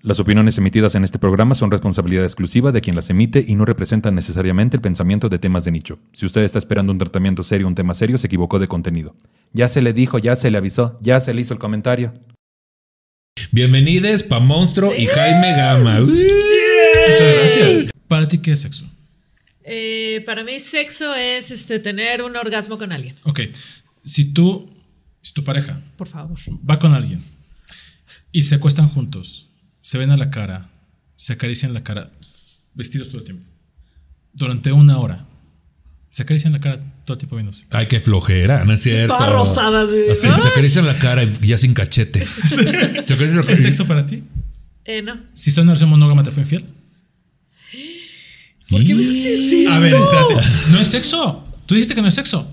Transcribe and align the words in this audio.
Las 0.00 0.18
opiniones 0.18 0.58
emitidas 0.58 0.94
en 0.94 1.04
este 1.04 1.18
programa 1.18 1.54
son 1.54 1.70
responsabilidad 1.70 2.24
exclusiva 2.24 2.72
de 2.72 2.80
quien 2.80 2.96
las 2.96 3.10
emite 3.10 3.44
y 3.46 3.54
no 3.54 3.64
representan 3.64 4.14
necesariamente 4.14 4.76
el 4.76 4.80
pensamiento 4.80 5.28
de 5.28 5.38
temas 5.38 5.64
de 5.64 5.70
nicho. 5.70 5.98
Si 6.12 6.26
usted 6.26 6.42
está 6.42 6.58
esperando 6.58 6.92
un 6.92 6.98
tratamiento 6.98 7.42
serio 7.42 7.68
un 7.68 7.74
tema 7.74 7.94
serio, 7.94 8.18
se 8.18 8.26
equivocó 8.26 8.58
de 8.58 8.66
contenido. 8.66 9.14
Ya 9.52 9.68
se 9.68 9.82
le 9.82 9.92
dijo, 9.92 10.18
ya 10.18 10.34
se 10.34 10.50
le 10.50 10.58
avisó, 10.58 10.98
ya 11.02 11.20
se 11.20 11.34
le 11.34 11.42
hizo 11.42 11.54
el 11.54 11.60
comentario. 11.60 12.14
Bienvenidos 13.52 14.22
pa 14.22 14.40
Monstruo 14.40 14.92
y 14.94 15.06
Jaime 15.06 15.52
Gama. 15.56 16.00
Muchas 16.00 17.34
gracias. 17.34 17.90
¿Para 18.08 18.26
ti 18.26 18.38
qué 18.38 18.52
es 18.52 18.60
sexo? 18.60 18.86
Eh, 19.64 20.22
para 20.26 20.42
mí 20.42 20.58
sexo 20.58 21.14
es 21.14 21.50
este, 21.50 21.78
tener 21.78 22.22
un 22.22 22.36
orgasmo 22.36 22.76
con 22.76 22.92
alguien. 22.92 23.14
Ok, 23.24 23.40
si 24.04 24.32
tú, 24.32 24.68
si 25.20 25.32
tu 25.32 25.44
pareja 25.44 25.80
Por 25.96 26.08
favor. 26.08 26.36
va 26.68 26.78
con 26.78 26.92
alguien 26.92 27.24
y 28.32 28.42
se 28.42 28.56
acuestan 28.56 28.88
juntos, 28.88 29.51
se 29.82 29.98
ven 29.98 30.10
a 30.10 30.16
la 30.16 30.30
cara, 30.30 30.70
se 31.16 31.34
acarician 31.34 31.74
la 31.74 31.82
cara, 31.82 32.10
vestidos 32.74 33.08
todo 33.08 33.18
el 33.18 33.24
tiempo, 33.24 33.44
durante 34.32 34.72
una 34.72 34.98
hora, 34.98 35.26
se 36.10 36.22
acarician 36.22 36.52
la 36.52 36.60
cara 36.60 36.78
todo 37.04 37.14
el 37.14 37.18
tiempo 37.18 37.36
viéndose. 37.36 37.66
Ay, 37.70 37.88
qué 37.88 38.00
flojera, 38.00 38.64
no 38.64 38.72
es 38.72 38.82
cierto. 38.82 39.14
Toda 39.14 39.30
rosada, 39.30 39.86
sí. 39.86 40.10
Así, 40.10 40.28
¿no? 40.28 40.40
se 40.40 40.48
acarician 40.48 40.86
la 40.86 40.96
cara 40.98 41.24
y 41.24 41.46
ya 41.46 41.58
sin 41.58 41.74
cachete. 41.74 42.22
¿Es 43.48 43.62
sexo 43.62 43.86
para 43.86 44.06
ti? 44.06 44.22
Eh, 44.84 45.02
no. 45.02 45.14
Si 45.32 45.50
estás 45.50 45.62
en 45.62 45.68
una 45.68 45.72
relación 45.72 45.90
monógama, 45.90 46.22
¿te 46.22 46.30
fue 46.30 46.42
infiel? 46.42 46.66
¿Por 48.68 48.84
qué 48.84 48.94
me 48.94 49.04
haces 49.04 49.52
eso? 49.52 49.72
A 49.72 49.78
ver, 49.78 49.94
espérate. 49.94 50.34
No 50.70 50.80
es 50.80 50.88
sexo. 50.88 51.46
Tú 51.66 51.74
dijiste 51.74 51.94
que 51.94 52.02
no 52.02 52.08
es 52.08 52.14
sexo. 52.14 52.50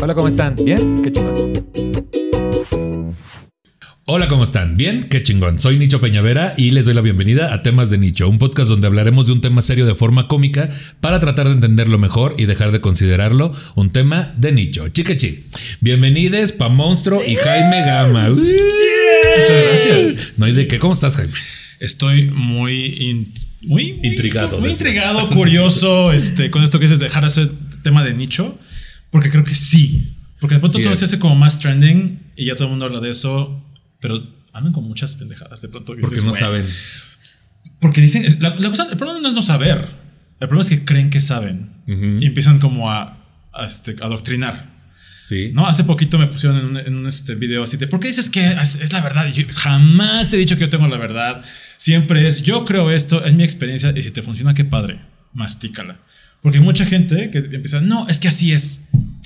Hola, 0.00 0.14
¿cómo 0.14 0.28
están? 0.28 0.56
¿Bien? 0.56 1.02
Qué 1.02 1.12
chingón. 1.12 1.52
Hola, 4.04 4.26
¿cómo 4.26 4.42
están? 4.42 4.76
¿Bien? 4.76 5.04
Qué 5.04 5.22
chingón. 5.22 5.60
Soy 5.60 5.78
Nicho 5.78 6.00
Peñavera 6.00 6.54
y 6.56 6.72
les 6.72 6.86
doy 6.86 6.94
la 6.94 7.02
bienvenida 7.02 7.54
a 7.54 7.62
Temas 7.62 7.88
de 7.88 7.98
Nicho, 7.98 8.28
un 8.28 8.38
podcast 8.38 8.68
donde 8.68 8.88
hablaremos 8.88 9.26
de 9.26 9.32
un 9.32 9.40
tema 9.40 9.62
serio 9.62 9.86
de 9.86 9.94
forma 9.94 10.26
cómica 10.26 10.68
para 11.00 11.20
tratar 11.20 11.46
de 11.46 11.52
entenderlo 11.54 11.98
mejor 11.98 12.34
y 12.36 12.46
dejar 12.46 12.72
de 12.72 12.80
considerarlo 12.80 13.54
un 13.76 13.90
tema 13.90 14.34
de 14.36 14.50
nicho. 14.50 14.88
Chiquechi. 14.88 15.38
Bienvenidos 15.80 16.50
pa 16.50 16.68
Monstruo 16.68 17.22
y 17.24 17.36
Jaime 17.36 17.80
Gama. 17.86 18.30
Muchas 18.30 19.48
gracias. 19.48 20.38
No 20.38 20.46
hay 20.46 20.52
de 20.52 20.66
qué. 20.66 20.80
¿Cómo 20.80 20.94
estás, 20.94 21.14
Jaime? 21.14 21.34
Estoy 21.78 22.26
muy, 22.26 22.86
in- 22.98 23.32
muy, 23.62 23.92
muy- 23.92 24.00
Intrigado, 24.02 24.58
Muy 24.58 24.70
decías. 24.70 24.80
intrigado, 24.80 25.28
curioso 25.30 26.12
este, 26.12 26.50
con 26.50 26.64
esto 26.64 26.80
que 26.80 26.86
dices 26.86 26.98
dejar 26.98 27.24
ese 27.24 27.50
tema 27.84 28.02
de 28.02 28.14
nicho. 28.14 28.58
Porque 29.10 29.30
creo 29.30 29.44
que 29.44 29.54
sí. 29.54 30.14
Porque 30.40 30.56
de 30.56 30.60
pronto 30.60 30.78
Sí 30.78 30.82
todo 30.82 30.92
es. 30.92 30.98
se 30.98 31.04
hace 31.04 31.20
como 31.20 31.36
más 31.36 31.60
trending 31.60 32.18
y 32.34 32.46
ya 32.46 32.54
todo 32.56 32.64
el 32.64 32.70
mundo 32.70 32.86
habla 32.86 32.98
de 32.98 33.10
eso. 33.10 33.62
Pero 34.02 34.20
hablan 34.52 34.74
con 34.74 34.84
muchas 34.84 35.14
pendejadas 35.14 35.62
de 35.62 35.68
pronto. 35.68 35.94
que 35.94 36.02
Porque 36.02 36.16
dices, 36.16 36.26
no 36.26 36.34
saben. 36.34 36.66
Porque 37.80 38.00
dicen. 38.02 38.26
La, 38.40 38.54
la 38.56 38.68
cosa, 38.68 38.88
el 38.90 38.98
problema 38.98 39.20
no 39.20 39.28
es 39.28 39.34
no 39.34 39.40
saber. 39.40 39.88
El 40.40 40.48
problema 40.48 40.60
es 40.60 40.68
que 40.68 40.84
creen 40.84 41.08
que 41.08 41.20
saben. 41.20 41.70
Ujú. 41.86 42.18
Y 42.20 42.26
empiezan 42.26 42.58
como 42.58 42.90
a, 42.90 43.16
a, 43.52 43.66
este, 43.66 43.96
adoctrinar. 44.02 44.70
Sí. 45.22 45.52
¿No? 45.54 45.68
Hace 45.68 45.84
poquito 45.84 46.18
me 46.18 46.26
pusieron 46.26 46.58
en 46.58 46.64
un, 46.66 46.76
en 46.76 46.96
un, 46.96 47.06
este 47.06 47.36
video 47.36 47.62
así 47.62 47.76
de 47.76 47.86
¿por 47.86 48.00
qué 48.00 48.08
dices 48.08 48.28
que 48.28 48.44
es, 48.44 48.74
es 48.74 48.92
la 48.92 49.00
verdad? 49.00 49.28
Y 49.28 49.32
yo 49.32 49.44
jamás 49.54 50.32
he 50.32 50.36
dicho 50.36 50.56
que 50.56 50.62
yo 50.62 50.68
tengo 50.68 50.88
la 50.88 50.98
verdad. 50.98 51.44
Siempre 51.76 52.26
es 52.26 52.42
yo 52.42 52.64
creo 52.64 52.90
esto, 52.90 53.24
es 53.24 53.32
mi 53.34 53.44
experiencia 53.44 53.94
y 53.96 54.02
si 54.02 54.10
te 54.10 54.22
funciona, 54.22 54.52
qué 54.52 54.64
padre. 54.64 55.00
Mastícala. 55.32 56.00
Porque 56.40 56.58
hay 56.58 56.64
mucha 56.64 56.84
gente 56.86 57.30
que 57.30 57.38
empieza, 57.38 57.80
no, 57.80 58.08
es 58.08 58.18
que 58.18 58.26
así 58.26 58.52
es. 58.52 58.82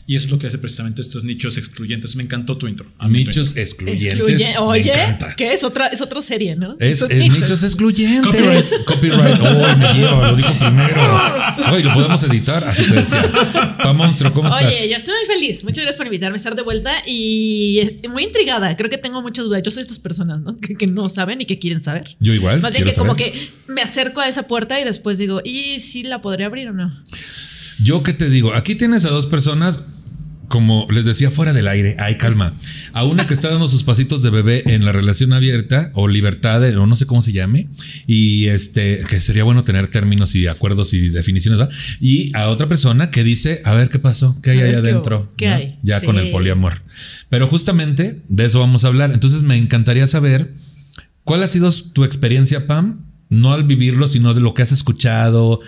Y 0.08 0.14
eso 0.14 0.26
es 0.26 0.30
lo 0.30 0.38
que 0.38 0.46
hace 0.46 0.58
precisamente 0.58 1.02
estos 1.02 1.24
nichos 1.24 1.58
excluyentes. 1.58 2.14
Me 2.14 2.22
encantó 2.22 2.56
tu 2.56 2.68
intro. 2.68 2.86
A 2.98 3.06
tu 3.06 3.12
Nichos 3.12 3.48
intro. 3.48 3.62
excluyentes. 3.62 4.14
Excluye- 4.14 4.52
Me 4.52 4.58
Oye, 4.58 4.92
encanta. 4.92 5.34
que 5.34 5.52
es 5.52 5.64
otra, 5.64 5.88
es 5.88 6.00
otra 6.00 6.22
serie, 6.22 6.54
¿no? 6.54 6.76
Es, 6.78 7.02
nichos. 7.08 7.40
nichos 7.40 7.62
excluyentes. 7.64 8.24
Copyright. 8.24 8.84
Copyright. 8.86 9.40
Oh, 9.40 9.76
me 9.78 9.92
lleva, 9.94 10.30
lo 10.30 10.36
dijo 10.36 10.52
primero. 10.60 11.18
Ay, 11.64 11.82
lo 11.82 11.92
podemos 11.92 12.22
editar. 12.22 12.62
Así 12.68 12.84
te 12.88 12.94
decía. 12.94 13.76
Pa 13.82 13.92
monstruo, 13.92 14.32
¿cómo 14.32 14.48
Oye, 14.48 14.68
estás? 14.68 14.90
yo 14.90 14.96
estoy 14.96 15.14
muy 15.26 15.34
feliz. 15.34 15.64
Muchas 15.64 15.82
gracias 15.82 15.96
por 15.96 16.06
invitarme 16.06 16.34
a 16.34 16.38
estar 16.38 16.54
de 16.54 16.62
vuelta 16.62 16.92
y 17.04 17.90
muy 18.08 18.22
intrigada. 18.24 18.76
Creo 18.76 18.88
que 18.88 18.98
tengo 18.98 19.22
muchas 19.22 19.44
dudas. 19.46 19.60
Yo 19.64 19.72
soy 19.72 19.82
estas 19.82 19.98
personas, 19.98 20.40
¿no? 20.40 20.56
Que, 20.58 20.76
que 20.76 20.86
no 20.86 21.08
saben 21.08 21.40
y 21.40 21.46
que 21.46 21.58
quieren 21.58 21.82
saber. 21.82 22.16
Yo 22.20 22.32
igual. 22.32 22.60
Más 22.60 22.72
bien 22.72 22.84
que 22.84 22.94
como 22.94 23.16
que 23.16 23.48
me 23.66 23.82
acerco 23.82 24.20
a 24.20 24.28
esa 24.28 24.44
puerta 24.46 24.80
y 24.80 24.84
después 24.84 25.18
digo, 25.18 25.40
¿y 25.44 25.80
si 25.80 26.04
la 26.04 26.20
podría 26.20 26.46
abrir 26.46 26.68
o 26.68 26.72
no? 26.72 26.92
Yo 27.82 28.02
qué 28.04 28.12
te 28.12 28.30
digo, 28.30 28.54
aquí 28.54 28.74
tienes 28.76 29.04
a 29.04 29.10
dos 29.10 29.26
personas. 29.26 29.80
Como 30.48 30.86
les 30.90 31.04
decía 31.04 31.30
fuera 31.30 31.52
del 31.52 31.68
aire, 31.68 31.96
ay 31.98 32.16
calma. 32.16 32.54
A 32.92 33.04
una 33.04 33.26
que 33.26 33.34
está 33.34 33.50
dando 33.50 33.68
sus 33.68 33.84
pasitos 33.84 34.22
de 34.22 34.30
bebé 34.30 34.62
en 34.66 34.84
la 34.84 34.92
relación 34.92 35.32
abierta 35.32 35.90
o 35.94 36.08
libertad, 36.08 36.62
o 36.76 36.86
no 36.86 36.96
sé 36.96 37.06
cómo 37.06 37.22
se 37.22 37.32
llame, 37.32 37.68
y 38.06 38.46
este, 38.46 39.02
que 39.08 39.20
sería 39.20 39.44
bueno 39.44 39.64
tener 39.64 39.88
términos 39.88 40.34
y 40.34 40.46
acuerdos 40.46 40.92
y 40.94 41.08
definiciones, 41.08 41.58
¿verdad? 41.58 41.74
Y 42.00 42.34
a 42.36 42.48
otra 42.48 42.68
persona 42.68 43.10
que 43.10 43.24
dice, 43.24 43.60
a 43.64 43.74
ver 43.74 43.88
qué 43.88 43.98
pasó, 43.98 44.36
qué 44.42 44.50
hay 44.50 44.58
A 44.58 44.62
ver 44.62 44.74
ahí 44.76 44.82
qué 44.82 44.88
adentro, 44.88 45.32
qué 45.36 45.48
¿no? 45.48 45.54
hay. 45.56 45.76
ya 45.82 46.00
Sí. 46.00 46.06
con 46.06 46.18
el 46.18 46.30
poliamor. 46.30 46.82
Pero 47.28 47.48
justamente 47.48 48.22
de 48.28 48.44
eso 48.44 48.60
vamos 48.60 48.84
a 48.84 48.88
hablar. 48.88 49.12
Entonces 49.12 49.42
me 49.42 49.56
encantaría 49.56 50.06
saber 50.06 50.54
cuál 51.24 51.42
ha 51.42 51.46
sido 51.48 51.72
tu 51.72 52.04
experiencia, 52.04 52.66
Pam, 52.66 53.04
no 53.28 53.52
al 53.52 53.64
vivirlo, 53.64 54.06
sino 54.06 54.34
de 54.34 54.40
lo 54.40 54.54
que 54.54 54.62
has 54.62 54.72
escuchado, 54.72 55.60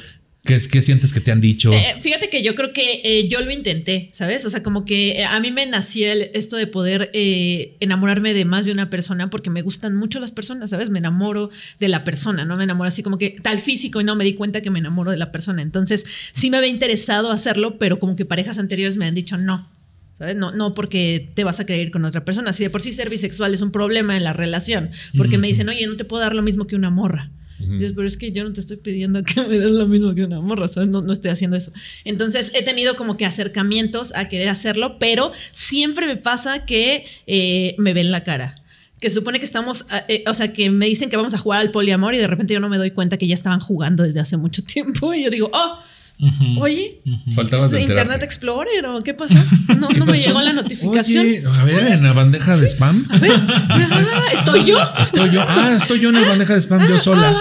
qué, 0.49 0.55
es, 0.57 0.67
qué 0.67 0.83
sientes 0.83 1.13
que 1.13 1.21
te 1.21 1.31
han 1.31 1.41
dicho. 1.41 1.73
Eh, 1.73 1.95
fíjate 2.01 2.29
que 2.31 2.43
yo 2.43 2.55
creo 2.57 2.73
que 2.73 3.01
eh, 3.05 3.29
yo 3.29 3.41
lo 3.43 3.51
intenté, 3.53 4.09
¿sabes? 4.13 4.45
O 4.45 4.51
sea, 4.51 4.63
como 4.63 4.85
que 4.85 5.21
eh, 5.21 5.25
a 5.25 5.39
mí 5.39 5.51
me 5.53 5.65
nacía 5.67 6.13
el- 6.13 6.31
esto 6.35 6.57
de 6.57 6.67
poder 6.67 7.11
eh, 7.13 7.77
enamorarme 7.81 8.35
de 8.35 8.45
más 8.45 8.65
de 8.65 8.73
una 8.73 8.91
persona 8.91 9.31
porque 9.31 9.51
me 9.51 9.63
gustan 9.63 9.95
mucho 9.95 10.19
las 10.19 10.33
personas, 10.33 10.71
¿sabes? 10.71 10.91
Me 10.91 10.99
enamoro 10.99 11.51
de 11.79 11.89
la 11.89 12.03
persona, 12.03 12.45
no 12.45 12.57
me 12.57 12.65
enamoro 12.65 12.89
así 12.89 13.03
como 13.03 13.19
que 13.19 13.37
tal 13.43 13.61
físico 13.61 14.01
y 14.01 14.05
no 14.05 14.17
me 14.17 14.25
di 14.25 14.35
cuenta 14.35 14.61
que 14.63 14.71
me 14.71 14.79
enamoro 14.79 15.11
de 15.11 15.19
la 15.19 15.31
persona. 15.31 15.63
Entonces, 15.63 16.05
sí 16.33 16.51
me 16.51 16.57
había 16.57 16.71
interesado 16.71 17.31
hacerlo, 17.31 17.79
pero 17.79 17.99
como 17.99 18.17
que 18.17 18.25
parejas 18.25 18.59
anteriores 18.59 18.97
me 18.97 19.07
han 19.07 19.15
dicho 19.15 19.37
no. 19.39 19.69
¿Sabes? 20.15 20.35
No, 20.35 20.51
no 20.51 20.75
porque 20.75 21.29
te 21.37 21.45
vas 21.45 21.61
a 21.61 21.67
querer 21.67 21.83
ir 21.87 21.91
con 21.93 22.05
otra 22.05 22.25
persona. 22.25 22.53
Si 22.53 22.65
de 22.65 22.71
por 22.71 22.83
sí 22.83 22.91
ser 22.91 23.09
bisexual 23.09 23.55
es 23.55 23.61
un 23.61 23.71
problema 23.71 24.17
en 24.17 24.25
la 24.25 24.33
relación, 24.33 24.91
porque 25.17 25.39
me 25.39 25.47
dicen, 25.47 25.69
oye, 25.69 25.87
no 25.87 25.97
te 25.97 26.05
puedo 26.05 26.21
dar 26.25 26.35
lo 26.35 26.43
mismo 26.43 26.67
que 26.67 26.75
una 26.75 26.91
morra. 26.91 27.31
Pero 27.59 28.07
es 28.07 28.17
que 28.17 28.31
yo 28.31 28.45
no 28.45 28.53
te 28.53 28.61
estoy 28.61 28.77
pidiendo 28.77 29.23
que 29.25 29.41
me 29.47 29.59
des 29.59 29.73
lo 29.73 29.87
mismo 29.87 30.15
que 30.15 30.25
una 30.25 30.41
morra. 30.41 30.67
No, 30.87 31.01
no 31.01 31.13
estoy 31.13 31.31
haciendo 31.31 31.57
eso. 31.57 31.73
Entonces 32.05 32.53
he 32.55 32.63
tenido 32.63 32.97
como 32.97 33.17
que 33.17 33.27
acercamientos 33.27 34.15
a 34.15 34.29
querer 34.29 34.49
hacerlo, 34.49 34.99
pero 34.99 35.33
siempre 35.53 36.07
me 36.07 36.17
pasa 36.17 36.65
que 36.67 37.05
eh, 37.27 37.75
me 37.79 37.95
ven 37.95 38.13
la 38.13 38.23
cara. 38.23 38.55
Que 39.01 39.11
supone 39.11 39.39
que 39.39 39.45
estamos, 39.45 39.87
ah, 39.91 40.05
eh, 40.09 40.25
o 40.27 40.35
sea, 40.35 40.53
que 40.53 40.71
me 40.71 40.87
dicen 40.87 41.09
que 41.09 41.17
vamos 41.17 41.35
a 41.35 41.39
jugar 41.39 41.61
al 41.61 41.71
poliamor 41.71 42.15
y 42.15 42.19
de 42.19 42.27
repente 42.27 42.55
yo 42.55 42.61
no 42.61 42.69
me 42.69 42.79
doy 42.79 42.91
cuenta 42.91 43.17
que 43.17 43.27
ya 43.27 43.35
estaban 43.35 43.61
jugando 43.61 44.03
desde 44.03 44.21
hace 44.21 44.37
mucho 44.37 44.63
tiempo 44.67 45.15
y 45.15 45.25
yo 45.25 45.31
digo, 45.31 45.51
oh, 45.53 45.79
Ujú. 46.21 46.61
oye, 46.63 47.01
Faltabas 47.35 47.67
¿es 47.67 47.71
de 47.71 47.77
de 47.77 47.83
enterarte. 47.85 48.03
Internet 48.15 48.23
Explorer 48.25 48.87
o 48.87 49.03
qué 49.05 49.15
pasó? 49.15 49.35
No, 49.79 49.89
¿Qué 49.89 50.01
no 50.01 50.07
me 50.07 50.13
pasó? 50.13 50.27
llegó 50.27 50.43
la 50.43 50.53
notificación. 50.53 51.25
Oye, 51.25 51.45
a 51.61 51.65
ver, 51.65 51.87
en 51.93 52.03
la 52.03 52.13
bandeja 52.13 52.57
de 52.57 52.67
spam. 52.69 53.07
Ah, 53.11 54.33
¿Estoy 54.35 54.65
yo? 54.65 54.79
Estoy 55.01 55.31
yo. 55.31 55.43
Ah, 55.47 55.75
estoy 55.77 56.01
yo 56.01 56.09
en 56.09 56.17
la 56.17 56.29
bandeja 56.29 56.55
de 56.55 56.61
spam, 56.61 56.89
yo 56.89 56.99
sola. 56.99 57.35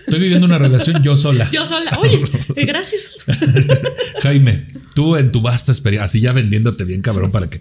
Estoy 0.00 0.20
viviendo 0.20 0.46
una 0.46 0.58
relación 0.58 1.02
yo 1.02 1.16
sola. 1.16 1.48
Yo 1.50 1.64
sola. 1.64 1.98
Oye, 1.98 2.22
eh, 2.56 2.64
gracias. 2.66 3.12
Jaime, 4.22 4.66
tú 4.94 5.16
en 5.16 5.32
tu 5.32 5.40
vasta 5.40 5.72
experiencia, 5.72 6.04
así 6.04 6.20
ya 6.20 6.32
vendiéndote 6.32 6.84
bien 6.84 7.00
cabrón 7.00 7.30
para 7.30 7.48
que. 7.48 7.60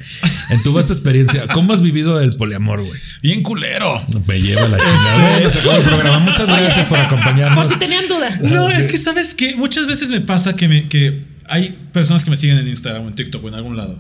En 0.50 0.62
tu 0.64 0.74
vasta 0.74 0.94
experiencia, 0.94 1.48
¿cómo 1.48 1.74
has 1.74 1.82
vivido 1.82 2.20
el 2.20 2.36
poliamor, 2.36 2.82
güey? 2.82 3.00
Bien 3.22 3.44
culero. 3.44 4.06
Me 4.28 4.42
lleva 4.42 4.68
la 4.68 4.78
chingada. 4.78 5.32
Bueno, 5.32 5.52
se 5.52 5.60
acabó 5.60 5.78
el 5.78 5.84
programa. 5.84 6.20
Muchas 6.20 6.50
Oye, 6.50 6.62
gracias 6.64 6.88
por 6.88 7.00
acompañarnos. 7.00 7.58
Por 7.58 7.74
si 7.74 7.80
tenían 7.80 8.08
duda. 8.08 8.40
No, 8.42 8.70
es 8.70 8.88
que 8.88 8.98
sabes 8.98 9.34
que 9.34 9.56
muchas 9.56 9.88
veces 9.88 10.10
me 10.10 10.22
pasa 10.22 10.56
que, 10.56 10.68
me, 10.68 10.90
que 10.90 11.26
hay 11.48 11.78
personas 11.94 12.24
que 12.24 12.30
me 12.30 12.38
siguen 12.38 12.58
en 12.58 12.68
Instagram 12.68 13.06
o 13.06 13.08
en 13.08 13.16
TikTok 13.16 13.44
o 13.44 13.48
en 13.48 13.56
algún 13.56 13.78
lado 13.78 14.00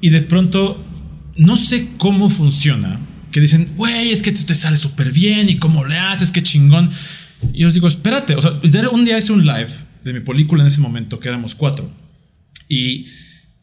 y 0.00 0.10
de 0.10 0.22
pronto 0.22 0.82
no 1.36 1.56
sé 1.56 1.88
cómo 1.98 2.30
funciona. 2.30 3.00
Que 3.30 3.40
dicen, 3.40 3.72
güey, 3.76 4.10
es 4.10 4.22
que 4.22 4.32
te 4.32 4.54
sale 4.56 4.76
súper 4.76 5.12
bien 5.12 5.48
y 5.48 5.58
cómo 5.58 5.84
le 5.84 5.96
haces, 5.96 6.32
qué 6.32 6.42
chingón. 6.42 6.90
Y 7.52 7.60
yo 7.60 7.66
les 7.66 7.74
digo, 7.74 7.88
espérate. 7.88 8.34
O 8.34 8.40
sea, 8.40 8.60
un 8.92 9.04
día 9.04 9.18
hice 9.18 9.32
un 9.32 9.44
live 9.44 9.70
de 10.04 10.12
mi 10.12 10.20
película 10.20 10.62
en 10.62 10.66
ese 10.66 10.80
momento, 10.80 11.20
que 11.20 11.28
éramos 11.28 11.54
cuatro. 11.54 11.90
Y 12.68 13.06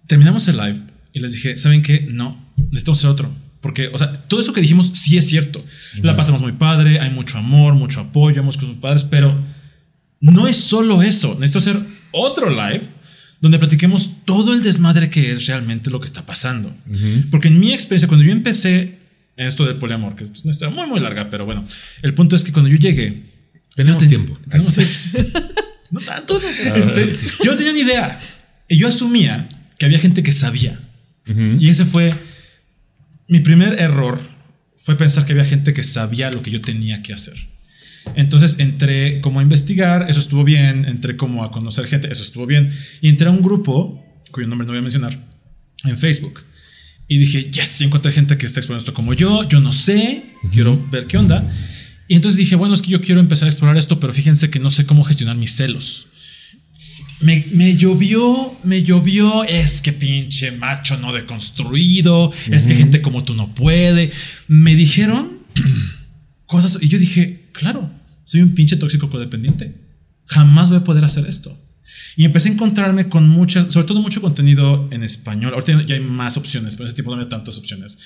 terminamos 0.07 0.47
el 0.47 0.57
live 0.57 0.79
y 1.13 1.19
les 1.19 1.31
dije, 1.33 1.57
¿saben 1.57 1.81
qué? 1.81 2.07
No, 2.09 2.45
necesitamos 2.57 2.99
hacer 2.99 3.09
otro. 3.09 3.33
Porque, 3.61 3.87
o 3.87 3.97
sea, 3.97 4.13
todo 4.13 4.39
eso 4.39 4.53
que 4.53 4.61
dijimos 4.61 4.91
sí 4.93 5.17
es 5.17 5.27
cierto. 5.27 5.63
La 6.01 6.15
pasamos 6.15 6.41
muy 6.41 6.53
padre, 6.53 6.99
hay 6.99 7.09
mucho 7.09 7.37
amor, 7.37 7.73
mucho 7.73 7.99
apoyo, 7.99 8.41
hemos 8.41 8.55
cosas 8.55 8.69
muy 8.69 8.79
padres, 8.79 9.03
pero 9.03 9.43
no 10.19 10.47
es 10.47 10.57
solo 10.57 11.01
eso. 11.01 11.35
Necesito 11.39 11.59
hacer 11.59 11.87
otro 12.11 12.49
live 12.49 12.81
donde 13.41 13.59
platiquemos 13.59 14.11
todo 14.25 14.53
el 14.53 14.63
desmadre 14.63 15.09
que 15.09 15.31
es 15.31 15.45
realmente 15.47 15.89
lo 15.89 15.99
que 15.99 16.05
está 16.05 16.25
pasando. 16.25 16.75
Porque 17.29 17.47
en 17.49 17.59
mi 17.59 17.73
experiencia, 17.73 18.07
cuando 18.07 18.25
yo 18.25 18.31
empecé 18.31 18.99
en 19.35 19.47
esto 19.47 19.65
del 19.65 19.77
poliamor, 19.77 20.15
que 20.15 20.23
es 20.23 20.31
una 20.43 20.51
historia 20.51 20.73
muy, 20.73 20.87
muy 20.87 20.99
larga, 20.99 21.29
pero 21.29 21.45
bueno, 21.45 21.63
el 22.01 22.13
punto 22.13 22.35
es 22.35 22.43
que 22.43 22.51
cuando 22.51 22.69
yo 22.69 22.77
llegué... 22.77 23.36
Tenemos 23.77 23.99
ten- 23.99 24.09
tiempo. 24.09 24.37
tenemos 24.49 24.73
tiempo. 24.73 24.93
no 25.91 26.01
tanto. 26.01 26.41
Este, 26.75 27.15
yo 27.45 27.55
tenía 27.55 27.71
ni 27.71 27.81
idea. 27.81 28.19
Y 28.67 28.77
yo 28.77 28.87
asumía 28.89 29.47
que 29.77 29.85
había 29.85 29.99
gente 29.99 30.23
que 30.23 30.33
sabía. 30.33 30.77
Y 31.59 31.69
ese 31.69 31.85
fue 31.85 32.13
mi 33.27 33.39
primer 33.39 33.79
error. 33.79 34.19
Fue 34.77 34.95
pensar 34.97 35.25
que 35.25 35.33
había 35.33 35.45
gente 35.45 35.73
que 35.73 35.83
sabía 35.83 36.31
lo 36.31 36.41
que 36.41 36.51
yo 36.51 36.59
tenía 36.61 37.01
que 37.03 37.13
hacer. 37.13 37.35
Entonces 38.15 38.55
entré 38.59 39.19
como 39.21 39.39
a 39.39 39.43
investigar, 39.43 40.09
eso 40.09 40.19
estuvo 40.19 40.43
bien. 40.43 40.85
Entré 40.85 41.15
como 41.17 41.43
a 41.43 41.51
conocer 41.51 41.85
gente, 41.87 42.11
eso 42.11 42.23
estuvo 42.23 42.45
bien. 42.45 42.71
Y 43.01 43.09
entré 43.09 43.27
a 43.27 43.31
un 43.31 43.41
grupo, 43.41 44.03
cuyo 44.31 44.47
nombre 44.47 44.65
no 44.65 44.71
voy 44.71 44.79
a 44.79 44.81
mencionar, 44.81 45.19
en 45.83 45.97
Facebook. 45.97 46.43
Y 47.09 47.19
dije, 47.19 47.51
yes, 47.51 47.81
encontré 47.81 48.11
gente 48.11 48.37
que 48.37 48.45
está 48.45 48.59
exponiendo 48.59 48.81
esto 48.83 48.93
como 48.93 49.13
yo. 49.13 49.47
Yo 49.47 49.59
no 49.59 49.71
sé, 49.71 50.23
quiero 50.51 50.85
ver 50.89 51.07
qué 51.07 51.17
onda. 51.17 51.47
Y 52.07 52.15
entonces 52.15 52.37
dije, 52.37 52.55
bueno, 52.55 52.73
es 52.73 52.81
que 52.81 52.89
yo 52.89 53.01
quiero 53.01 53.19
empezar 53.19 53.47
a 53.47 53.51
explorar 53.51 53.77
esto, 53.77 53.99
pero 53.99 54.13
fíjense 54.13 54.49
que 54.49 54.59
no 54.59 54.69
sé 54.69 54.85
cómo 54.85 55.03
gestionar 55.03 55.35
mis 55.35 55.55
celos. 55.55 56.07
Me, 57.21 57.43
me 57.53 57.75
llovió, 57.75 58.57
me 58.63 58.83
llovió. 58.83 59.43
Es 59.43 59.81
que 59.81 59.91
pinche 59.91 60.51
macho 60.51 60.97
no 60.97 61.11
deconstruido. 61.11 62.31
Es 62.49 62.67
que 62.67 62.75
gente 62.75 63.01
como 63.01 63.23
tú 63.23 63.33
no 63.33 63.55
puede. 63.55 64.11
Me 64.47 64.75
dijeron 64.75 65.39
cosas 66.45 66.77
y 66.79 66.87
yo 66.87 66.99
dije, 66.99 67.49
claro, 67.53 67.91
soy 68.23 68.41
un 68.41 68.53
pinche 68.53 68.77
tóxico 68.77 69.09
codependiente. 69.09 69.81
Jamás 70.25 70.69
voy 70.69 70.79
a 70.79 70.83
poder 70.83 71.03
hacer 71.05 71.25
esto. 71.27 71.59
Y 72.15 72.25
empecé 72.25 72.49
a 72.49 72.53
encontrarme 72.53 73.09
con 73.09 73.29
muchas, 73.29 73.71
sobre 73.71 73.87
todo 73.87 74.01
mucho 74.01 74.21
contenido 74.21 74.87
en 74.91 75.03
español. 75.03 75.53
Ahorita 75.53 75.85
ya 75.85 75.95
hay 75.95 76.01
más 76.01 76.37
opciones, 76.37 76.75
pero 76.75 76.85
en 76.85 76.87
ese 76.87 76.95
tiempo 76.95 77.11
no 77.11 77.17
había 77.17 77.29
tantas 77.29 77.57
opciones. 77.57 77.97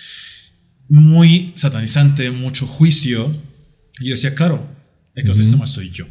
Muy 0.87 1.53
satanizante, 1.55 2.29
mucho 2.31 2.67
juicio. 2.67 3.35
Y 4.01 4.05
yo 4.05 4.11
decía, 4.11 4.35
claro, 4.35 4.67
el 5.15 5.23
que 5.23 5.31
uh 5.31 5.33
-huh. 5.33 5.65
soy 5.65 5.89
yo. 5.91 6.05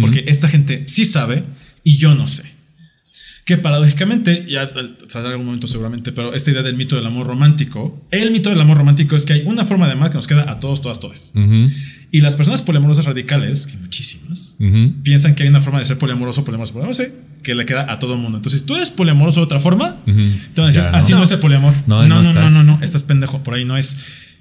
Porque 0.00 0.24
esta 0.26 0.48
gente 0.48 0.84
sí 0.86 1.04
sabe 1.04 1.44
y 1.84 1.96
yo 1.96 2.14
no 2.14 2.26
sé. 2.26 2.44
Que 3.44 3.56
paradójicamente, 3.56 4.44
ya 4.46 4.70
saldrá 5.06 5.30
algún 5.30 5.46
momento 5.46 5.66
seguramente, 5.66 6.12
pero 6.12 6.34
esta 6.34 6.50
idea 6.50 6.62
del 6.62 6.76
mito 6.76 6.96
del 6.96 7.06
amor 7.06 7.26
romántico, 7.26 8.06
el 8.10 8.30
mito 8.30 8.50
del 8.50 8.60
amor 8.60 8.76
romántico 8.76 9.16
es 9.16 9.24
que 9.24 9.32
hay 9.32 9.42
una 9.46 9.64
forma 9.64 9.86
de 9.86 9.92
amar 9.94 10.10
que 10.10 10.16
nos 10.16 10.26
queda 10.26 10.50
a 10.50 10.60
todos, 10.60 10.82
todas, 10.82 11.00
todas. 11.00 11.32
Uh 11.34 11.40
-huh. 11.40 11.72
Y 12.10 12.20
las 12.20 12.36
personas 12.36 12.60
poliamorosas 12.60 13.06
radicales, 13.06 13.66
que 13.66 13.72
hay 13.72 13.78
muchísimas, 13.78 14.56
uh 14.60 14.64
-huh. 14.64 15.02
piensan 15.02 15.34
que 15.34 15.44
hay 15.44 15.48
una 15.48 15.62
forma 15.62 15.78
de 15.78 15.86
ser 15.86 15.96
poliamoroso, 15.96 16.44
poliamoroso, 16.44 16.74
poliamoroso, 16.74 17.04
que 17.42 17.54
le 17.54 17.64
queda 17.64 17.90
a 17.90 17.98
todo 17.98 18.14
el 18.14 18.20
mundo. 18.20 18.36
Entonces, 18.36 18.60
si 18.60 18.66
tú 18.66 18.76
eres 18.76 18.90
poliamoroso 18.90 19.40
de 19.40 19.44
otra 19.44 19.60
forma, 19.60 20.02
uh 20.06 20.10
-huh. 20.10 20.30
te 20.54 20.60
van 20.60 20.64
a 20.64 20.66
decir, 20.66 20.82
así 20.92 21.12
no. 21.12 21.18
no 21.18 21.24
es 21.24 21.30
el 21.30 21.38
poliamor. 21.38 21.72
No, 21.86 22.06
no, 22.06 22.22
no, 22.22 22.32
no, 22.34 22.40
no, 22.40 22.50
no, 22.50 22.62
no, 22.64 22.84
estás 22.84 23.02
pendejo, 23.02 23.42
por 23.42 23.54
ahí 23.54 23.64
no 23.64 23.78
es. 23.78 23.96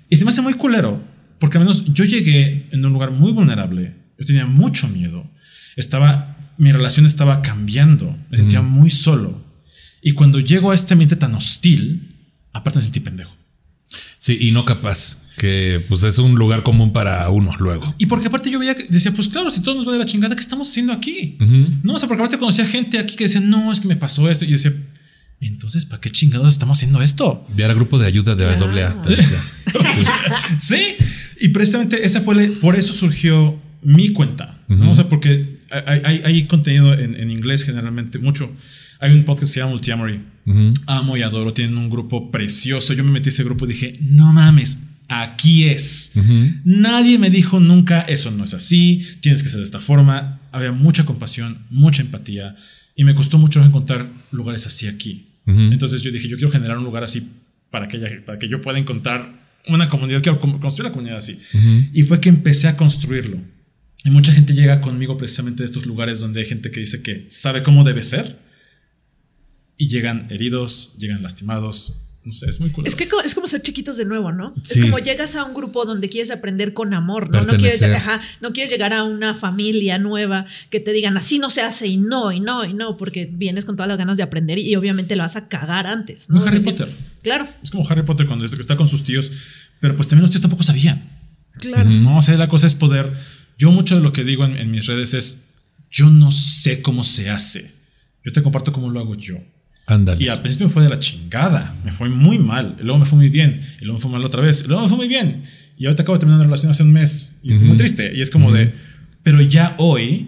Y 0.10 0.18
se 0.18 0.26
me 0.26 0.30
hace 0.32 0.42
muy 0.42 0.54
culero, 0.54 1.02
porque 1.40 1.58
al 1.58 1.66
menos 1.66 1.86
yo 1.86 2.04
llegué 2.06 2.68
en 2.72 2.86
un 2.86 2.94
lugar 2.94 3.12
muy 3.12 3.32
vulnerable, 3.32 3.96
yo 4.18 4.26
tenía 4.26 4.46
mucho 4.46 4.88
miedo, 4.88 5.30
estaba 5.76 6.38
mi 6.58 6.72
relación 6.72 7.06
estaba 7.06 7.42
cambiando, 7.42 8.18
me 8.30 8.38
sentía 8.38 8.62
mm. 8.62 8.70
muy 8.70 8.90
solo. 8.90 9.42
Y 10.02 10.14
cuando 10.14 10.40
llego 10.40 10.72
a 10.72 10.76
este 10.76 10.94
ambiente 10.94 11.16
tan 11.16 11.36
hostil, 11.36 12.16
aparte 12.54 12.80
me 12.80 12.84
sentí 12.84 13.00
pendejo. 13.00 13.32
Sí, 14.18 14.38
y 14.42 14.52
no 14.52 14.66
capaz, 14.66 15.20
que 15.38 15.84
pues 15.88 16.04
es 16.04 16.18
un 16.18 16.36
lugar 16.36 16.64
común 16.64 16.92
para 16.94 17.30
uno 17.30 17.56
luego. 17.60 17.84
Y 18.00 18.08
porque 18.08 18.28
aparte 18.28 18.50
yo 18.50 18.60
veía, 18.60 18.76
decía, 18.90 19.12
pues 19.12 19.28
claro, 19.28 19.52
si 19.52 19.62
todo 19.62 19.76
nos 19.76 19.88
va 19.88 19.94
de 19.94 20.00
la 20.00 20.06
chingada, 20.06 20.36
¿qué 20.36 20.42
estamos 20.42 20.68
haciendo 20.70 20.94
aquí? 20.94 21.38
Uh 21.40 21.44
-huh. 21.44 21.80
No, 21.84 21.94
o 21.94 22.00
sea, 22.00 22.08
porque 22.08 22.24
aparte 22.24 22.40
conocía 22.40 22.66
gente 22.66 22.98
aquí 22.98 23.16
que 23.16 23.26
decía, 23.26 23.42
no, 23.42 23.72
es 23.72 23.80
que 23.80 23.88
me 23.88 23.96
pasó 23.96 24.30
esto. 24.30 24.46
Y 24.46 24.50
yo 24.50 24.54
decía, 24.54 24.74
entonces, 25.40 25.86
¿para 25.86 26.02
qué 26.02 26.10
chingados 26.10 26.48
estamos 26.48 26.80
haciendo 26.80 27.02
esto? 27.04 27.46
Era 27.56 27.74
grupo 27.76 28.00
de 28.00 28.08
ayuda 28.08 28.36
de 28.36 28.46
AA. 28.46 29.04
sí, 30.60 30.96
y 31.40 31.50
precisamente 31.50 32.06
esa 32.06 32.22
fue, 32.22 32.50
por 32.62 32.76
eso 32.76 32.94
surgió 32.94 33.60
mi 33.82 34.10
cuenta, 34.10 34.62
uh 34.68 34.74
-huh. 34.74 34.78
¿no? 34.78 34.92
O 34.92 34.96
sea, 34.96 35.08
porque 35.10 35.60
hay, 35.70 36.02
hay, 36.04 36.22
hay 36.24 36.48
contenido 36.48 36.94
en, 36.94 37.16
en, 37.16 37.30
inglés 37.30 37.64
generalmente, 37.64 38.20
mucho. 38.20 38.52
Hay 39.00 39.12
un 39.14 39.26
podcast 39.26 39.52
que 39.52 39.54
se 39.54 39.60
llama 39.60 39.72
Multiamory. 39.74 40.20
Uh 40.46 40.54
-huh. 40.54 40.74
Amo 40.88 41.18
y 41.18 41.22
adoro. 41.22 41.54
Tienen 41.54 41.78
un 41.78 41.90
grupo 41.90 42.32
precioso. 42.32 42.94
Yo 42.94 43.04
me 43.04 43.12
metí 43.12 43.30
a 43.30 43.30
ese 43.30 43.44
grupo 43.44 43.66
y 43.66 43.70
dije, 43.70 43.98
no 44.02 44.34
mames, 44.34 44.82
aquí 45.08 45.66
es. 45.66 46.14
Uh 46.16 46.20
-huh. 46.20 46.62
Nadie 46.64 47.20
me 47.20 47.30
dijo 47.30 47.60
nunca, 47.60 48.02
eso 48.02 48.32
no 48.32 48.44
es 48.44 48.54
así, 48.54 49.06
tienes 49.22 49.44
que 49.44 49.50
ser 49.50 49.60
de 49.60 49.66
esta 49.66 49.80
forma. 49.80 50.40
Había 50.52 50.72
mucha 50.72 51.06
compasión, 51.06 51.60
mucha 51.70 52.02
empatía. 52.02 52.56
Y 52.96 53.04
me 53.04 53.14
costó 53.14 53.38
mucho 53.38 53.64
encontrar 53.64 54.08
lugares 54.32 54.66
así 54.66 54.88
aquí. 54.88 55.28
Entonces 55.46 56.02
yo 56.02 56.12
dije, 56.12 56.28
yo 56.28 56.36
quiero 56.36 56.52
generar 56.52 56.78
un 56.78 56.84
lugar 56.84 57.06
así 57.06 57.26
para 57.72 57.88
que, 57.88 57.98
para 58.26 58.38
que 58.38 58.50
yo 58.50 58.60
pueda 58.60 58.80
encontrar 58.80 59.37
una 59.70 59.90
comunidad, 59.90 60.22
quiero 60.22 60.40
construir 60.40 60.86
la 60.86 60.92
comunidad 60.92 61.18
así. 61.18 61.40
Y 61.94 62.04
fue 62.04 62.20
que 62.20 62.30
empecé 62.30 62.68
a 62.68 62.78
construirlo. 62.78 63.42
Y 64.04 64.10
mucha 64.10 64.32
gente 64.32 64.54
llega 64.54 64.80
conmigo 64.82 65.18
precisamente 65.18 65.64
de 65.64 65.66
estos 65.66 65.86
lugares 65.86 66.20
donde 66.20 66.40
hay 66.40 66.46
gente 66.46 66.72
que 66.72 66.80
dice 66.80 67.02
que 67.02 67.26
sabe 67.30 67.64
cómo 67.64 67.84
debe 67.84 68.04
ser 68.04 68.40
y 69.78 69.90
llegan 69.90 70.28
heridos, 70.30 70.96
llegan 70.98 71.22
lastimados. 71.22 72.07
No 72.28 72.34
sé, 72.34 72.50
es 72.50 72.60
muy 72.60 72.72
cool. 72.72 72.86
Es 72.86 72.96
que 72.96 73.08
es 73.24 73.34
como 73.34 73.48
ser 73.48 73.62
chiquitos 73.62 73.96
de 73.96 74.04
nuevo, 74.04 74.34
¿no? 74.34 74.54
Sí. 74.62 74.80
Es 74.80 74.86
como 74.86 75.00
llegas 75.00 75.38
a 75.38 75.46
un 75.46 75.54
grupo 75.54 75.86
donde 75.86 76.10
quieres 76.10 76.30
aprender 76.30 76.74
con 76.74 76.94
amor, 76.94 77.30
¿no? 77.30 77.42
No 77.42 77.56
quieres, 77.56 77.82
ajá, 77.82 78.20
no 78.42 78.52
quieres 78.52 78.70
llegar 78.70 78.92
a 78.92 79.06
una 79.06 79.34
familia 79.34 79.98
nueva 79.98 80.46
que 80.70 80.82
te 80.82 80.92
digan 80.92 81.16
así 81.16 81.40
no 81.40 81.50
se 81.50 81.62
hace 81.62 81.88
y 81.88 81.96
no, 81.96 82.34
y 82.34 82.42
no, 82.42 82.66
y 82.66 82.74
no, 82.74 82.98
porque 82.98 83.30
vienes 83.32 83.64
con 83.64 83.78
todas 83.78 83.88
las 83.88 83.98
ganas 83.98 84.18
de 84.18 84.24
aprender 84.24 84.60
y, 84.60 84.76
obviamente 84.76 85.16
lo 85.16 85.24
vas 85.24 85.38
a 85.38 85.48
cagar 85.48 85.88
antes, 85.88 86.30
¿no? 86.30 86.44
Harry 86.44 86.60
Potter. 86.60 86.94
Claro. 87.22 87.48
Es 87.64 87.72
como 87.72 87.90
Harry 87.90 88.04
Potter 88.04 88.28
cuando 88.28 88.44
está 88.44 88.76
con 88.76 88.90
sus 88.90 89.06
tíos, 89.06 89.32
pero 89.80 89.96
pues 89.96 90.10
también 90.10 90.24
los 90.24 90.32
tíos 90.32 90.42
tampoco 90.42 90.64
sabían. 90.64 91.10
Claro. 91.62 91.90
No, 91.90 92.18
o 92.18 92.22
sea, 92.22 92.36
la 92.36 92.50
cosa 92.50 92.68
es 92.68 92.74
poder. 92.74 93.14
Yo 93.58 93.72
mucho 93.72 93.96
de 93.96 94.02
lo 94.02 94.12
que 94.12 94.26
digo 94.26 94.44
en, 94.44 94.58
en 94.58 94.70
mis 94.70 94.86
redes 94.86 95.14
es, 95.14 95.46
yo 95.90 96.10
no 96.10 96.30
sé 96.32 96.82
cómo 96.82 97.06
se 97.06 97.30
hace. 97.30 97.72
Yo 98.26 98.34
te 98.34 98.44
comparto 98.44 98.74
cómo 98.74 98.90
lo 98.90 99.00
hago 99.00 99.16
yo. 99.16 99.38
Ándale. 99.88 100.22
Y 100.24 100.28
al 100.28 100.42
principio 100.42 100.68
me 100.68 100.74
fue 100.74 100.84
de 100.84 100.90
la 100.90 101.00
chingada. 101.00 101.74
Me 101.86 101.92
fue 101.94 102.10
muy 102.10 102.38
mal. 102.38 102.76
Y 102.80 102.84
luego 102.84 103.00
me 103.00 103.06
fue 103.06 103.18
muy 103.18 103.30
bien. 103.30 103.62
Y 103.80 103.86
luego 103.86 104.00
me 104.00 104.02
fue 104.02 104.12
mal 104.12 104.24
otra 104.24 104.42
vez. 104.42 104.64
Y 104.66 104.68
luego 104.68 104.84
me 104.84 104.90
fue 104.90 104.98
muy 104.98 105.08
bien. 105.08 105.44
Y 105.78 105.86
ahorita 105.86 106.04
acabo 106.04 106.18
de 106.18 106.20
terminar 106.20 106.40
una 106.40 106.46
relación 106.46 106.72
hace 106.72 106.84
un 106.84 106.92
mes. 106.92 107.38
Y 107.42 107.52
estoy 107.52 107.64
uh 107.64 107.66
-huh. 107.66 107.70
muy 107.70 107.78
triste. 107.78 108.12
Y 108.14 108.22
es 108.22 108.30
como 108.30 108.50
uh 108.50 108.52
-huh. 108.52 108.56
de. 108.58 108.74
Pero 109.24 109.42
ya 109.42 109.76
hoy 109.80 110.28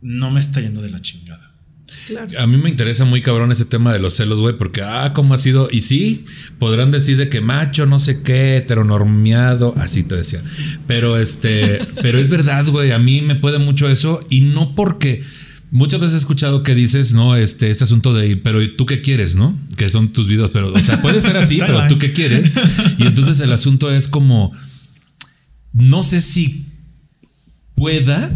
no 0.00 0.30
me 0.30 0.38
está 0.38 0.60
yendo 0.60 0.82
de 0.82 0.90
la 0.90 1.02
chingada. 1.02 1.50
Claro. 2.06 2.28
A 2.38 2.46
mí 2.46 2.56
me 2.56 2.70
interesa 2.70 3.04
muy 3.04 3.22
cabrón 3.22 3.50
ese 3.50 3.64
tema 3.64 3.92
de 3.92 3.98
los 3.98 4.14
celos, 4.14 4.38
güey, 4.38 4.56
porque, 4.56 4.82
ah, 4.82 5.12
cómo 5.12 5.34
ha 5.34 5.38
sido. 5.38 5.68
Y 5.70 5.82
sí, 5.82 6.24
podrán 6.58 6.92
decir 6.92 7.16
de 7.16 7.28
que 7.28 7.40
macho, 7.40 7.86
no 7.86 7.98
sé 7.98 8.22
qué, 8.22 8.56
heteronormiado, 8.56 9.74
así 9.78 10.04
te 10.04 10.16
decía. 10.16 10.40
Pero 10.86 11.16
este, 11.18 11.80
pero 12.00 12.18
es 12.18 12.28
verdad, 12.28 12.66
güey, 12.66 12.92
a 12.92 12.98
mí 12.98 13.20
me 13.20 13.34
puede 13.34 13.58
mucho 13.58 13.88
eso 13.88 14.24
y 14.30 14.42
no 14.42 14.74
porque. 14.76 15.24
Muchas 15.70 16.00
veces 16.00 16.14
he 16.14 16.18
escuchado 16.18 16.62
que 16.62 16.74
dices, 16.74 17.12
no, 17.12 17.36
este, 17.36 17.70
este 17.70 17.84
asunto 17.84 18.12
de, 18.12 18.36
pero 18.36 18.60
tú 18.74 18.86
qué 18.86 19.02
quieres, 19.02 19.36
¿no? 19.36 19.56
Que 19.76 19.88
son 19.88 20.12
tus 20.12 20.26
videos, 20.26 20.50
pero, 20.52 20.72
o 20.72 20.78
sea, 20.80 21.00
puede 21.00 21.20
ser 21.20 21.36
así, 21.36 21.58
pero 21.60 21.86
tú 21.86 21.98
qué 21.98 22.12
quieres. 22.12 22.52
Y 22.98 23.06
entonces 23.06 23.38
el 23.40 23.52
asunto 23.52 23.90
es 23.90 24.08
como, 24.08 24.52
no 25.72 26.02
sé 26.02 26.20
si 26.20 26.66
pueda, 27.76 28.30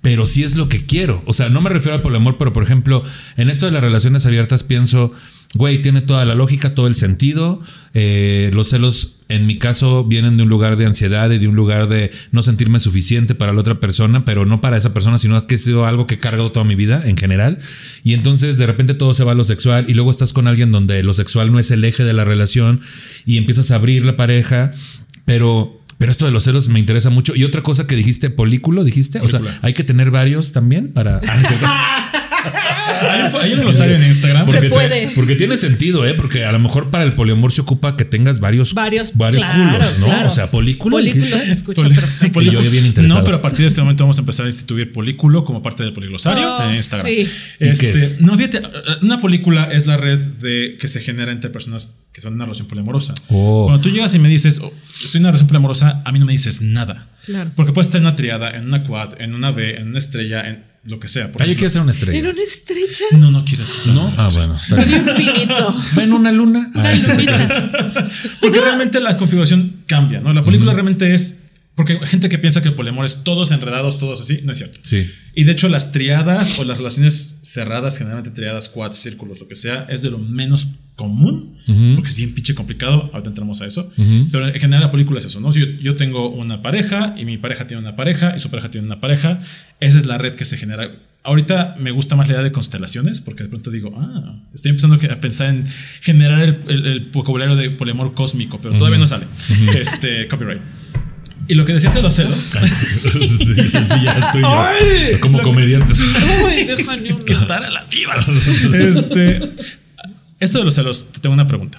pero 0.00 0.26
sí 0.26 0.44
es 0.44 0.54
lo 0.54 0.68
que 0.68 0.86
quiero. 0.86 1.22
O 1.26 1.32
sea, 1.32 1.48
no 1.48 1.60
me 1.60 1.70
refiero 1.70 1.96
al 1.96 2.02
poliamor, 2.02 2.38
pero 2.38 2.52
por 2.52 2.62
ejemplo, 2.62 3.02
en 3.36 3.50
esto 3.50 3.66
de 3.66 3.72
las 3.72 3.82
relaciones 3.82 4.24
abiertas 4.24 4.62
pienso, 4.62 5.12
güey, 5.56 5.82
tiene 5.82 6.00
toda 6.00 6.24
la 6.24 6.34
lógica, 6.34 6.74
todo 6.74 6.86
el 6.86 6.96
sentido. 6.96 7.60
Eh, 7.94 8.50
los 8.52 8.68
celos, 8.70 9.16
en 9.28 9.46
mi 9.46 9.58
caso, 9.58 10.04
vienen 10.04 10.36
de 10.36 10.42
un 10.42 10.48
lugar 10.48 10.76
de 10.76 10.86
ansiedad 10.86 11.30
y 11.30 11.38
de 11.38 11.48
un 11.48 11.56
lugar 11.56 11.88
de 11.88 12.10
no 12.30 12.42
sentirme 12.42 12.78
suficiente 12.78 13.34
para 13.34 13.52
la 13.52 13.60
otra 13.60 13.80
persona, 13.80 14.24
pero 14.24 14.44
no 14.44 14.60
para 14.60 14.76
esa 14.76 14.92
persona, 14.92 15.18
sino 15.18 15.46
que 15.46 15.54
ha 15.54 15.58
sido 15.58 15.86
algo 15.86 16.06
que 16.06 16.14
he 16.14 16.18
cargado 16.18 16.52
toda 16.52 16.64
mi 16.64 16.74
vida 16.74 17.02
en 17.06 17.16
general. 17.16 17.58
Y 18.04 18.14
entonces 18.14 18.58
de 18.58 18.66
repente 18.66 18.94
todo 18.94 19.14
se 19.14 19.24
va 19.24 19.32
a 19.32 19.34
lo 19.34 19.44
sexual 19.44 19.86
y 19.88 19.94
luego 19.94 20.10
estás 20.10 20.32
con 20.32 20.46
alguien 20.46 20.72
donde 20.72 21.02
lo 21.02 21.14
sexual 21.14 21.52
no 21.52 21.58
es 21.58 21.70
el 21.70 21.84
eje 21.84 22.04
de 22.04 22.12
la 22.12 22.24
relación 22.24 22.80
y 23.24 23.38
empiezas 23.38 23.70
a 23.70 23.76
abrir 23.76 24.04
la 24.04 24.16
pareja, 24.16 24.72
pero... 25.24 25.80
Pero 25.98 26.12
esto 26.12 26.26
de 26.26 26.30
los 26.30 26.44
celos 26.44 26.68
me 26.68 26.78
interesa 26.78 27.08
mucho. 27.08 27.34
Y 27.34 27.44
otra 27.44 27.62
cosa 27.62 27.86
que 27.86 27.96
dijiste, 27.96 28.28
polículo, 28.28 28.84
dijiste. 28.84 29.18
O 29.20 29.28
sea, 29.28 29.40
hay 29.62 29.72
que 29.72 29.82
tener 29.82 30.10
varios 30.10 30.52
también 30.52 30.92
para. 30.92 31.22
Hay 33.10 33.20
un, 33.28 33.36
hay 33.40 33.52
un 33.54 33.60
glosario 33.60 33.96
en 33.96 34.04
Instagram. 34.04 34.46
Se 34.46 34.52
Porque, 34.52 34.68
te- 34.68 34.74
puede. 34.74 35.10
porque 35.14 35.36
tiene 35.36 35.56
sentido, 35.56 36.06
¿eh? 36.06 36.14
Porque 36.14 36.44
a 36.44 36.52
lo 36.52 36.58
mejor 36.58 36.90
para 36.90 37.04
el 37.04 37.14
poliamor 37.14 37.52
se 37.52 37.60
ocupa 37.60 37.96
que 37.96 38.04
tengas 38.04 38.40
varios, 38.40 38.74
Varios, 38.74 39.16
varios 39.16 39.42
claro, 39.44 39.78
culos, 39.78 39.98
¿no? 39.98 40.06
claro. 40.06 40.28
O 40.30 40.34
sea, 40.34 40.50
polículo. 40.50 40.96
Polículo 40.96 41.38
se 41.38 41.52
escucha 41.52 41.82
Poli- 41.82 41.94
perfecto. 41.94 42.32
polículo. 42.32 42.60
Y 42.60 42.64
yo 42.64 42.70
bien 42.70 42.86
interesado. 42.86 43.20
No, 43.20 43.24
pero 43.24 43.36
a 43.38 43.42
partir 43.42 43.60
de 43.60 43.66
este 43.66 43.80
momento 43.80 44.04
vamos 44.04 44.18
a 44.18 44.20
empezar 44.20 44.46
a 44.46 44.48
instituir 44.48 44.92
polículo 44.92 45.44
como 45.44 45.62
parte 45.62 45.82
del 45.82 45.92
poliglosario 45.92 46.56
Oh, 46.56 46.68
en 46.68 46.74
Instagram. 46.74 47.06
sí. 47.06 47.20
¿Y 47.20 47.58
qué 47.58 47.70
Este, 47.70 47.90
es? 47.90 48.20
No, 48.20 48.36
fíjate, 48.36 48.62
una 49.02 49.20
película 49.20 49.68
es 49.72 49.86
la 49.86 49.96
red 49.96 50.18
de 50.18 50.76
que 50.80 50.88
se 50.88 51.00
genera 51.00 51.32
entre 51.32 51.50
personas 51.50 51.94
que 52.16 52.22
son 52.22 52.30
en 52.32 52.36
una 52.36 52.46
relación 52.46 52.66
poliamorosa. 52.66 53.12
Oh. 53.28 53.64
Cuando 53.66 53.82
tú 53.82 53.90
llegas 53.90 54.14
y 54.14 54.18
me 54.18 54.30
dices, 54.30 54.58
oh, 54.64 54.72
estoy 55.04 55.18
en 55.18 55.24
una 55.24 55.32
relación 55.32 55.48
poliamorosa, 55.48 56.00
a 56.02 56.12
mí 56.12 56.18
no 56.18 56.24
me 56.24 56.32
dices 56.32 56.62
nada. 56.62 57.08
Claro. 57.26 57.50
Porque 57.54 57.72
puedes 57.74 57.88
estar 57.88 57.98
en 58.00 58.06
una 58.06 58.16
triada, 58.16 58.52
en 58.56 58.64
una 58.68 58.84
quad, 58.84 59.20
en 59.20 59.34
una 59.34 59.50
B, 59.50 59.76
en 59.76 59.88
una 59.88 59.98
estrella, 59.98 60.48
en 60.48 60.64
lo 60.84 60.98
que 60.98 61.08
sea. 61.08 61.30
Por 61.30 61.42
Ah, 61.42 61.46
yo 61.46 61.54
quiero 61.56 61.68
ser 61.68 61.82
una 61.82 61.90
En 61.92 61.98
estrella. 61.98 62.30
una 62.30 62.42
estrella. 62.42 63.04
No, 63.18 63.30
no 63.30 63.44
quieres 63.44 63.68
estar. 63.68 63.92
¿No? 63.92 64.08
en 64.08 64.14
Ah, 64.16 64.28
bueno. 64.32 64.56
bien. 64.76 64.94
Infinito. 65.08 65.76
¿Va 65.98 66.02
en 66.04 66.12
una 66.14 66.32
luna? 66.32 66.70
Una 66.74 66.88
Ah, 66.88 66.94
sí. 66.96 67.06
lunita. 67.06 68.08
Porque 68.40 68.60
realmente 68.62 68.98
la 68.98 69.18
configuración 69.18 69.82
cambia, 69.86 70.20
¿no? 70.20 70.32
La 70.32 70.42
película 70.42 70.72
realmente 70.72 71.12
es. 71.12 71.35
Porque 71.76 71.92
hay 72.00 72.08
gente 72.08 72.28
que 72.28 72.38
piensa 72.38 72.62
que 72.62 72.68
el 72.68 72.74
poliamor 72.74 73.04
es 73.06 73.22
todos 73.22 73.50
enredados, 73.52 73.98
todos 73.98 74.20
así. 74.20 74.40
No 74.44 74.50
es 74.52 74.58
cierto. 74.58 74.78
Sí. 74.82 75.08
Y 75.34 75.44
de 75.44 75.52
hecho, 75.52 75.68
las 75.68 75.92
triadas 75.92 76.58
o 76.58 76.64
las 76.64 76.78
relaciones 76.78 77.38
cerradas, 77.42 77.98
generalmente 77.98 78.30
triadas, 78.30 78.68
quads, 78.70 78.96
círculos, 78.96 79.38
lo 79.40 79.46
que 79.46 79.54
sea, 79.56 79.86
es 79.90 80.00
de 80.02 80.10
lo 80.10 80.18
menos 80.18 80.68
común, 80.96 81.58
porque 81.94 82.08
es 82.08 82.16
bien 82.16 82.32
pinche 82.34 82.54
complicado. 82.54 83.10
Ahorita 83.12 83.28
entramos 83.28 83.60
a 83.60 83.66
eso. 83.66 83.92
Pero 84.32 84.48
en 84.48 84.54
general, 84.58 84.84
la 84.84 84.90
película 84.90 85.18
es 85.18 85.26
eso, 85.26 85.38
¿no? 85.40 85.52
Si 85.52 85.60
yo, 85.60 85.66
yo 85.66 85.96
tengo 85.96 86.30
una 86.30 86.62
pareja 86.62 87.14
y 87.18 87.26
mi 87.26 87.36
pareja 87.36 87.66
tiene 87.66 87.82
una 87.82 87.94
pareja 87.94 88.32
y 88.34 88.40
su 88.40 88.48
pareja 88.48 88.70
tiene 88.70 88.86
una 88.86 88.98
pareja. 89.00 89.40
Esa 89.78 89.98
es 89.98 90.06
la 90.06 90.16
red 90.16 90.34
que 90.34 90.46
se 90.46 90.56
genera. 90.56 90.90
Ahorita 91.22 91.74
me 91.78 91.90
gusta 91.90 92.16
más 92.16 92.28
la 92.28 92.34
idea 92.34 92.42
de 92.44 92.52
constelaciones, 92.52 93.20
porque 93.20 93.42
de 93.42 93.48
pronto 93.50 93.70
digo, 93.70 93.92
ah, 94.00 94.42
estoy 94.54 94.70
empezando 94.70 94.96
a 94.96 95.16
pensar 95.20 95.48
en 95.48 95.66
generar 96.00 96.40
el, 96.42 96.56
el- 96.68 96.86
el 96.86 97.00
vocabulario 97.10 97.56
de 97.56 97.68
poliamor 97.70 98.14
cósmico, 98.14 98.60
pero 98.62 98.76
todavía 98.78 98.98
no 98.98 99.06
sale. 99.06 99.26
Este, 99.78 100.26
copyright. 100.28 100.62
Y 101.48 101.54
lo 101.54 101.64
que 101.64 101.72
decías 101.74 101.94
de 101.94 102.02
los 102.02 102.12
celos. 102.14 102.44
Sí, 102.56 103.54
sí, 103.54 104.02
ya 104.02 104.32
tú 104.32 104.38
y 104.38 104.42
yo. 104.42 105.20
Como 105.20 105.38
que 107.24 107.32
estar 107.32 107.62
a 107.64 107.70
las 107.70 107.88
vivas. 107.88 108.26
Este, 108.74 109.40
esto 110.40 110.58
de 110.58 110.64
los 110.64 110.74
celos, 110.74 111.12
te 111.12 111.20
tengo 111.20 111.34
una 111.34 111.46
pregunta. 111.46 111.78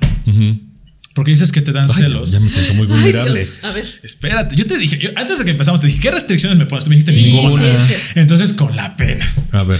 Porque 1.14 1.32
dices 1.32 1.52
que 1.52 1.62
te 1.62 1.72
dan 1.72 1.88
Ay, 1.90 1.96
celos. 2.04 2.32
Ya 2.32 2.40
me 2.40 2.50
siento 2.50 2.74
muy 2.76 2.84
Ay, 2.88 2.94
vulnerable. 2.94 3.44
A 3.64 3.72
ver. 3.72 3.86
Espérate, 4.04 4.56
yo 4.56 4.66
te 4.68 4.78
dije, 4.78 5.00
yo- 5.00 5.10
antes 5.16 5.40
de 5.40 5.46
que 5.46 5.52
empezamos, 5.52 5.82
te 5.82 5.88
dije, 5.88 6.00
¿qué 6.00 6.12
restricciones 6.12 6.58
me 6.60 6.66
pones? 6.68 6.84
Tú 6.84 6.90
me 6.92 6.96
dijiste 6.96 7.12
ninguna. 7.12 7.88
sí, 7.88 7.94
Entonces, 8.16 8.54
con 8.54 8.76
la 8.76 8.96
pena. 8.96 9.34
A 9.52 9.64
ver. 9.64 9.80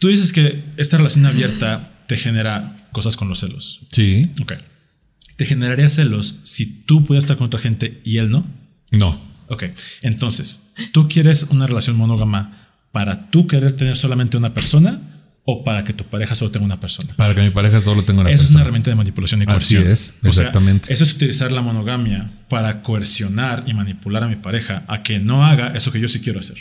Tú 0.00 0.08
dices 0.08 0.32
que 0.32 0.64
esta 0.76 0.96
relación 0.96 1.24
abierta 1.26 1.92
te 2.08 2.16
genera 2.16 2.88
cosas 2.92 3.16
con 3.16 3.28
los 3.28 3.38
celos. 3.40 3.80
Sí. 3.92 4.30
Ok. 4.40 4.54
¿Te 5.36 5.44
generaría 5.46 5.88
celos 5.88 6.36
si 6.44 6.66
tú 6.66 7.04
pudieras 7.04 7.24
estar 7.24 7.36
con 7.36 7.46
otra 7.46 7.60
gente 7.60 8.00
y 8.04 8.18
él 8.18 8.30
no? 8.30 8.46
No. 8.90 9.20
Ok. 9.48 9.64
Entonces, 10.02 10.66
¿tú 10.92 11.08
quieres 11.08 11.44
una 11.50 11.66
relación 11.66 11.96
monógama 11.96 12.68
para 12.92 13.30
tú 13.30 13.46
querer 13.46 13.76
tener 13.76 13.96
solamente 13.96 14.36
una 14.36 14.54
persona 14.54 15.12
o 15.44 15.62
para 15.62 15.84
que 15.84 15.92
tu 15.92 16.04
pareja 16.04 16.34
solo 16.34 16.50
tenga 16.50 16.66
una 16.66 16.80
persona? 16.80 17.14
Para 17.16 17.34
que 17.34 17.42
mi 17.42 17.50
pareja 17.50 17.80
solo 17.80 18.02
tenga 18.04 18.22
una 18.22 18.30
Eso 18.30 18.42
es 18.42 18.50
una 18.50 18.54
persona. 18.54 18.62
herramienta 18.62 18.90
de 18.90 18.96
manipulación 18.96 19.40
y 19.40 19.44
Así 19.44 19.50
coerción. 19.76 19.86
es, 19.92 20.10
O 20.18 20.20
sea, 20.22 20.28
exactamente. 20.44 20.92
eso 20.92 21.04
es 21.04 21.14
utilizar 21.14 21.52
la 21.52 21.62
monogamia 21.62 22.30
para 22.48 22.82
coercionar 22.82 23.64
y 23.66 23.74
manipular 23.74 24.24
a 24.24 24.28
mi 24.28 24.36
pareja 24.36 24.84
a 24.88 25.02
que 25.02 25.20
no 25.20 25.44
haga 25.46 25.68
eso 25.76 25.92
que 25.92 26.00
yo 26.00 26.08
sí 26.08 26.20
quiero 26.20 26.40
hacer. 26.40 26.56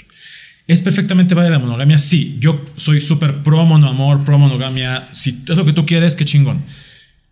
¿Es 0.67 0.81
perfectamente 0.81 1.35
válida 1.35 1.51
la 1.51 1.59
monogamia? 1.59 1.97
Sí, 1.99 2.37
yo 2.39 2.63
soy 2.75 2.99
súper 3.01 3.43
pro 3.43 3.65
monoamor, 3.65 4.23
pro 4.23 4.37
monogamia. 4.39 5.09
Si 5.13 5.43
es 5.47 5.55
lo 5.57 5.63
que 5.65 5.73
tú 5.73 5.85
quieres, 5.85 6.15
qué 6.15 6.25
chingón. 6.25 6.63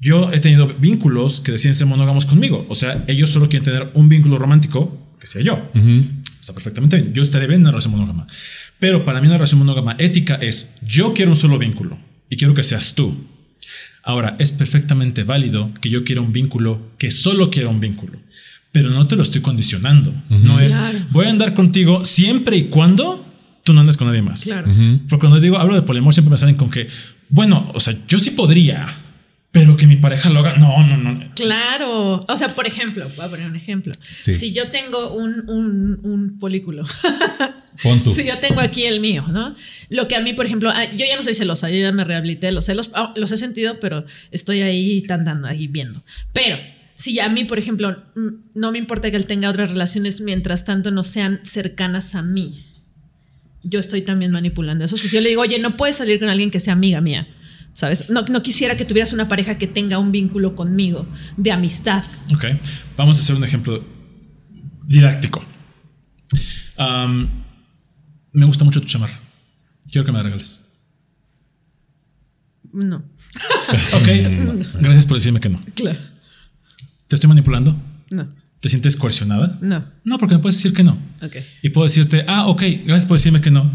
Yo 0.03 0.31
he 0.33 0.39
tenido 0.41 0.67
vínculos 0.79 1.39
que 1.39 1.53
deciden 1.53 1.75
ser 1.75 1.87
monógamos 1.87 2.25
conmigo. 2.25 2.65
O 2.69 2.75
sea, 2.75 3.03
ellos 3.07 3.29
solo 3.29 3.47
quieren 3.47 3.63
tener 3.63 3.89
un 3.93 4.09
vínculo 4.09 4.37
romántico 4.37 4.99
que 5.19 5.27
sea 5.27 5.41
yo. 5.41 5.69
Ujú. 5.73 6.05
Está 6.41 6.51
perfectamente 6.53 6.97
bien. 6.97 7.13
Yo 7.13 7.21
estaré 7.23 7.47
bien 7.47 7.57
en 7.57 7.61
una 7.61 7.71
relación 7.71 7.93
monógama. 7.93 8.27
Pero 8.79 9.05
para 9.05 9.21
mí 9.21 9.27
una 9.27 9.37
relación 9.37 9.59
monógama 9.59 9.95
ética 9.99 10.35
es 10.35 10.73
yo 10.85 11.13
quiero 11.13 11.31
un 11.31 11.37
solo 11.37 11.57
vínculo 11.57 11.97
y 12.29 12.35
quiero 12.35 12.53
que 12.53 12.63
seas 12.63 12.95
tú. 12.95 13.15
Ahora, 14.03 14.35
es 14.39 14.51
perfectamente 14.51 15.23
válido 15.23 15.71
que 15.79 15.89
yo 15.89 16.03
quiera 16.03 16.19
un 16.19 16.33
vínculo 16.33 16.91
que 16.97 17.09
solo 17.09 17.49
quiera 17.49 17.69
un 17.69 17.79
vínculo, 17.79 18.19
pero 18.73 18.89
no 18.89 19.07
te 19.07 19.15
lo 19.15 19.23
estoy 19.23 19.39
condicionando. 19.39 20.13
No 20.29 20.59
es 20.59 20.75
Claro. 20.75 20.99
voy 21.11 21.27
a 21.27 21.29
andar 21.29 21.53
contigo 21.53 22.03
siempre 22.03 22.57
y 22.57 22.63
cuando 22.63 23.25
tú 23.63 23.71
no 23.73 23.79
andes 23.79 23.95
con 23.95 24.07
nadie 24.07 24.21
más. 24.21 24.43
Claro. 24.43 24.67
Porque 25.07 25.21
cuando 25.21 25.39
digo 25.39 25.57
hablo 25.57 25.75
de 25.75 25.83
poliamor 25.83 26.13
siempre 26.13 26.31
me 26.31 26.37
salen 26.37 26.55
con 26.55 26.69
que, 26.69 26.89
bueno, 27.29 27.71
o 27.73 27.79
sea, 27.79 27.95
yo 28.05 28.19
sí 28.19 28.31
podría, 28.31 28.93
pero 29.53 29.77
que 29.77 29.85
mi 29.85 29.97
pareja 29.97 30.31
lo 30.31 30.39
haga. 30.39 30.57
No, 30.57 30.83
no, 30.83 30.97
no. 30.97 31.31
Claro. 31.35 32.19
O 32.27 32.37
sea, 32.37 32.55
por 32.55 32.65
ejemplo, 32.65 33.07
voy 33.15 33.23
a 33.23 33.29
poner 33.29 33.45
un 33.45 33.55
ejemplo. 33.55 33.93
Sí. 34.19 34.33
Si 34.33 34.51
yo 34.51 34.69
tengo 34.69 35.13
un, 35.13 35.47
un, 35.47 35.99
un 36.01 36.39
polículo. 36.39 36.83
Pon 37.83 38.03
tú. 38.03 38.09
Si 38.09 38.25
yo 38.25 38.39
tengo 38.39 38.61
aquí 38.61 38.85
el 38.85 38.99
mío, 38.99 39.23
¿no? 39.31 39.55
Lo 39.89 40.07
que 40.07 40.15
a 40.15 40.21
mí, 40.21 40.33
por 40.33 40.47
ejemplo, 40.47 40.71
ah, 40.73 40.85
yo 40.85 41.05
ya 41.05 41.15
no 41.15 41.21
soy 41.21 41.35
celosa, 41.35 41.69
yo 41.69 41.77
ya 41.77 41.91
me 41.91 42.03
rehabilité 42.03 42.51
los 42.51 42.65
celos, 42.65 42.89
ah, 42.95 43.13
los 43.15 43.31
he 43.31 43.37
sentido, 43.37 43.79
pero 43.79 44.05
estoy 44.31 44.63
ahí 44.63 45.05
andando, 45.07 45.47
ahí 45.47 45.67
viendo. 45.67 46.01
Pero 46.33 46.57
si 46.95 47.19
a 47.19 47.29
mí, 47.29 47.45
por 47.45 47.59
ejemplo, 47.59 47.95
no 48.55 48.71
me 48.71 48.79
importa 48.79 49.11
que 49.11 49.17
él 49.17 49.27
tenga 49.27 49.51
otras 49.51 49.69
relaciones 49.69 50.19
mientras 50.19 50.65
tanto 50.65 50.89
no 50.89 51.03
sean 51.03 51.41
cercanas 51.43 52.15
a 52.15 52.23
mí, 52.23 52.63
yo 53.61 53.79
estoy 53.79 54.01
también 54.01 54.31
manipulando 54.31 54.83
eso. 54.83 54.97
Si 54.97 55.09
yo 55.09 55.21
le 55.21 55.29
digo, 55.29 55.43
oye, 55.43 55.59
no 55.59 55.77
puedes 55.77 55.97
salir 55.97 56.19
con 56.19 56.29
alguien 56.29 56.49
que 56.49 56.59
sea 56.59 56.73
amiga 56.73 57.01
mía, 57.01 57.27
¿sabes? 57.73 58.09
No, 58.09 58.21
no 58.23 58.41
quisiera 58.41 58.77
que 58.77 58.85
tuvieras 58.85 59.13
una 59.13 59.27
pareja 59.27 59.57
que 59.57 59.67
tenga 59.67 59.97
un 59.99 60.11
vínculo 60.11 60.55
conmigo 60.55 61.07
de 61.37 61.51
amistad. 61.51 62.03
Ok, 62.33 62.45
vamos 62.97 63.17
a 63.17 63.21
hacer 63.21 63.35
un 63.35 63.43
ejemplo 63.43 63.83
didáctico. 64.85 65.43
Me 68.31 68.45
gusta 68.45 68.65
mucho 68.65 68.81
tu 68.81 68.87
chamarra. 68.87 69.19
Quiero 69.91 70.05
que 70.05 70.11
me 70.11 70.17
la 70.17 70.23
regales. 70.23 70.63
No, 72.71 72.97
Ok, 73.93 74.07
gracias 74.79 75.05
por 75.05 75.17
decirme 75.17 75.39
que 75.39 75.47
no. 75.49 75.61
claro, 75.75 75.99
¿Te 77.07 77.15
estoy 77.15 77.27
manipulando? 77.27 77.79
no, 78.09 78.27
¿Te 78.61 78.69
sientes 78.69 78.95
coercionada? 78.97 79.59
no, 79.61 79.85
No, 80.03 80.17
porque 80.17 80.33
me 80.35 80.41
puedes 80.41 80.55
decir 80.57 80.73
que 80.73 80.83
no. 80.83 80.97
ok. 81.21 81.35
Y 81.61 81.69
puedo 81.69 81.85
decirte, 81.85 82.25
ah, 82.27 82.47
ok, 82.47 82.63
gracias 82.85 83.05
por 83.05 83.17
decirme 83.17 83.41
que 83.41 83.51
no. 83.51 83.65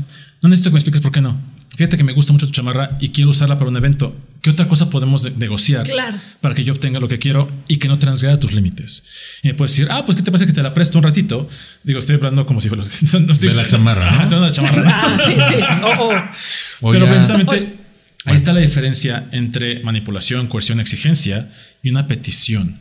No 0.42 0.48
necesito 0.48 0.70
que 0.70 0.74
me 0.74 0.78
expliques 0.80 1.00
por 1.00 1.12
qué 1.12 1.20
no. 1.20 1.40
Fíjate 1.78 1.96
que 1.96 2.02
me 2.04 2.12
gusta 2.12 2.32
mucho 2.32 2.46
tu 2.46 2.52
chamarra 2.52 2.98
y 3.00 3.10
quiero 3.10 3.30
usarla 3.30 3.56
para 3.56 3.70
un 3.70 3.76
evento. 3.76 4.14
¿Qué 4.42 4.50
otra 4.50 4.66
cosa 4.66 4.90
podemos 4.90 5.22
de- 5.22 5.30
negociar 5.30 5.84
Claro. 5.84 6.18
para 6.40 6.54
que 6.54 6.64
yo 6.64 6.72
obtenga 6.72 6.98
lo 6.98 7.06
que 7.06 7.18
quiero 7.20 7.48
y 7.68 7.76
que 7.76 7.86
no 7.86 7.98
transgreda 8.00 8.38
tus 8.40 8.52
límites? 8.52 9.04
Y 9.44 9.48
me 9.48 9.54
puedes 9.54 9.72
decir, 9.76 9.86
ah, 9.90 10.04
pues 10.04 10.16
¿qué 10.16 10.22
te 10.24 10.30
parece 10.32 10.46
que 10.46 10.52
te 10.52 10.62
la 10.62 10.74
presto 10.74 10.98
un 10.98 11.04
ratito? 11.04 11.48
Digo, 11.84 12.00
estoy 12.00 12.16
hablando 12.16 12.44
como 12.46 12.60
si 12.60 12.68
fuera... 12.68 12.82
No 13.20 13.32
estoy, 13.32 13.50
De 13.50 13.54
la 13.54 13.66
chamarra, 13.68 14.06
¿no? 14.06 14.10
Ajá, 14.10 14.22
estoy 14.24 14.38
hablando 14.38 14.60
de 14.60 14.68
la 14.68 14.70
chamarra. 14.70 14.90
Ah, 15.02 15.18
sí, 15.24 15.32
sí. 15.32 15.64
Oh, 15.84 16.10
oh. 16.82 16.92
Pero 16.92 17.06
ya- 17.06 17.12
precisamente 17.12 17.76
ahí 18.24 18.34
está 18.36 18.52
la 18.52 18.60
diferencia 18.60 19.28
entre 19.30 19.80
manipulación, 19.84 20.48
coerción, 20.48 20.80
exigencia 20.80 21.46
y 21.82 21.90
una 21.90 22.06
petición. 22.08 22.80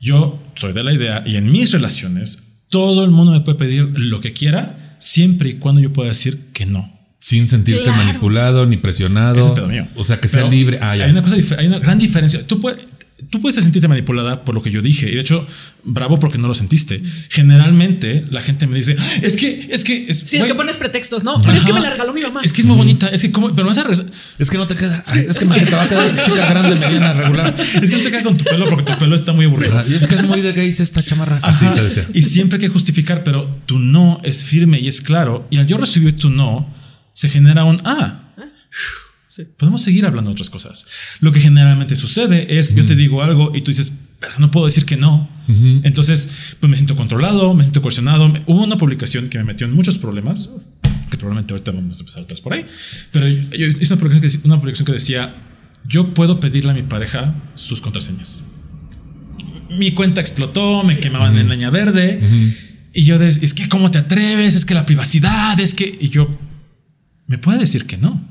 Yo 0.00 0.40
soy 0.54 0.72
de 0.72 0.84
la 0.84 0.92
idea 0.92 1.24
y 1.26 1.36
en 1.36 1.50
mis 1.50 1.72
relaciones 1.72 2.44
todo 2.68 3.04
el 3.04 3.10
mundo 3.10 3.32
me 3.32 3.40
puede 3.40 3.58
pedir 3.58 3.82
lo 3.94 4.20
que 4.20 4.32
quiera 4.32 4.96
siempre 5.00 5.48
y 5.50 5.54
cuando 5.54 5.80
yo 5.80 5.92
pueda 5.92 6.08
decir 6.10 6.46
que 6.52 6.64
no. 6.66 6.95
Sin 7.26 7.48
sentirte 7.48 7.82
Claro. 7.82 8.04
manipulado 8.04 8.66
ni 8.66 8.76
presionado. 8.76 9.40
Ese 9.40 9.48
es 9.48 9.52
pedo 9.54 9.66
mío. 9.66 9.88
O 9.96 10.04
sea, 10.04 10.20
que 10.20 10.28
sea 10.28 10.42
Pero 10.42 10.52
libre. 10.52 10.78
Ah, 10.80 10.94
ya. 10.96 11.06
Hay 11.06 11.10
una, 11.10 11.22
cosa 11.22 11.34
hay 11.58 11.66
una 11.66 11.80
gran 11.80 11.98
diferencia. 11.98 12.46
Tú 12.46 12.60
puedes, 12.60 12.86
tú 13.30 13.40
puedes 13.40 13.60
sentirte 13.60 13.88
manipulada 13.88 14.44
por 14.44 14.54
lo 14.54 14.62
que 14.62 14.70
yo 14.70 14.80
dije. 14.80 15.10
Y 15.10 15.16
de 15.16 15.22
hecho, 15.22 15.44
bravo 15.82 16.20
porque 16.20 16.38
no 16.38 16.46
lo 16.46 16.54
sentiste. 16.54 17.02
Generalmente 17.28 18.24
la 18.30 18.40
gente 18.42 18.68
me 18.68 18.76
dice, 18.78 18.94
"Ah, 18.96 19.10
es 19.22 19.34
que, 19.34 19.66
es 19.72 19.82
que... 19.82 20.06
Es, 20.08 20.18
Sí, 20.18 20.36
es 20.36 20.42
güey, 20.42 20.52
que 20.52 20.54
pones 20.54 20.76
pretextos, 20.76 21.24
¿no? 21.24 21.40
Pero 21.40 21.54
es 21.54 21.64
que 21.64 21.72
me 21.72 21.80
la 21.80 21.90
regaló 21.90 22.12
mi 22.12 22.20
mamá. 22.22 22.42
Es 22.44 22.52
que 22.52 22.60
es 22.60 22.66
muy 22.68 22.76
bonita. 22.76 23.08
Es 23.08 23.22
que, 23.22 23.32
¿cómo? 23.32 23.52
Pero 23.52 23.66
vas 23.66 23.78
a... 23.78 23.86
Es 24.38 24.48
que 24.48 24.56
no 24.56 24.66
te 24.66 24.76
queda. 24.76 25.02
Ay, 25.06 25.26
es 25.28 25.36
que 25.36 25.46
me 25.46 25.58
te 25.58 25.74
va 25.74 25.82
a 25.82 25.88
quedar 25.88 26.22
chica 26.24 26.46
grande, 26.46 26.76
mediana, 26.76 27.12
regular. 27.12 27.56
Es 27.82 27.90
que 27.90 27.96
no 27.96 28.02
te 28.04 28.10
queda 28.12 28.22
con 28.22 28.36
tu 28.36 28.44
pelo 28.44 28.66
porque 28.68 28.92
tu 28.92 28.98
pelo 29.00 29.16
está 29.16 29.32
muy 29.32 29.46
aburrido. 29.46 29.78
Ah, 29.80 29.84
Y 29.88 29.94
es 29.94 30.06
que 30.06 30.14
es 30.14 30.22
muy 30.22 30.40
de 30.42 30.52
gays 30.52 30.78
esta 30.78 31.02
chamarra. 31.02 31.40
Así 31.42 31.66
te 31.74 31.82
decía. 31.82 32.06
Y 32.14 32.22
siempre 32.22 32.58
hay 32.58 32.60
que 32.60 32.68
justificar, 32.68 33.24
pero 33.24 33.48
tu 33.66 33.80
no 33.80 34.20
es 34.22 34.44
firme 34.44 34.78
y 34.78 34.86
es 34.86 35.00
claro. 35.00 35.48
Y 35.50 35.56
al 35.58 35.66
yo 35.66 35.76
recibir 35.76 36.16
tu 36.16 36.30
no, 36.30 36.72
se 37.16 37.30
genera 37.30 37.64
un 37.64 37.78
ah. 37.84 38.20
Podemos 39.58 39.82
seguir 39.82 40.04
hablando 40.04 40.30
de 40.30 40.32
otras 40.32 40.50
cosas. 40.50 40.86
Lo 41.20 41.32
que 41.32 41.40
generalmente 41.40 41.96
sucede 41.96 42.58
es 42.58 42.74
yo 42.74 42.84
te 42.84 42.94
digo 42.94 43.22
algo 43.22 43.52
y 43.54 43.62
tú 43.62 43.70
dices, 43.70 43.92
pero 44.20 44.34
no 44.38 44.50
puedo 44.50 44.66
decir 44.66 44.84
que 44.84 44.96
no. 44.98 45.28
Ujú. 45.48 45.80
Entonces, 45.82 46.28
pues 46.60 46.70
me 46.70 46.76
siento 46.76 46.94
controlado, 46.94 47.54
me 47.54 47.62
siento 47.64 47.80
coercionado. 47.80 48.32
Hubo 48.46 48.64
una 48.64 48.76
publicación 48.76 49.28
que 49.28 49.38
me 49.38 49.44
metió 49.44 49.66
en 49.66 49.72
muchos 49.74 49.96
problemas, 49.98 50.50
que 51.10 51.16
probablemente 51.16 51.54
ahorita 51.54 51.70
vamos 51.72 51.96
a 51.96 52.00
empezar 52.00 52.22
otras 52.22 52.40
por 52.42 52.52
ahí. 52.52 52.66
Pero 53.12 53.26
yo, 53.28 53.42
yo 53.50 53.66
hice 53.80 53.92
una 53.94 54.00
publicación, 54.00 54.20
que, 54.20 54.26
decía- 54.26 54.40
una 54.44 54.56
publicación 54.58 54.86
que 54.86 54.92
decía, 54.92 55.34
yo 55.86 56.12
puedo 56.12 56.38
pedirle 56.38 56.70
a 56.72 56.74
mi 56.74 56.82
pareja 56.82 57.34
sus 57.54 57.80
contraseñas. 57.80 58.42
Mi 59.70 59.92
cuenta 59.92 60.20
explotó, 60.20 60.82
me 60.82 60.98
quemaban 60.98 61.36
en 61.38 61.48
leña 61.48 61.70
verde. 61.70 62.20
Y 62.94 63.04
yo, 63.04 63.16
es 63.22 63.52
que, 63.54 63.68
¿cómo 63.68 63.90
te 63.90 63.98
atreves? 63.98 64.54
Es 64.54 64.64
que 64.66 64.74
la 64.74 64.84
privacidad, 64.86 65.58
es 65.60 65.74
que... 65.74 65.98
Y 66.00 66.08
yo, 66.08 66.28
¿me 67.26 67.38
puede 67.38 67.58
decir 67.58 67.86
que 67.86 67.96
no? 67.96 68.24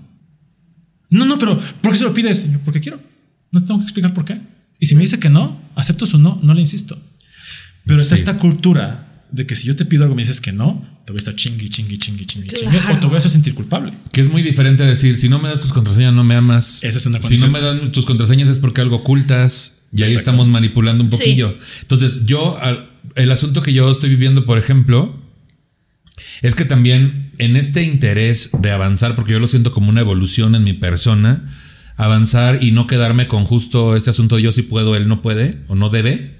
No, 1.10 1.26
no, 1.26 1.38
pero 1.38 1.58
¿por 1.82 1.92
qué 1.92 1.98
se 2.00 2.04
lo 2.04 2.14
pides? 2.14 2.50
Porque 2.64 2.82
quiero. 2.82 3.00
No 3.52 3.62
te 3.62 3.68
tengo 3.68 3.80
que 3.80 3.86
explicar 3.86 4.14
por 4.14 4.26
qué. 4.26 4.42
Y 4.80 4.88
si 4.88 4.96
me 4.96 5.02
dice 5.02 5.20
que 5.20 5.30
no, 5.30 5.62
acepto 5.76 6.06
su 6.06 6.18
no, 6.18 6.40
no 6.44 6.54
le 6.54 6.62
insisto. 6.62 6.98
Pero 7.86 8.02
está 8.02 8.16
Sí. 8.16 8.22
esta 8.22 8.38
cultura 8.38 9.26
de 9.32 9.46
que 9.46 9.56
si 9.56 9.68
yo 9.68 9.76
te 9.76 9.86
pido 9.86 10.04
algo 10.04 10.14
y 10.14 10.18
me 10.18 10.22
dices 10.24 10.42
que 10.42 10.52
no, 10.52 10.86
te 11.06 11.12
voy 11.14 11.18
a 11.18 11.20
estar 11.20 11.36
chingui, 11.36 11.70
chingui, 11.70 11.98
chingui, 11.98 12.26
chingui, 12.26 12.48
chingui, 12.50 12.78
Claro. 12.78 12.96
o 12.96 13.00
te 13.00 13.06
voy 13.06 13.16
a 13.16 13.18
hacer 13.20 13.32
sentir 13.32 13.54
culpable. 13.54 13.94
Que 14.12 14.22
es 14.22 14.30
muy 14.30 14.42
diferente 14.42 14.84
a 14.84 14.86
decir, 14.88 15.16
si 15.18 15.30
no 15.30 15.40
me 15.40 15.50
das 15.50 15.62
tus 15.62 15.72
contraseñas, 15.72 16.14
no 16.14 16.24
me 16.24 16.36
amas. 16.36 16.84
Esa 16.84 16.98
es 16.98 17.06
una 17.06 17.22
Si 17.22 17.38
no 17.38 17.48
me 17.50 17.62
dan 17.62 17.92
tus 17.92 18.06
contraseñas 18.06 18.50
es 18.50 18.60
porque 18.60 18.82
algo 18.82 18.98
ocultas. 18.98 19.82
Y 19.94 19.98
ahí 20.02 20.10
Exacto. 20.10 20.32
estamos 20.32 20.48
manipulando 20.48 21.04
un 21.04 21.12
Sí. 21.12 21.18
poquillo. 21.18 21.58
Entonces, 21.82 22.26
yo, 22.26 22.58
el 23.16 23.32
asunto 23.32 23.62
que 23.62 23.72
yo 23.72 23.90
estoy 23.92 24.10
viviendo, 24.10 24.44
por 24.46 24.58
ejemplo, 24.58 25.16
es 26.42 26.56
que 26.56 26.66
también 26.66 27.25
en 27.40 27.56
este 27.56 27.84
interés 27.84 28.50
de 28.60 28.72
avanzar, 28.72 29.16
porque 29.16 29.34
yo 29.34 29.40
lo 29.40 29.48
siento 29.48 29.72
como 29.72 29.90
una 29.90 30.02
evolución 30.02 30.56
en 30.56 30.64
mi 30.64 30.74
persona, 30.74 31.54
avanzar 31.98 32.60
y 32.62 32.72
no 32.72 32.88
quedarme 32.88 33.28
con 33.28 33.46
justo 33.46 33.96
este 33.96 34.10
asunto 34.10 34.36
de 34.36 34.44
yo 34.44 34.52
sí 34.52 34.62
puedo, 34.62 34.96
él 34.96 35.08
no 35.08 35.22
puede 35.22 35.60
o 35.68 35.76
no 35.76 35.90
debe, 35.90 36.36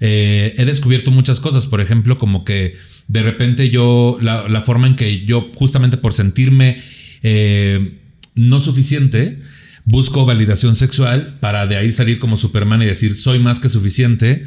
eh, 0.00 0.54
he 0.56 0.64
descubierto 0.64 1.10
muchas 1.10 1.40
cosas. 1.40 1.66
Por 1.66 1.80
ejemplo, 1.80 2.18
como 2.18 2.44
que 2.44 2.76
de 3.08 3.22
repente 3.22 3.70
yo, 3.70 4.18
la, 4.20 4.48
la 4.48 4.62
forma 4.62 4.86
en 4.86 4.96
que 4.96 5.24
yo, 5.24 5.50
justamente 5.54 5.96
por 5.96 6.12
sentirme 6.12 6.78
eh, 7.22 7.98
no 8.34 8.60
suficiente, 8.60 9.40
busco 9.84 10.26
validación 10.26 10.76
sexual 10.76 11.38
para 11.40 11.66
de 11.66 11.76
ahí 11.76 11.92
salir 11.92 12.18
como 12.18 12.36
Superman 12.36 12.82
y 12.82 12.86
decir 12.86 13.14
soy 13.14 13.38
más 13.38 13.60
que 13.60 13.68
suficiente. 13.68 14.44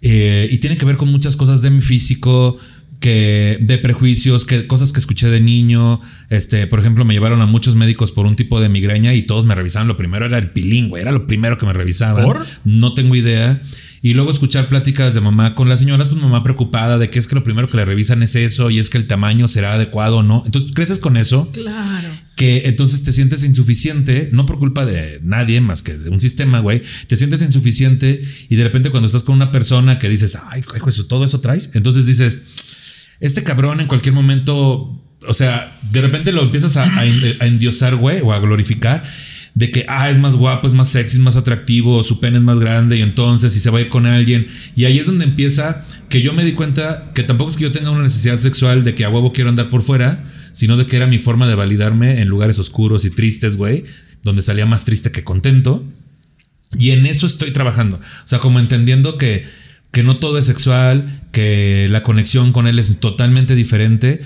Eh, 0.00 0.48
y 0.50 0.58
tiene 0.58 0.76
que 0.76 0.84
ver 0.84 0.96
con 0.96 1.08
muchas 1.08 1.36
cosas 1.36 1.60
de 1.60 1.70
mi 1.70 1.82
físico, 1.82 2.58
que 3.00 3.58
de 3.60 3.78
prejuicios, 3.78 4.44
que 4.44 4.66
cosas 4.66 4.92
que 4.92 4.98
escuché 5.00 5.28
de 5.28 5.40
niño. 5.40 6.00
Este, 6.30 6.66
por 6.66 6.80
ejemplo, 6.80 7.04
me 7.04 7.14
llevaron 7.14 7.40
a 7.40 7.46
muchos 7.46 7.74
médicos 7.74 8.10
por 8.12 8.26
un 8.26 8.34
tipo 8.36 8.60
de 8.60 8.68
migraña 8.68 9.14
y 9.14 9.22
todos 9.22 9.44
me 9.44 9.54
revisaban. 9.54 9.86
Lo 9.88 9.96
primero 9.96 10.26
era 10.26 10.38
el 10.38 10.50
pilingüe, 10.50 11.00
era 11.00 11.12
lo 11.12 11.26
primero 11.26 11.58
que 11.58 11.66
me 11.66 11.72
revisaban. 11.72 12.24
¿Por? 12.24 12.44
No 12.64 12.94
tengo 12.94 13.14
idea. 13.14 13.62
Y 14.00 14.14
luego 14.14 14.30
escuchar 14.30 14.68
pláticas 14.68 15.12
de 15.12 15.20
mamá 15.20 15.56
con 15.56 15.68
las 15.68 15.80
señoras, 15.80 16.06
pues 16.08 16.20
mamá 16.22 16.44
preocupada 16.44 16.98
de 16.98 17.10
que 17.10 17.18
es 17.18 17.26
que 17.26 17.34
lo 17.34 17.42
primero 17.42 17.68
que 17.68 17.76
le 17.76 17.84
revisan 17.84 18.22
es 18.22 18.36
eso 18.36 18.70
y 18.70 18.78
es 18.78 18.90
que 18.90 18.98
el 18.98 19.06
tamaño 19.08 19.48
será 19.48 19.74
adecuado 19.74 20.18
o 20.18 20.22
no. 20.22 20.44
Entonces 20.46 20.70
creces 20.72 21.00
con 21.00 21.16
eso 21.16 21.50
Claro. 21.52 22.06
que 22.36 22.62
entonces 22.66 23.02
te 23.02 23.10
sientes 23.10 23.42
insuficiente, 23.42 24.28
no 24.32 24.46
por 24.46 24.60
culpa 24.60 24.86
de 24.86 25.18
nadie 25.24 25.60
más 25.60 25.82
que 25.82 25.98
de 25.98 26.10
un 26.10 26.20
sistema, 26.20 26.60
güey, 26.60 26.82
te 27.08 27.16
sientes 27.16 27.42
insuficiente 27.42 28.22
y 28.48 28.54
de 28.54 28.62
repente 28.62 28.90
cuando 28.90 29.08
estás 29.08 29.24
con 29.24 29.34
una 29.34 29.50
persona 29.50 29.98
que 29.98 30.08
dices, 30.08 30.38
ay, 30.48 30.60
hijo, 30.60 30.88
eso, 30.88 31.06
todo 31.06 31.24
eso 31.24 31.40
traes, 31.40 31.70
entonces 31.74 32.06
dices, 32.06 32.42
este 33.20 33.42
cabrón 33.42 33.80
en 33.80 33.86
cualquier 33.86 34.14
momento, 34.14 35.00
o 35.26 35.34
sea, 35.34 35.78
de 35.90 36.00
repente 36.00 36.32
lo 36.32 36.42
empiezas 36.42 36.76
a, 36.76 37.04
endiosar, 37.40 37.96
güey, 37.96 38.20
o 38.22 38.32
a 38.32 38.38
glorificar. 38.38 39.02
De 39.54 39.72
que, 39.72 39.84
ah, 39.88 40.08
es 40.08 40.18
más 40.18 40.36
guapo, 40.36 40.68
es 40.68 40.74
más 40.74 40.88
sexy, 40.88 41.16
es 41.16 41.22
más 41.22 41.36
atractivo, 41.36 42.04
su 42.04 42.20
pene 42.20 42.38
es 42.38 42.44
más 42.44 42.60
grande 42.60 42.96
y 42.96 43.02
entonces 43.02 43.52
si 43.52 43.58
se 43.58 43.70
va 43.70 43.78
a 43.78 43.80
ir 43.80 43.88
con 43.88 44.06
alguien. 44.06 44.46
Y 44.76 44.84
ahí 44.84 44.98
es 44.98 45.06
donde 45.06 45.24
empieza 45.24 45.84
que 46.08 46.22
yo 46.22 46.32
me 46.32 46.44
di 46.44 46.52
cuenta 46.52 47.10
que 47.12 47.24
tampoco 47.24 47.50
es 47.50 47.56
que 47.56 47.64
yo 47.64 47.72
tenga 47.72 47.90
una 47.90 48.02
necesidad 48.02 48.36
sexual 48.36 48.84
de 48.84 48.94
que 48.94 49.04
a 49.04 49.08
huevo 49.08 49.32
quiero 49.32 49.50
andar 49.50 49.68
por 49.68 49.82
fuera, 49.82 50.24
sino 50.52 50.76
de 50.76 50.86
que 50.86 50.94
era 50.94 51.08
mi 51.08 51.18
forma 51.18 51.48
de 51.48 51.56
validarme 51.56 52.20
en 52.20 52.28
lugares 52.28 52.60
oscuros 52.60 53.04
y 53.04 53.10
tristes, 53.10 53.56
güey, 53.56 53.84
donde 54.22 54.42
salía 54.42 54.64
más 54.64 54.84
triste 54.84 55.10
que 55.10 55.24
contento. 55.24 55.82
Y 56.78 56.90
en 56.90 57.06
eso 57.06 57.26
estoy 57.26 57.50
trabajando. 57.50 57.96
O 57.96 58.28
sea, 58.28 58.38
como 58.38 58.60
entendiendo 58.60 59.18
que, 59.18 59.44
que 59.90 60.02
no 60.02 60.18
todo 60.18 60.38
es 60.38 60.46
sexual, 60.46 61.22
que 61.32 61.88
la 61.90 62.02
conexión 62.02 62.52
con 62.52 62.66
él 62.66 62.78
es 62.78 62.98
totalmente 63.00 63.54
diferente, 63.54 64.20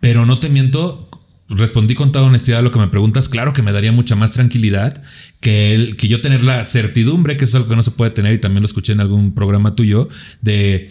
pero 0.00 0.26
no 0.26 0.38
te 0.38 0.48
miento. 0.48 1.08
Respondí 1.50 1.94
con 1.94 2.12
toda 2.12 2.26
honestidad 2.26 2.58
a 2.58 2.62
lo 2.62 2.70
que 2.70 2.78
me 2.78 2.88
preguntas. 2.88 3.28
Claro 3.28 3.54
que 3.54 3.62
me 3.62 3.72
daría 3.72 3.90
mucha 3.90 4.16
más 4.16 4.32
tranquilidad 4.32 5.02
que, 5.40 5.94
que 5.96 6.08
yo 6.08 6.20
tener 6.20 6.44
la 6.44 6.62
certidumbre, 6.64 7.38
que 7.38 7.44
es 7.44 7.54
algo 7.54 7.68
que 7.68 7.76
no 7.76 7.82
se 7.82 7.90
puede 7.90 8.10
tener, 8.10 8.34
y 8.34 8.38
también 8.38 8.62
lo 8.62 8.66
escuché 8.66 8.92
en 8.92 9.00
algún 9.00 9.34
programa 9.34 9.74
tuyo, 9.74 10.08
de 10.42 10.90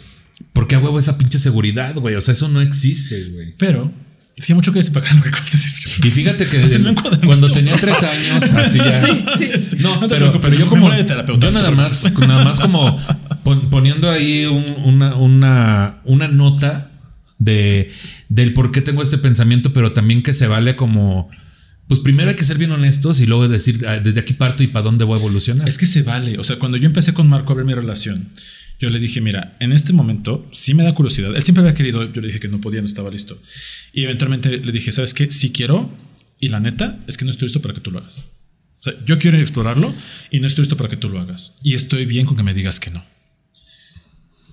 por 0.53 0.67
qué 0.67 0.77
huevo 0.77 0.97
esa 0.97 1.17
pinche 1.17 1.37
seguridad, 1.37 1.95
güey. 1.95 2.15
O 2.15 2.21
sea, 2.21 2.33
eso 2.33 2.47
no 2.47 2.61
existe, 2.61 3.29
güey. 3.29 3.53
Pero 3.57 3.91
es 4.37 4.45
que 4.45 4.53
hay 4.53 4.55
mucho 4.55 4.71
que 4.71 4.79
decir 4.79 4.93
para 4.93 5.05
acá 5.05 5.15
lo 5.15 5.23
que 5.23 5.29
de 5.31 5.35
decir. 5.51 6.05
Y 6.05 6.11
fíjate 6.11 6.45
que 6.45 6.61
cuadernito. 6.61 7.21
cuando 7.25 7.51
tenía 7.51 7.75
tres 7.75 8.03
años, 8.03 8.43
así 8.55 8.77
ya. 8.77 9.03
Sí, 9.37 9.77
No, 9.79 9.99
pero, 10.07 10.39
pero 10.39 10.55
yo 10.55 10.67
como 10.67 10.89
yo 10.93 11.51
nada 11.51 11.71
más, 11.71 12.05
nada 12.19 12.43
más 12.43 12.59
como 12.59 12.99
pon- 13.43 13.69
poniendo 13.71 14.09
ahí 14.11 14.45
un- 14.45 14.75
una, 14.85 15.15
una, 15.15 15.97
una 16.05 16.27
nota 16.27 16.91
de 17.39 17.91
del 18.29 18.53
por 18.53 18.71
qué 18.71 18.81
tengo 18.81 19.01
este 19.01 19.17
pensamiento, 19.17 19.73
pero 19.73 19.91
también 19.91 20.21
que 20.21 20.33
se 20.33 20.47
vale 20.47 20.75
como 20.75 21.29
pues 21.87 21.99
primero 22.01 22.29
hay 22.29 22.35
que 22.35 22.43
ser 22.43 22.57
bien 22.57 22.71
honestos 22.71 23.19
y 23.21 23.25
luego 23.25 23.47
decir 23.47 23.85
ah, 23.87 23.97
desde 23.99 24.19
aquí 24.19 24.33
parto 24.33 24.61
y 24.61 24.67
para 24.67 24.83
dónde 24.83 25.03
voy 25.05 25.15
a 25.17 25.19
evolucionar. 25.19 25.67
Es 25.69 25.77
que 25.77 25.85
se 25.85 26.03
vale. 26.03 26.37
O 26.37 26.43
sea, 26.43 26.59
cuando 26.59 26.77
yo 26.77 26.85
empecé 26.85 27.13
con 27.13 27.27
Marco 27.29 27.53
a 27.53 27.55
ver 27.55 27.65
mi 27.65 27.73
relación, 27.73 28.27
yo 28.79 28.89
le 28.89 28.99
dije, 28.99 29.21
mira, 29.21 29.55
en 29.59 29.71
este 29.71 29.93
momento 29.93 30.47
sí 30.51 30.73
me 30.73 30.83
da 30.83 30.93
curiosidad. 30.93 31.35
Él 31.35 31.43
siempre 31.43 31.61
había 31.61 31.73
querido, 31.73 32.11
yo 32.11 32.21
le 32.21 32.27
dije 32.27 32.39
que 32.39 32.47
no 32.47 32.61
podía, 32.61 32.81
no 32.81 32.87
estaba 32.87 33.09
listo. 33.09 33.41
Y 33.91 34.03
eventualmente 34.03 34.57
le 34.59 34.71
dije, 34.71 34.91
¿sabes 34.91 35.13
qué? 35.13 35.31
Sí 35.31 35.51
quiero. 35.51 35.89
Y 36.39 36.49
la 36.49 36.59
neta 36.59 36.99
es 37.07 37.17
que 37.17 37.25
no 37.25 37.31
estoy 37.31 37.47
listo 37.47 37.61
para 37.61 37.73
que 37.73 37.81
tú 37.81 37.91
lo 37.91 37.99
hagas. 37.99 38.27
O 38.79 38.83
sea, 38.83 38.93
yo 39.03 39.17
quiero 39.17 39.37
explorarlo 39.37 39.93
y 40.29 40.39
no 40.39 40.47
estoy 40.47 40.63
listo 40.63 40.77
para 40.77 40.89
que 40.89 40.97
tú 40.97 41.09
lo 41.09 41.19
hagas. 41.19 41.55
Y 41.63 41.73
estoy 41.73 42.05
bien 42.05 42.27
con 42.27 42.37
que 42.37 42.43
me 42.43 42.53
digas 42.53 42.79
que 42.79 42.91
no. 42.91 43.03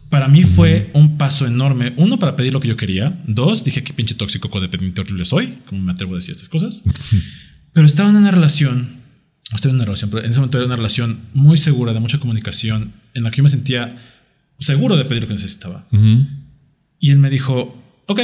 Para 0.08 0.28
mí 0.28 0.44
fue 0.44 0.90
un 0.94 1.18
paso 1.18 1.46
enorme. 1.46 1.92
Uno, 1.96 2.18
para 2.18 2.36
pedir 2.36 2.54
lo 2.54 2.60
que 2.60 2.68
yo 2.68 2.76
quería. 2.76 3.18
Dos, 3.26 3.64
dije, 3.64 3.82
qué 3.82 3.92
pinche 3.92 4.14
tóxico 4.14 4.48
codependiente 4.48 5.00
horrible 5.00 5.24
soy. 5.24 5.58
¿Cómo 5.66 5.82
me 5.82 5.92
atrevo 5.92 6.12
a 6.12 6.16
decir 6.16 6.32
estas 6.32 6.48
cosas? 6.48 6.84
Pero 7.74 7.86
estaba 7.86 8.08
en 8.08 8.16
una 8.16 8.30
relación, 8.30 9.00
estoy 9.52 9.70
en 9.70 9.76
una 9.76 9.84
relación, 9.84 10.08
pero 10.08 10.24
en 10.24 10.30
ese 10.30 10.38
momento 10.38 10.58
era 10.58 10.66
una 10.66 10.76
relación 10.76 11.22
muy 11.34 11.58
segura, 11.58 11.92
de 11.92 11.98
mucha 11.98 12.20
comunicación, 12.20 12.92
en 13.14 13.24
la 13.24 13.32
que 13.32 13.38
yo 13.38 13.42
me 13.42 13.50
sentía 13.50 13.96
seguro 14.58 14.96
de 14.96 15.04
pedir 15.04 15.22
lo 15.22 15.28
que 15.28 15.34
necesitaba. 15.34 15.86
Ujú. 15.92 16.26
Y 17.00 17.10
él 17.10 17.18
me 17.18 17.30
dijo, 17.30 17.82
ok. 18.06 18.20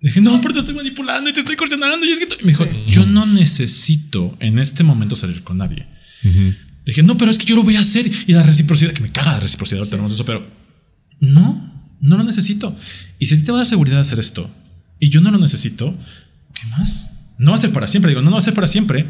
Dije, 0.00 0.20
no, 0.20 0.40
pero 0.40 0.54
te 0.54 0.60
estoy 0.60 0.74
manipulando 0.74 1.28
y 1.28 1.32
te 1.32 1.40
estoy 1.40 1.56
coordinando. 1.56 2.04
Y 2.06 2.10
es 2.10 2.18
que 2.20 2.26
tú-". 2.26 2.36
me 2.42 2.48
dijo, 2.52 2.66
yo 2.86 3.04
no 3.06 3.26
necesito 3.26 4.36
en 4.40 4.58
este 4.58 4.84
momento 4.84 5.16
salir 5.16 5.42
con 5.42 5.58
nadie. 5.58 5.86
Ujú. 6.24 6.54
Dije, 6.86 7.02
no, 7.02 7.16
pero 7.16 7.30
es 7.30 7.38
que 7.38 7.44
yo 7.44 7.56
lo 7.56 7.62
voy 7.64 7.76
a 7.76 7.80
hacer. 7.80 8.10
Y 8.26 8.32
la 8.32 8.42
reciprocidad, 8.42 8.92
que 8.92 9.02
me 9.02 9.10
caga 9.10 9.32
la 9.32 9.40
reciprocidad, 9.40 9.80
ahorita 9.80 9.90
tenemos 9.96 10.12
eso, 10.12 10.24
pero 10.24 10.46
no, 11.20 11.96
no 12.00 12.16
lo 12.16 12.24
necesito. 12.24 12.74
Y 13.18 13.26
si 13.26 13.34
a 13.34 13.38
ti 13.38 13.44
te 13.44 13.52
va 13.52 13.58
a 13.58 13.60
dar 13.60 13.66
seguridad 13.66 14.00
hacer 14.00 14.18
esto 14.20 14.50
y 15.00 15.10
yo 15.10 15.20
no 15.20 15.30
lo 15.30 15.38
necesito, 15.38 15.96
¿qué 16.54 16.66
más? 16.68 17.10
No 17.38 17.50
va 17.50 17.56
a 17.56 17.60
ser 17.60 17.72
para 17.72 17.86
siempre. 17.86 18.10
Digo, 18.10 18.20
no, 18.22 18.26
no 18.30 18.36
va 18.36 18.38
a 18.38 18.42
ser 18.44 18.54
para 18.54 18.66
siempre. 18.68 19.06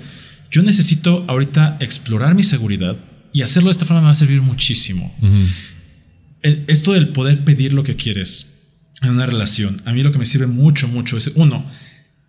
Yo 0.50 0.62
necesito 0.62 1.24
ahorita 1.28 1.76
explorar 1.80 2.34
mi 2.34 2.42
seguridad 2.42 2.96
y 3.32 3.42
hacerlo 3.42 3.68
de 3.68 3.72
esta 3.72 3.84
forma 3.84 4.00
me 4.00 4.06
va 4.06 4.12
a 4.12 4.14
servir 4.14 4.40
muchísimo. 4.42 5.14
Ujú. 5.22 5.28
El- 5.36 5.46
esto 6.42 6.92
del 6.92 7.08
poder 7.08 7.44
pedir 7.44 7.72
lo 7.72 7.82
que 7.82 7.96
quieres 7.96 8.54
en 9.02 9.10
una 9.10 9.26
relación, 9.26 9.80
a 9.84 9.92
mí 9.92 10.02
lo 10.02 10.12
que 10.12 10.18
me 10.18 10.26
sirve 10.26 10.46
mucho, 10.46 10.88
mucho 10.88 11.16
es, 11.16 11.32
uno, 11.34 11.66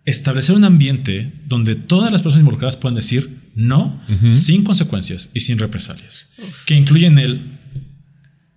establecer 0.04 0.54
un 0.54 0.64
ambiente 0.64 1.32
donde 1.44 1.74
todas 1.74 2.12
las 2.12 2.22
personas 2.22 2.40
involucradas 2.40 2.76
puedan 2.76 2.94
decir 2.94 3.40
no 3.54 4.00
sin 4.30 4.64
consecuencias 4.64 5.30
y 5.34 5.40
sin 5.40 5.58
represalias, 5.58 6.30
que 6.66 6.74
incluyen 6.74 7.18
el, 7.18 7.58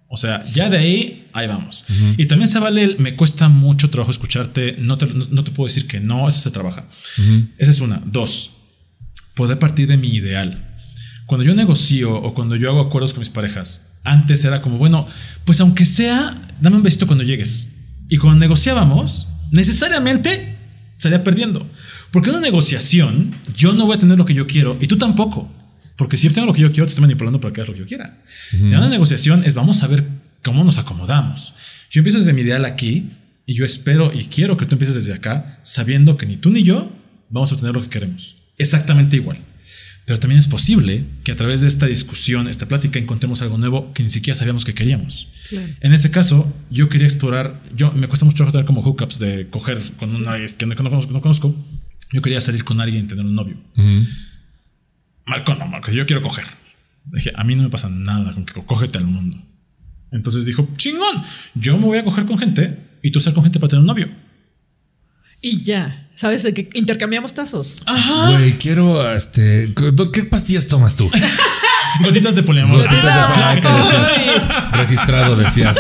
o 0.08 0.18
sea, 0.18 0.44
ya 0.46 0.70
de 0.70 0.78
ahí, 0.78 1.28
ahí 1.34 1.48
vamos. 1.48 1.84
Y 2.18 2.28
también 2.28 2.48
se 2.48 2.60
vale 2.60 2.84
el, 2.84 3.00
me 3.00 3.16
cuesta 3.16 3.50
mucho 3.50 3.90
trabajo 3.90 4.12
escucharte, 4.12 4.76
no 4.78 4.98
te, 4.98 5.08
no, 5.08 5.26
no 5.32 5.44
te 5.44 5.52
puedo 5.52 5.68
decir 5.68 5.88
que 5.88 6.00
no, 6.00 6.28
eso 6.28 6.40
se 6.40 6.52
trabaja. 6.52 6.88
Ujú. 7.18 7.48
Esa 7.58 7.72
es 7.72 7.82
una. 7.82 8.02
Dos, 8.06 8.52
poder 9.34 9.58
partir 9.58 9.88
de 9.88 9.98
mi 9.98 10.10
ideal. 10.10 10.76
Cuando 11.26 11.44
yo 11.46 11.56
negocio 11.56 12.14
o 12.14 12.34
cuando 12.36 12.56
yo 12.56 12.70
hago 12.70 12.82
acuerdos 12.82 13.14
con 13.14 13.22
mis 13.22 13.32
parejas, 13.32 13.93
antes 14.04 14.44
era 14.44 14.62
como, 14.62 14.78
bueno, 14.78 15.08
pues 15.46 15.60
aunque 15.62 15.86
sea, 15.86 16.36
dame 16.60 16.78
un 16.78 16.84
besito 16.84 17.08
cuando 17.08 17.24
llegues. 17.24 17.70
Y 18.10 18.18
cuando 18.18 18.40
negociábamos, 18.40 19.28
necesariamente 19.52 20.58
salía 20.98 21.24
perdiendo. 21.24 21.70
Porque 22.12 22.30
en 22.30 22.36
una 22.36 22.46
negociación, 22.46 23.34
yo 23.56 23.74
no 23.74 23.86
voy 23.86 23.96
a 23.96 24.00
tener 24.00 24.18
lo 24.18 24.26
que 24.26 24.34
yo 24.34 24.48
quiero 24.48 24.78
y 24.80 24.88
tú 24.88 24.98
tampoco. 24.98 25.52
Porque 25.96 26.18
si 26.18 26.28
yo 26.28 26.34
tengo 26.34 26.48
lo 26.48 26.54
que 26.54 26.62
yo 26.62 26.72
quiero, 26.72 26.86
te 26.86 26.90
estoy 26.90 27.02
manipulando 27.02 27.40
para 27.40 27.54
que 27.54 27.62
hagas 27.62 27.70
lo 27.70 27.74
que 27.76 27.82
yo 27.82 27.86
quiera. 27.86 28.22
En 28.52 28.68
una 28.76 28.90
negociación 28.90 29.44
es 29.46 29.54
vamos 29.54 29.84
a 29.84 29.88
ver 29.88 30.06
cómo 30.44 30.64
nos 30.64 30.78
acomodamos. 30.78 31.54
Yo 31.90 32.00
empiezo 32.00 32.18
desde 32.18 32.34
mi 32.34 32.42
ideal 32.42 32.66
aquí 32.66 33.12
y 33.46 33.54
yo 33.54 33.66
espero 33.66 34.12
y 34.14 34.26
quiero 34.26 34.58
que 34.58 34.66
tú 34.66 34.76
empieces 34.76 34.96
desde 34.96 35.14
acá, 35.14 35.60
sabiendo 35.64 36.18
que 36.18 36.26
ni 36.26 36.38
tú 36.38 36.50
ni 36.50 36.64
yo 36.64 36.92
vamos 37.30 37.52
a 37.52 37.56
obtener 37.56 37.76
lo 37.76 37.82
que 37.82 37.90
queremos. 37.90 38.36
Exactamente 38.58 39.16
igual. 39.16 39.38
Pero 40.06 40.20
también 40.20 40.38
es 40.40 40.48
posible 40.48 41.06
que 41.24 41.32
a 41.32 41.36
través 41.38 41.62
de 41.62 41.68
esta 41.68 41.86
discusión, 41.86 42.48
esta 42.50 42.68
plática, 42.68 43.00
encontremos 43.00 43.42
algo 43.42 43.58
nuevo 43.58 43.94
que 43.94 44.04
ni 44.04 44.10
siquiera 44.10 44.36
sabíamos 44.38 44.66
que 44.66 44.74
queríamos. 44.74 45.30
Claro. 45.50 45.68
En 45.80 45.94
este 45.94 46.12
caso, 46.12 46.54
yo 46.70 46.90
quería 46.90 47.08
explorar, 47.08 47.62
yo 47.76 47.92
me 47.94 48.08
cuesta 48.08 48.26
mucho 48.26 48.36
trabajo 48.38 48.52
tener 48.52 48.66
como 48.66 48.82
hookups 48.82 49.18
de 49.20 49.48
coger 49.50 49.80
con 49.98 50.14
una 50.14 50.36
que 50.38 50.66
no, 50.66 50.74
no 50.76 50.90
conozco, 50.90 51.14
no 51.14 51.22
conozco. 51.22 51.56
Yo 52.12 52.22
quería 52.22 52.42
salir 52.42 52.64
con 52.66 52.82
alguien 52.82 53.06
y 53.06 53.08
tener 53.08 53.26
un 53.26 53.34
novio. 53.34 53.56
Ujú. 53.78 54.06
Marco, 55.26 55.56
no, 55.56 55.66
Marco, 55.68 55.92
yo 55.92 56.06
quiero 56.06 56.22
coger. 56.22 56.46
Dije, 57.06 57.32
a 57.36 57.44
mí 57.44 57.56
no 57.56 57.64
me 57.64 57.70
pasa 57.70 57.90
nada 57.90 58.34
con 58.34 58.46
que 58.46 58.54
co- 58.54 58.66
cógete 58.66 58.98
al 58.98 59.06
mundo. 59.08 59.38
Entonces 60.12 60.46
dijo, 60.46 60.68
chingón, 60.76 61.22
yo 61.56 61.78
me 61.78 61.86
voy 61.86 61.98
a 61.98 62.04
coger 62.04 62.26
con 62.26 62.38
gente 62.38 62.78
y 63.02 63.12
tú 63.12 63.20
estar 63.20 63.34
con 63.34 63.44
gente 63.44 63.60
para 63.60 63.70
tener 63.70 63.82
un 63.82 63.88
novio. 63.88 64.10
Y 65.44 65.62
ya. 65.62 66.00
¿Sabes? 66.16 66.42
De 66.44 66.54
que 66.54 66.70
intercambiamos 66.74 67.34
tazos. 67.34 67.76
Güey, 68.32 68.58
quiero, 68.58 69.12
este, 69.12 69.74
¿qué 70.14 70.24
pastillas 70.24 70.68
tomas 70.68 70.96
tú? 70.96 71.12
Gotitas 72.04 72.36
de 72.36 72.44
poliamor. 72.44 72.78
Gotitas 72.84 73.04
de 73.04 73.10
Ah, 73.12 73.60
decías. 73.62 74.72
Registrado, 74.72 75.36
decías. 75.36 75.78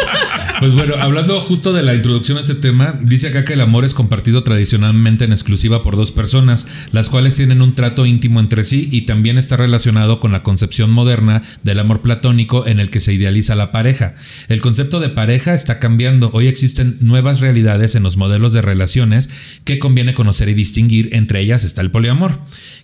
Pues 0.63 0.76
bueno, 0.76 0.95
hablando 0.97 1.41
justo 1.41 1.73
de 1.73 1.84
la 1.84 1.93
introducción 1.93 2.38
a 2.38 2.39
este 2.39 2.56
tema, 2.56 2.97
dice 3.02 3.28
acá 3.28 3.43
que 3.43 3.52
el 3.52 3.60
amor 3.60 3.84
es 3.84 3.93
compartido 3.93 4.45
tradicionalmente 4.45 5.26
en 5.26 5.34
exclusiva 5.34 5.84
por 5.84 5.97
dos 5.97 6.13
personas, 6.13 6.65
las 6.93 7.10
cuales 7.10 7.36
tienen 7.36 7.62
un 7.62 7.76
trato 7.76 8.06
íntimo 8.06 8.39
entre 8.39 8.63
sí 8.63 8.88
y 8.89 9.02
también 9.02 9.38
está 9.38 9.58
relacionado 9.58 10.21
con 10.21 10.32
la 10.32 10.41
concepción 10.41 10.89
moderna 10.89 11.41
del 11.63 11.80
amor 11.80 12.02
platónico 12.02 12.65
en 12.65 12.80
el 12.80 12.91
que 12.91 13.02
se 13.02 13.12
idealiza 13.12 13.56
la 13.56 13.73
pareja. 13.73 14.15
El 14.47 14.62
concepto 14.62 15.02
de 15.02 15.10
pareja 15.10 15.54
está 15.54 15.80
cambiando. 15.80 16.30
Hoy 16.32 16.47
existen 16.47 16.95
nuevas 17.02 17.41
realidades 17.41 17.95
en 17.95 18.04
los 18.04 18.15
modelos 18.15 18.54
de 18.54 18.62
relaciones 18.62 19.28
que 19.65 19.80
conviene 19.80 20.13
conocer 20.13 20.47
y 20.47 20.54
distinguir. 20.54 21.10
Entre 21.12 21.41
ellas 21.41 21.65
está 21.65 21.82
el 21.82 21.91
poliamor, 21.91 22.39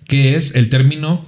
que 0.06 0.36
es 0.36 0.54
el 0.54 0.68
término 0.68 1.26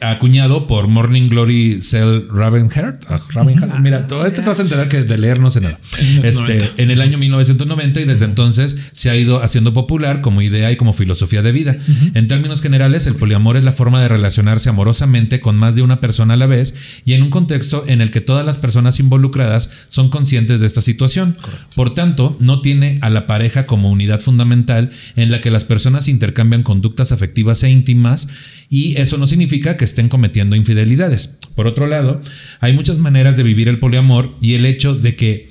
acuñado 0.00 0.66
por 0.66 0.88
Morning 0.88 1.28
Glory 1.28 1.80
Cell 1.82 2.28
Ravenheart. 2.30 3.04
Ah, 3.08 3.20
Ravenheart. 3.30 3.80
Mira, 3.80 4.06
todo 4.06 4.26
esto 4.26 4.42
te 4.42 4.48
vas 4.48 4.58
a 4.58 4.62
enterar 4.62 4.88
que 4.88 5.02
de 5.02 5.18
leer 5.18 5.40
no 5.40 5.50
sé 5.50 5.60
nada. 5.60 5.78
Este, 6.22 6.70
en 6.76 6.90
el 6.90 7.00
año 7.00 7.18
1990 7.18 8.00
y 8.00 8.04
desde 8.04 8.24
entonces 8.24 8.76
se 8.92 9.10
ha 9.10 9.16
ido 9.16 9.42
haciendo 9.42 9.72
popular 9.72 10.20
como 10.20 10.42
idea 10.42 10.70
y 10.70 10.76
como 10.76 10.92
filosofía 10.92 11.42
de 11.42 11.52
vida. 11.52 11.76
En 12.14 12.28
términos 12.28 12.60
generales, 12.60 13.06
el 13.06 13.16
poliamor 13.16 13.56
es 13.56 13.64
la 13.64 13.72
forma 13.72 14.00
de 14.00 14.08
relacionarse 14.08 14.68
amorosamente 14.68 15.40
con 15.40 15.56
más 15.56 15.74
de 15.74 15.82
una 15.82 16.00
persona 16.00 16.34
a 16.34 16.36
la 16.36 16.46
vez 16.46 16.74
y 17.04 17.14
en 17.14 17.22
un 17.22 17.30
contexto 17.30 17.84
en 17.86 18.00
el 18.00 18.10
que 18.10 18.20
todas 18.20 18.44
las 18.44 18.58
personas 18.58 19.00
involucradas 19.00 19.70
son 19.88 20.10
conscientes 20.10 20.60
de 20.60 20.66
esta 20.66 20.80
situación. 20.80 21.36
Por 21.74 21.94
tanto, 21.94 22.36
no 22.40 22.60
tiene 22.60 22.98
a 23.02 23.10
la 23.10 23.26
pareja 23.26 23.66
como 23.66 23.90
unidad 23.90 24.20
fundamental 24.20 24.90
en 25.16 25.30
la 25.30 25.40
que 25.40 25.50
las 25.50 25.64
personas 25.64 26.08
intercambian 26.08 26.62
conductas 26.62 27.12
afectivas 27.12 27.62
e 27.62 27.70
íntimas 27.70 28.28
y 28.68 28.96
eso 29.00 29.16
no 29.18 29.26
significa 29.26 29.76
que 29.76 29.84
estén 29.84 30.08
cometiendo 30.08 30.56
infidelidades. 30.56 31.38
Por 31.54 31.66
otro 31.66 31.86
lado, 31.86 32.22
hay 32.60 32.72
muchas 32.72 32.98
maneras 32.98 33.36
de 33.36 33.42
vivir 33.42 33.68
el 33.68 33.78
poliamor 33.78 34.36
y 34.40 34.54
el 34.54 34.66
hecho 34.66 34.94
de 34.94 35.16
que 35.16 35.50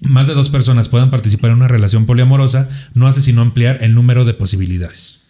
más 0.00 0.26
de 0.26 0.34
dos 0.34 0.50
personas 0.50 0.88
puedan 0.88 1.10
participar 1.10 1.50
en 1.50 1.58
una 1.58 1.68
relación 1.68 2.04
poliamorosa 2.04 2.68
no 2.94 3.06
hace 3.06 3.22
sino 3.22 3.42
ampliar 3.42 3.78
el 3.82 3.94
número 3.94 4.24
de 4.24 4.34
posibilidades. 4.34 5.20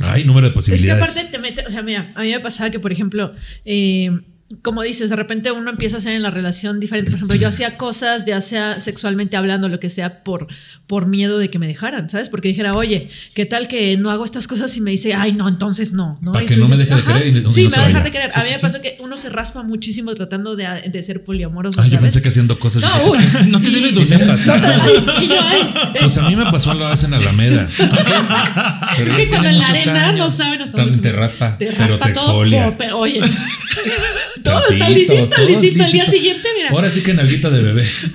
Hay 0.00 0.24
número 0.24 0.46
de 0.46 0.48
Es 0.48 0.52
que 0.52 0.56
posibilidades. 0.56 1.02
aparte 1.10 1.30
te 1.30 1.38
mete, 1.38 1.64
o 1.66 1.70
sea, 1.70 1.82
mira, 1.82 2.12
a 2.14 2.22
mí 2.22 2.30
me 2.30 2.40
pasaba 2.40 2.70
que, 2.70 2.78
por 2.80 2.92
ejemplo, 2.92 3.32
eh, 3.64 4.10
como 4.62 4.82
dices, 4.82 5.10
de 5.10 5.16
repente 5.16 5.50
uno 5.50 5.70
empieza 5.70 5.96
a 5.96 5.98
hacer 5.98 6.12
en 6.14 6.22
la 6.22 6.30
relación 6.30 6.78
diferente. 6.78 7.10
Por 7.10 7.16
ejemplo, 7.18 7.36
yo 7.36 7.48
hacía 7.48 7.76
cosas, 7.78 8.24
ya 8.26 8.40
sea 8.40 8.78
sexualmente 8.80 9.36
hablando, 9.36 9.68
lo 9.68 9.80
que 9.80 9.90
sea, 9.90 10.22
por, 10.22 10.46
por 10.86 11.06
miedo 11.06 11.38
de 11.38 11.50
que 11.50 11.58
me 11.58 11.66
dejaran, 11.66 12.08
¿sabes? 12.08 12.28
Porque 12.28 12.48
dijera, 12.48 12.72
oye, 12.74 13.08
¿qué 13.34 13.44
tal 13.44 13.66
que 13.66 13.96
no 13.96 14.10
hago 14.10 14.24
estas 14.24 14.46
cosas 14.46 14.76
y 14.76 14.80
me 14.80 14.92
dice, 14.92 15.14
ay, 15.14 15.32
no, 15.32 15.48
entonces 15.48 15.92
no? 15.92 16.18
¿no? 16.22 16.30
Para 16.32 16.44
Y 16.44 16.48
que 16.48 16.56
no 16.56 16.68
me 16.68 16.76
deje 16.76 16.94
de 16.94 17.00
"Ajá, 17.00 17.12
querer 17.14 17.26
y 17.36 17.42
no- 17.42 17.50
Sí, 17.50 17.64
no 17.64 17.70
me 17.70 17.76
va 17.76 17.82
a 17.82 17.86
dejar 17.88 18.02
vaya". 18.02 18.04
de 18.04 18.10
querer. 18.12 18.32
Sí, 18.32 18.38
a 18.38 18.42
mí 18.42 18.46
sí, 18.46 18.50
me 18.52 18.56
sí. 18.56 18.62
pasó 18.62 18.80
que 18.82 18.96
uno 19.00 19.16
se 19.16 19.30
raspa 19.30 19.62
muchísimo 19.64 20.14
tratando 20.14 20.54
de, 20.54 20.66
de 20.92 21.02
ser 21.02 21.24
poliamoroso. 21.24 21.80
Ay, 21.80 21.90
yo 21.90 22.00
pensé 22.00 22.22
que 22.22 22.28
haciendo 22.28 22.56
cosas. 22.58 22.82
No, 22.82 22.88
dije, 22.88 23.08
uy, 23.10 23.18
es 23.24 23.36
que 23.36 23.50
No 23.50 23.60
te 23.60 23.70
debe 23.70 23.90
sí 23.90 24.04
me 24.08 24.16
doler. 24.18 24.38
Pues 26.00 26.18
a 26.18 26.22
mí 26.28 26.36
me 26.36 26.44
pasó 26.52 26.72
lo 26.74 26.86
hacen 26.86 27.12
a 27.14 27.18
la 27.18 27.22
Alameda. 27.30 27.68
Pero 28.96 29.10
Es 29.10 29.16
que 29.16 29.28
cuando 29.28 29.48
en 29.48 29.58
la 29.58 29.64
arena 29.66 30.12
no 30.12 30.24
años. 30.24 30.34
saben 30.34 30.62
hasta 30.62 30.76
te 30.86 31.12
raspa, 31.12 31.58
te 31.58 31.66
pero 31.66 31.78
raspa 31.78 32.06
te 32.06 32.12
todo, 32.12 32.24
exfolia. 32.44 32.74
pero, 32.78 32.98
oye, 32.98 33.20
todo 34.50 34.68
está 34.70 34.88
lisito, 34.90 35.28
todo 35.28 35.46
lisito. 35.46 35.84
Al 35.84 35.92
día 35.92 36.06
siguiente, 36.10 36.48
mira. 36.56 36.70
Ahora 36.70 36.90
sí 36.90 37.02
que 37.02 37.10
en 37.12 37.20
alguita 37.20 37.50
de 37.50 37.62
bebé. 37.62 37.84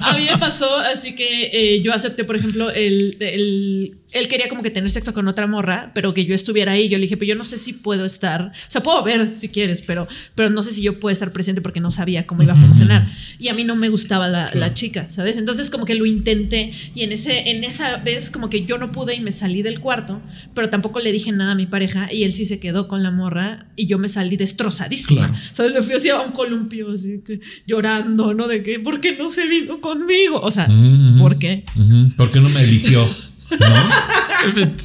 A 0.00 0.16
mí 0.16 0.26
me 0.30 0.38
pasó, 0.38 0.76
así 0.78 1.14
que 1.14 1.50
eh, 1.52 1.82
yo 1.82 1.92
acepté, 1.92 2.24
por 2.24 2.36
ejemplo, 2.36 2.70
el, 2.70 3.16
el- 3.20 3.94
Él 4.10 4.26
quería 4.28 4.48
como 4.48 4.62
que 4.62 4.70
tener 4.70 4.90
sexo 4.90 5.12
con 5.12 5.28
otra 5.28 5.46
morra, 5.46 5.90
pero 5.94 6.14
que 6.14 6.24
yo 6.24 6.34
estuviera 6.34 6.72
ahí. 6.72 6.88
Yo 6.88 6.96
le 6.96 7.02
dije, 7.02 7.16
pero 7.18 7.28
yo 7.30 7.34
no 7.34 7.44
sé 7.44 7.58
si 7.58 7.74
puedo 7.74 8.04
estar. 8.06 8.52
O 8.52 8.70
sea, 8.70 8.82
puedo 8.82 9.02
ver 9.04 9.34
si 9.36 9.48
quieres, 9.50 9.82
pero, 9.82 10.08
pero 10.34 10.48
no 10.50 10.62
sé 10.62 10.72
si 10.72 10.80
yo 10.82 10.98
puedo 10.98 11.12
estar 11.12 11.30
presente 11.32 11.60
porque 11.60 11.80
no 11.80 11.90
sabía 11.90 12.26
cómo 12.26 12.42
iba 12.42 12.54
a 12.54 12.56
funcionar. 12.56 13.06
Y 13.38 13.48
a 13.48 13.54
mí 13.54 13.64
no 13.64 13.76
me 13.76 13.88
gustaba 13.90 14.28
la, 14.28 14.50
la 14.54 14.72
chica, 14.72 15.10
¿sabes? 15.10 15.36
Entonces, 15.36 15.68
como 15.70 15.84
que 15.84 15.94
lo 15.94 16.06
intenté 16.06 16.72
y 16.94 17.02
en, 17.02 17.12
ese, 17.12 17.50
en 17.50 17.64
esa 17.64 17.98
vez, 17.98 18.30
como 18.30 18.48
que 18.48 18.64
yo 18.64 18.78
no 18.78 18.92
pude 18.92 19.14
y 19.14 19.20
me 19.20 19.30
salí 19.32 19.60
del 19.62 19.80
cuarto, 19.80 20.22
pero 20.54 20.70
tampoco 20.70 21.00
le 21.00 21.12
dije 21.12 21.30
nada 21.32 21.52
a 21.52 21.54
mi 21.54 21.66
pareja 21.66 22.08
y 22.12 22.24
él 22.24 22.32
sí 22.32 22.46
se 22.46 22.58
quedó 22.60 22.88
con 22.88 23.02
la 23.02 23.10
morra 23.10 23.66
y 23.76 23.86
yo 23.86 23.98
me 23.98 24.08
salí 24.08 24.36
destrozadísima. 24.36 25.07
Claro. 25.14 25.34
¿Sabes? 25.52 25.72
Me 25.72 25.82
fui 25.82 25.94
así 25.94 26.08
a 26.08 26.20
un 26.20 26.32
columpio, 26.32 26.90
así 26.92 27.20
que 27.24 27.40
llorando, 27.66 28.34
¿no? 28.34 28.46
De 28.48 28.62
que, 28.62 28.78
¿por 28.80 29.00
qué 29.00 29.16
no 29.16 29.30
se 29.30 29.46
vino 29.46 29.80
conmigo? 29.80 30.40
O 30.40 30.50
sea, 30.50 30.66
Ujú. 30.70 31.18
¿por 31.18 31.38
qué? 31.38 31.64
Ujú. 31.76 32.10
¿Por 32.16 32.30
qué 32.30 32.40
no 32.40 32.48
me 32.48 32.62
eligió? 32.62 33.06
¿No? 33.50 33.58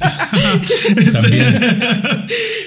También. 1.12 1.46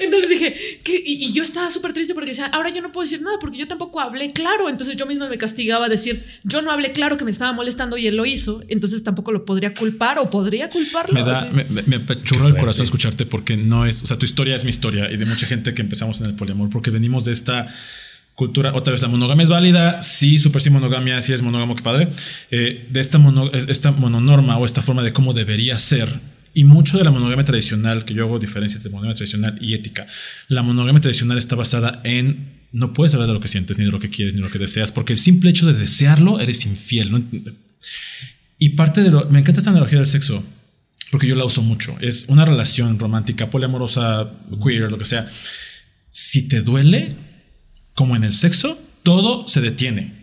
Entonces 0.02 0.28
dije, 0.30 0.80
¿qué? 0.84 1.02
Y, 1.04 1.24
y 1.26 1.32
yo 1.32 1.42
estaba 1.42 1.70
súper 1.70 1.92
triste 1.92 2.14
porque 2.14 2.30
decía, 2.30 2.46
ahora 2.46 2.70
yo 2.70 2.82
no 2.82 2.92
puedo 2.92 3.04
decir 3.04 3.22
nada 3.22 3.36
porque 3.40 3.58
yo 3.58 3.66
tampoco 3.68 4.00
hablé 4.00 4.32
claro. 4.32 4.68
Entonces 4.68 4.96
yo 4.96 5.06
misma 5.06 5.28
me 5.28 5.38
castigaba 5.38 5.86
a 5.86 5.88
decir, 5.88 6.24
yo 6.44 6.62
no 6.62 6.70
hablé 6.70 6.92
claro 6.92 7.16
que 7.16 7.24
me 7.24 7.30
estaba 7.30 7.52
molestando 7.52 7.96
y 7.96 8.06
él 8.06 8.16
lo 8.16 8.26
hizo. 8.26 8.62
Entonces 8.68 9.02
tampoco 9.04 9.32
lo 9.32 9.44
podría 9.44 9.74
culpar 9.74 10.18
o 10.18 10.30
podría 10.30 10.68
culparlo. 10.68 11.14
Me 11.14 11.22
da, 11.22 11.48
me, 11.52 11.64
me- 11.64 11.96
el 11.96 12.56
corazón 12.56 12.84
escucharte 12.84 13.26
porque 13.26 13.56
no 13.56 13.86
es, 13.86 14.02
o 14.02 14.06
sea, 14.06 14.18
tu 14.18 14.26
historia 14.26 14.56
es 14.56 14.64
mi 14.64 14.70
historia 14.70 15.10
y 15.10 15.16
de 15.16 15.26
mucha 15.26 15.46
gente 15.46 15.74
que 15.74 15.82
empezamos 15.82 16.20
en 16.20 16.26
el 16.28 16.34
poliamor 16.34 16.70
porque 16.70 16.90
venimos 16.90 17.24
de 17.24 17.32
esta 17.32 17.66
cultura, 18.38 18.72
otra 18.72 18.92
vez 18.92 19.02
la 19.02 19.08
monogamia 19.08 19.42
es 19.42 19.48
válida, 19.48 20.00
sí, 20.00 20.38
super 20.38 20.62
sí 20.62 20.70
monogamia, 20.70 21.20
sí 21.22 21.32
es 21.32 21.42
monógamo, 21.42 21.74
que 21.74 21.82
padre, 21.82 22.08
eh, 22.52 22.86
de 22.88 23.00
esta, 23.00 23.18
mono- 23.18 23.50
esta 23.52 23.90
mononorma 23.90 24.56
o 24.58 24.64
esta 24.64 24.80
forma 24.80 25.02
de 25.02 25.12
cómo 25.12 25.34
debería 25.34 25.76
ser 25.80 26.20
y 26.54 26.62
mucho 26.62 26.98
de 26.98 27.02
la 27.04 27.10
monogamia 27.10 27.44
tradicional, 27.44 28.04
que 28.04 28.14
yo 28.14 28.22
hago 28.24 28.38
diferencia 28.38 28.76
entre 28.76 28.90
monogamia 28.92 29.16
tradicional 29.16 29.58
y 29.60 29.74
ética, 29.74 30.06
la 30.46 30.62
monogamia 30.62 31.00
tradicional 31.00 31.36
está 31.36 31.56
basada 31.56 32.00
en 32.04 32.56
no 32.70 32.92
puedes 32.92 33.12
hablar 33.14 33.26
de 33.26 33.34
lo 33.34 33.40
que 33.40 33.48
sientes, 33.48 33.76
ni 33.76 33.84
de 33.86 33.90
lo 33.90 33.98
que 33.98 34.08
quieres, 34.08 34.34
ni 34.34 34.38
de 34.40 34.46
lo 34.46 34.52
que 34.52 34.58
deseas, 34.60 34.92
porque 34.92 35.14
el 35.14 35.18
simple 35.18 35.50
hecho 35.50 35.66
de 35.66 35.72
desearlo 35.72 36.38
eres 36.38 36.64
infiel. 36.64 37.10
¿no? 37.10 37.22
Y 38.58 38.68
parte 38.70 39.02
de 39.02 39.10
lo. 39.10 39.28
Me 39.30 39.40
encanta 39.40 39.58
esta 39.60 39.70
analogía 39.70 39.98
del 39.98 40.06
sexo, 40.06 40.44
porque 41.10 41.26
yo 41.26 41.34
la 41.34 41.44
uso 41.44 41.62
mucho. 41.62 41.96
Es 42.00 42.26
una 42.28 42.44
relación 42.44 42.98
romántica, 43.00 43.50
poliamorosa, 43.50 44.30
queer, 44.62 44.90
lo 44.92 44.98
que 44.98 45.06
sea. 45.06 45.26
Si 46.10 46.46
te 46.46 46.60
duele, 46.60 47.16
como 47.98 48.14
en 48.14 48.22
el 48.22 48.32
sexo, 48.32 48.80
todo 49.02 49.48
se 49.48 49.60
detiene. 49.60 50.22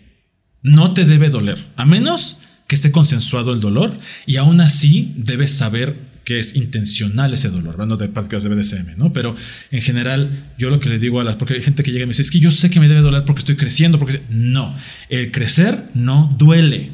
No 0.62 0.94
te 0.94 1.04
debe 1.04 1.28
doler, 1.28 1.62
a 1.76 1.84
menos 1.84 2.38
que 2.68 2.76
esté 2.76 2.90
consensuado 2.90 3.52
el 3.52 3.60
dolor, 3.60 3.92
y 4.26 4.38
aún 4.38 4.62
así 4.62 5.12
debes 5.18 5.52
saber 5.52 5.98
que 6.24 6.40
es 6.40 6.56
intencional 6.56 7.34
ese 7.34 7.50
dolor, 7.50 7.74
hablando 7.74 7.98
de 7.98 8.08
prácticas 8.08 8.44
de 8.44 8.50
BDSM, 8.50 8.96
¿no? 8.96 9.12
Pero 9.12 9.36
en 9.72 9.82
general, 9.82 10.54
yo 10.58 10.70
lo 10.70 10.80
que 10.80 10.88
le 10.88 11.00
digo 11.00 11.20
a 11.20 11.26
las, 11.26 11.36
porque 11.36 11.56
hay 11.56 11.62
gente 11.62 11.84
que 11.84 11.92
llega 11.92 12.04
y 12.04 12.06
me 12.06 12.12
dice, 12.12 12.22
es 12.22 12.32
que 12.32 12.40
yo 12.40 12.50
sé 12.50 12.70
que 12.70 12.80
me 12.80 12.88
debe 12.88 13.02
doler 13.02 13.26
porque 13.26 13.40
estoy 13.40 13.58
creciendo, 13.58 14.00
porque 14.00 14.22
no, 14.30 14.74
el 15.10 15.34
crecer 15.34 15.90
no 15.96 16.34
duele, 16.38 16.92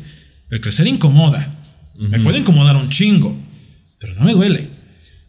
el 0.50 0.62
crecer 0.62 0.88
incomoda, 0.88 1.60
me 1.96 2.20
puede 2.22 2.40
incomodar 2.40 2.76
un 2.76 2.90
chingo, 2.90 3.40
pero 4.00 4.16
no 4.16 4.24
me 4.24 4.34
duele. 4.34 4.72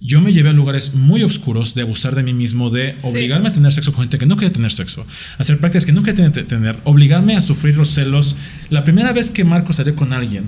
Yo 0.05 0.21
me 0.21 0.33
llevé 0.33 0.51
a 0.51 0.53
lugares 0.53 0.95
muy 0.95 1.23
oscuros 1.23 1.75
de 1.75 1.83
abusar 1.83 2.15
de 2.17 2.23
mí 2.25 2.35
mismo, 2.35 2.71
de 2.71 2.95
Sí. 2.97 3.07
obligarme 3.07 3.49
a 3.51 3.53
tener 3.53 3.73
sexo 3.73 3.93
con 3.93 4.03
gente 4.03 4.19
que 4.19 4.27
no 4.27 4.37
quería 4.37 4.53
tener 4.53 4.73
sexo, 4.73 5.07
hacer 5.38 5.59
prácticas 5.59 5.87
que 5.87 5.93
no 5.93 6.03
quería 6.03 6.29
tener, 6.33 6.77
obligarme 6.85 7.37
a 7.37 7.41
sufrir 7.41 7.77
los 7.77 7.91
celos. 7.91 8.35
La 8.69 8.83
primera 8.83 9.12
vez 9.12 9.31
que 9.31 9.45
Marco 9.45 9.73
salió 9.73 9.95
con 9.95 10.12
alguien, 10.12 10.47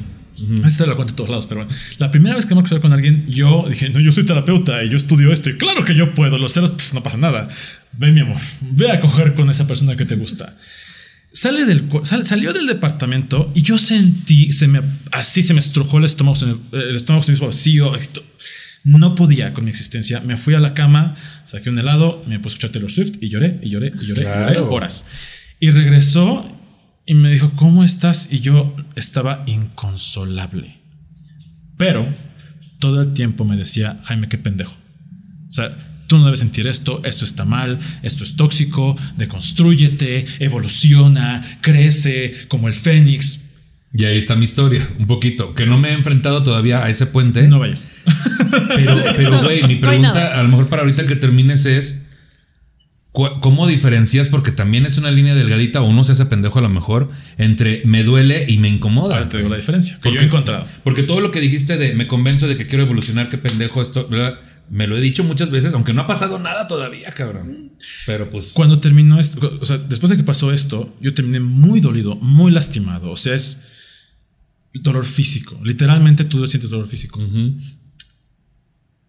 esto 0.64 0.84
lo 0.86 0.96
cuento 0.96 1.12
en 1.12 1.16
todos 1.16 1.30
lados, 1.30 1.46
pero 1.46 1.64
bueno, 1.64 1.76
la 1.98 2.10
primera 2.10 2.34
vez 2.34 2.46
que 2.46 2.54
Marco 2.56 2.68
salió 2.68 2.82
con 2.82 2.92
alguien, 2.92 3.26
yo 3.28 3.66
dije, 3.68 3.90
no, 3.90 4.00
yo 4.00 4.10
soy 4.10 4.24
terapeuta 4.24 4.82
y 4.82 4.88
yo 4.90 4.96
estudio 4.96 5.32
esto 5.32 5.50
y 5.50 5.56
claro 5.56 5.84
que 5.84 5.94
yo 5.94 6.14
puedo, 6.14 6.36
los 6.38 6.52
celos, 6.52 6.72
pf, 6.72 6.92
no 6.92 7.04
pasa 7.04 7.16
nada. 7.16 7.46
Ve 7.96 8.10
mi 8.10 8.20
amor, 8.22 8.40
ve 8.60 8.90
a 8.90 8.98
coger 8.98 9.34
con 9.34 9.48
esa 9.50 9.68
persona 9.68 9.94
que 9.94 10.04
te 10.04 10.16
gusta. 10.16 10.56
Sale 11.32 11.64
del, 11.64 11.84
sal- 12.02 12.26
salió 12.26 12.52
del 12.52 12.66
departamento 12.66 13.52
y 13.54 13.62
yo 13.62 13.78
sentí, 13.78 14.52
se 14.52 14.66
me, 14.66 14.80
así 15.12 15.42
se 15.44 15.54
me 15.54 15.60
estrujó 15.60 15.98
el 15.98 16.04
estómago, 16.06 16.34
se 16.34 16.46
me- 16.46 16.56
el 16.72 16.96
estómago 16.96 17.22
se 17.22 17.30
me 17.30 17.36
hizo 17.36 17.46
vacío. 17.46 17.94
esto- 17.94 18.24
no 18.84 19.14
podía 19.14 19.52
con 19.54 19.64
mi 19.64 19.70
existencia. 19.70 20.20
Me 20.20 20.36
fui 20.36 20.54
a 20.54 20.60
la 20.60 20.74
cama, 20.74 21.16
saqué 21.46 21.70
un 21.70 21.78
helado, 21.78 22.22
me 22.26 22.38
puse 22.38 22.54
a 22.54 22.56
escuchar 22.56 22.70
Taylor 22.70 22.90
Swift 22.90 23.16
y 23.20 23.28
lloré, 23.30 23.58
y 23.62 23.70
lloré, 23.70 23.92
y 24.00 24.06
lloré, 24.06 24.22
y 24.22 24.24
lloré 24.24 24.58
horas. 24.60 25.06
Y 25.58 25.70
regresó 25.70 26.46
y 27.06 27.14
me 27.14 27.30
dijo, 27.30 27.50
¿cómo 27.56 27.84
estás? 27.84 28.28
Y 28.30 28.40
yo 28.40 28.74
estaba 28.94 29.42
inconsolable. 29.46 30.78
Pero 31.76 32.08
todo 32.78 33.02
el 33.02 33.14
tiempo 33.14 33.44
me 33.44 33.56
decía, 33.56 34.00
Jaime, 34.04 34.28
qué 34.28 34.38
pendejo. 34.38 34.76
O 35.50 35.52
sea, 35.52 35.76
tú 36.06 36.18
no 36.18 36.24
debes 36.26 36.40
sentir 36.40 36.66
esto, 36.66 37.02
esto 37.04 37.24
está 37.24 37.44
mal, 37.44 37.78
esto 38.02 38.24
es 38.24 38.36
tóxico, 38.36 38.96
deconstrúyete, 39.16 40.24
evoluciona, 40.40 41.42
crece 41.60 42.46
como 42.48 42.68
el 42.68 42.74
fénix. 42.74 43.43
Y 43.96 44.04
ahí 44.06 44.18
está 44.18 44.34
mi 44.34 44.44
historia, 44.44 44.90
un 44.98 45.06
poquito. 45.06 45.54
Que 45.54 45.66
no 45.66 45.78
me 45.78 45.90
he 45.90 45.92
enfrentado 45.92 46.42
todavía 46.42 46.84
a 46.84 46.90
ese 46.90 47.06
puente. 47.06 47.46
No 47.46 47.60
vayas. 47.60 47.86
Pero, 48.76 48.96
pero, 49.16 49.42
güey, 49.42 49.62
mi 49.64 49.76
pregunta, 49.76 50.38
a 50.38 50.42
lo 50.42 50.48
mejor 50.48 50.68
para 50.68 50.82
ahorita 50.82 51.06
que 51.06 51.14
termines 51.14 51.64
es: 51.64 52.02
¿cómo 53.12 53.66
diferencias? 53.68 54.28
Porque 54.28 54.50
también 54.50 54.84
es 54.84 54.98
una 54.98 55.12
línea 55.12 55.34
delgadita, 55.34 55.80
o 55.80 55.86
uno 55.86 56.02
se 56.02 56.12
hace 56.12 56.26
pendejo 56.26 56.58
a 56.58 56.62
lo 56.62 56.68
mejor, 56.68 57.10
entre 57.38 57.82
me 57.84 58.02
duele 58.02 58.44
y 58.48 58.58
me 58.58 58.68
incomoda. 58.68 59.14
Ahora 59.14 59.28
te 59.28 59.36
digo 59.36 59.48
la 59.48 59.56
diferencia 59.56 59.94
que 59.96 60.02
Porque- 60.02 60.16
yo 60.16 60.22
he 60.22 60.26
encontrado. 60.26 60.66
Porque 60.82 61.04
todo 61.04 61.20
lo 61.20 61.30
que 61.30 61.40
dijiste 61.40 61.76
de 61.76 61.94
me 61.94 62.08
convenzo 62.08 62.48
de 62.48 62.56
que 62.56 62.66
quiero 62.66 62.82
evolucionar, 62.84 63.28
qué 63.28 63.38
pendejo 63.38 63.80
esto, 63.80 64.08
¿verdad? 64.08 64.40
me 64.70 64.86
lo 64.86 64.96
he 64.96 65.00
dicho 65.00 65.24
muchas 65.24 65.50
veces, 65.50 65.74
aunque 65.74 65.92
no 65.92 66.00
ha 66.02 66.06
pasado 66.06 66.38
nada 66.38 66.66
todavía, 66.66 67.12
cabrón. 67.12 67.72
Pero 68.06 68.30
pues. 68.30 68.52
Cuando 68.54 68.80
terminó 68.80 69.20
esto, 69.20 69.58
o 69.60 69.64
sea, 69.64 69.78
después 69.78 70.10
de 70.10 70.16
que 70.16 70.24
pasó 70.24 70.52
esto, 70.52 70.94
yo 71.00 71.12
terminé 71.14 71.38
muy 71.40 71.80
dolido, 71.80 72.16
muy 72.16 72.50
lastimado. 72.50 73.10
O 73.10 73.16
sea, 73.16 73.34
es 73.34 73.62
dolor 74.74 75.04
físico. 75.06 75.58
Literalmente 75.64 76.24
tú 76.24 76.46
sientes 76.48 76.70
dolor 76.70 76.86
físico. 76.86 77.20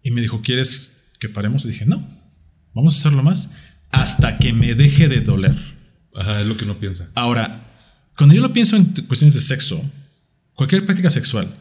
Y 0.02 0.10
me 0.10 0.20
dijo, 0.20 0.40
¿quieres 0.42 0.96
que 1.18 1.28
paremos? 1.28 1.64
Y 1.64 1.68
dije, 1.68 1.84
no, 1.86 2.06
vamos 2.74 2.96
a 2.96 2.98
hacerlo 3.00 3.22
más 3.22 3.50
hasta 3.90 4.38
que 4.38 4.52
me 4.52 4.74
deje 4.74 5.08
de 5.08 5.20
doler. 5.20 5.56
Ajá, 6.14 6.40
es 6.40 6.46
lo 6.46 6.56
que 6.56 6.64
uno 6.64 6.78
piensa. 6.78 7.10
Ahora, 7.14 7.64
cuando 8.16 8.34
yo 8.34 8.40
lo 8.40 8.52
pienso 8.52 8.76
en 8.76 8.86
cuestiones 9.06 9.34
de 9.34 9.40
sexo, 9.40 9.82
cualquier 10.54 10.84
práctica 10.86 11.10
sexual, 11.10 11.54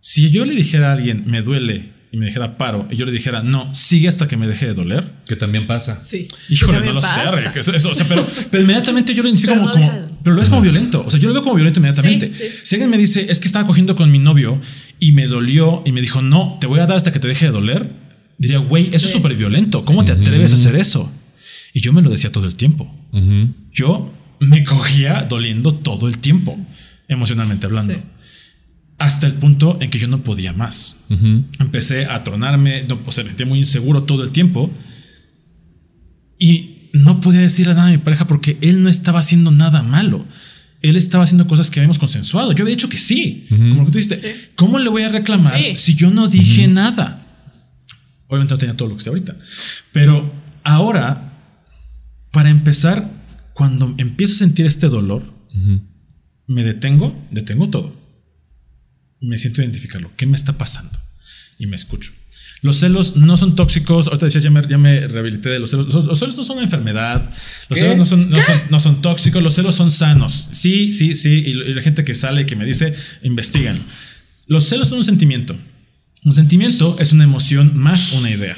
si 0.00 0.30
yo 0.30 0.44
le 0.44 0.54
dijera 0.54 0.90
a 0.90 0.94
alguien, 0.94 1.24
me 1.26 1.42
duele, 1.42 1.92
y 2.10 2.16
me 2.16 2.26
dijera 2.26 2.56
paro, 2.58 2.88
y 2.90 2.96
yo 2.96 3.04
le 3.06 3.12
dijera, 3.12 3.42
no, 3.42 3.72
sigue 3.74 4.08
hasta 4.08 4.26
que 4.28 4.36
me 4.36 4.46
deje 4.48 4.66
de 4.66 4.74
doler, 4.74 5.12
Que 5.26 5.36
también 5.36 5.66
pasa. 5.66 6.00
Sí. 6.04 6.28
Híjole, 6.48 6.80
no 6.84 6.92
lo 6.94 7.00
pasa. 7.00 7.30
sé, 7.30 7.36
Rick, 7.48 7.56
eso- 7.56 7.72
eso, 7.74 7.90
o 7.90 7.94
sea, 7.94 8.06
pero, 8.08 8.26
pero 8.50 8.62
inmediatamente 8.62 9.14
yo 9.14 9.22
lo 9.22 9.28
identifico 9.28 9.54
Pero 9.54 9.66
como, 9.66 9.74
no 9.74 9.80
como- 9.80 9.92
deja- 9.92 10.11
Pero 10.22 10.34
lo 10.34 10.40
ves 10.40 10.48
como 10.48 10.60
violento. 10.60 11.04
O 11.06 11.10
sea, 11.10 11.18
yo 11.18 11.28
lo 11.28 11.34
veo 11.34 11.42
como 11.42 11.54
violento 11.54 11.80
inmediatamente. 11.80 12.32
Sí, 12.34 12.44
sí. 12.44 12.54
Si 12.62 12.74
alguien 12.76 12.90
me 12.90 12.98
dice, 12.98 13.26
es 13.28 13.38
que 13.38 13.46
estaba 13.46 13.66
cogiendo 13.66 13.96
con 13.96 14.10
mi 14.10 14.18
novio 14.18 14.60
y 14.98 15.12
me 15.12 15.26
dolió 15.26 15.82
y 15.84 15.92
me 15.92 16.00
dijo, 16.00 16.22
no, 16.22 16.58
te 16.60 16.66
voy 16.66 16.80
a 16.80 16.86
dar 16.86 16.96
hasta 16.96 17.12
que 17.12 17.18
te 17.18 17.28
deje 17.28 17.46
de 17.46 17.52
doler, 17.52 17.92
diría, 18.38 18.58
güey, 18.58 18.88
eso 18.88 19.06
es 19.06 19.12
súper 19.12 19.34
violento. 19.34 19.84
¿Cómo 19.84 20.04
te 20.04 20.12
atreves 20.12 20.52
a 20.52 20.54
hacer 20.54 20.76
eso? 20.76 21.10
Y 21.72 21.80
yo 21.80 21.92
me 21.92 22.02
lo 22.02 22.10
decía 22.10 22.30
todo 22.30 22.46
el 22.46 22.54
tiempo. 22.54 22.94
Yo 23.72 24.12
me 24.40 24.64
cogía 24.64 25.24
doliendo 25.28 25.74
todo 25.74 26.08
el 26.08 26.18
tiempo, 26.18 26.58
emocionalmente 27.08 27.66
hablando. 27.66 27.94
Hasta 28.98 29.26
el 29.26 29.34
punto 29.34 29.78
en 29.80 29.90
que 29.90 29.98
yo 29.98 30.06
no 30.06 30.22
podía 30.22 30.52
más 30.52 30.98
empecé 31.58 32.06
a 32.06 32.20
tronarme, 32.20 32.84
no, 32.84 33.00
o 33.04 33.12
sea, 33.12 33.24
me 33.24 33.30
sentía 33.30 33.46
muy 33.46 33.58
inseguro 33.58 34.04
todo 34.04 34.22
el 34.22 34.30
tiempo. 34.30 34.70
Y 36.38 36.71
no 36.92 37.20
podía 37.20 37.40
decirle 37.40 37.74
nada 37.74 37.88
a 37.88 37.90
mi 37.90 37.98
pareja 37.98 38.26
porque 38.26 38.58
él 38.60 38.82
no 38.82 38.88
estaba 38.88 39.20
haciendo 39.20 39.50
nada 39.50 39.82
malo. 39.82 40.26
Él 40.82 40.96
estaba 40.96 41.24
haciendo 41.24 41.46
cosas 41.46 41.70
que 41.70 41.78
habíamos 41.80 41.98
consensuado. 41.98 42.52
Yo 42.52 42.64
había 42.64 42.74
dicho 42.74 42.88
que 42.88 42.98
sí, 42.98 43.46
como 43.48 43.76
lo 43.76 43.84
que 43.86 43.92
tú 43.92 43.98
dijiste. 43.98 44.16
Sí. 44.16 44.40
¿Cómo 44.56 44.78
le 44.78 44.88
voy 44.90 45.02
a 45.02 45.08
reclamar 45.08 45.56
Sí. 45.56 45.76
si 45.76 45.94
yo 45.94 46.10
no 46.10 46.26
dije 46.28 46.66
nada? 46.66 47.24
Obviamente 48.26 48.54
no 48.54 48.58
tenía 48.58 48.76
todo 48.76 48.88
lo 48.88 48.96
que 48.96 49.02
sé 49.02 49.10
ahorita. 49.10 49.36
Pero 49.92 50.32
ahora, 50.64 51.38
para 52.32 52.50
empezar, 52.50 53.10
cuando 53.54 53.94
empiezo 53.98 54.34
a 54.34 54.38
sentir 54.38 54.66
este 54.66 54.88
dolor, 54.88 55.32
me 56.48 56.64
detengo, 56.64 57.26
detengo 57.30 57.70
todo. 57.70 57.94
Me 59.20 59.38
siento 59.38 59.60
a 59.60 59.64
identificarlo. 59.64 60.10
¿Qué 60.16 60.26
me 60.26 60.34
está 60.36 60.58
pasando? 60.58 60.98
Y 61.58 61.66
me 61.66 61.76
escucho. 61.76 62.12
Los 62.62 62.78
celos 62.78 63.16
no 63.16 63.36
son 63.36 63.56
tóxicos. 63.56 64.06
Ahorita 64.06 64.26
decías, 64.26 64.44
ya 64.44 64.50
me, 64.50 64.62
ya 64.68 64.78
me 64.78 65.08
rehabilité 65.08 65.50
de 65.50 65.58
los 65.58 65.70
celos. 65.70 65.92
Los, 65.92 66.06
los 66.06 66.18
celos 66.18 66.36
no 66.36 66.44
son 66.44 66.56
una 66.58 66.64
enfermedad. 66.64 67.28
Los 67.68 67.76
¿Qué? 67.76 67.84
celos 67.84 67.98
no 67.98 68.04
son, 68.06 68.30
no, 68.30 68.40
son, 68.40 68.62
no 68.70 68.78
son 68.78 69.02
tóxicos. 69.02 69.42
Los 69.42 69.54
celos 69.54 69.74
son 69.74 69.90
sanos. 69.90 70.48
Sí, 70.52 70.92
sí, 70.92 71.16
sí. 71.16 71.42
Y, 71.44 71.50
y 71.50 71.74
la 71.74 71.82
gente 71.82 72.04
que 72.04 72.14
sale 72.14 72.42
y 72.42 72.44
que 72.46 72.54
me 72.54 72.64
dice, 72.64 72.94
investigan. 73.24 73.84
Los 74.46 74.68
celos 74.68 74.88
son 74.88 74.98
un 74.98 75.04
sentimiento. 75.04 75.56
Un 76.24 76.34
sentimiento 76.34 76.96
es 77.00 77.12
una 77.12 77.24
emoción 77.24 77.76
más 77.76 78.12
una 78.12 78.30
idea. 78.30 78.56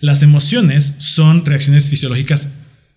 Las 0.00 0.22
emociones 0.22 0.96
son 0.98 1.46
reacciones 1.46 1.88
fisiológicas 1.88 2.48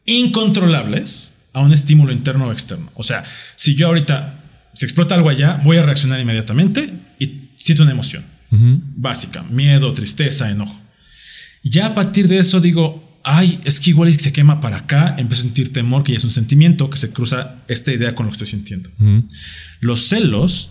incontrolables 0.05 1.31
a 1.53 1.61
un 1.61 1.71
estímulo 1.71 2.11
interno 2.11 2.47
o 2.47 2.51
externo. 2.51 2.91
O 2.95 3.03
sea, 3.03 3.23
si 3.55 3.75
yo 3.75 3.87
ahorita 3.87 4.43
se 4.73 4.85
explota 4.85 5.15
algo 5.15 5.29
allá, 5.29 5.61
voy 5.63 5.77
a 5.77 5.83
reaccionar 5.83 6.19
inmediatamente 6.19 6.93
y 7.17 7.49
siento 7.55 7.83
una 7.83 7.93
emoción 7.93 8.32
Ujú. 8.53 8.81
básica, 8.95 9.43
miedo, 9.43 9.93
tristeza, 9.93 10.49
enojo. 10.51 10.79
Ya 11.63 11.87
a 11.87 11.93
partir 11.93 12.27
de 12.27 12.39
eso 12.39 12.59
digo, 12.59 13.19
ay, 13.23 13.59
es 13.63 13.79
que 13.79 13.89
igual 13.91 14.13
se 14.19 14.31
quema 14.33 14.59
para 14.59 14.77
acá, 14.77 15.15
empiezo 15.17 15.41
a 15.41 15.45
sentir 15.45 15.71
temor, 15.73 16.03
que 16.03 16.11
ya 16.11 16.17
es 16.17 16.23
un 16.23 16.31
sentimiento 16.31 16.89
que 16.89 16.97
se 16.97 17.11
cruza 17.11 17.63
esta 17.67 17.91
idea 17.91 18.13
con 18.15 18.25
lo 18.25 18.31
que 18.31 18.35
estoy 18.35 18.47
sintiendo. 18.47 18.89
Los 19.79 20.07
celos 20.07 20.69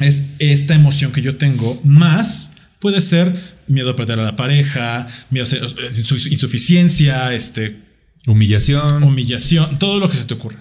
es 0.00 0.24
esta 0.40 0.74
emoción 0.74 1.12
que 1.12 1.22
yo 1.22 1.36
tengo, 1.36 1.80
más 1.84 2.54
puede 2.80 3.00
ser 3.00 3.36
miedo 3.68 3.90
a 3.90 3.96
perder 3.96 4.18
a 4.18 4.24
la 4.24 4.34
pareja, 4.36 5.06
miedo 5.30 5.44
a 5.44 5.46
ser- 5.46 5.62
insu- 5.62 6.30
insuficiencia, 6.30 7.32
este, 7.32 7.80
Humillación. 8.26 9.02
humillación, 9.04 9.78
todo 9.78 9.98
lo 10.00 10.10
que 10.10 10.16
se 10.16 10.24
te 10.24 10.34
ocurra. 10.34 10.60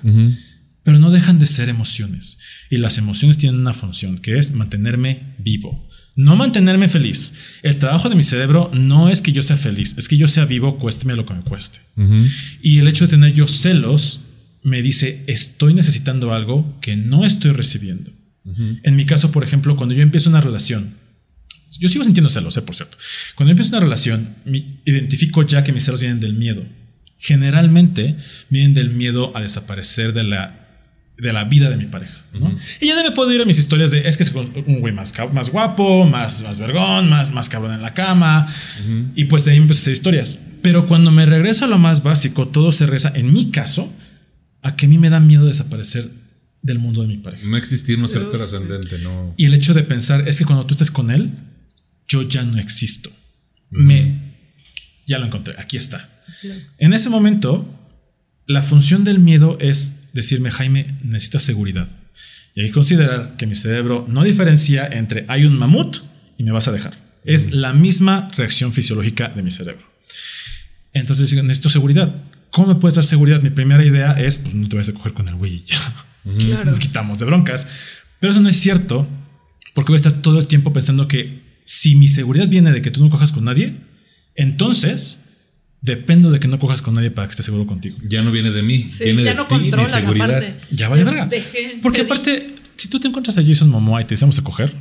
Pero 0.84 0.98
no 1.00 1.12
dejan 1.12 1.38
de 1.40 1.46
ser 1.48 1.70
emociones. 1.70 2.38
Y 2.70 2.78
las 2.78 2.98
emociones 2.98 3.38
tienen 3.38 3.60
una 3.60 3.74
función, 3.74 4.18
que 4.18 4.38
es 4.40 4.54
mantenerme 4.54 5.36
vivo. 5.38 5.88
No 6.15 6.36
mantenerme 6.36 6.89
feliz. 6.89 7.34
El 7.63 7.78
trabajo 7.80 8.10
de 8.10 8.15
mi 8.15 8.24
cerebro 8.24 8.69
no 8.74 9.10
es 9.10 9.21
que 9.21 9.32
yo 9.32 9.41
sea 9.41 9.56
feliz, 9.58 9.95
es 9.97 10.08
que 10.10 10.17
yo 10.17 10.28
sea 10.28 10.45
vivo, 10.45 10.78
cuésteme 10.78 11.15
lo 11.15 11.26
que 11.26 11.34
me 11.34 11.41
cueste. 11.41 11.80
Y 12.62 12.80
el 12.80 12.88
hecho 12.88 13.06
de 13.06 13.12
tener 13.12 13.34
yo 13.34 13.47
celos 13.47 14.21
me 14.63 14.82
dice, 14.82 15.24
estoy 15.28 15.74
necesitando 15.74 16.34
algo 16.34 16.78
que 16.82 16.95
no 16.97 17.26
estoy 17.26 17.52
recibiendo. 17.52 18.12
En 18.84 18.95
mi 18.95 19.06
caso, 19.06 19.32
por 19.32 19.43
ejemplo, 19.43 19.76
cuando 19.76 19.95
yo 19.95 20.02
empiezo 20.02 20.30
una 20.30 20.41
relación, 20.41 20.95
yo 21.80 21.88
sigo 21.88 22.04
sintiendo 22.04 22.30
celos, 22.30 22.58
eh, 22.58 22.62
por 22.62 22.76
cierto. 22.76 22.97
Cuando 23.36 23.50
yo 23.50 23.52
empiezo 23.54 23.69
una 23.69 23.80
relación, 23.80 24.36
mi- 24.45 24.82
identifico 24.86 25.45
ya 25.47 25.63
que 25.63 25.71
mis 25.71 25.84
celos 25.86 26.02
vienen 26.02 26.19
del 26.19 26.34
miedo. 26.34 26.63
Generalmente 27.17 28.17
vienen 28.50 28.74
del 28.74 28.89
miedo 28.89 29.32
a 29.38 29.41
desaparecer 29.41 30.12
de 30.13 30.24
la, 30.24 30.61
de 31.17 31.34
la 31.34 31.43
vida 31.43 31.69
de 31.69 31.78
mi 31.78 31.86
pareja. 31.86 32.17
¿no? 32.34 32.56
Y 32.80 32.88
ya 32.88 32.95
me 33.04 33.12
puedo 33.12 33.32
ir 33.32 33.41
a 33.41 33.45
mis 33.45 33.60
historias 33.60 33.91
de 33.91 34.08
es 34.08 34.17
que 34.17 34.24
es 34.24 34.34
un 34.34 34.80
güey 34.80 34.93
más, 34.93 35.13
más 35.34 35.50
guapo, 35.50 36.06
más, 36.06 36.41
más 36.41 36.60
vergón, 36.60 37.10
más, 37.10 37.32
más 37.32 37.50
cabrón 37.50 37.74
en 37.74 37.82
la 37.82 37.93
cama. 37.93 38.52
Y 39.15 39.26
pues 39.26 39.45
de 39.45 39.52
ahí 39.52 39.58
me 39.58 39.63
empiezo 39.63 39.80
a 39.80 39.84
hacer 39.84 39.93
historias. 39.93 40.39
Pero 40.62 40.88
cuando 40.88 41.12
me 41.12 41.26
regreso 41.26 41.65
a 41.65 41.67
lo 41.67 41.78
más 41.78 42.04
básico, 42.04 42.47
todo 42.47 42.71
se 42.71 42.86
regresa, 42.86 43.12
en 43.15 43.34
mi 43.34 43.52
caso, 43.52 43.93
a 44.62 44.76
que 44.76 44.86
a 44.86 44.89
mí 44.89 44.97
me 44.97 45.10
da 45.10 45.19
miedo 45.19 45.45
desaparecer 45.45 46.10
del 46.62 46.80
mundo 46.80 47.02
de 47.02 47.08
mi 47.08 47.17
pareja. 47.17 47.45
No 47.47 47.58
existir, 47.58 47.97
no 47.97 48.08
ser 48.08 48.30
trascendente, 48.30 49.00
no. 49.00 49.34
Y 49.38 49.45
el 49.45 49.54
hecho 49.54 49.74
de 49.74 49.84
pensar 49.84 50.28
es 50.28 50.38
que 50.38 50.45
cuando 50.45 50.65
tú 50.65 50.76
estés 50.76 50.91
con 50.91 51.12
él, 51.12 51.32
yo 52.08 52.21
ya 52.24 52.43
no 52.43 52.58
existo. 52.60 53.12
Me. 53.69 54.36
Ya 55.08 55.17
lo 55.17 55.26
encontré, 55.26 55.56
aquí 55.58 55.78
está. 55.78 56.10
En 56.78 56.93
ese 56.93 57.10
momento, 57.10 57.67
la 58.45 58.62
función 58.62 59.04
del 59.04 59.19
miedo 59.19 59.58
es 59.60 60.01
decirme, 60.13 60.52
Jaime, 60.52 60.97
necesitas 61.04 61.43
seguridad. 61.43 61.88
Y 62.56 62.62
hay 62.62 62.67
que 62.67 62.74
considerar 62.74 63.36
que 63.38 63.47
mi 63.47 63.56
cerebro 63.56 64.06
no 64.10 64.24
diferencia 64.24 64.86
entre 64.88 65.26
hay 65.28 65.45
un 65.45 65.58
mamut 65.58 65.97
y 66.38 66.43
me 66.43 66.52
vas 66.52 66.67
a 66.67 66.71
dejar. 66.71 66.93
Es 67.24 67.52
la 67.52 67.71
misma 67.74 68.32
reacción 68.36 68.74
fisiológica 68.74 69.30
de 69.30 69.43
mi 69.43 69.52
cerebro. 69.52 69.86
Entonces 70.93 71.32
necesito 71.34 71.69
seguridad. 71.69 72.13
¿Cómo 72.50 72.67
me 72.67 72.76
puedes 72.76 72.95
dar 72.95 73.06
seguridad? 73.06 73.41
Mi 73.41 73.50
primera 73.50 73.86
idea 73.86 74.12
es, 74.13 74.38
pues 74.38 74.54
no 74.54 74.67
te 74.67 74.76
vas 74.76 74.89
a 74.89 74.93
coger 74.93 75.13
con 75.13 75.28
el 75.28 75.36
güey 75.36 75.56
y 75.56 75.63
ya 75.65 75.78
Claro. 76.38 76.65
nos 76.65 76.80
quitamos 76.80 77.19
de 77.19 77.26
broncas. 77.26 77.65
Pero 78.19 78.32
eso 78.32 78.41
no 78.41 78.50
es 78.50 78.58
cierto, 78.60 79.08
porque 79.74 79.91
voy 79.91 79.95
a 79.95 80.04
estar 80.04 80.13
todo 80.21 80.38
el 80.39 80.47
tiempo 80.47 80.74
pensando 80.74 81.08
que 81.08 81.41
si 81.63 81.95
mi 81.95 82.08
seguridad 82.08 82.47
viene 82.47 82.71
de 82.71 82.82
que 82.82 82.91
tú 82.91 83.02
no 83.04 83.10
cojas 83.10 83.32
con 83.32 83.45
nadie, 83.45 83.78
entonces 84.36 85.21
dependo 85.82 86.30
de 86.32 86.39
que 86.39 86.48
no 86.48 86.60
cojas 86.60 86.82
con 86.82 86.94
nadie 86.94 87.12
para 87.12 87.28
que 87.28 87.32
estés 87.32 87.46
seguro 87.46 87.65
contigo. 87.65 87.98
Ya 88.08 88.22
no 88.22 88.32
viene 88.32 88.52
de 88.52 88.62
mí, 88.62 88.88
Sí, 88.89 89.06
viene 89.06 89.24
ya 89.24 89.32
de 89.32 89.36
no 89.38 89.48
ti, 89.48 89.56
mi 89.56 89.72
seguridad. 89.72 90.30
aparte. 90.30 90.54
Ya 90.72 90.89
Les 90.89 91.06
verga. 91.06 91.30
Porque 91.82 92.02
aparte, 92.02 92.56
si 92.76 92.88
tú 92.88 93.00
te 93.00 93.08
encuentras 93.08 93.38
a 93.38 93.44
Jason 93.44 93.70
Momoa 93.70 94.02
y 94.02 94.06
te 94.06 94.12
decimos 94.15 94.38
a 94.39 94.44
coger, 94.44 94.74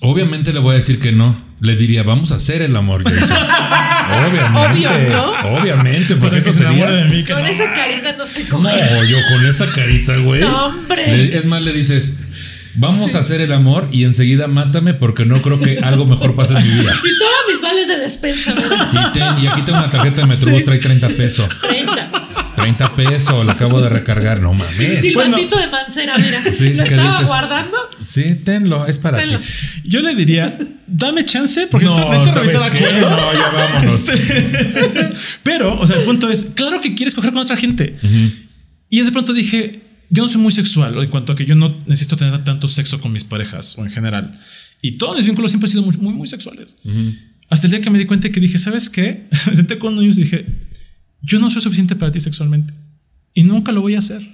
Obviamente 0.00 0.52
le 0.52 0.58
voy 0.60 0.72
a 0.72 0.74
decir 0.74 0.98
que 1.00 1.10
no. 1.10 1.40
Le 1.58 1.74
diría, 1.74 2.02
vamos 2.02 2.30
a 2.30 2.34
hacer 2.34 2.60
el 2.60 2.76
amor, 2.76 3.02
Jason. 3.02 3.30
Obviamente. 4.30 4.86
Obvio, 4.86 5.08
¿no? 5.10 5.58
Obviamente, 5.58 6.16
porque 6.16 6.36
eso 6.38 6.52
se 6.52 6.64
enamore 6.64 6.92
de 6.92 7.02
sería. 7.04 7.16
mí. 7.16 7.24
que 7.24 7.32
Con 7.32 7.42
no. 7.42 7.48
esa 7.48 7.72
carita 7.72 8.12
no 8.16 8.26
sé 8.26 8.46
cómo. 8.46 8.62
No, 8.68 9.04
yo 9.04 9.16
con 9.32 9.46
esa 9.48 9.72
carita, 9.72 10.16
güey. 10.18 10.40
No, 10.42 10.66
hombre. 10.66 11.06
Le- 11.16 11.38
es 11.38 11.44
más, 11.46 11.62
le 11.62 11.72
dices, 11.72 12.12
vamos 12.76 13.14
a 13.14 13.18
hacer 13.20 13.40
el 13.40 13.52
amor 13.52 13.88
y 13.92 14.04
enseguida 14.04 14.46
mátame 14.46 14.94
porque 14.94 15.24
no 15.24 15.40
creo 15.42 15.58
que 15.60 15.78
algo 15.78 16.06
mejor 16.06 16.34
pase 16.34 16.54
en 16.54 16.62
mi 16.64 16.80
vida. 16.82 16.92
Y 17.04 17.18
todos 17.18 17.32
mis 17.52 17.60
vales 17.62 17.88
de 17.88 17.98
despensa, 17.98 18.52
¿verdad? 18.54 18.88
Y, 18.92 19.12
ten- 19.12 19.38
y 19.44 19.46
aquí 19.46 19.62
tengo 19.62 19.78
una 19.78 19.90
tarjeta 19.90 20.20
de 20.22 20.26
Metrobús, 20.26 20.64
trae 20.64 20.78
30 20.78 21.08
pesos. 21.10 21.48
30. 21.68 22.10
30 22.56 22.96
pesos, 22.96 23.44
la 23.46 23.52
acabo 23.52 23.80
de 23.80 23.88
recargar. 23.88 24.40
No 24.40 24.52
mames. 24.54 25.00
Silbantito 25.00 25.56
de 25.58 25.66
mancera, 25.68 26.16
mira. 26.18 26.42
Sí, 26.52 26.72
lo 26.72 26.84
¿qué 26.84 26.90
estaba 26.94 27.10
dices? 27.10 27.26
guardando. 27.26 27.76
Sí, 28.04 28.34
tenlo, 28.44 28.86
es 28.86 28.98
para 28.98 29.18
Tenlo. 29.18 29.38
ti. 29.40 29.44
Yo 29.84 30.00
le 30.00 30.14
diría, 30.14 30.56
dame 30.86 31.24
chance 31.24 31.66
porque 31.70 31.86
No, 31.86 31.92
esto 31.92 32.10
necesito 32.10 32.34
¿sabes 32.34 32.52
revisar 32.52 32.72
qué? 32.72 32.78
acuerdos. 32.78 33.10
No, 33.10 33.32
ya 33.32 33.50
vámonos. 33.52 35.16
Pero, 35.42 35.78
o 35.80 35.86
sea, 35.86 35.96
el 35.96 36.02
punto 36.04 36.30
es, 36.30 36.46
claro 36.54 36.80
que 36.80 36.94
quieres 36.94 37.14
coger 37.14 37.32
con 37.32 37.42
otra 37.42 37.56
gente. 37.56 37.96
Y 38.88 39.00
de 39.02 39.12
pronto 39.12 39.32
dije, 39.32 39.80
yo 40.10 40.22
no 40.22 40.28
soy 40.28 40.40
muy 40.40 40.52
sexual 40.52 41.02
en 41.02 41.10
cuanto 41.10 41.32
a 41.32 41.36
que 41.36 41.46
yo 41.46 41.54
no 41.54 41.78
necesito 41.86 42.16
tener 42.16 42.44
tanto 42.44 42.68
sexo 42.68 43.00
con 43.00 43.12
mis 43.12 43.24
parejas 43.24 43.76
o 43.78 43.84
en 43.84 43.90
general. 43.90 44.40
Y 44.82 44.92
todos 44.92 45.16
mis 45.16 45.26
vínculos 45.26 45.50
siempre 45.50 45.66
han 45.66 45.70
sido 45.70 45.82
muy, 45.82 45.96
muy, 45.98 46.12
muy 46.12 46.28
sexuales. 46.28 46.76
Hasta 47.48 47.66
el 47.66 47.72
día 47.72 47.80
que 47.80 47.90
me 47.90 47.98
di 47.98 48.06
cuenta 48.06 48.28
que 48.30 48.40
dije, 48.40 48.58
¿sabes 48.58 48.90
qué? 48.90 49.28
Me 49.46 49.56
senté 49.56 49.78
con 49.78 49.98
ellos 49.98 50.18
y 50.18 50.22
dije, 50.22 50.46
yo 51.22 51.38
no 51.38 51.50
soy 51.50 51.62
suficiente 51.62 51.96
para 51.96 52.12
ti 52.12 52.20
sexualmente. 52.20 52.74
Y 53.34 53.42
nunca 53.44 53.72
lo 53.72 53.80
voy 53.80 53.94
a 53.94 53.98
hacer. 53.98 54.26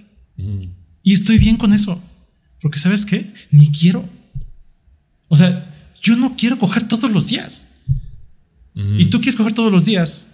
Y 1.03 1.13
estoy 1.13 1.39
bien 1.39 1.57
con 1.57 1.73
eso. 1.73 2.03
Porque 2.61 2.79
sabes 2.79 3.05
qué? 3.05 3.33
Ni 3.51 3.71
quiero. 3.71 4.09
O 5.29 5.37
sea, 5.37 5.93
yo 6.01 6.17
no 6.17 6.37
quiero 6.37 6.59
coger 6.59 6.87
todos 6.87 7.11
los 7.11 7.29
días. 7.29 7.67
Y 8.75 9.07
tú 9.07 9.19
quieres 9.19 9.37
coger 9.37 9.53
todos 9.53 9.71
los 9.71 9.85
días. 9.85 10.29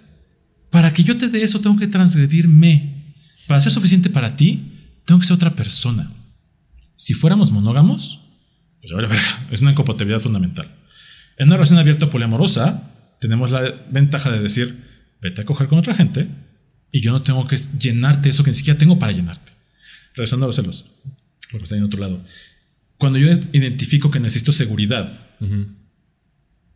Para 0.70 0.92
que 0.92 1.02
yo 1.02 1.16
te 1.16 1.28
dé 1.28 1.42
eso, 1.42 1.60
tengo 1.60 1.76
que 1.76 1.86
transgredirme. 1.86 3.14
Para 3.46 3.60
ser 3.60 3.72
suficiente 3.72 4.10
para 4.10 4.36
ti, 4.36 4.77
tengo 5.08 5.20
que 5.20 5.26
ser 5.26 5.36
otra 5.36 5.56
persona. 5.56 6.12
Si 6.94 7.14
fuéramos 7.14 7.50
monógamos, 7.50 8.20
pues 8.82 8.92
a 8.92 8.96
ver, 8.96 9.06
a 9.06 9.08
ver, 9.08 9.20
es 9.50 9.62
una 9.62 9.70
incompatibilidad 9.70 10.20
fundamental. 10.20 10.70
En 11.38 11.46
una 11.48 11.56
relación 11.56 11.78
abierta 11.78 12.10
poliamorosa, 12.10 12.92
tenemos 13.18 13.50
la 13.50 13.86
ventaja 13.90 14.30
de 14.30 14.38
decir, 14.38 14.84
vete 15.22 15.40
a 15.40 15.44
coger 15.46 15.66
con 15.66 15.78
otra 15.78 15.94
gente 15.94 16.28
y 16.92 17.00
yo 17.00 17.10
no 17.10 17.22
tengo 17.22 17.46
que 17.46 17.56
llenarte 17.56 18.28
eso 18.28 18.44
que 18.44 18.50
ni 18.50 18.56
siquiera 18.56 18.78
tengo 18.78 18.98
para 18.98 19.12
llenarte. 19.12 19.52
Regresando 20.14 20.44
a 20.44 20.48
los 20.48 20.56
celos, 20.56 20.84
porque 21.50 21.64
está 21.64 21.74
en 21.78 21.84
otro 21.84 22.00
lado. 22.00 22.22
Cuando 22.98 23.18
yo 23.18 23.28
identifico 23.52 24.10
que 24.10 24.20
necesito 24.20 24.52
seguridad, 24.52 25.10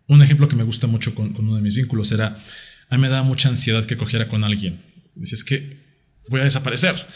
un 0.07 0.23
ejemplo 0.23 0.49
que 0.49 0.57
me 0.57 0.62
gusta 0.62 0.87
mucho 0.87 1.14
con, 1.14 1.37
uno 1.38 1.57
de 1.57 1.61
mis 1.61 1.75
vínculos 1.75 2.11
era, 2.12 2.38
a 2.88 2.97
mí 2.97 3.03
me 3.03 3.11
daba 3.11 3.25
mucha 3.25 3.51
ansiedad 3.51 3.85
que 3.85 3.99
cogiera 3.99 4.27
con 4.27 4.42
alguien. 4.42 4.81
Dice, 5.16 5.35
es 5.35 5.45
que 5.45 5.83
voy 6.31 6.40
a 6.40 6.45
desaparecer. 6.45 7.07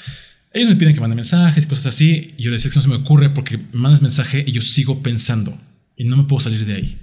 Ellos 0.56 0.70
me 0.70 0.76
piden 0.76 0.94
que 0.94 1.02
mande 1.02 1.14
mensajes 1.14 1.64
y 1.64 1.66
cosas 1.68 1.84
así. 1.84 2.34
Y 2.38 2.42
yo 2.42 2.50
les 2.50 2.62
decía 2.62 2.72
que 2.72 2.78
no 2.78 2.82
se 2.82 2.88
me 2.88 3.04
ocurre 3.04 3.28
porque 3.28 3.60
mandas 3.74 4.00
mensaje 4.00 4.42
y 4.46 4.52
yo 4.52 4.62
sigo 4.62 5.02
pensando 5.02 5.60
y 5.98 6.04
no 6.04 6.16
me 6.16 6.24
puedo 6.24 6.40
salir 6.40 6.64
de 6.64 6.72
ahí. 6.72 6.98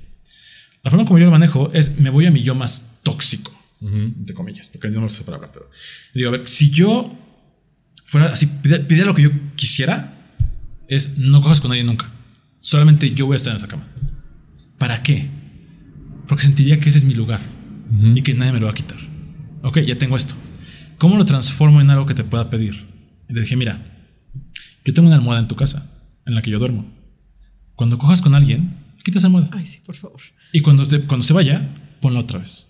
La 0.82 0.90
forma 0.90 1.06
como 1.06 1.20
yo 1.20 1.26
lo 1.26 1.32
manejo 1.32 1.72
es 1.72 2.00
me 2.00 2.10
voy 2.10 2.26
a 2.26 2.32
mi 2.32 2.42
yo 2.42 2.56
más 2.56 2.90
tóxico, 3.04 3.56
entre 3.80 4.34
comillas, 4.34 4.70
porque 4.70 4.88
no 4.90 4.96
me 4.96 5.04
gusta 5.04 5.18
esa 5.18 5.26
palabra, 5.26 5.52
pero 5.54 5.70
digo, 6.16 6.30
a 6.30 6.32
ver, 6.32 6.48
si 6.48 6.72
yo 6.72 7.16
fuera 8.06 8.34
así, 8.34 8.48
pidiera 8.48 9.06
lo 9.06 9.14
que 9.14 9.22
yo 9.22 9.30
quisiera, 9.56 10.34
es 10.88 11.20
no 11.20 11.40
cojas 11.40 11.62
con 11.62 11.70
nadie 11.70 11.84
nunca. 11.84 12.12
Solamente 12.60 13.12
yo 13.12 13.28
voy 13.28 13.36
a 13.36 13.38
estar 13.38 13.52
en 13.52 13.58
esa 13.58 13.68
cama. 13.68 13.88
¿Para 14.80 15.04
qué? 15.04 15.30
Porque 16.28 16.44
sentiría 16.44 16.80
que 16.80 16.90
ese 16.90 16.98
es 16.98 17.04
mi 17.04 17.14
lugar 17.14 17.42
y 18.16 18.24
que 18.24 18.34
nadie 18.34 18.52
me 18.52 18.60
lo 18.60 18.66
va 18.66 18.72
a 18.72 18.76
quitar. 18.76 18.98
Ok, 19.62 19.78
ya 19.82 19.96
tengo 19.96 20.18
esto. 20.18 20.34
¿Cómo 20.98 21.18
lo 21.18 21.26
transformo 21.26 21.82
en 21.82 21.92
algo 21.92 22.08
que 22.08 22.16
te 22.16 22.24
pueda 22.24 22.50
pedir? 22.50 22.93
Y 23.34 23.36
le 23.36 23.42
dije, 23.42 23.56
mira, 23.56 23.82
yo 24.86 24.94
tengo 24.94 25.08
una 25.08 25.18
almohada 25.18 25.42
en 25.42 25.48
tu 25.48 25.56
casa 25.56 25.90
en 26.28 26.36
la 26.36 26.44
que 26.44 26.52
yo 26.52 26.60
duermo. 26.60 26.86
Cuando 27.74 27.98
cojas 27.98 28.22
con 28.22 28.36
alguien, 28.36 28.76
quitas 29.04 29.24
la 29.24 29.28
almohada. 29.30 29.50
Ay, 29.54 29.66
sí, 29.66 29.80
por 29.84 29.96
favor. 29.96 30.22
Y 30.52 30.60
cuando, 30.60 30.86
cuando 31.08 31.24
se 31.24 31.34
vaya, 31.34 31.74
ponla 32.00 32.20
otra 32.20 32.38
vez. 32.38 32.68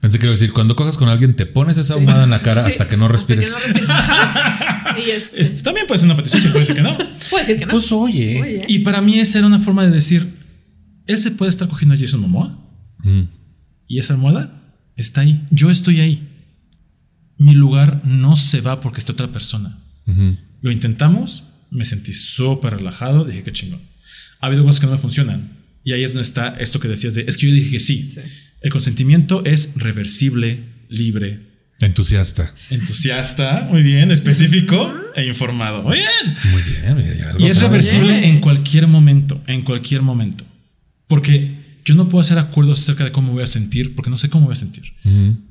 Pensé 0.00 0.18
que 0.18 0.24
iba 0.24 0.30
a 0.30 0.36
decir, 0.38 0.54
cuando 0.54 0.74
cojas 0.74 0.96
con 0.96 1.10
alguien, 1.10 1.36
te 1.36 1.44
pones 1.44 1.76
esa 1.76 1.92
almohada 1.92 2.24
en 2.24 2.30
la 2.30 2.40
cara 2.40 2.64
hasta 2.64 2.88
que 2.88 2.96
no 2.96 3.08
respires. 3.08 3.54
y 5.06 5.10
este... 5.10 5.62
también 5.62 5.86
puede 5.86 5.98
ser 5.98 6.06
una 6.06 6.16
petición, 6.16 6.44
puede 6.44 6.60
decir 6.60 6.76
que 6.76 6.82
no. 6.82 6.96
Puede 7.28 7.44
decir 7.44 7.58
que 7.58 7.66
no. 7.66 7.72
Pues 7.72 7.92
oye. 7.92 8.64
Y 8.68 8.78
para 8.78 9.02
mí 9.02 9.18
esa 9.18 9.36
era 9.36 9.48
una 9.48 9.58
forma 9.58 9.84
de 9.84 9.90
decir, 9.90 10.34
él 11.06 11.18
se 11.18 11.30
puede 11.30 11.50
estar 11.50 11.68
cogiendo 11.68 11.94
a 11.94 11.98
Jason 11.98 12.20
Momoa. 12.20 12.58
Mm. 13.04 13.24
Y 13.86 13.98
esa 13.98 14.14
almohada 14.14 14.62
está 14.96 15.20
ahí. 15.20 15.44
Yo 15.50 15.70
estoy 15.70 16.00
ahí. 16.00 16.26
Mi 17.36 17.52
lugar 17.52 18.00
no 18.06 18.36
se 18.36 18.62
va 18.62 18.80
porque 18.80 19.00
está 19.00 19.12
otra 19.12 19.30
persona. 19.30 19.79
Lo 20.62 20.70
intentamos, 20.70 21.44
me 21.70 21.84
sentí 21.84 22.12
súper 22.12 22.74
relajado, 22.76 23.24
dije 23.24 23.42
que 23.42 23.52
chingón. 23.52 23.80
Ha 24.40 24.46
habido 24.46 24.64
cosas 24.64 24.80
que 24.80 24.86
no 24.86 24.92
me 24.92 24.98
funcionan. 24.98 25.58
Y 25.84 25.92
ahí 25.92 26.02
es 26.02 26.12
donde 26.12 26.22
está 26.22 26.48
esto 26.58 26.80
que 26.80 26.88
decías 26.88 27.14
de, 27.14 27.24
es 27.26 27.36
que 27.36 27.46
yo 27.46 27.54
dije 27.54 27.70
que 27.70 27.80
sí. 27.80 28.14
El 28.60 28.70
consentimiento 28.70 29.42
es 29.44 29.72
reversible, 29.76 30.64
libre. 30.88 31.50
Entusiasta. 31.80 32.54
Entusiasta, 32.68 33.66
muy 33.70 33.82
bien, 33.82 34.10
específico 34.10 34.92
e 35.14 35.24
informado. 35.24 35.82
Muy 35.82 35.98
bien. 35.98 36.36
Muy 36.52 36.62
bien. 36.62 37.16
Y 37.38 37.46
es 37.46 37.58
reversible 37.58 38.26
en 38.26 38.40
cualquier 38.40 38.86
momento, 38.86 39.42
en 39.46 39.62
cualquier 39.62 40.02
momento. 40.02 40.44
Porque 41.06 41.80
yo 41.84 41.94
no 41.94 42.08
puedo 42.08 42.20
hacer 42.20 42.38
acuerdos 42.38 42.80
acerca 42.80 43.04
de 43.04 43.12
cómo 43.12 43.32
voy 43.32 43.42
a 43.42 43.46
sentir, 43.46 43.94
porque 43.94 44.10
no 44.10 44.18
sé 44.18 44.28
cómo 44.28 44.46
voy 44.46 44.52
a 44.52 44.56
sentir. 44.56 44.92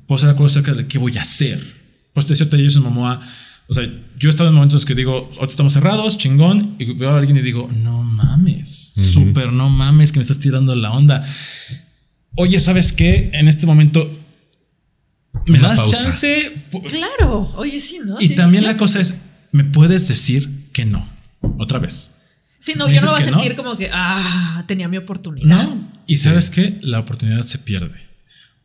Puedo 0.06 0.16
hacer 0.16 0.30
acuerdos 0.30 0.52
acerca 0.52 0.72
de 0.74 0.86
qué 0.86 0.98
voy 0.98 1.16
a 1.18 1.22
hacer. 1.22 1.60
Pues 2.12 2.26
te 2.26 2.34
decía 2.34 2.46
Jason 2.50 2.84
Momoa, 2.84 3.20
o 3.70 3.72
sea, 3.72 3.84
yo 4.18 4.28
he 4.28 4.30
estado 4.30 4.48
en 4.48 4.56
momentos 4.56 4.84
que 4.84 4.96
digo, 4.96 5.30
ahorita 5.34 5.46
estamos 5.46 5.72
cerrados, 5.72 6.18
chingón, 6.18 6.74
y 6.80 6.92
veo 6.94 7.10
a 7.10 7.18
alguien 7.18 7.36
y 7.36 7.40
digo, 7.40 7.70
no 7.72 8.02
mames, 8.02 8.92
súper 8.96 9.52
no 9.52 9.70
mames 9.70 10.10
que 10.10 10.18
me 10.18 10.22
estás 10.22 10.40
tirando 10.40 10.74
la 10.74 10.90
onda. 10.90 11.24
Oye, 12.36 12.58
¿sabes 12.58 12.92
qué? 12.92 13.30
En 13.32 13.46
este 13.46 13.66
momento 13.66 14.10
me 15.46 15.60
das 15.60 15.86
chance. 15.86 16.52
Claro, 16.88 17.48
oye, 17.54 17.80
sí, 17.80 18.00
¿no? 18.04 18.20
Y 18.20 18.30
también 18.30 18.64
la 18.64 18.76
cosa 18.76 19.00
es, 19.00 19.14
me 19.52 19.62
puedes 19.62 20.08
decir 20.08 20.68
que 20.72 20.84
no, 20.84 21.08
otra 21.58 21.78
vez. 21.78 22.10
Sí, 22.58 22.74
no, 22.76 22.88
yo 22.88 23.00
no 23.00 23.12
voy 23.12 23.20
a 23.20 23.24
sentir 23.24 23.54
como 23.54 23.76
que, 23.78 23.88
ah, 23.92 24.64
tenía 24.66 24.88
mi 24.88 24.96
oportunidad. 24.96 25.46
No, 25.46 25.92
y 26.08 26.16
sabes 26.16 26.50
qué? 26.50 26.76
La 26.80 26.98
oportunidad 26.98 27.44
se 27.44 27.58
pierde. 27.58 28.00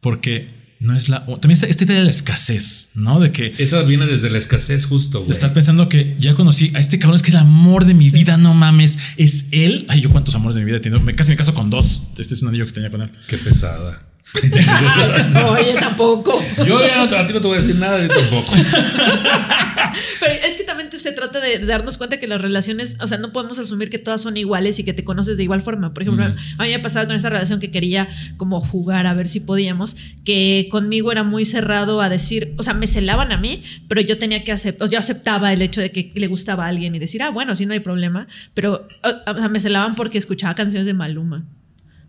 Porque 0.01 0.47
no 0.85 0.95
es 0.95 1.09
la. 1.09 1.25
También 1.25 1.51
esta, 1.51 1.83
idea 1.83 1.97
de 1.97 2.03
la 2.03 2.11
escasez, 2.11 2.89
¿no? 2.93 3.19
De 3.19 3.31
que. 3.31 3.53
Esa 3.57 3.81
viene 3.81 4.05
desde 4.05 4.29
la 4.29 4.37
escasez, 4.37 4.85
justo. 4.85 5.19
De 5.19 5.33
estar 5.33 5.51
pensando 5.51 5.89
que 5.89 6.15
ya 6.19 6.35
conocí 6.35 6.71
a 6.75 6.79
este 6.79 6.99
cabrón, 6.99 7.15
es 7.15 7.23
que 7.23 7.31
el 7.31 7.37
amor 7.37 7.85
de 7.85 7.93
mi 7.93 8.11
vida, 8.11 8.37
no 8.37 8.53
mames, 8.53 8.97
es 9.17 9.47
él. 9.51 9.85
Ay, 9.89 10.01
yo 10.01 10.11
cuántos 10.11 10.35
amores 10.35 10.55
de 10.55 10.61
mi 10.61 10.65
vida 10.65 10.77
he 10.77 10.79
tenido. 10.79 11.01
Me 11.01 11.15
casi 11.15 11.31
me 11.31 11.37
caso 11.37 11.53
con 11.53 11.69
dos. 11.69 12.03
Este 12.17 12.33
es 12.33 12.41
un 12.41 12.49
anillo 12.49 12.65
que 12.65 12.71
tenía 12.71 12.91
con 12.91 13.01
él. 13.01 13.11
Qué 13.27 13.37
pesada. 13.37 14.03
Oye, 15.49 15.73
tampoco. 15.79 16.43
Yo 16.65 16.85
ya 16.85 17.05
no, 17.05 17.15
a 17.15 17.25
ti 17.25 17.33
no 17.33 17.41
te 17.41 17.47
voy 17.47 17.57
a 17.57 17.61
decir 17.61 17.75
nada, 17.75 18.01
yo 18.01 18.07
tampoco. 18.07 18.53
Pero 20.19 20.33
es 20.33 20.55
que 20.55 20.63
se 20.99 21.11
trata 21.11 21.39
de 21.39 21.59
darnos 21.59 21.97
cuenta 21.97 22.17
que 22.17 22.27
las 22.27 22.41
relaciones, 22.41 22.97
o 23.01 23.07
sea, 23.07 23.17
no 23.17 23.31
podemos 23.31 23.59
asumir 23.59 23.89
que 23.89 23.99
todas 23.99 24.21
son 24.21 24.37
iguales 24.37 24.79
y 24.79 24.83
que 24.83 24.93
te 24.93 25.03
conoces 25.03 25.37
de 25.37 25.43
igual 25.43 25.61
forma. 25.61 25.93
Por 25.93 26.03
ejemplo, 26.03 26.25
a 26.25 26.63
mí 26.63 26.69
me 26.69 26.75
ha 26.75 26.81
pasado 26.81 27.07
con 27.07 27.15
esta 27.15 27.29
relación 27.29 27.59
que 27.59 27.71
quería 27.71 28.09
como 28.37 28.61
jugar 28.61 29.07
a 29.07 29.13
ver 29.13 29.27
si 29.27 29.39
podíamos, 29.39 29.95
que 30.23 30.67
conmigo 30.71 31.11
era 31.11 31.23
muy 31.23 31.45
cerrado 31.45 32.01
a 32.01 32.09
decir, 32.09 32.53
o 32.57 32.63
sea, 32.63 32.73
me 32.73 32.87
celaban 32.87 33.31
a 33.31 33.37
mí, 33.37 33.63
pero 33.87 34.01
yo 34.01 34.17
tenía 34.17 34.43
que 34.43 34.51
aceptar, 34.51 34.89
yo 34.89 34.99
aceptaba 34.99 35.53
el 35.53 35.61
hecho 35.61 35.81
de 35.81 35.91
que 35.91 36.11
le 36.15 36.27
gustaba 36.27 36.65
a 36.65 36.67
alguien 36.67 36.95
y 36.95 36.99
decir, 36.99 37.21
ah, 37.23 37.29
bueno, 37.29 37.55
sí, 37.55 37.65
no 37.65 37.73
hay 37.73 37.79
problema, 37.79 38.27
pero 38.53 38.87
o 39.03 39.33
sea, 39.37 39.49
me 39.49 39.59
celaban 39.59 39.95
porque 39.95 40.17
escuchaba 40.17 40.55
canciones 40.55 40.85
de 40.85 40.93
Maluma. 40.93 41.45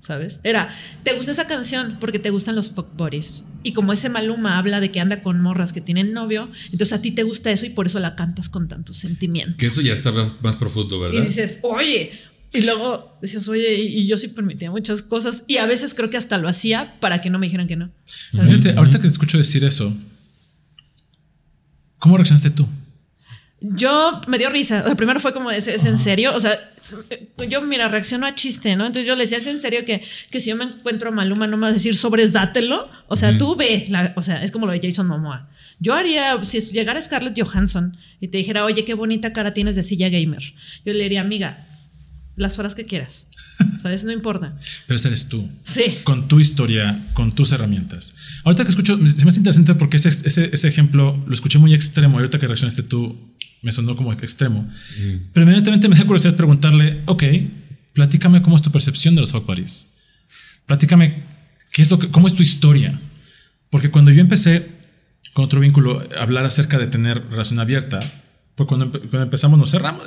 ¿Sabes? 0.07 0.41
Era, 0.45 0.69
¿te 1.03 1.15
gusta 1.15 1.33
esa 1.33 1.49
canción? 1.49 1.97
Porque 1.99 2.21
te 2.21 2.31
gustan 2.31 2.55
los 2.55 2.71
fuck 2.71 2.97
buddies. 2.97 3.47
Y 3.65 3.73
como 3.73 3.93
ese 3.93 4.09
Maluma 4.09 4.57
habla 4.57 4.81
de 4.81 4.93
que 4.93 5.01
anda 5.01 5.21
con 5.21 5.41
morras 5.41 5.73
que 5.73 5.81
tienen 5.81 6.13
novio, 6.13 6.49
entonces 6.71 6.93
a 6.93 7.03
ti 7.03 7.11
te 7.11 7.25
gusta 7.25 7.51
eso 7.51 7.67
y 7.67 7.71
por 7.71 7.87
eso 7.87 7.99
la 7.99 8.15
cantas 8.15 8.49
con 8.49 8.69
tantos 8.69 8.99
sentimientos. 8.99 9.57
Que 9.57 9.67
eso 9.67 9.81
ya 9.81 9.93
está 9.93 10.13
más, 10.13 10.59
profundo, 10.59 11.01
¿verdad? 11.01 11.19
Y 11.19 11.23
dices, 11.23 11.59
oye, 11.63 12.13
y 12.53 12.61
luego 12.61 13.19
decías, 13.21 13.49
oye, 13.49 13.75
y, 13.75 14.07
yo 14.07 14.17
sí 14.17 14.29
permitía 14.29 14.71
muchas 14.71 15.03
cosas. 15.03 15.43
Y 15.49 15.57
a 15.57 15.67
veces 15.67 15.93
creo 15.93 16.09
que 16.09 16.17
hasta 16.17 16.39
lo 16.39 16.49
hacía 16.49 17.01
para 17.01 17.21
que 17.21 17.29
no 17.29 17.41
me 17.41 17.47
dijeran 17.47 17.67
que 17.67 17.77
no. 17.77 17.91
ahorita 18.77 18.99
que 18.99 19.03
te 19.03 19.09
escucho 19.09 19.39
decir 19.39 19.65
eso, 19.65 19.93
¿cómo 21.99 22.17
reaccionaste 22.17 22.51
tú? 22.51 22.69
Yo 23.61 24.21
me 24.29 24.39
dio 24.39 24.51
risa. 24.51 24.83
O 24.83 24.87
sea, 24.87 24.97
primero 24.97 25.19
fue 25.19 25.33
como, 25.33 25.51
¿es, 25.51 25.67
en 25.67 25.99
serio? 25.99 26.35
O 26.35 26.41
sea, 26.41 26.71
yo, 27.49 27.63
mira, 27.63 27.89
reacciono 27.89 28.27
a 28.27 28.35
chiste, 28.35 28.77
¿no? 28.77 28.87
Entonces 28.87 29.07
yo 29.07 29.15
le 29.15 29.25
decía, 29.25 29.39
¿es 29.39 29.47
en 29.47 29.59
serio 29.59 29.85
que, 29.85 30.03
que 30.31 30.41
si 30.41 30.51
yo 30.51 30.57
me 30.57 30.65
encuentro 30.65 31.09
a 31.11 31.13
Maluma 31.13 31.47
no 31.47 31.57
me 31.57 31.63
vas 31.63 31.71
a 31.73 31.75
decir 31.75 31.95
sobres 31.95 32.33
dátelo? 32.33 32.89
O 33.09 33.17
sea, 33.17 33.37
tú 33.39 33.57
ve, 33.57 33.91
o 34.17 34.23
sea, 34.23 34.43
es 34.43 34.51
como 34.51 34.67
lo 34.67 34.73
de 34.73 34.81
Jason 34.83 35.07
Momoa. 35.07 35.51
Yo 35.79 35.95
haría, 35.95 36.43
si 36.43 36.61
llegara 36.61 37.01
Scarlett 37.01 37.39
Johansson 37.39 37.97
y 38.21 38.29
te 38.29 38.39
dijera, 38.39 38.65
oye, 38.65 38.85
qué 38.85 38.95
bonita 38.95 39.33
cara 39.33 39.53
tienes 39.53 39.77
de 39.77 39.83
silla 39.83 40.09
gamer, 40.09 40.43
yo 40.85 40.93
le 40.93 41.03
diría, 41.03 41.21
amiga, 41.21 41.67
las 42.37 42.59
horas 42.59 42.75
que 42.75 42.87
quieras. 42.87 43.27
¿Sabes? 43.83 44.05
No 44.05 44.13
importa. 44.13 44.51
Pero 44.87 44.97
ese 44.97 45.09
eres 45.09 45.29
tú. 45.29 45.49
Sí. 45.63 45.99
Con 46.05 46.29
tu 46.29 46.41
historia, 46.41 47.07
con 47.15 47.35
tus 47.35 47.53
herramientas. 47.53 48.15
Ahorita 48.45 48.65
que 48.65 48.71
escucho, 48.71 48.97
se 48.97 49.25
me 49.25 49.31
hace 49.31 49.39
interesante 49.39 49.75
porque 49.75 49.97
ese, 49.97 50.09
ese, 50.09 50.51
ese 50.53 50.69
ejemplo 50.69 51.23
lo 51.27 51.35
escuché 51.35 51.59
muy 51.59 51.75
extremo. 51.75 52.19
Ahorita 52.19 52.39
que 52.39 52.47
reaccionaste 52.47 52.83
tú, 52.83 53.35
me 53.67 53.73
sonó 53.73 53.97
como 53.97 54.13
extremo. 54.13 54.63
Mm. 54.63 55.17
Pero 55.33 55.43
inmediatamente 55.43 55.89
me 55.89 55.97
da 55.97 56.05
curiosidad 56.05 56.37
preguntarle, 56.37 57.03
ok, 57.07 57.25
platícame 57.95 58.41
cómo 58.41 58.55
es 58.55 58.63
tu 58.63 58.71
percepción 58.71 59.17
de 59.17 59.23
los 59.23 59.33
fuck 59.33 59.45
buddies. 59.45 59.89
Platícame 60.67 61.25
qué 61.73 61.83
es 61.83 61.91
lo 61.91 61.99
que, 61.99 62.09
cómo 62.09 62.29
es 62.29 62.35
tu 62.35 62.45
historia. 62.45 63.01
Porque 63.69 63.91
cuando 63.91 64.13
yo 64.13 64.21
empecé 64.21 64.71
con 65.33 65.47
otro 65.47 65.59
vínculo 65.59 66.07
a 66.17 66.23
hablar 66.23 66.45
acerca 66.45 66.79
de 66.79 66.87
tener 66.87 67.29
relación 67.29 67.59
abierta, 67.59 67.99
pues 68.55 68.69
cuando, 68.69 68.93
cuando 68.93 69.23
empezamos 69.23 69.59
nos 69.59 69.73
cerramos. 69.73 70.05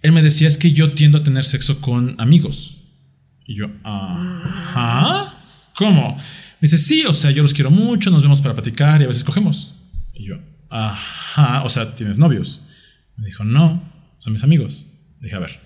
Él 0.00 0.12
me 0.12 0.22
decía 0.22 0.48
es 0.48 0.56
que 0.56 0.72
yo 0.72 0.94
tiendo 0.94 1.18
a 1.18 1.22
tener 1.22 1.44
sexo 1.44 1.82
con 1.82 2.16
amigos. 2.18 2.78
Y 3.46 3.56
yo, 3.56 3.66
ajá, 3.82 5.36
¿cómo? 5.76 6.16
Me 6.16 6.60
dice, 6.62 6.78
sí, 6.78 7.04
o 7.04 7.12
sea, 7.12 7.30
yo 7.30 7.42
los 7.42 7.52
quiero 7.52 7.70
mucho, 7.70 8.10
nos 8.10 8.22
vemos 8.22 8.40
para 8.40 8.54
platicar 8.54 9.02
y 9.02 9.04
a 9.04 9.08
veces 9.08 9.22
cogemos. 9.22 9.74
Y 10.14 10.24
yo, 10.24 10.38
ajá, 10.74 11.62
o 11.62 11.68
sea, 11.68 11.94
¿tienes 11.94 12.18
novios? 12.18 12.60
Me 13.16 13.26
dijo, 13.26 13.44
no, 13.44 13.92
son 14.18 14.32
mis 14.32 14.42
amigos. 14.42 14.86
dije, 15.20 15.36
a 15.36 15.38
ver, 15.38 15.60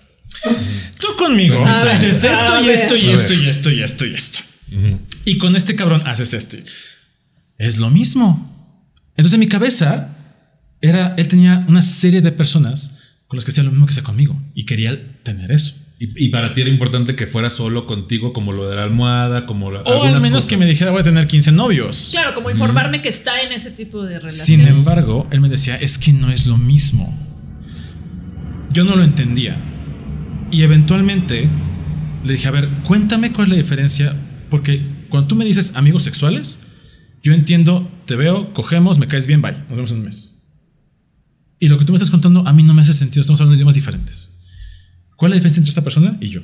tú 0.99 1.07
conmigo 1.17 1.65
haces 1.65 2.23
esto 2.23 2.63
y 2.63 2.69
esto 2.69 2.95
y 2.95 3.09
esto 3.09 3.33
y 3.33 3.49
esto 3.49 3.71
y 3.71 3.81
esto 3.81 4.05
y 4.05 4.13
esto. 4.13 4.39
Y 5.25 5.37
con 5.39 5.55
este 5.55 5.75
cabrón 5.75 6.05
haces 6.05 6.33
esto. 6.33 6.57
Es 7.57 7.79
lo 7.79 7.89
mismo. 7.89 8.85
Entonces 9.17 9.33
en 9.33 9.39
mi 9.39 9.47
cabeza 9.47 10.15
era, 10.81 11.15
él 11.17 11.27
tenía 11.27 11.65
una 11.67 11.81
serie 11.81 12.21
de 12.21 12.31
personas 12.31 12.99
con 13.27 13.37
las 13.37 13.45
que 13.45 13.51
hacía 13.51 13.63
lo 13.63 13.71
mismo 13.71 13.85
que 13.87 13.91
hacía 13.91 14.03
conmigo 14.03 14.39
y 14.53 14.65
quería 14.65 15.21
tener 15.23 15.51
eso. 15.51 15.75
Y, 16.01 16.25
y 16.27 16.29
para 16.29 16.53
ti 16.53 16.61
era 16.61 16.69
importante 16.69 17.13
que 17.13 17.27
fuera 17.27 17.49
solo 17.49 17.85
contigo, 17.85 18.31
como 18.31 18.53
lo 18.53 18.69
de 18.69 18.77
la 18.77 18.83
almohada, 18.83 19.45
como 19.45 19.69
la, 19.69 19.81
O 19.81 20.03
al 20.03 20.21
menos 20.21 20.43
cosas. 20.43 20.49
que 20.49 20.57
me 20.57 20.65
dijera 20.65 20.91
voy 20.91 21.01
a 21.01 21.03
tener 21.03 21.27
15 21.27 21.51
novios. 21.51 22.09
Claro, 22.11 22.33
como 22.33 22.49
informarme 22.49 23.01
que 23.01 23.09
está 23.09 23.41
en 23.41 23.51
ese 23.51 23.71
tipo 23.71 24.03
de 24.03 24.19
relaciones. 24.19 24.45
Sin 24.45 24.61
embargo, 24.61 25.27
él 25.29 25.41
me 25.41 25.49
decía, 25.49 25.75
es 25.75 25.97
que 25.97 26.13
no 26.13 26.31
es 26.31 26.47
lo 26.47 26.57
mismo. 26.57 27.17
Yo 28.71 28.85
no 28.85 28.95
lo 28.95 29.03
entendía. 29.03 29.61
Y 30.51 30.61
eventualmente 30.63 31.49
le 32.23 32.33
dije, 32.33 32.47
a 32.47 32.51
ver, 32.51 32.69
cuéntame 32.83 33.33
cuál 33.33 33.47
es 33.47 33.49
la 33.49 33.55
diferencia, 33.57 34.15
porque 34.49 35.05
cuando 35.09 35.27
tú 35.27 35.35
me 35.35 35.43
dices 35.43 35.73
amigos 35.75 36.03
sexuales, 36.03 36.61
yo 37.21 37.33
entiendo, 37.33 37.91
te 38.05 38.15
veo, 38.15 38.53
cogemos, 38.53 38.99
me 38.99 39.07
caes 39.07 39.27
bien, 39.27 39.41
bye, 39.41 39.51
nos 39.67 39.71
vemos 39.71 39.91
en 39.91 39.97
un 39.97 40.05
mes. 40.05 40.35
Y 41.59 41.67
lo 41.67 41.77
que 41.77 41.83
tú 41.83 41.91
me 41.91 41.97
estás 41.97 42.09
contando 42.09 42.47
a 42.47 42.53
mí 42.53 42.63
no 42.63 42.73
me 42.73 42.81
hace 42.83 42.93
sentido, 42.93 43.21
estamos 43.21 43.41
hablando 43.41 43.51
de 43.51 43.57
idiomas 43.57 43.75
diferentes. 43.75 44.31
¿Cuál 45.19 45.31
es 45.31 45.35
la 45.35 45.35
diferencia 45.35 45.59
entre 45.59 45.69
esta 45.69 45.83
persona 45.83 46.17
y 46.21 46.29
yo? 46.29 46.39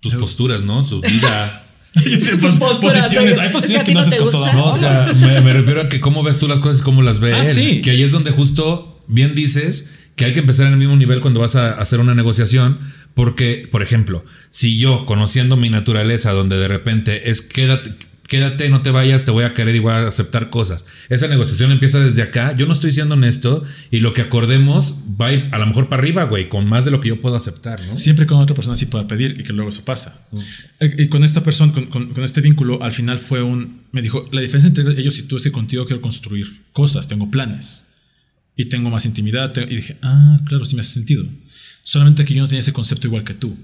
Tus 0.00 0.14
posturas, 0.14 0.60
¿no? 0.60 0.84
Su 0.84 1.00
vida. 1.00 1.64
Yo 2.06 2.18
sé, 2.20 2.36
posiciones, 2.38 3.34
de- 3.36 3.40
hay 3.42 3.48
es 3.48 3.52
posiciones 3.52 3.82
que 3.82 3.92
no 3.92 4.00
haces 4.00 4.14
con 4.14 4.24
gusta. 4.24 4.38
toda 4.38 4.52
No, 4.54 4.70
o 4.70 4.74
sea, 4.74 5.12
me, 5.20 5.40
me 5.42 5.52
refiero 5.52 5.82
a 5.82 5.88
que 5.90 6.00
cómo 6.00 6.22
ves 6.22 6.38
tú 6.38 6.48
las 6.48 6.60
cosas 6.60 6.80
y 6.80 6.84
cómo 6.84 7.02
las 7.02 7.18
ve 7.18 7.34
Ah, 7.34 7.40
él. 7.40 7.44
sí. 7.44 7.80
Que 7.82 7.90
ahí 7.90 8.02
es 8.02 8.12
donde 8.12 8.30
justo 8.30 9.04
bien 9.08 9.34
dices 9.34 9.90
que 10.16 10.24
hay 10.24 10.32
que 10.32 10.38
empezar 10.38 10.66
en 10.68 10.72
el 10.74 10.78
mismo 10.78 10.96
nivel 10.96 11.20
cuando 11.20 11.40
vas 11.40 11.54
a 11.56 11.72
hacer 11.72 12.00
una 12.00 12.14
negociación. 12.14 12.78
Porque, 13.14 13.68
por 13.70 13.82
ejemplo, 13.82 14.24
si 14.48 14.78
yo, 14.78 15.04
conociendo 15.04 15.56
mi 15.56 15.68
naturaleza, 15.68 16.32
donde 16.32 16.56
de 16.56 16.68
repente 16.68 17.30
es 17.30 17.42
quédate, 17.42 17.94
quédate, 18.32 18.70
no 18.70 18.80
te 18.80 18.90
vayas, 18.90 19.24
te 19.24 19.30
voy 19.30 19.44
a 19.44 19.52
querer 19.52 19.74
y 19.74 19.78
voy 19.78 19.92
a 19.92 20.06
aceptar 20.08 20.48
cosas. 20.48 20.84
Esa 21.10 21.28
negociación 21.28 21.70
empieza 21.70 22.00
desde 22.00 22.22
acá. 22.22 22.54
Yo 22.56 22.64
no 22.66 22.72
estoy 22.72 22.90
siendo 22.90 23.14
honesto 23.14 23.62
y 23.90 23.98
lo 24.00 24.14
que 24.14 24.22
acordemos 24.22 24.94
va 25.20 25.26
a 25.26 25.32
ir 25.34 25.48
a 25.52 25.58
lo 25.58 25.66
mejor 25.66 25.88
para 25.90 26.00
arriba, 26.02 26.24
güey, 26.24 26.48
con 26.48 26.66
más 26.66 26.84
de 26.86 26.90
lo 26.90 27.00
que 27.00 27.08
yo 27.10 27.20
puedo 27.20 27.36
aceptar, 27.36 27.80
¿no? 27.86 27.96
Siempre 27.96 28.24
con 28.26 28.38
otra 28.38 28.56
persona 28.56 28.74
sí 28.76 28.86
pueda 28.86 29.06
pedir 29.06 29.36
y 29.38 29.44
que 29.44 29.52
luego 29.52 29.68
eso 29.68 29.84
pasa. 29.84 30.26
Eh, 30.80 30.94
Y 30.98 31.08
con 31.08 31.22
esta 31.24 31.42
persona, 31.44 31.72
con, 31.72 31.86
con- 31.86 32.14
con 32.14 32.24
este 32.24 32.40
vínculo, 32.40 32.82
al 32.82 32.92
final 32.92 33.18
fue 33.18 33.42
un. 33.42 33.82
Me 33.92 34.00
dijo: 34.02 34.26
La 34.32 34.40
diferencia 34.40 34.68
entre 34.68 34.98
ellos 35.00 35.18
y 35.18 35.22
tú 35.24 35.36
es 35.36 35.42
que 35.44 35.52
contigo 35.52 35.84
quiero 35.84 36.00
construir 36.00 36.46
cosas, 36.72 37.06
tengo 37.08 37.30
planes 37.30 37.84
y 38.56 38.64
tengo 38.66 38.88
más 38.90 39.04
intimidad. 39.06 39.52
Y 39.68 39.76
dije: 39.76 39.96
Ah, 40.02 40.40
claro, 40.46 40.64
sí 40.64 40.74
me 40.74 40.80
hace 40.80 40.94
sentido. 40.94 41.24
Solamente 41.84 42.24
que 42.24 42.32
yo 42.34 42.42
no 42.42 42.48
tenía 42.48 42.60
ese 42.60 42.72
concepto 42.72 43.06
igual 43.08 43.24
que 43.24 43.34
tú. 43.34 43.56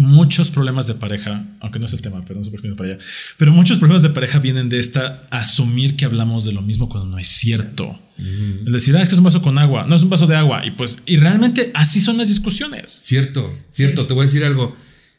Muchos 0.00 0.48
problemas 0.50 0.86
de 0.86 0.94
pareja, 0.94 1.44
aunque 1.60 1.80
no 1.80 1.86
es 1.86 1.92
el 1.92 2.00
tema, 2.00 2.24
pero 2.24 2.38
no 2.38 2.44
sé 2.44 2.52
por 2.52 2.60
qué 2.60 2.68
estoy 2.68 2.76
para 2.78 2.94
allá. 2.94 3.04
Pero 3.36 3.52
muchos 3.52 3.78
problemas 3.78 4.02
de 4.02 4.10
pareja 4.10 4.38
vienen 4.38 4.68
de 4.68 4.78
esta 4.78 5.26
asumir 5.30 5.96
que 5.96 6.04
hablamos 6.04 6.44
de 6.44 6.52
lo 6.52 6.62
mismo 6.62 6.88
cuando 6.88 7.10
no 7.10 7.18
es 7.18 7.26
cierto. 7.26 7.98
Es 8.16 8.72
decir, 8.72 8.96
ah, 8.96 9.02
es 9.02 9.08
que 9.08 9.14
es 9.16 9.18
un 9.18 9.24
vaso 9.24 9.42
con 9.42 9.58
agua, 9.58 9.86
no 9.88 9.96
es 9.96 10.02
un 10.02 10.10
vaso 10.10 10.26
de 10.28 10.36
agua. 10.36 10.64
Y 10.64 10.70
pues, 10.70 11.02
y 11.04 11.16
realmente 11.16 11.72
así 11.74 12.00
son 12.00 12.16
las 12.16 12.28
discusiones. 12.28 12.90
Cierto, 12.90 13.52
cierto. 13.72 14.06
Te 14.06 14.14
voy 14.14 14.22
a 14.22 14.26
decir 14.26 14.44
algo. 14.44 14.76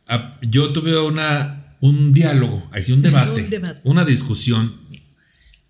Ah, 0.08 0.38
Yo 0.42 0.72
tuve 0.72 0.98
una, 1.00 1.76
un 1.82 2.14
diálogo, 2.14 2.68
así 2.72 2.94
un 2.94 3.02
debate, 3.02 3.44
Un 3.44 3.50
debate. 3.50 3.82
una 3.84 4.06
discusión, 4.06 4.76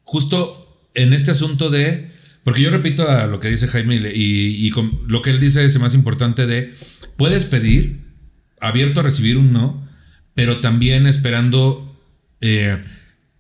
justo 0.04 0.88
en 0.96 1.14
este 1.14 1.32
asunto 1.32 1.70
de, 1.70 2.12
porque 2.44 2.62
yo 2.62 2.70
repito 2.70 3.08
a 3.10 3.28
lo 3.28 3.40
que 3.40 3.48
dice 3.50 3.68
Jaime 3.68 3.96
y, 3.96 4.00
y- 4.08 4.68
y 4.68 4.72
con 4.72 5.02
lo 5.08 5.22
que 5.22 5.30
él 5.32 5.40
dice 5.40 5.64
es 5.66 5.76
el 5.76 5.82
más 5.82 5.94
importante 5.94 6.46
de, 6.48 6.74
puedes 7.18 7.46
pedir, 7.46 8.09
abierto 8.62 9.00
a 9.00 9.04
recibir 9.04 9.38
un 9.38 9.52
no, 9.54 9.88
pero 10.36 10.60
también 10.62 11.08
esperando 11.08 12.00
eh, 12.42 12.82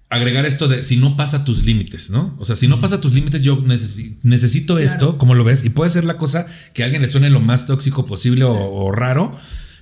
agregar 0.09 0.45
esto 0.45 0.67
de 0.67 0.81
si 0.81 0.97
no 0.97 1.15
pasa 1.15 1.45
tus 1.45 1.65
límites, 1.65 2.09
¿no? 2.09 2.35
O 2.39 2.45
sea, 2.45 2.55
si 2.55 2.67
no 2.67 2.81
pasa 2.81 2.99
tus 2.99 3.13
límites, 3.13 3.41
yo 3.43 3.61
necesi- 3.63 4.17
necesito 4.23 4.79
esto, 4.79 5.17
¿cómo 5.17 5.35
lo 5.35 5.43
ves? 5.43 5.63
Y 5.63 5.69
puede 5.69 5.89
ser 5.91 6.03
la 6.03 6.17
cosa 6.17 6.47
que 6.73 6.81
a 6.81 6.85
alguien 6.85 7.01
le 7.01 7.07
suene 7.07 7.29
lo 7.29 7.39
más 7.39 7.67
tóxico 7.67 8.05
posible 8.05 8.43
o, 8.43 8.53
o 8.53 8.91
raro, 8.91 9.37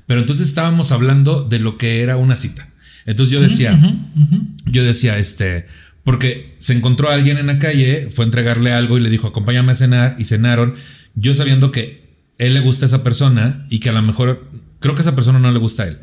pero 0.06 0.20
entonces 0.20 0.48
estábamos 0.48 0.92
hablando 0.92 1.44
de 1.44 1.60
lo 1.60 1.78
que 1.78 2.02
era 2.02 2.18
una 2.18 2.36
cita. 2.36 2.70
Entonces 3.06 3.34
yo 3.34 3.40
decía, 3.42 3.80
yo 4.66 4.84
decía, 4.84 5.18
este, 5.18 5.66
porque 6.04 6.58
se 6.60 6.74
encontró 6.74 7.10
a 7.10 7.14
alguien 7.14 7.38
en 7.38 7.48
la 7.48 7.58
calle, 7.58 8.10
fue 8.14 8.26
a 8.26 8.28
entregarle 8.28 8.74
algo 8.74 8.98
y 8.98 9.02
le 9.02 9.10
dijo, 9.10 9.28
acompáñame 9.28 9.72
a 9.72 9.76
cenar, 9.76 10.16
y 10.18 10.26
cenaron, 10.26 10.76
yo 11.16 11.34
sabiendo 11.34 11.72
que 11.72 12.06
él 12.38 12.54
le 12.54 12.60
gusta 12.60 12.86
a 12.86 12.88
esa 12.88 13.04
persona 13.04 13.66
y 13.70 13.80
que 13.80 13.90
a 13.90 13.94
lo 13.94 14.02
mejor, 14.02 14.50
creo 14.80 14.94
que 14.96 15.02
a 15.02 15.04
esa 15.04 15.16
persona 15.16 15.40
no 15.40 15.52
le 15.52 15.60
gusta 15.60 15.84
a 15.84 15.88
él. 15.88 15.98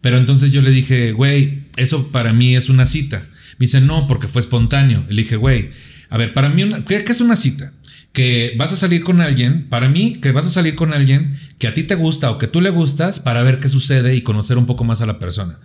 Pero 0.00 0.18
entonces 0.18 0.52
yo 0.52 0.60
le 0.62 0.70
dije, 0.70 1.12
güey, 1.12 1.64
eso 1.76 2.08
para 2.12 2.32
mí 2.32 2.56
es 2.56 2.68
una 2.68 2.86
cita. 2.86 3.22
Me 3.58 3.66
dice, 3.66 3.80
no, 3.80 4.06
porque 4.06 4.28
fue 4.28 4.40
espontáneo. 4.40 5.04
Le 5.08 5.22
dije, 5.22 5.36
güey, 5.36 5.70
a 6.10 6.18
ver, 6.18 6.34
para 6.34 6.48
mí, 6.48 6.62
una- 6.62 6.84
¿qué, 6.84 7.02
qué 7.04 7.12
es 7.12 7.20
una 7.20 7.36
cita? 7.36 7.72
Que 8.12 8.54
vas 8.58 8.72
a 8.72 8.76
salir 8.76 9.02
con 9.02 9.20
alguien, 9.20 9.66
para 9.68 9.88
mí, 9.88 10.18
que 10.20 10.30
vas 10.32 10.46
a 10.46 10.50
salir 10.50 10.74
con 10.74 10.92
alguien 10.92 11.38
que 11.58 11.66
a 11.68 11.74
ti 11.74 11.82
te 11.84 11.94
gusta 11.94 12.30
o 12.30 12.38
que 12.38 12.46
tú 12.46 12.60
le 12.60 12.70
gustas 12.70 13.18
para 13.18 13.42
ver 13.42 13.60
qué 13.60 13.68
sucede 13.68 14.14
y 14.14 14.20
conocer 14.22 14.58
un 14.58 14.66
poco 14.66 14.84
más 14.84 15.00
a 15.00 15.06
la 15.06 15.18
persona. 15.18 15.58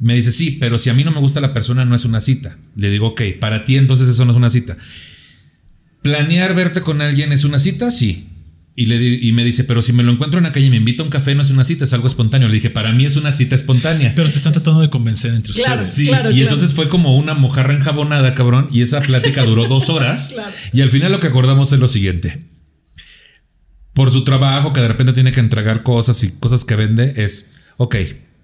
Me 0.00 0.14
dice, 0.14 0.32
sí, 0.32 0.56
pero 0.60 0.78
si 0.78 0.90
a 0.90 0.94
mí 0.94 1.02
no 1.04 1.10
me 1.12 1.20
gusta 1.20 1.40
la 1.40 1.54
persona, 1.54 1.84
no 1.84 1.94
es 1.94 2.04
una 2.04 2.20
cita. 2.20 2.56
Le 2.76 2.90
digo, 2.90 3.08
ok, 3.08 3.22
para 3.40 3.64
ti 3.64 3.76
entonces 3.76 4.08
eso 4.08 4.24
no 4.24 4.32
es 4.32 4.36
una 4.36 4.50
cita. 4.50 4.76
¿Planear 6.02 6.54
verte 6.54 6.80
con 6.82 7.00
alguien 7.00 7.32
es 7.32 7.44
una 7.44 7.58
cita? 7.58 7.90
Sí. 7.90 8.27
Y, 8.80 8.86
le 8.86 8.96
di- 9.00 9.18
y 9.22 9.32
me 9.32 9.42
dice, 9.42 9.64
pero 9.64 9.82
si 9.82 9.92
me 9.92 10.04
lo 10.04 10.12
encuentro 10.12 10.38
en 10.38 10.44
la 10.44 10.52
calle 10.52 10.66
y 10.66 10.70
me 10.70 10.76
invita 10.76 11.02
a 11.02 11.04
un 11.04 11.10
café, 11.10 11.34
no 11.34 11.42
es 11.42 11.50
una 11.50 11.64
cita, 11.64 11.82
es 11.82 11.92
algo 11.94 12.06
espontáneo. 12.06 12.46
Le 12.48 12.54
dije, 12.54 12.70
para 12.70 12.92
mí 12.92 13.06
es 13.06 13.16
una 13.16 13.32
cita 13.32 13.56
espontánea. 13.56 14.12
Pero 14.14 14.30
se 14.30 14.36
están 14.38 14.52
tratando 14.52 14.80
de 14.80 14.88
convencer 14.88 15.34
entre 15.34 15.52
Claro. 15.52 15.82
ustedes. 15.82 15.94
Sí, 15.96 16.06
Claro, 16.06 16.30
y 16.30 16.34
claro. 16.34 16.42
entonces 16.54 16.74
fue 16.76 16.88
como 16.88 17.18
una 17.18 17.34
mojarra 17.34 17.74
enjabonada, 17.74 18.34
cabrón, 18.34 18.68
y 18.70 18.82
esa 18.82 19.00
plática 19.00 19.42
duró 19.42 19.66
dos 19.66 19.88
horas. 19.88 20.30
Claro. 20.32 20.52
Y 20.72 20.82
al 20.82 20.90
final 20.90 21.10
lo 21.10 21.18
que 21.18 21.26
acordamos 21.26 21.72
es 21.72 21.80
lo 21.80 21.88
siguiente. 21.88 22.44
Por 23.94 24.12
su 24.12 24.22
trabajo, 24.22 24.72
que 24.72 24.80
de 24.80 24.86
repente 24.88 25.12
tiene 25.12 25.32
que 25.32 25.40
entregar 25.40 25.82
cosas 25.82 26.22
y 26.22 26.30
cosas 26.30 26.64
que 26.64 26.76
vende, 26.76 27.14
es, 27.16 27.50
ok, 27.78 27.96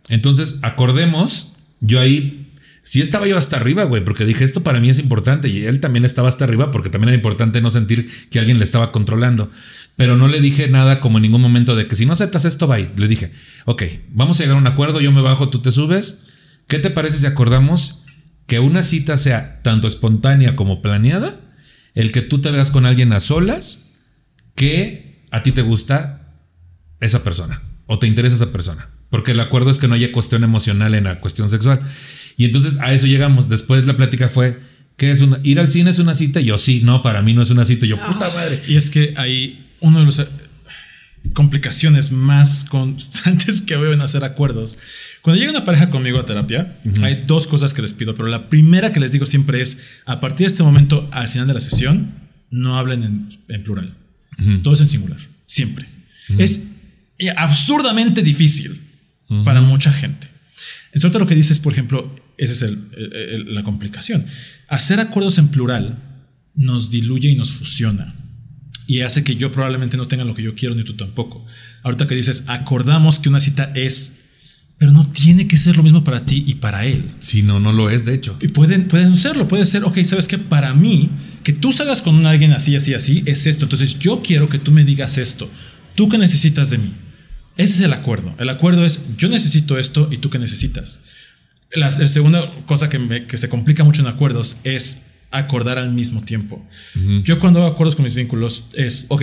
entonces 0.09 0.57
acordemos, 0.63 1.55
yo 1.81 2.01
ahí, 2.01 2.44
sí 2.85 3.01
estaba 3.01 3.27
yo 3.27 3.37
hasta 3.37 3.57
arriba, 3.57 3.85
güey, 3.85 4.05
porque 4.05 4.25
dije, 4.25 4.45
esto 4.45 4.63
para 4.63 4.79
mí 4.79 4.91
es 4.91 4.99
importante, 4.99 5.49
y 5.49 5.65
él 5.65 5.81
también 5.81 6.05
estaba 6.05 6.29
hasta 6.29 6.45
arriba, 6.45 6.71
porque 6.71 6.91
también 6.91 7.09
era 7.09 7.17
importante 7.17 7.61
no 7.61 7.71
sentir 7.71 8.29
que 8.31 8.39
alguien 8.39 8.59
le 8.59 8.65
estaba 8.65 8.93
controlando. 8.93 9.51
Pero 9.97 10.17
no 10.17 10.29
le 10.29 10.41
dije 10.41 10.69
nada 10.69 11.01
como 11.01 11.19
en 11.19 11.23
ningún 11.23 11.41
momento 11.41 11.75
de 11.75 11.89
que 11.89 11.97
si 11.97 12.07
no 12.07 12.13
aceptas 12.13 12.45
esto, 12.45 12.67
bye. 12.67 12.91
Le 12.97 13.09
dije, 13.09 13.33
ok, 13.65 13.83
vamos 14.11 14.39
a 14.39 14.45
llegar 14.45 14.57
a 14.57 14.61
un 14.61 14.67
acuerdo, 14.67 15.01
yo 15.01 15.13
me 15.13 15.23
bajo, 15.23 15.49
tú 15.49 15.61
te 15.63 15.73
subes. 15.73 16.21
¿Qué 16.67 16.79
te 16.79 16.91
parece 16.91 17.19
si 17.19 17.27
acordamos 17.27 18.05
que 18.47 18.59
una 18.59 18.83
cita 18.83 19.17
sea 19.17 19.63
tanto 19.63 19.89
espontánea 19.89 20.57
como 20.57 20.83
planeada? 20.83 21.41
El 21.95 22.13
que 22.13 22.23
tú 22.23 22.41
te 22.41 22.51
veas 22.51 22.71
con 22.71 22.87
alguien 22.87 23.13
a 23.13 23.21
solas 23.21 23.81
que 24.55 25.25
a 25.31 25.43
ti 25.43 25.53
te 25.53 25.63
gusta 25.63 26.39
esa 27.01 27.23
persona 27.23 27.63
o 27.87 27.99
te 27.99 28.07
interesa 28.07 28.37
esa 28.37 28.53
persona. 28.53 28.91
Porque 29.11 29.33
el 29.33 29.41
acuerdo 29.41 29.71
es 29.71 29.79
que 29.79 29.87
no 29.87 29.95
haya 29.95 30.11
cuestión 30.11 30.43
emocional 30.43 30.95
en 30.95 31.05
la 31.05 31.21
cuestión 31.21 31.49
sexual. 31.49 31.81
Y 32.37 32.45
entonces 32.45 32.79
a 32.81 32.93
eso 32.93 33.07
llegamos. 33.07 33.49
Después 33.49 33.87
la 33.87 33.97
plática 33.97 34.29
fue, 34.29 34.61
¿qué 34.97 35.11
es 35.11 35.21
una? 35.21 35.39
¿Ir 35.43 35.61
al 35.61 35.71
cine 35.71 35.91
es 35.91 35.99
una 35.99 36.15
cita? 36.15 36.41
Yo 36.41 36.59
sí, 36.59 36.81
no, 36.83 37.03
para 37.03 37.23
mí 37.23 37.35
no 37.35 37.43
es 37.43 37.51
una 37.51 37.65
cita. 37.65 37.87
Yo, 37.87 37.99
puta 37.99 38.31
madre. 38.31 38.63
Y 38.69 38.77
es 38.77 38.91
que 38.91 39.15
hay 39.17 39.67
uno 39.81 40.01
de 40.01 40.07
los 40.07 40.19
eh, 40.19 40.27
complicaciones 41.33 42.13
más 42.13 42.65
constantes 42.65 43.61
que 43.61 43.77
veo 43.77 43.93
en 43.93 44.03
hacer 44.03 44.25
acuerdos. 44.25 44.79
Cuando 45.23 45.41
llega 45.41 45.53
una 45.53 45.65
pareja 45.65 45.91
conmigo 45.91 46.19
a 46.19 46.27
terapia, 46.27 46.79
hay 47.01 47.25
dos 47.27 47.47
cosas 47.47 47.73
que 47.73 47.81
les 47.81 47.95
pido, 47.95 48.15
pero 48.15 48.29
la 48.29 48.51
primera 48.51 48.93
que 48.93 49.01
les 49.01 49.11
digo 49.11 49.25
siempre 49.25 49.63
es, 49.63 49.79
a 50.05 50.21
partir 50.21 50.47
de 50.47 50.53
este 50.53 50.63
momento, 50.63 51.09
al 51.13 51.29
final 51.29 51.47
de 51.47 51.55
la 51.55 51.61
sesión, 51.61 52.13
no 52.51 52.79
hablen 52.79 53.03
en, 53.05 53.39
en 53.49 53.63
plural. 53.63 53.95
Todo 54.63 54.75
es 54.75 54.81
en 54.81 54.89
singular, 54.89 55.19
siempre. 55.47 55.87
Es 56.37 56.65
eh, 57.19 57.31
absurdamente 57.37 58.23
difícil 58.23 58.81
para 59.45 59.61
mucha 59.63 59.93
gente. 59.93 60.29
Entonces, 60.93 61.19
lo 61.19 61.27
que 61.27 61.35
dices, 61.35 61.59
por 61.59 61.73
ejemplo, 61.73 62.15
esa 62.39 62.53
es 62.53 62.63
el- 62.63 62.79
el- 62.97 63.13
el- 63.13 63.55
la 63.55 63.63
complicación. 63.63 64.25
Hacer 64.69 65.01
acuerdos 65.01 65.39
en 65.39 65.49
plural 65.49 65.99
nos 66.55 66.91
diluye 66.91 67.31
y 67.31 67.37
nos 67.37 67.53
fusiona. 67.53 68.15
Y 68.87 69.01
hace 69.01 69.25
que 69.25 69.37
yo 69.37 69.51
probablemente 69.51 69.97
no 69.97 70.07
tenga 70.09 70.25
lo 70.25 70.35
que 70.35 70.43
yo 70.43 70.55
quiero 70.55 70.75
ni 70.75 70.85
tú 70.85 70.95
tampoco. 70.95 71.47
Ahorita 71.83 72.07
que 72.07 72.15
dices, 72.15 72.45
acordamos 72.49 73.19
que 73.19 73.29
una 73.31 73.41
cita 73.41 73.73
es, 73.75 74.17
pero 74.77 74.93
no 74.93 75.09
tiene 75.09 75.47
que 75.49 75.57
ser 75.57 75.77
lo 75.77 75.83
mismo 75.83 76.05
para 76.05 76.27
ti 76.27 76.45
y 76.47 76.57
para 76.57 76.85
él. 76.85 77.13
Si 77.19 77.43
no, 77.43 77.61
no 77.61 77.73
lo 77.73 77.89
es, 77.89 78.05
de 78.05 78.13
hecho. 78.15 78.37
Y 78.43 78.49
pueden, 78.49 78.89
pueden 78.89 79.17
serlo, 79.17 79.49
puede 79.49 79.65
ser, 79.65 79.85
ok, 79.85 80.03
sabes 80.05 80.29
que 80.29 80.37
para 80.39 80.75
mí, 80.75 81.11
que 81.43 81.53
tú 81.55 81.73
salgas 81.73 82.03
con 82.03 82.27
alguien 82.27 82.53
así, 82.53 82.77
así, 82.77 82.93
así, 82.93 83.23
es 83.27 83.47
esto. 83.47 83.65
Entonces 83.65 83.99
yo 83.99 84.21
quiero 84.23 84.49
que 84.49 84.59
tú 84.59 84.71
me 84.71 84.85
digas 84.85 85.17
esto. 85.17 85.51
¿Tú 85.95 86.09
qué 86.09 86.19
necesitas 86.19 86.71
de 86.71 86.79
mí? 86.79 86.93
Ese 87.57 87.75
es 87.75 87.81
el 87.81 87.93
acuerdo. 87.93 88.35
El 88.39 88.49
acuerdo 88.51 88.85
es, 88.85 89.01
yo 89.17 89.29
necesito 89.29 89.79
esto 89.79 90.09
y 90.11 90.19
tú 90.19 90.29
qué 90.29 90.39
necesitas. 90.41 91.03
La, 91.73 91.91
la 91.91 92.09
segunda 92.09 92.53
cosa 92.67 92.89
que, 92.89 92.99
me- 92.99 93.27
que 93.27 93.37
se 93.37 93.49
complica 93.49 93.83
mucho 93.85 94.03
en 94.03 94.09
acuerdos 94.09 94.59
es 94.65 95.03
acordar 95.31 95.79
al 95.79 95.91
mismo 95.93 96.23
tiempo. 96.23 96.65
Yo 97.25 97.39
cuando 97.41 97.61
hago 97.63 97.73
acuerdos 97.73 97.97
con 97.97 98.05
mis 98.05 98.15
vínculos 98.15 98.69
es, 98.75 99.07
ok, 99.09 99.23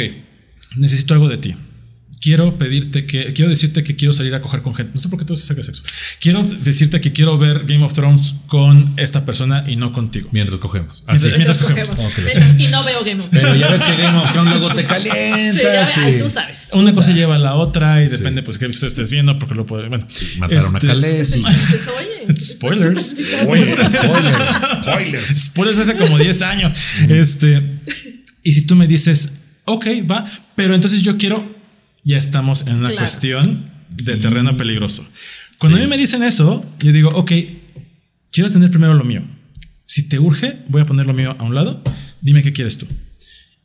necesito 0.75 1.13
algo 1.13 1.29
de 1.29 1.37
ti. 1.37 1.55
Quiero 2.21 2.57
pedirte 2.57 3.05
que, 3.07 3.33
quiero 3.33 3.49
decirte 3.49 3.83
que 3.83 3.95
quiero 3.95 4.13
salir 4.13 4.33
a 4.35 4.41
coger 4.41 4.61
con 4.61 4.75
gente. 4.75 4.91
No 4.93 5.01
sé 5.01 5.09
por 5.09 5.17
qué 5.19 5.25
tú 5.25 5.35
sacas 5.35 5.65
sexo. 5.65 5.81
Quiero 6.19 6.43
decirte 6.43 7.01
que 7.01 7.11
quiero 7.11 7.37
ver 7.39 7.65
Game 7.65 7.83
of 7.83 7.93
Thrones 7.93 8.35
con 8.47 8.93
esta 8.97 9.25
persona 9.25 9.63
y 9.67 9.75
no 9.75 9.91
contigo. 9.91 10.29
Mientras 10.31 10.59
cogemos. 10.59 11.03
Así. 11.07 11.27
Mientras- 11.29 11.37
Mientras 11.37 11.57
cogemos. 11.57 11.89
cogemos. 11.89 12.13
Ok. 12.13 12.19
Mientras- 12.23 12.59
y 12.59 12.67
no 12.67 12.83
veo 12.83 13.03
Game 13.03 13.21
of 13.23 13.29
Thrones. 13.29 13.47
Pero 13.49 13.55
ya 13.55 13.67
ves 13.71 13.83
que 13.83 13.95
Game 13.97 14.17
of 14.19 14.31
Thrones 14.31 14.49
luego 14.57 14.73
te 14.75 14.81
Sí, 14.81 14.87
calienta. 14.87 15.63
ya- 15.63 15.85
sí. 15.87 16.01
ay, 16.03 16.19
tú 16.19 16.29
sabes. 16.29 16.69
Una 16.73 16.93
cosa 16.93 17.11
lleva 17.11 17.35
a 17.35 17.39
la 17.39 17.55
otra 17.55 18.03
y 18.03 18.07
depende, 18.07 18.43
pues, 18.43 18.57
qué 18.59 18.65
episodio 18.65 18.87
estés 18.89 19.09
viendo, 19.11 19.37
porque 19.39 19.55
lo 19.55 19.65
puede. 19.65 19.89
Bueno, 19.89 20.07
Mataron 20.37 20.75
Este- 20.75 20.87
a 20.87 20.89
Khaleesi. 20.91 21.39
Dices, 21.43 21.87
oye, 21.97 22.39
Spoilers. 22.39 23.15
Spoiler. 23.41 23.77
Spoilers. 24.83 25.25
Spoilers 25.45 25.79
hace 25.79 25.95
como 25.95 26.17
10 26.17 26.41
años. 26.43 26.71
Este. 27.09 27.79
Y 28.43 28.53
si 28.53 28.65
tú 28.65 28.75
me 28.75 28.87
dices, 28.87 29.33
ok, 29.65 29.85
va, 30.09 30.25
pero 30.55 30.73
entonces 30.75 31.01
yo 31.01 31.17
quiero, 31.17 31.50
ya 32.03 32.17
estamos 32.17 32.61
en 32.67 32.75
una 32.75 32.87
Claro. 32.89 32.97
cuestión 32.97 33.69
de 33.89 34.17
terreno 34.17 34.55
peligroso. 34.57 35.07
Cuando 35.57 35.77
Sí. 35.77 35.83
a 35.83 35.85
mí 35.85 35.89
me 35.89 35.97
dicen 35.97 36.23
eso, 36.23 36.65
yo 36.79 36.91
digo, 36.91 37.09
ok, 37.09 37.31
quiero 38.31 38.49
tener 38.49 38.71
primero 38.71 38.93
lo 38.93 39.03
mío. 39.03 39.23
Si 39.85 40.07
te 40.07 40.19
urge, 40.19 40.59
voy 40.69 40.81
a 40.81 40.85
poner 40.85 41.05
lo 41.05 41.13
mío 41.13 41.35
a 41.37 41.43
un 41.43 41.53
lado. 41.53 41.83
Dime 42.21 42.41
qué 42.43 42.53
quieres 42.53 42.77
tú. 42.77 42.87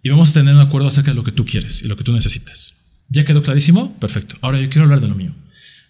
Y 0.02 0.08
vamos 0.10 0.30
a 0.30 0.34
tener 0.34 0.54
un 0.54 0.60
acuerdo 0.60 0.88
acerca 0.88 1.10
de 1.12 1.16
lo 1.16 1.24
que 1.24 1.32
tú 1.32 1.44
quieres 1.44 1.82
y 1.82 1.88
lo 1.88 1.96
que 1.96 2.04
tú 2.04 2.12
necesitas. 2.12 2.74
¿Ya 3.08 3.24
quedó 3.24 3.42
clarísimo? 3.42 3.96
Perfecto. 3.98 4.36
Ahora 4.40 4.60
yo 4.60 4.68
quiero 4.68 4.84
hablar 4.84 5.00
de 5.00 5.08
lo 5.08 5.14
mío. 5.14 5.34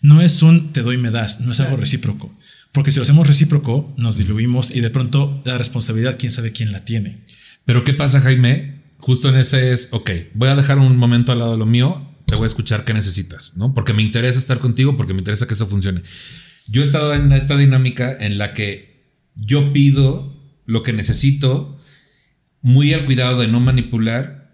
No 0.02 0.20
es 0.20 0.42
un 0.42 0.72
te 0.72 0.82
doy, 0.82 0.98
me 0.98 1.10
das, 1.10 1.40
no 1.40 1.52
es 1.52 1.60
algo 1.60 1.76
recíproco. 1.76 2.36
Porque 2.72 2.92
si 2.92 2.98
lo 2.98 3.04
hacemos 3.04 3.26
recíproco, 3.26 3.94
nos 3.96 4.18
diluimos 4.18 4.70
y 4.70 4.80
de 4.80 4.90
pronto 4.90 5.40
la 5.46 5.56
responsabilidad, 5.56 6.16
quién 6.18 6.30
sabe 6.32 6.52
quién 6.52 6.72
la 6.72 6.84
tiene. 6.84 7.18
Pero 7.64 7.82
¿qué 7.84 7.94
pasa, 7.94 8.20
Jaime? 8.20 8.82
Justo 8.98 9.30
en 9.30 9.36
ese 9.36 9.72
es, 9.72 9.88
ok, 9.92 10.10
voy 10.34 10.50
a 10.50 10.56
dejar 10.56 10.78
un 10.78 10.96
momento 10.96 11.32
al 11.32 11.38
lado 11.38 11.52
de 11.52 11.58
lo 11.58 11.66
mío, 11.66 12.05
te 12.26 12.34
voy 12.34 12.44
a 12.44 12.46
escuchar 12.48 12.84
qué 12.84 12.92
necesitas, 12.92 13.56
¿no? 13.56 13.72
Porque 13.72 13.92
me 13.92 14.02
interesa 14.02 14.38
estar 14.38 14.58
contigo, 14.58 14.96
porque 14.96 15.14
me 15.14 15.20
interesa 15.20 15.46
que 15.46 15.54
eso 15.54 15.66
funcione. 15.66 16.02
Yo 16.68 16.82
he 16.82 16.84
estado 16.84 17.14
en 17.14 17.32
esta 17.32 17.56
dinámica 17.56 18.16
en 18.18 18.38
la 18.38 18.52
que 18.52 19.14
yo 19.36 19.72
pido 19.72 20.36
lo 20.64 20.82
que 20.82 20.92
necesito, 20.92 21.80
muy 22.60 22.92
al 22.92 23.04
cuidado 23.04 23.40
de 23.40 23.46
no 23.46 23.60
manipular, 23.60 24.52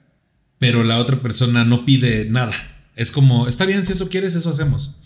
pero 0.58 0.84
la 0.84 0.98
otra 0.98 1.22
persona 1.22 1.64
no 1.64 1.84
pide 1.84 2.26
nada. 2.26 2.52
Es 2.94 3.10
como, 3.10 3.46
está 3.48 3.64
bien, 3.64 3.86
si 3.86 3.92
eso 3.92 4.10
quieres, 4.10 4.34
eso 4.34 4.50
hacemos. 4.50 4.96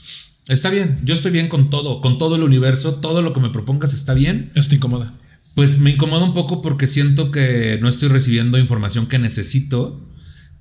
Está 0.49 0.71
bien, 0.71 1.01
yo 1.05 1.15
estoy 1.15 1.33
bien 1.33 1.49
con 1.49 1.71
todo, 1.71 2.01
con 2.01 2.19
todo 2.19 2.37
el 2.37 2.43
universo, 2.43 2.97
todo 2.97 3.23
lo 3.23 3.33
que 3.33 3.41
me 3.41 3.51
propongas 3.51 3.95
está 3.95 4.15
bien. 4.15 4.53
Eso 4.55 4.69
te 4.69 4.77
incomoda. 4.77 5.15
Pues 5.55 5.79
me 5.79 5.91
incomoda 5.91 6.25
un 6.25 6.35
poco 6.35 6.63
porque 6.63 6.87
siento 6.87 7.31
que 7.31 7.79
no 7.81 7.89
estoy 7.89 8.09
recibiendo 8.09 8.59
información 8.59 9.07
que 9.07 9.19
necesito. 9.19 10.06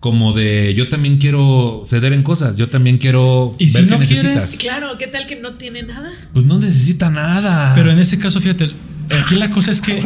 Como 0.06 0.34
de 0.34 0.76
yo 0.76 0.88
también 0.88 1.18
quiero 1.18 1.82
ceder 1.84 2.14
en 2.14 2.22
cosas, 2.22 2.58
yo 2.58 2.70
también 2.70 3.00
quiero 3.00 3.56
¿Y 3.58 3.70
si 3.70 3.74
ver 3.74 3.88
qué 3.88 3.98
no 3.98 4.06
quiere? 4.06 4.22
necesitas. 4.22 4.58
Claro, 4.60 5.00
¿qué 5.00 5.08
tal 5.08 5.26
que 5.26 5.36
no 5.36 5.54
tiene 5.56 5.82
nada? 5.82 6.12
Pues 6.32 6.46
no 6.46 6.60
necesita 6.60 7.10
nada. 7.10 7.74
Pero 7.74 7.90
en 7.90 7.98
ese 7.98 8.20
caso, 8.20 8.40
fíjate, 8.40 8.72
aquí 9.24 9.34
la 9.34 9.50
cosa 9.50 9.72
es 9.72 9.82
que 9.82 10.00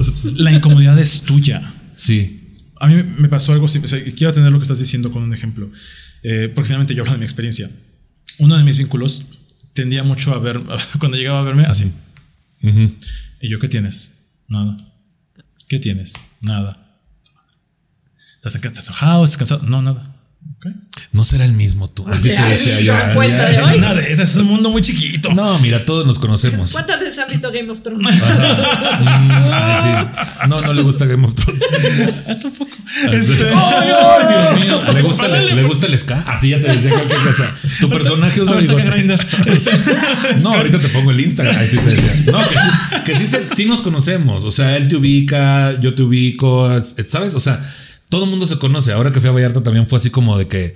la 0.36 0.52
incomodidad 0.52 0.98
es 0.98 1.22
tuya. 1.22 1.72
Sí. 1.94 2.58
A 2.78 2.88
mí 2.88 3.02
me 3.02 3.30
pasó 3.30 3.54
algo, 3.54 3.64
o 3.64 3.68
sea, 3.68 4.04
quiero 4.14 4.34
tener 4.34 4.52
lo 4.52 4.58
que 4.58 4.64
estás 4.64 4.80
diciendo 4.80 5.10
con 5.10 5.22
un 5.22 5.32
ejemplo, 5.32 5.70
eh, 6.22 6.52
porque 6.54 6.66
finalmente 6.66 6.94
yo 6.94 7.00
hablo 7.00 7.12
de 7.12 7.18
mi 7.18 7.24
experiencia. 7.24 7.70
Uno 8.38 8.54
de 8.54 8.64
mis 8.64 8.76
vínculos 8.76 9.24
tendía 9.72 10.02
mucho 10.02 10.34
a 10.34 10.40
ver, 10.40 10.60
cuando 10.98 11.16
llegaba 11.16 11.40
a 11.40 11.44
verme, 11.44 11.64
así. 11.64 11.90
¿Y 12.60 13.48
yo 13.48 13.58
qué 13.58 13.68
tienes? 13.68 14.12
Nada. 14.46 14.76
¿Qué 15.68 15.78
tienes? 15.78 16.12
Nada. 16.42 16.87
¿Estás 18.54 18.84
enojado? 18.84 19.24
¿Estás 19.24 19.38
cansado? 19.38 19.62
No, 19.64 19.82
nada. 19.82 20.14
No 21.12 21.24
será 21.24 21.44
el 21.44 21.52
mismo 21.52 21.88
tú. 21.88 22.04
Así 22.10 22.28
te 22.30 22.36
Ay, 22.36 22.50
decía 22.50 22.80
yo. 22.80 23.14
cuenta 23.14 23.46
de 23.48 23.62
hoy. 23.62 23.78
Nada 23.78 24.00
es 24.00 24.34
un 24.36 24.46
mundo 24.46 24.70
muy 24.70 24.82
chiquito. 24.82 25.32
No, 25.32 25.58
mira, 25.60 25.84
todos 25.84 26.04
nos 26.06 26.18
conocemos. 26.18 26.72
¿Cuántas 26.72 26.98
veces 26.98 27.18
han 27.18 27.28
visto 27.28 27.50
Game 27.52 27.70
of 27.70 27.80
Thrones? 27.82 28.14
Mm, 28.16 28.20
sí. 29.82 30.48
No, 30.48 30.60
no 30.60 30.72
le 30.72 30.82
gusta 30.82 31.06
Game 31.06 31.26
of 31.26 31.34
Thrones. 31.34 31.62
Ah, 32.28 32.36
tampoco. 32.40 32.70
Este- 33.12 33.34
Dios 33.34 34.60
mío. 34.60 34.82
¿Le 34.92 35.02
gusta, 35.02 35.28
le, 35.28 35.54
le 35.54 35.62
gusta 35.62 35.86
el 35.86 35.98
ska? 35.98 36.20
Así 36.26 36.50
ya 36.50 36.60
te 36.60 36.68
decía 36.72 36.90
cualquier 36.90 37.20
cosa. 37.20 37.54
Tu 37.80 37.88
personaje 37.88 38.40
usa. 38.42 38.58
Este- 38.58 39.70
No, 40.42 40.54
ahorita 40.54 40.78
te 40.78 40.88
pongo 40.88 41.10
el 41.10 41.20
Instagram. 41.20 41.56
Ahí 41.56 41.68
sí 41.68 41.76
te 41.78 41.90
decía. 41.94 42.32
No, 42.32 42.40
que 42.40 42.54
sí, 42.54 43.04
que 43.04 43.14
sí, 43.16 43.26
se- 43.26 43.46
sí 43.54 43.64
nos 43.66 43.82
conocemos. 43.82 44.42
O 44.44 44.50
sea, 44.50 44.76
él 44.76 44.88
te 44.88 44.96
ubica, 44.96 45.78
yo 45.80 45.94
te 45.94 46.02
ubico, 46.02 46.68
¿sabes? 47.06 47.34
O 47.34 47.40
sea, 47.40 47.60
todo 48.08 48.24
el 48.24 48.30
mundo 48.30 48.46
se 48.46 48.58
conoce. 48.58 48.92
Ahora 48.92 49.12
que 49.12 49.20
fui 49.20 49.28
a 49.28 49.32
Vallarta 49.32 49.62
también 49.62 49.88
fue 49.88 49.96
así 49.98 50.10
como 50.10 50.38
de 50.38 50.48
que, 50.48 50.74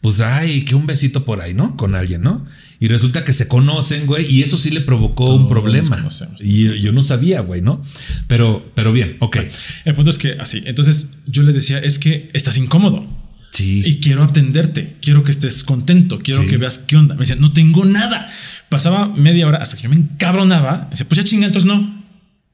pues, 0.00 0.20
ay, 0.20 0.64
que 0.64 0.74
un 0.74 0.86
besito 0.86 1.24
por 1.24 1.40
ahí, 1.40 1.52
¿no? 1.54 1.76
Con 1.76 1.94
alguien, 1.94 2.22
¿no? 2.22 2.46
Y 2.78 2.88
resulta 2.88 3.22
que 3.24 3.32
se 3.34 3.46
conocen, 3.48 4.06
güey, 4.06 4.24
y 4.32 4.42
eso 4.42 4.58
sí 4.58 4.70
le 4.70 4.80
provocó 4.80 5.26
Todos 5.26 5.40
un 5.42 5.48
problema. 5.48 6.02
y 6.40 6.78
yo 6.78 6.92
no 6.92 7.02
sabía, 7.02 7.40
güey, 7.42 7.60
¿no? 7.60 7.82
Pero, 8.26 8.70
pero 8.74 8.92
bien, 8.92 9.16
ok. 9.20 9.36
El 9.84 9.94
punto 9.94 10.10
es 10.10 10.16
que 10.18 10.32
así. 10.40 10.62
Entonces 10.64 11.10
yo 11.26 11.42
le 11.42 11.52
decía, 11.52 11.78
es 11.78 11.98
que 11.98 12.30
estás 12.32 12.56
incómodo. 12.56 13.06
Sí. 13.52 13.82
Y 13.84 13.98
quiero 14.00 14.22
atenderte, 14.22 14.96
quiero 15.02 15.24
que 15.24 15.32
estés 15.32 15.64
contento, 15.64 16.20
quiero 16.20 16.42
Sí. 16.44 16.48
que 16.48 16.56
veas 16.56 16.78
qué 16.78 16.96
onda. 16.96 17.14
Me 17.16 17.20
decía, 17.20 17.36
no 17.36 17.52
tengo 17.52 17.84
nada. 17.84 18.28
Pasaba 18.70 19.08
media 19.08 19.46
hora 19.46 19.58
hasta 19.58 19.76
que 19.76 19.82
yo 19.82 19.90
me 19.90 19.96
encabronaba. 19.96 20.84
Me 20.84 20.90
decía, 20.90 21.06
pues 21.08 21.16
ya 21.18 21.24
chinga, 21.24 21.46
entonces 21.46 21.66
no. 21.66 21.99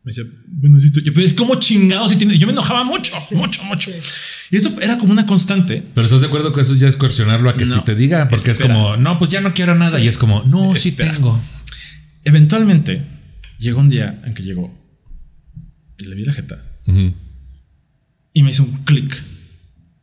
Me 0.07 0.11
decía, 0.13 0.23
bueno, 0.47 0.79
sí, 0.79 0.93
tú- 0.93 1.01
yo, 1.01 1.13
pues, 1.13 1.35
¿cómo 1.35 1.57
chingados? 1.57 2.13
si 2.13 2.17
tiene? 2.17 2.39
Yo 2.39 2.47
me 2.47 2.53
enojaba 2.53 2.85
mucho, 2.85 3.13
mucho, 3.33 3.65
mucho. 3.65 3.91
Y 4.53 4.57
esto 4.57 4.73
era 4.81 4.99
como 4.99 5.11
una 5.13 5.27
constante. 5.27 5.83
Pero 5.97 6.05
estás 6.05 6.21
de 6.21 6.29
acuerdo 6.29 6.53
que 6.53 6.61
eso 6.61 6.77
ya 6.77 6.87
es 6.87 6.97
coercionarlo 6.97 7.51
a 7.51 7.57
que 7.57 7.67
No. 7.67 7.75
sí 7.75 7.81
te 7.85 7.97
diga, 7.97 8.29
porque 8.29 8.53
Espera. 8.53 8.73
es 8.73 8.81
como, 8.81 8.97
no, 8.97 9.19
pues 9.19 9.33
ya 9.33 9.41
no 9.41 9.53
quiero 9.53 9.75
nada. 9.75 9.99
Y 9.99 10.07
es 10.07 10.17
como, 10.17 10.45
no, 10.45 10.77
sí 10.77 10.91
Espera. 10.91 11.13
tengo. 11.15 11.41
Eventualmente 12.23 13.05
llegó 13.59 13.81
un 13.81 13.89
día 13.89 14.23
en 14.25 14.35
que 14.35 14.45
llegó 14.45 14.73
y 15.99 16.05
le 16.05 16.15
vi 16.15 16.25
la 16.25 16.33
jeta 16.33 16.63
y 18.33 18.43
me 18.45 18.51
hizo 18.53 18.63
un 18.63 18.85
clic. 18.85 19.25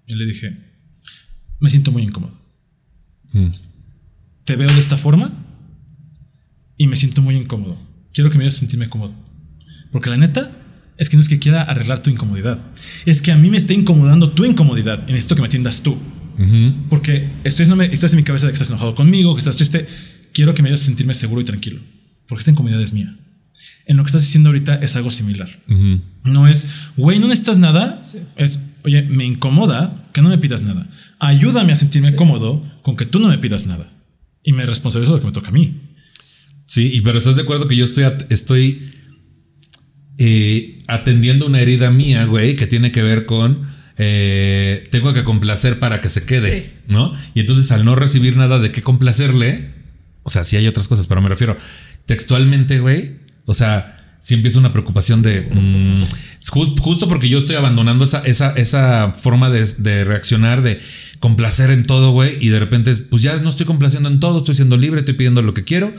Y 0.05 0.15
le 0.15 0.25
dije, 0.25 0.57
me 1.61 1.69
siento 1.69 1.93
muy 1.93 2.03
incómodo. 2.03 2.37
Mm. 3.31 3.47
Te 4.43 4.57
veo 4.57 4.67
de 4.69 4.79
esta 4.79 4.97
forma 4.97 5.33
y 6.77 6.87
me 6.87 6.97
siento 6.97 7.21
muy 7.21 7.37
incómodo. 7.37 7.77
Quiero 8.13 8.29
que 8.29 8.37
me 8.37 8.43
ayudes 8.43 8.57
a 8.57 8.59
sentirme 8.59 8.89
cómodo. 8.89 9.15
Porque 9.93 10.09
la 10.09 10.17
neta 10.17 10.51
es 10.97 11.07
que 11.07 11.15
no 11.15 11.21
es 11.21 11.29
que 11.29 11.39
quiera 11.39 11.61
arreglar 11.61 12.01
tu 12.01 12.09
incomodidad. 12.09 12.59
Es 13.05 13.21
que 13.21 13.31
a 13.31 13.37
mí 13.37 13.49
me 13.49 13.57
está 13.57 13.73
incomodando 13.73 14.31
tu 14.31 14.43
incomodidad 14.43 15.03
y 15.07 15.11
necesito 15.11 15.35
que 15.35 15.41
me 15.41 15.47
atiendas 15.47 15.81
tú. 15.81 15.97
Ujú. 16.37 16.73
Porque 16.89 17.31
estoy, 17.43 17.67
no 17.67 17.75
me, 17.75 17.85
estás 17.85 18.11
en 18.11 18.17
mi 18.17 18.23
cabeza 18.23 18.47
de 18.47 18.51
que 18.51 18.55
estás 18.55 18.69
enojado 18.69 18.95
conmigo, 18.95 19.35
que 19.35 19.39
estás 19.39 19.55
triste. 19.55 19.87
Quiero 20.33 20.55
que 20.55 20.63
me 20.63 20.69
ayudes 20.69 20.81
a 20.81 20.85
sentirme 20.85 21.13
seguro 21.13 21.41
y 21.41 21.45
tranquilo. 21.45 21.79
Porque 22.27 22.41
esta 22.41 22.51
incomodidad 22.51 22.81
es 22.81 22.91
mía. 22.91 23.15
En 23.85 23.97
lo 23.97 24.03
que 24.03 24.07
estás 24.07 24.23
diciendo 24.23 24.49
ahorita 24.49 24.75
es 24.75 24.95
algo 24.95 25.11
similar. 25.11 25.49
Ujú. 25.69 26.01
No 26.23 26.47
es, 26.47 26.67
güey, 26.97 27.19
no 27.19 27.27
necesitas 27.27 27.59
nada. 27.59 28.01
Es, 28.35 28.63
oye, 28.83 29.03
me 29.03 29.25
incomoda 29.25 30.09
que 30.11 30.23
no 30.23 30.29
me 30.29 30.39
pidas 30.39 30.63
nada. 30.63 30.89
Ayúdame 31.19 31.71
a 31.71 31.75
sentirme 31.75 32.15
cómodo 32.15 32.65
con 32.81 32.95
que 32.95 33.05
tú 33.05 33.19
no 33.19 33.27
me 33.27 33.37
pidas 33.37 33.67
nada. 33.67 33.91
Y 34.43 34.53
me 34.53 34.65
responsabilizo 34.65 35.13
de 35.13 35.17
lo 35.17 35.21
que 35.21 35.27
me 35.27 35.33
toca 35.33 35.49
a 35.49 35.51
mí. 35.51 35.81
Sí, 36.65 36.91
y 36.93 37.01
pero 37.01 37.19
estás 37.19 37.35
de 37.35 37.43
acuerdo 37.43 37.67
que 37.67 37.75
yo 37.75 37.85
estoy, 37.85 38.05
estoy 38.29 39.02
eh, 40.17 40.77
atendiendo 40.87 41.45
una 41.45 41.59
herida 41.61 41.89
mía, 41.89 42.25
güey, 42.25 42.55
que 42.55 42.67
tiene 42.67 42.91
que 42.91 43.01
ver 43.03 43.25
con 43.25 43.61
eh, 43.97 44.85
tengo 44.91 45.13
que 45.13 45.23
complacer 45.23 45.79
para 45.79 46.01
que 46.01 46.09
se 46.09 46.25
quede, 46.25 46.61
Sí. 46.63 46.71
¿no? 46.87 47.13
Y 47.33 47.41
entonces 47.41 47.71
al 47.71 47.85
no 47.85 47.95
recibir 47.95 48.35
nada 48.37 48.59
de 48.59 48.71
qué 48.71 48.81
complacerle, 48.81 49.71
o 50.23 50.29
sea, 50.29 50.43
sí 50.43 50.55
hay 50.55 50.67
otras 50.67 50.87
cosas, 50.87 51.05
pero 51.07 51.21
me 51.21 51.29
refiero 51.29 51.57
textualmente, 52.05 52.79
güey, 52.79 53.17
o 53.45 53.53
sea, 53.53 53.99
si 54.19 54.33
empieza 54.35 54.57
una 54.57 54.71
preocupación 54.71 55.21
de 55.21 55.41
mm, 55.41 56.03
ju- 56.51 56.79
justo 56.79 57.07
porque 57.07 57.27
yo 57.29 57.37
estoy 57.37 57.55
abandonando 57.55 58.03
esa, 58.05 58.19
esa, 58.25 58.51
esa 58.55 59.13
forma 59.17 59.49
de, 59.49 59.65
de 59.77 60.03
reaccionar, 60.05 60.61
de 60.63 60.79
complacer 61.19 61.69
en 61.71 61.83
todo, 61.85 62.11
güey, 62.11 62.37
y 62.39 62.49
de 62.49 62.59
repente, 62.59 62.95
pues 63.09 63.21
ya 63.21 63.37
no 63.37 63.49
estoy 63.49 63.65
complaciendo 63.65 64.09
en 64.09 64.19
todo, 64.19 64.39
estoy 64.39 64.55
siendo 64.55 64.77
libre, 64.77 64.99
estoy 65.01 65.15
pidiendo 65.15 65.41
lo 65.41 65.53
que 65.53 65.63
quiero 65.63 65.93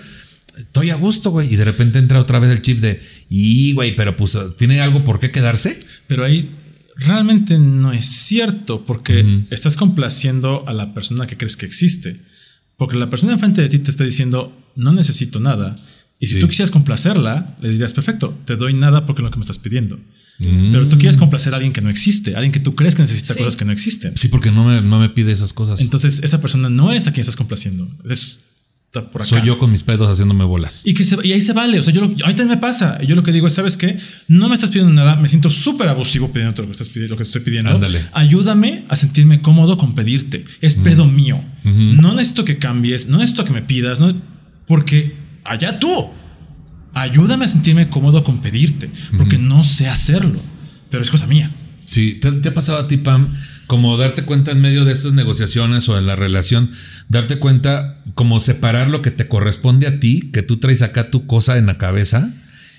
estoy 0.56 0.90
a 0.90 0.94
gusto, 0.94 1.30
güey. 1.32 1.52
Y 1.52 1.56
de 1.56 1.64
repente 1.64 1.98
entra 1.98 2.20
otra 2.20 2.38
vez 2.38 2.48
el 2.52 2.62
chip 2.62 2.78
de, 2.78 3.02
y 3.28 3.72
güey, 3.72 3.96
pero 3.96 4.16
pues 4.16 4.36
tiene 4.58 4.80
algo 4.80 5.04
por 5.04 5.20
qué 5.20 5.30
quedarse. 5.30 5.80
Pero 6.06 6.24
ahí 6.24 6.50
realmente 6.96 7.58
no 7.58 7.92
es 7.92 8.06
cierto 8.06 8.84
porque 8.84 9.44
estás 9.50 9.76
complaciendo 9.76 10.64
a 10.68 10.72
la 10.72 10.94
persona 10.94 11.26
que 11.26 11.36
crees 11.36 11.56
que 11.56 11.66
existe. 11.66 12.20
Porque 12.76 12.96
la 12.96 13.10
persona 13.10 13.32
enfrente 13.32 13.62
de 13.62 13.68
ti 13.68 13.78
te 13.78 13.90
está 13.90 14.04
diciendo, 14.04 14.56
no 14.76 14.92
necesito 14.92 15.40
nada. 15.40 15.74
Y 16.20 16.26
si 16.26 16.34
Sí. 16.34 16.40
tú 16.40 16.48
quisieras 16.48 16.70
complacerla, 16.70 17.56
le 17.60 17.70
dirías, 17.70 17.92
perfecto, 17.92 18.36
te 18.44 18.56
doy 18.56 18.74
nada 18.74 19.04
porque 19.06 19.20
es 19.22 19.24
lo 19.24 19.30
que 19.30 19.36
me 19.38 19.42
estás 19.42 19.58
pidiendo. 19.58 19.96
Mm. 20.38 20.72
Pero 20.72 20.88
tú 20.88 20.98
quieres 20.98 21.16
complacer 21.16 21.52
a 21.52 21.56
alguien 21.56 21.72
que 21.72 21.80
no 21.80 21.90
existe, 21.90 22.34
alguien 22.34 22.52
que 22.52 22.60
tú 22.60 22.74
crees 22.74 22.94
que 22.94 23.02
necesita 23.02 23.34
Sí. 23.34 23.38
cosas 23.38 23.56
que 23.56 23.64
no 23.64 23.72
existen. 23.72 24.16
Sí, 24.16 24.28
porque 24.28 24.50
no 24.50 24.64
me, 24.64 24.80
no 24.82 24.98
me 24.98 25.08
pide 25.10 25.32
esas 25.32 25.52
cosas. 25.52 25.80
Entonces, 25.80 26.20
esa 26.24 26.40
persona 26.40 26.68
no 26.68 26.92
es 26.92 27.06
a 27.06 27.12
quien 27.12 27.20
estás 27.20 27.36
complaciendo. 27.36 27.88
Es 28.08 28.40
por 29.02 29.20
acá. 29.22 29.28
Soy 29.28 29.42
yo 29.42 29.58
con 29.58 29.70
mis 29.70 29.82
pedos 29.82 30.08
haciéndome 30.10 30.44
bolas. 30.44 30.82
Y, 30.86 30.94
que 30.94 31.04
se- 31.04 31.16
y 31.26 31.32
ahí 31.32 31.40
se 31.42 31.52
vale. 31.52 31.78
O 31.78 31.82
sea, 31.82 31.92
yo 31.92 32.00
lo, 32.00 32.06
a 32.06 32.10
mí 32.10 32.16
también 32.34 32.48
me 32.48 32.56
pasa. 32.58 32.98
Y 33.02 33.06
yo 33.06 33.16
lo 33.16 33.22
que 33.22 33.32
digo 33.32 33.46
es, 33.46 33.54
¿sabes 33.54 33.76
qué? 33.76 33.98
No 34.28 34.48
me 34.48 34.54
estás 34.54 34.70
pidiendo 34.70 34.92
nada. 34.92 35.16
Me 35.16 35.28
siento 35.28 35.50
súper 35.50 35.88
abusivo 35.88 36.32
pidiendo 36.32 36.62
lo 36.62 36.68
que 36.68 36.72
estás 36.72 36.88
pidiendo, 36.88 37.12
lo 37.14 37.16
que 37.16 37.22
estoy 37.24 37.40
pidiendo. 37.42 37.70
Ándale. 37.70 38.02
Ayúdame 38.12 38.84
a 38.88 38.96
sentirme 38.96 39.40
cómodo 39.42 39.76
con 39.78 39.94
pedirte. 39.94 40.44
Es 40.60 40.74
pedo 40.76 41.06
mío. 41.06 41.42
No 41.64 42.14
necesito 42.14 42.44
que 42.44 42.58
cambies, 42.58 43.08
no 43.08 43.18
necesito 43.18 43.44
que 43.44 43.52
me 43.52 43.62
pidas, 43.62 44.00
no, 44.00 44.14
porque 44.66 45.16
allá 45.44 45.78
tú. 45.78 46.08
Ayúdame 46.96 47.44
a 47.46 47.48
sentirme 47.48 47.88
cómodo 47.88 48.22
con 48.22 48.40
pedirte, 48.40 48.88
porque 49.18 49.36
no 49.38 49.64
sé 49.64 49.88
hacerlo. 49.88 50.40
Pero 50.90 51.02
es 51.02 51.10
cosa 51.10 51.26
mía. 51.26 51.50
Sí, 51.86 52.18
¿te, 52.20 52.30
te 52.32 52.48
ha 52.50 52.54
pasado 52.54 52.78
a 52.78 52.86
ti, 52.86 52.98
Pam, 52.98 53.28
como 53.66 53.96
darte 53.96 54.22
cuenta 54.24 54.50
en 54.52 54.60
medio 54.60 54.84
de 54.84 54.92
estas 54.92 55.12
negociaciones 55.12 55.88
o 55.88 55.94
de 55.96 56.02
la 56.02 56.16
relación, 56.16 56.70
darte 57.08 57.38
cuenta 57.38 57.98
como 58.14 58.40
separar 58.40 58.88
lo 58.90 59.02
que 59.02 59.10
te 59.10 59.28
corresponde 59.28 59.86
a 59.86 60.00
ti, 60.00 60.30
que 60.32 60.42
tú 60.42 60.58
traes 60.58 60.82
acá 60.82 61.10
tu 61.10 61.26
cosa 61.26 61.56
en 61.58 61.66
la 61.66 61.78
cabeza? 61.78 62.30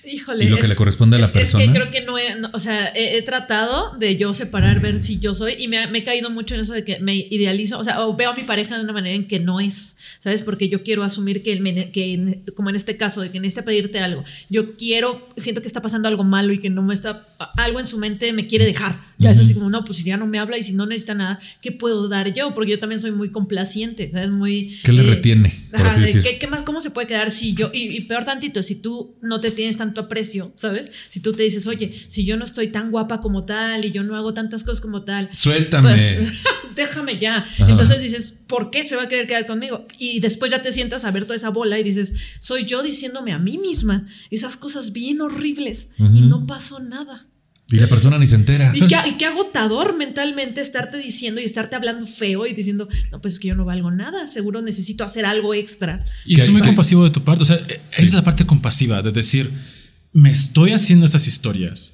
Híjole. 0.08 0.46
Y 0.46 0.50
lo 0.50 0.58
que 0.58 0.64
es- 0.64 0.70
le 0.70 0.76
corresponde 0.76 1.16
a 1.16 1.20
la 1.20 1.26
es- 1.26 1.32
persona. 1.32 1.64
Es 1.64 1.72
que 1.72 1.76
creo 1.80 1.90
que 1.90 2.02
no 2.02 2.20
he, 2.20 2.36
no, 2.36 2.52
o 2.54 2.60
sea, 2.60 2.90
he, 2.90 3.18
he 3.18 3.24
tratado 3.24 3.98
de 3.98 4.16
yo 4.18 4.36
separar, 4.36 4.80
ver 4.80 5.00
si 5.00 5.18
yo 5.18 5.34
soy, 5.34 5.54
y 5.58 5.68
me, 5.68 5.80
ha- 5.80 5.88
me 5.88 5.98
he 6.00 6.04
caído 6.04 6.30
mucho 6.30 6.54
en 6.54 6.62
eso 6.62 6.74
de 6.74 6.84
que 6.84 7.00
me 7.00 7.16
idealizo, 7.16 7.80
o 7.80 7.84
sea, 7.84 8.06
o 8.06 8.16
veo 8.16 8.30
a 8.30 8.36
mi 8.36 8.44
pareja 8.44 8.78
de 8.78 8.84
una 8.84 8.94
manera 8.94 9.16
en 9.16 9.28
que 9.28 9.40
no 9.40 9.60
es, 9.60 9.98
¿sabes? 10.20 10.44
Porque 10.44 10.70
yo 10.70 10.84
quiero 10.84 11.02
asumir 11.02 11.42
que, 11.42 11.54
él 11.54 11.62
me- 11.62 11.90
que 11.90 12.14
en- 12.14 12.44
como 12.56 12.70
en 12.70 12.76
este 12.76 12.98
caso, 12.98 13.22
de 13.22 13.32
que 13.32 13.40
necesita 13.40 13.66
pedirte 13.66 13.98
algo, 13.98 14.24
yo 14.48 14.76
quiero, 14.76 15.28
siento 15.38 15.62
que 15.62 15.68
está 15.68 15.82
pasando 15.82 16.08
algo 16.08 16.24
malo 16.24 16.54
y 16.54 16.60
que 16.60 16.70
no 16.70 16.84
me 16.84 16.94
está, 16.94 17.26
algo 17.58 17.80
en 17.80 17.88
su 17.88 17.98
mente 17.98 18.32
me 18.32 18.46
quiere 18.46 18.66
dejar. 18.66 19.00
Ya 19.18 19.32
es 19.32 19.40
así 19.40 19.54
como, 19.54 19.70
no, 19.70 19.86
pues 19.86 20.00
si 20.00 20.04
ya 20.04 20.18
no 20.18 20.28
me 20.28 20.40
habla 20.40 20.58
y 20.58 20.64
si 20.64 20.74
no 20.74 20.86
necesita 20.86 21.14
nada, 21.14 21.40
¿qué 21.62 21.72
puedo 21.72 22.10
dar 22.10 22.34
yo? 22.34 22.54
Porque 22.54 22.72
yo 22.72 22.80
también 22.80 23.00
soy 23.00 23.12
muy 23.12 23.30
complaciente, 23.30 24.12
¿sabes? 24.12 24.32
Muy... 24.32 24.78
¿Qué 24.84 24.92
le 24.92 25.04
eh, 25.04 25.16
retiene, 25.16 25.54
por 25.72 25.82
Ajá, 25.82 26.02
así? 26.04 26.20
¿qué, 26.22 26.38
qué 26.38 26.48
más, 26.48 26.64
¿Cómo 26.64 26.82
se 26.82 26.92
puede 26.92 27.08
quedar 27.08 27.32
si 27.32 27.54
yo, 27.54 27.72
y, 27.74 27.96
y 27.96 28.02
peor 28.02 28.26
tantito, 28.26 28.62
si 28.64 28.76
tú 28.76 29.16
no 29.22 29.40
te 29.40 29.52
tienes 29.52 29.78
tanto 29.78 30.02
aprecio, 30.02 30.52
¿sabes? 30.56 30.92
Si 31.10 31.20
tú 31.20 31.34
te 31.34 31.44
dices, 31.44 31.66
oye, 31.68 31.94
si 32.08 32.26
yo 32.26 32.38
no 32.38 32.46
estoy 32.46 32.68
tan 32.68 32.92
guapa 32.92 33.22
como 33.22 33.46
tal 33.46 33.86
y 33.86 33.92
yo 33.92 34.04
no 34.04 34.16
hago 34.16 34.34
tantas 34.34 34.64
cosas 34.64 34.82
como 34.82 35.04
tal, 35.04 35.30
Suéltame. 35.36 35.90
pues 35.90 36.34
déjame 36.76 37.18
ya. 37.18 37.38
Ajá. 37.38 37.70
Entonces 37.70 38.02
dices, 38.02 38.38
¿por 38.48 38.70
qué 38.70 38.84
se 38.84 38.96
va 38.96 39.04
a 39.04 39.08
querer 39.08 39.28
quedar 39.28 39.46
conmigo? 39.46 39.88
Y 39.98 40.20
después 40.20 40.52
ya 40.52 40.62
te 40.62 40.72
sientas 40.72 41.06
a 41.06 41.12
ver 41.12 41.24
toda 41.24 41.36
esa 41.36 41.50
bola 41.50 41.80
y 41.80 41.84
dices, 41.84 42.14
soy 42.40 42.66
yo 42.66 42.84
diciéndome 42.84 43.32
a 43.32 43.40
mí 43.40 43.58
misma 43.58 44.08
esas 44.30 44.58
cosas 44.58 44.92
bien 44.94 45.22
horribles 45.22 45.88
y 45.98 46.22
no 46.22 46.46
pasó 46.46 46.80
nada. 46.80 47.28
Y 47.72 47.78
la 47.78 47.88
persona 47.88 48.20
ni 48.20 48.28
se 48.28 48.36
entera. 48.36 48.72
Y 48.76 48.86
qué, 48.86 48.96
y 49.08 49.14
qué 49.18 49.26
agotador 49.26 49.98
mentalmente 49.98 50.62
estarte 50.62 50.98
diciendo 50.98 51.42
y 51.42 51.46
estarte 51.46 51.76
hablando 51.76 52.06
feo 52.06 52.46
y 52.46 52.54
diciendo, 52.54 52.88
no, 53.12 53.22
pues 53.22 53.36
es 53.36 53.40
que 53.40 53.48
yo 53.48 53.56
no 53.56 53.66
valgo 53.66 53.90
nada, 53.90 54.28
seguro 54.28 54.62
necesito 54.62 55.04
hacer 55.04 55.26
algo 55.26 55.54
extra. 55.54 56.06
Y 56.26 56.36
soy 56.36 56.52
muy 56.52 56.62
compasivo 56.62 57.04
de 57.04 57.10
tu 57.10 57.24
parte. 57.24 57.42
O 57.44 57.46
sea, 57.46 57.58
eh, 57.58 57.82
esa 57.92 58.04
es 58.04 58.14
la 58.14 58.24
parte 58.24 58.46
compasiva 58.46 59.02
de 59.02 59.12
decir, 59.12 59.52
me 60.14 60.32
estoy 60.32 60.74
haciendo 60.74 61.06
estas 61.06 61.28
historias. 61.28 61.94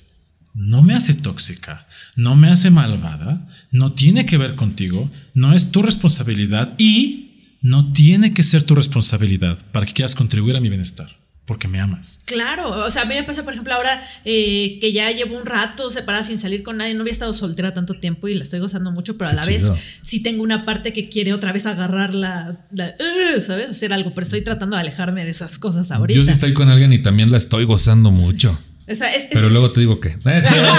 No 0.54 0.84
me 0.84 0.96
hace 0.96 1.14
tóxica, 1.14 1.88
no 2.18 2.36
me 2.36 2.50
hace 2.50 2.72
malvada, 2.72 3.48
no 3.72 3.94
tiene 3.94 4.26
que 4.26 4.38
ver 4.38 4.56
contigo, 4.56 5.10
no 5.34 5.56
es 5.56 5.72
tu 5.72 5.82
responsabilidad 5.82 6.74
y 6.78 7.58
no 7.62 7.94
tiene 7.94 8.34
que 8.34 8.44
ser 8.44 8.64
tu 8.64 8.76
responsabilidad 8.76 9.60
para 9.72 9.86
que 9.86 9.94
quieras 9.94 10.16
contribuir 10.16 10.58
a 10.58 10.60
mi 10.60 10.68
bienestar, 10.68 11.21
porque 11.52 11.68
me 11.68 11.82
amas. 11.82 12.22
Claro, 12.24 12.70
o 12.70 12.90
sea, 12.92 13.02
a 13.02 13.06
mí 13.06 13.14
me 13.14 13.24
pasa, 13.24 13.44
por 13.44 13.52
ejemplo, 13.52 13.74
ahora 13.74 14.02
eh, 14.24 14.78
que 14.80 14.94
ya 14.94 15.12
llevo 15.12 15.38
un 15.38 15.46
rato 15.46 15.92
separada 15.92 16.24
sin 16.24 16.38
salir 16.38 16.64
con 16.64 16.78
nadie, 16.78 16.94
no 16.94 17.02
había 17.02 17.12
estado 17.12 17.34
soltera 17.34 17.74
tanto 17.74 17.96
tiempo 17.96 18.30
y 18.30 18.36
la 18.36 18.44
estoy 18.44 18.62
gozando 18.62 18.90
mucho, 18.92 19.18
pero 19.18 19.32
a 19.32 19.34
la 19.34 19.44
vez 19.46 19.66
sí 20.02 20.22
tengo 20.24 20.44
una 20.44 20.64
parte 20.66 20.94
que 20.94 21.10
quiere 21.10 21.34
otra 21.34 21.52
vez 21.52 21.66
agarrar 21.66 22.16
la, 22.16 22.56
la- 22.72 22.96
"Ugh", 22.98 23.42
¿sabes? 23.42 23.70
Hacer 23.72 23.92
algo, 23.92 24.14
pero 24.14 24.24
estoy 24.24 24.42
tratando 24.44 24.78
de 24.78 24.82
alejarme 24.82 25.26
de 25.26 25.32
esas 25.32 25.60
cosas 25.60 25.92
ahorita. 25.92 26.18
Yo 26.18 26.24
sí 26.24 26.32
estoy 26.32 26.54
con 26.54 26.70
alguien 26.70 26.94
y 26.94 27.00
también 27.00 27.32
la 27.32 27.38
estoy 27.38 27.66
gozando 27.66 28.12
mucho. 28.12 28.58
O 28.88 28.96
sea, 28.96 29.14
es- 29.14 29.24
es- 29.24 29.30
Pero 29.34 29.50
luego 29.50 29.72
te 29.74 29.82
digo 29.82 30.00
que. 30.00 30.18
No 30.24 30.32
es 30.32 30.48
cierto, 30.48 30.74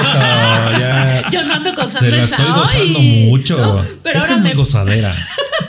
ya. 0.79 1.25
yo 1.33 1.45
no 1.45 1.55
ando 1.55 1.71
gozando 1.75 1.99
Se 2.01 2.11
la 2.11 2.25
estoy 2.25 2.47
gozando 2.47 2.99
mucho. 3.01 3.59
No, 3.59 3.85
pero 4.03 4.19
es 4.19 4.25
que 4.25 4.33
es 4.33 4.39
muy 4.39 4.49
me- 4.51 4.55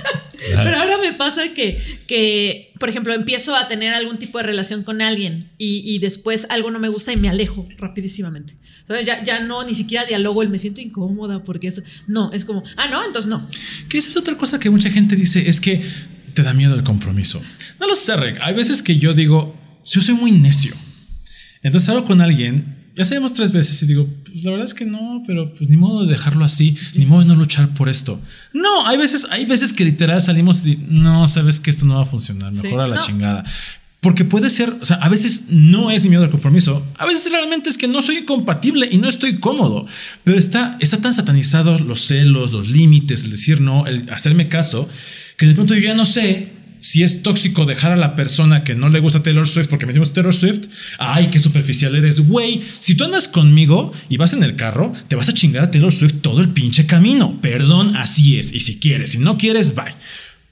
Pero 0.52 0.78
ahora 0.78 0.98
me 0.98 1.14
pasa 1.14 1.54
que, 1.54 1.82
que, 2.08 2.74
por 2.80 2.90
ejemplo, 2.90 3.14
empiezo 3.14 3.56
a 3.56 3.68
tener 3.68 3.94
algún 3.94 4.18
tipo 4.18 4.38
de 4.38 4.44
relación 4.44 4.84
con 4.84 5.02
alguien 5.02 5.52
y, 5.58 5.82
y 5.86 6.00
después 6.00 6.48
algo 6.50 6.72
no 6.72 6.80
me 6.80 6.90
gusta 6.90 7.14
y 7.14 7.18
me 7.18 7.30
alejo 7.30 7.66
rapidísimamente. 7.78 8.56
¿Sabes? 8.88 9.06
Ya, 9.06 9.24
ya 9.24 9.40
no, 9.40 9.64
ni 9.64 9.74
siquiera 9.74 10.06
dialogo, 10.06 10.42
el 10.42 10.50
me 10.50 10.58
siento 10.58 10.82
incómoda 10.82 11.44
porque 11.44 11.68
es... 11.68 11.82
No, 12.08 12.32
es 12.34 12.44
como, 12.44 12.64
ah, 12.76 12.88
no, 12.88 13.04
entonces 13.06 13.30
no. 13.30 13.48
Que 13.88 13.98
esa 13.98 14.10
es 14.10 14.18
otra 14.18 14.38
cosa 14.38 14.60
que 14.60 14.70
mucha 14.70 14.90
gente 14.90 15.16
dice, 15.16 15.48
es 15.48 15.62
que 15.62 15.82
te 16.34 16.44
da 16.44 16.54
miedo 16.54 16.76
el 16.76 16.84
compromiso. 16.84 17.42
No 17.80 17.88
lo 17.88 17.96
sé, 17.96 18.16
Rick. 18.18 18.40
Hay 18.42 18.54
veces 18.54 18.84
que 18.84 18.98
yo 18.98 19.14
digo, 19.14 19.56
yo 19.86 20.02
soy 20.02 20.16
muy 20.16 20.32
necio. 20.32 20.76
Entonces 21.62 21.88
hablo 21.90 22.04
con 22.06 22.22
alguien, 22.22 22.83
ya 22.96 23.04
sabemos 23.06 23.34
tres 23.34 23.52
veces 23.52 23.82
y 23.82 23.86
digo, 23.88 24.08
pues 24.24 24.44
la 24.44 24.52
verdad 24.52 24.66
es 24.68 24.74
que 24.74 24.86
no, 24.86 25.24
pero 25.26 25.54
pues 25.54 25.70
ni 25.70 25.78
modo 25.78 26.06
de 26.06 26.12
dejarlo 26.12 26.46
así, 26.46 26.76
ni 26.94 27.06
modo 27.06 27.22
de 27.22 27.28
no 27.28 27.36
luchar 27.36 27.74
por 27.74 27.90
esto. 27.90 28.20
No, 28.54 28.86
hay 28.88 28.98
veces, 28.98 29.26
hay 29.32 29.46
veces 29.46 29.74
que 29.74 29.84
literal 29.86 30.22
salimos 30.22 30.66
y 30.66 30.78
no, 30.90 31.28
sabes 31.28 31.60
que 31.60 31.70
esto 31.70 31.86
no 31.86 31.96
va 31.96 32.04
a 32.04 32.06
funcionar, 32.06 32.52
mejor 32.54 32.70
Sí. 32.70 32.76
a 32.76 32.88
la 32.88 32.96
No. 32.96 33.02
chingada. 33.02 33.44
Porque 34.00 34.26
puede 34.26 34.50
ser, 34.50 34.76
o 34.82 34.84
sea, 34.86 34.98
a 34.98 35.08
veces 35.08 35.46
no 35.50 35.90
es 35.90 36.04
mi 36.04 36.10
miedo 36.10 36.24
al 36.26 36.30
compromiso, 36.30 36.86
a 36.98 37.06
veces 37.06 37.32
realmente 37.32 37.70
es 37.70 37.78
que 37.78 37.88
no 37.88 38.02
soy 38.02 38.26
compatible 38.26 38.90
y 38.92 38.98
no 38.98 39.08
estoy 39.08 39.40
cómodo, 39.40 39.86
pero 40.26 40.38
está, 40.38 40.78
está 40.82 40.98
tan 41.00 41.14
satanizado 41.14 41.78
los 41.80 42.06
celos, 42.06 42.52
los 42.52 42.68
límites, 42.68 43.24
el 43.24 43.32
decir 43.32 43.62
no, 43.62 43.88
el 43.88 44.10
hacerme 44.12 44.50
caso, 44.50 44.90
que 45.38 45.46
de 45.46 45.56
pronto 45.56 45.74
yo 45.74 45.80
ya 45.80 45.94
no 45.96 46.04
sé 46.04 46.52
si 46.84 47.02
es 47.02 47.24
tóxico 47.24 47.66
dejar 47.66 47.94
a 47.94 47.96
la 47.96 48.14
persona 48.14 48.66
que 48.66 48.76
no 48.76 48.90
le 48.90 49.00
gusta 49.00 49.24
Taylor 49.24 49.48
Swift 49.48 49.70
porque 49.70 49.86
me 49.86 49.92
decimos 49.92 50.12
Taylor 50.12 50.34
Swift, 50.34 50.68
ay, 51.00 51.28
qué 51.28 51.40
superficial 51.40 51.96
eres, 51.96 52.28
güey. 52.28 52.62
Si 52.80 52.94
tú 52.96 53.06
andas 53.06 53.30
conmigo 53.30 53.94
y 54.10 54.18
vas 54.18 54.34
en 54.34 54.44
el 54.44 54.58
carro, 54.58 54.92
te 55.08 55.16
vas 55.16 55.30
a 55.30 55.34
chingar 55.34 55.64
a 55.64 55.72
Taylor 55.72 55.94
Swift 55.94 56.16
todo 56.22 56.42
el 56.42 56.50
pinche 56.50 56.86
camino. 56.86 57.40
Perdón, 57.40 57.96
así 57.96 58.38
es. 58.38 58.52
Y 58.52 58.60
si 58.60 58.80
quieres, 58.80 59.12
si 59.12 59.20
no 59.20 59.38
quieres, 59.38 59.76
bye. 59.76 59.96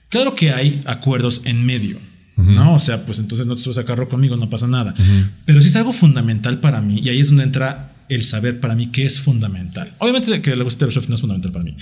Claro 0.07 0.33
que 0.33 0.51
hay 0.51 0.81
acuerdos 0.85 1.41
en 1.43 1.65
medio, 1.65 1.99
¿no? 2.37 2.75
O 2.75 2.79
sea, 2.79 3.05
pues 3.05 3.19
entonces 3.19 3.45
no 3.45 3.57
te 3.57 3.63
subes 3.63 3.79
al 3.79 3.85
carro 3.85 4.07
conmigo, 4.07 4.37
no 4.37 4.49
pasa 4.49 4.67
nada. 4.67 4.95
Pero 5.43 5.59
sí 5.61 5.67
es 5.67 5.75
algo 5.75 5.91
fundamental 5.91 6.61
para 6.61 6.79
mí 6.79 7.01
y 7.03 7.09
ahí 7.09 7.19
es 7.19 7.27
donde 7.27 7.43
entra 7.43 7.90
el 8.15 8.23
saber 8.23 8.59
para 8.59 8.75
mí 8.75 8.87
qué 8.87 9.05
es 9.05 9.19
fundamental. 9.19 9.93
Obviamente 9.99 10.41
que 10.41 10.55
le 10.55 10.63
guste 10.63 10.79
Taylor 10.79 10.93
Swift 10.93 11.09
no 11.09 11.15
es 11.15 11.21
fundamental 11.21 11.51
para 11.51 11.63
mí. 11.65 11.75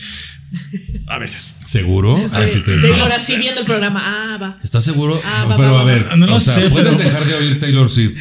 A 1.07 1.17
veces. 1.17 1.55
¿Seguro? 1.65 2.15
A 2.33 2.39
ver 2.39 2.49
si 2.49 2.59
te 2.61 2.79
Sí, 2.79 2.87
decía. 2.87 3.03
ahora 3.03 3.17
sí 3.19 3.37
viendo 3.37 3.61
el 3.61 3.65
programa, 3.65 4.01
ah, 4.03 4.37
va. 4.37 4.59
¿Estás 4.63 4.83
seguro? 4.83 5.19
Ah, 5.25 5.45
va, 5.45 5.57
pero 5.57 5.73
va, 5.73 5.81
a 5.81 5.85
ver. 5.85 6.17
No 6.17 6.27
lo 6.27 6.35
o 6.35 6.39
sea, 6.39 6.55
sé, 6.55 6.69
puedes 6.69 6.95
pero- 6.95 7.09
dejar 7.09 7.25
de 7.25 7.33
oír 7.35 7.59
Taylor 7.59 7.89
Swift. 7.89 8.17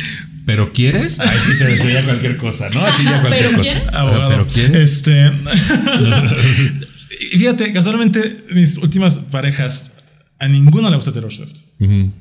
¿Pero 0.46 0.72
quieres? 0.72 1.20
Ahí 1.20 1.28
sí 1.44 1.58
te 1.58 1.64
decía 1.66 2.02
cualquier 2.04 2.38
cosa, 2.38 2.70
¿no? 2.70 2.80
Así 2.82 3.04
ya 3.04 3.20
cualquier 3.20 3.46
¿Pero 3.48 3.58
cosa. 3.58 3.70
quieres? 3.70 3.90
Ah. 3.92 4.26
¿Pero 4.30 4.46
quieres? 4.46 4.80
Este. 4.82 5.30
Fíjate, 7.36 7.72
casualmente 7.72 8.44
mis 8.52 8.76
últimas 8.78 9.18
parejas 9.18 9.92
a 10.38 10.48
ninguno 10.48 10.88
le 10.88 10.96
gusta 10.96 11.12
Taylor 11.12 11.32
Swift. 11.32 11.62
Ujú. 11.80 12.12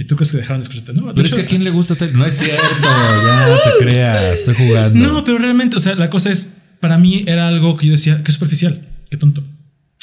¿Y 0.00 0.04
tú 0.04 0.16
crees 0.16 0.30
que 0.30 0.38
dejaron 0.38 0.60
de 0.60 0.62
escucharte? 0.62 0.94
No, 0.94 1.14
Pero 1.14 1.28
es 1.28 1.34
que 1.34 1.42
a 1.42 1.46
quién 1.46 1.62
le 1.62 1.68
gusta 1.70 1.94
No 2.14 2.24
es 2.24 2.38
cierto, 2.38 2.62
ya 2.82 3.58
te 3.64 3.84
creas, 3.84 4.32
estoy 4.38 4.54
jugando. 4.54 4.98
No, 4.98 5.24
pero 5.24 5.36
realmente, 5.36 5.76
o 5.76 5.80
sea, 5.80 5.94
la 5.94 6.08
cosa 6.08 6.30
es, 6.32 6.54
para 6.80 6.96
mí 6.96 7.22
era 7.26 7.48
algo 7.48 7.76
que 7.76 7.86
yo 7.86 7.92
decía, 7.92 8.22
que 8.22 8.32
superficial, 8.32 8.88
qué 9.10 9.18
tonto. 9.18 9.42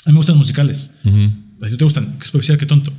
A 0.05 0.09
mí 0.09 0.13
me 0.13 0.17
gustan 0.17 0.35
los 0.35 0.41
musicales. 0.45 0.91
Ujú. 1.03 1.31
Si 1.65 1.71
no 1.71 1.77
te 1.77 1.83
gustan, 1.83 2.15
qué 2.19 2.25
superficial, 2.27 2.59
qué 2.59 2.67
tonto. 2.67 2.93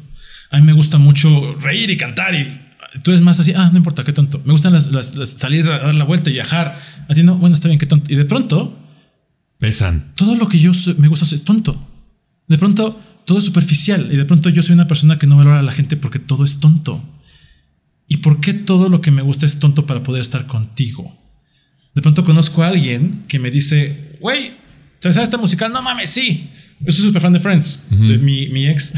A 0.51 0.59
mí 0.59 0.67
me 0.67 0.73
gusta 0.73 0.99
mucho 0.99 1.55
reír 1.61 1.89
y 1.91 1.97
cantar 1.97 2.35
y 2.35 2.59
tú 3.05 3.13
eres 3.13 3.21
más 3.23 3.39
así, 3.39 3.53
ah, 3.55 3.69
no 3.71 3.77
importa, 3.79 4.03
qué 4.03 4.13
tonto. 4.13 4.43
Me 4.45 4.51
gustan 4.51 4.73
las, 4.73 4.91
las- 4.91 5.15
las- 5.15 5.31
salir 5.31 5.71
a 5.71 5.79
dar 5.79 5.95
la 5.95 6.03
vuelta 6.05 6.31
y 6.31 6.33
viajar. 6.33 6.79
A 7.09 7.15
ti 7.15 7.23
no, 7.23 7.37
bueno, 7.37 7.55
está 7.55 7.69
bien, 7.69 7.79
qué 7.79 7.87
tonto. 7.87 8.13
Y 8.13 8.17
de 8.17 8.25
pronto, 8.25 8.77
Pesan. 9.59 10.13
todo 10.17 10.35
lo 10.35 10.49
que 10.49 10.59
yo 10.59 10.73
me 10.97 11.07
gusta 11.07 11.33
es 11.33 11.45
tonto. 11.45 11.81
De 12.49 12.59
pronto, 12.59 12.99
todo 13.29 13.37
es 13.39 13.45
superficial 13.45 14.09
y 14.11 14.17
de 14.17 14.25
pronto 14.25 14.49
yo 14.49 14.63
soy 14.63 14.73
una 14.73 14.87
persona 14.89 15.19
que 15.19 15.27
no 15.27 15.37
valora 15.37 15.59
a 15.61 15.63
la 15.63 15.71
gente 15.73 15.99
porque 15.99 16.19
todo 16.19 16.45
es 16.45 16.61
tonto. 16.61 17.05
¿Y 18.09 18.17
por 18.17 18.41
qué 18.41 18.55
todo 18.55 18.89
lo 18.89 19.03
que 19.03 19.11
me 19.11 19.21
gusta 19.21 19.45
es 19.45 19.59
tonto 19.59 19.85
para 19.85 20.03
poder 20.03 20.23
estar 20.23 20.47
contigo? 20.47 21.15
De 21.95 22.01
pronto 22.01 22.25
conozco 22.25 22.63
a 22.63 22.69
alguien 22.69 23.25
que 23.29 23.39
me 23.39 23.51
dice, 23.51 24.17
güey, 24.19 24.53
¿sabes 25.01 25.19
esta 25.19 25.37
musical? 25.37 25.71
No 25.71 25.83
mames, 25.83 26.09
sí. 26.09 26.49
Yo 26.81 26.91
soy 26.91 27.05
súper 27.05 27.21
fan 27.21 27.35
de 27.35 27.41
Friends. 27.41 27.83
mi, 27.91 28.49
mi 28.49 28.67
ex, 28.67 28.95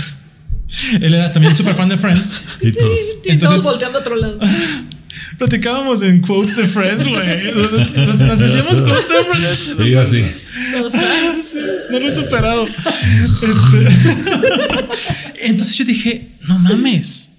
él 1.00 1.12
era 1.12 1.32
también 1.32 1.56
súper 1.56 1.74
fan 1.74 1.88
de 1.88 1.96
Friends. 1.96 2.40
Y 2.62 2.70
todos. 2.70 3.00
Y 3.24 3.30
Entonces- 3.30 3.62
todos 3.62 3.64
volteando 3.64 3.98
a 3.98 4.00
otro 4.00 4.14
lado. 4.14 4.38
Platicábamos 5.38 6.02
en 6.02 6.20
quotes 6.20 6.54
de 6.56 6.68
Friends, 6.68 7.08
güey. 7.08 7.52
Nos, 7.52 7.72
nos- 7.72 8.20
nos 8.20 8.38
decíamos 8.38 8.80
quotes 8.80 9.08
de 9.08 9.24
Friends. 9.24 9.74
Y 9.84 9.90
yo 9.90 10.00
así. 10.02 10.24
No 11.92 11.98
lo 12.00 12.06
he 12.06 12.10
superado. 12.10 12.66
Este. 12.66 13.88
Entonces 15.46 15.76
yo 15.76 15.84
dije, 15.84 16.32
no 16.46 16.58
mames. 16.58 17.30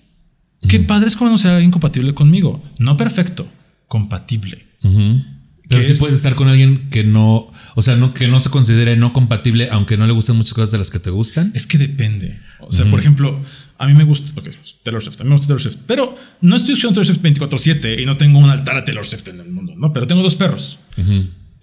Qué 0.67 0.80
padre 0.80 1.07
es 1.07 1.15
conocer 1.15 1.51
a 1.51 1.55
alguien 1.55 1.72
compatible 1.72 2.13
conmigo. 2.13 2.63
No 2.80 2.97
perfecto, 2.97 3.47
compatible. 3.88 4.67
Pero 4.82 5.82
que 5.82 5.88
sí 5.88 5.93
es- 5.93 5.99
puedes 5.99 6.15
estar 6.17 6.36
con 6.36 6.47
alguien 6.49 6.89
que 6.89 7.03
no, 7.03 7.51
o 7.76 7.82
sea, 7.82 7.95
no, 7.95 8.13
que 8.13 8.28
no 8.28 8.39
se 8.41 8.49
considere 8.49 8.95
no 8.97 9.13
compatible, 9.13 9.69
aunque 9.72 9.95
no 9.97 10.05
le 10.05 10.11
gusten 10.13 10.36
muchas 10.36 10.53
cosas 10.53 10.72
de 10.72 10.78
las 10.80 10.89
que 10.89 10.99
te 10.99 11.09
gustan. 11.09 11.51
Es 11.55 11.65
que 11.65 11.78
depende. 11.78 12.39
O 12.59 12.72
sea, 12.72 12.86
por 12.89 12.99
ejemplo, 12.99 13.41
a 13.78 13.88
mí 13.88 13.93
me 13.93 14.03
gusta. 14.03 14.32
Ok, 14.39 14.49
Taylor 14.84 15.01
Swift. 15.01 15.22
A 15.22 15.24
mí 15.24 15.30
me 15.30 15.36
gusta 15.36 15.47
Taylor 15.47 15.61
Swift. 15.61 15.78
Pero 15.88 16.15
no 16.41 16.55
estoy 16.55 16.74
escuchando 16.74 17.01
Taylor 17.01 17.15
Swift 17.15 17.39
24-7 17.39 18.01
y 18.01 18.05
no 18.05 18.17
tengo 18.17 18.38
un 18.39 18.49
altar 18.49 18.76
a 18.78 18.84
Taylor 18.86 19.05
Swift 19.05 19.28
en 19.30 19.39
el 19.39 19.49
mundo, 19.49 19.74
¿no? 19.78 19.93
Pero 19.93 20.05
tengo 20.07 20.22
dos 20.22 20.36
perros. 20.36 20.78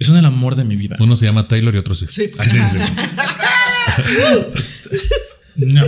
Ujú. 0.00 0.06
Son 0.06 0.16
el 0.16 0.24
amor 0.24 0.56
de 0.56 0.64
mi 0.64 0.76
vida. 0.76 0.96
Uno 0.98 1.16
se 1.16 1.26
llama 1.26 1.46
Taylor 1.48 1.74
y 1.74 1.78
otro 1.78 1.94
Swift. 1.94 2.12
Sí. 2.12 2.30
Ay, 2.38 2.48
sí, 2.50 2.58
sí. 2.72 2.78
No, 5.58 5.82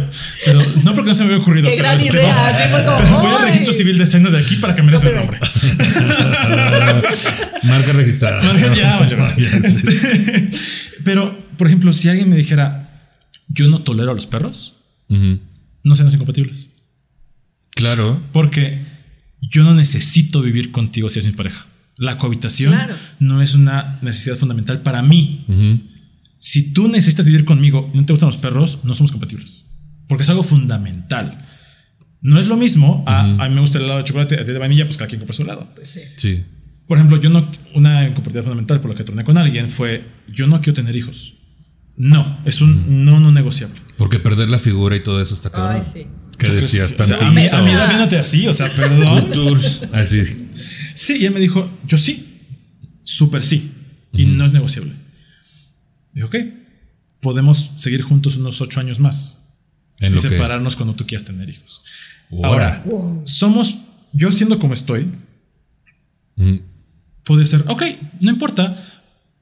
pero 0.45 0.61
no 0.83 0.95
porque 0.95 1.11
no 1.11 1.15
se 1.15 1.23
me 1.23 1.31
había 1.31 1.43
ocurrido. 1.43 1.69
Qué 1.69 1.77
pero 1.77 1.91
gran 1.91 1.97
este, 1.97 2.17
idea, 2.17 2.83
como, 2.85 2.97
pero 2.97 3.21
voy 3.21 3.35
al 3.35 3.43
registro 3.43 3.73
civil 3.73 3.99
de 3.99 4.05
escena 4.05 4.29
de 4.29 4.39
aquí 4.39 4.57
para 4.57 4.75
que 4.75 4.83
me 4.83 4.91
des 4.91 5.05
el 5.05 5.15
nombre. 5.15 5.39
Marca 7.63 7.93
registrada. 7.93 8.43
Margen 8.43 8.75
ya, 8.75 8.97
vale, 8.99 9.15
vale. 9.15 9.49
Este, 9.63 10.51
pero, 11.05 11.39
por 11.57 11.69
ejemplo, 11.69 11.93
si 11.93 12.09
alguien 12.09 12.29
me 12.29 12.35
dijera, 12.35 13.15
yo 13.47 13.69
no 13.69 13.83
tolero 13.83 14.11
a 14.11 14.15
los 14.15 14.27
perros, 14.27 14.75
no 15.09 15.95
seamos 15.95 16.15
incompatibles. 16.15 16.71
Claro. 17.71 18.21
Porque 18.33 18.85
yo 19.41 19.63
no 19.63 19.75
necesito 19.75 20.43
vivir 20.43 20.73
contigo 20.73 21.09
si 21.09 21.21
es 21.21 21.27
mi 21.27 21.33
pareja. 21.33 21.67
La 22.01 22.17
cohabitación 22.17 22.73
Claro. 22.73 22.95
no 23.19 23.43
es 23.43 23.55
una 23.55 23.99
necesidad 24.01 24.37
fundamental 24.37 24.81
para 24.81 25.03
mí. 25.03 25.45
Ujú. 25.49 25.83
Si 26.39 26.73
tú 26.73 26.89
necesitas 26.89 27.27
vivir 27.27 27.45
conmigo 27.45 27.91
y 27.93 27.99
no 27.99 28.07
te 28.07 28.15
gustan 28.15 28.29
los 28.29 28.39
perros, 28.39 28.79
no 28.85 28.95
somos 28.95 29.13
compatibles. 29.13 29.67
Porque 30.09 30.23
es 30.23 30.31
algo 30.31 30.43
fundamental. 30.43 31.47
No 32.23 32.41
es 32.41 32.47
lo 32.49 32.57
mismo 32.57 33.05
a, 33.07 33.21
a 33.21 33.49
mí 33.49 33.55
me 33.55 33.61
gusta 33.61 33.77
el 33.77 33.85
helado 33.85 33.99
de 33.99 34.05
chocolate, 34.05 34.41
a 34.41 34.45
ti 34.47 34.51
de 34.53 34.59
vainilla, 34.59 34.87
pues 34.87 34.97
cada 34.97 35.09
quien 35.09 35.21
compra 35.21 35.35
su 35.37 35.43
helado. 35.43 35.69
Pues 35.75 35.89
sí. 35.91 36.01
Sí. 36.17 36.43
Por 36.89 36.97
ejemplo, 36.97 37.21
yo 37.21 37.29
no, 37.29 37.51
una 37.75 38.03
incompatibilidad 38.05 38.45
fundamental 38.45 38.81
por 38.81 38.91
la 38.91 38.97
que 38.97 39.05
torné 39.05 39.23
con 39.23 39.37
alguien 39.37 39.69
fue, 39.69 40.07
yo 40.27 40.47
no 40.47 40.61
quiero 40.63 40.75
tener 40.75 40.97
hijos. 40.97 41.35
No, 41.99 42.41
es 42.47 42.63
un 42.63 43.05
no 43.05 43.21
no 43.21 43.31
negociable. 43.31 43.79
Porque 43.99 44.19
perder 44.19 44.49
la 44.49 44.59
figura 44.59 44.97
y 44.97 45.01
todo 45.03 45.21
eso 45.21 45.35
está 45.35 45.51
cabrón. 45.51 45.77
Ay, 45.77 45.83
sí. 45.83 46.07
¿Qué 46.39 46.47
¿Tú 46.47 46.53
crees 46.53 46.73
decías 46.73 46.95
o 46.99 47.05
sea, 47.05 47.19
a 47.19 47.31
mí, 47.31 47.47
a 47.47 47.63
mí 47.63 48.17
así, 48.17 48.49
o 48.49 48.55
sea, 48.55 48.71
perdón. 48.71 49.31
Así. 49.93 50.49
Sí, 50.95 51.19
y 51.19 51.27
él 51.27 51.33
me 51.33 51.41
dijo, 51.41 51.71
yo 51.87 51.99
sí, 51.99 52.41
súper 53.03 53.43
sí, 53.43 53.73
y 54.13 54.25
no 54.27 54.45
es 54.45 54.53
negociable. 54.53 54.93
Dije, 56.13 56.27
ok, 56.27 56.37
podemos 57.21 57.73
seguir 57.77 58.03
juntos 58.03 58.37
unos 58.37 58.61
ocho 58.61 58.81
años 58.81 58.99
más 58.99 59.39
En 59.99 60.13
y 60.13 60.17
lo 60.17 60.23
que. 60.23 60.29
separarnos 60.31 60.77
cuando 60.77 60.95
tú 60.95 61.07
quieras 61.07 61.25
tener 61.27 61.49
hijos. 61.51 61.83
Ahora. 62.43 62.83
Ahora, 62.87 63.23
somos, 63.27 63.79
yo 64.13 64.31
siendo 64.33 64.59
como 64.59 64.75
estoy, 64.75 65.09
Mm. 66.37 66.57
puede 67.25 67.45
ser, 67.45 67.65
ok, 67.69 67.83
no 68.23 68.31
importa, 68.31 68.83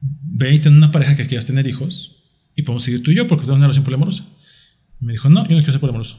ve 0.01 0.55
y 0.55 0.59
ten 0.59 0.75
una 0.75 0.91
pareja 0.91 1.15
que 1.17 1.27
quieras 1.27 1.47
tener 1.47 1.67
hijos 1.69 2.17
y 2.57 2.63
podemos 2.63 2.83
seguir 2.83 3.03
tú 3.05 3.13
y 3.13 3.15
yo 3.15 3.27
porque 3.29 3.43
tenemos 3.43 3.59
una 3.59 3.67
relación 3.67 3.85
poliamorosa. 3.85 4.25
Y 5.01 5.05
me 5.05 5.13
dijo, 5.13 5.29
no, 5.29 5.43
yo 5.47 5.55
no 5.55 5.59
quiero 5.59 5.73
ser 5.73 5.81
poliamoroso. 5.81 6.17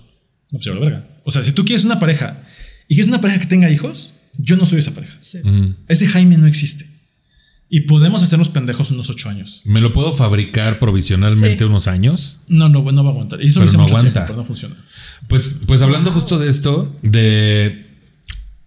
No, 0.51 0.59
pues 0.59 0.65
la 0.67 0.79
verga. 0.79 1.07
O 1.25 1.31
sea, 1.31 1.43
si 1.43 1.51
tú 1.51 1.65
quieres 1.65 1.83
una 1.83 1.99
pareja 1.99 2.43
y 2.87 2.95
quieres 2.95 3.07
una 3.09 3.19
pareja 3.19 3.41
que 3.41 3.47
tenga 3.47 3.69
hijos, 3.69 4.13
yo 4.41 4.55
no 4.57 4.65
soy 4.65 4.79
esa 4.79 4.93
pareja. 4.95 5.17
Sí. 5.19 5.39
Mm. 5.43 5.75
Ese 5.87 6.07
Jaime 6.07 6.37
no 6.37 6.47
existe. 6.47 6.89
Y 7.71 7.81
podemos 7.81 8.23
hacernos 8.23 8.49
pendejos 8.49 8.89
unos 8.89 9.09
ocho 9.11 9.29
años. 9.29 9.61
¿Me 9.63 9.79
lo 9.79 9.93
puedo 9.93 10.11
fabricar 10.11 10.79
provisionalmente 10.79 11.59
Sí. 11.59 11.63
unos 11.65 11.87
años? 11.87 12.39
No, 12.47 12.67
no, 12.67 12.81
no 12.91 13.03
va 13.03 13.09
a 13.09 13.13
aguantar. 13.13 13.41
Y 13.41 13.47
eso 13.47 13.55
Pero 13.55 13.65
lo 13.65 13.67
hice 13.67 13.77
no 13.77 13.83
mucho 13.83 13.95
aguanta. 13.97 14.13
tiempo, 14.13 14.27
pero 14.27 14.37
no 14.37 14.43
funciona. 14.43 14.75
Pues, 15.27 15.55
pues 15.67 15.81
hablando 15.83 16.11
justo 16.11 16.39
de 16.39 16.49
esto, 16.49 16.97
de. 17.03 17.85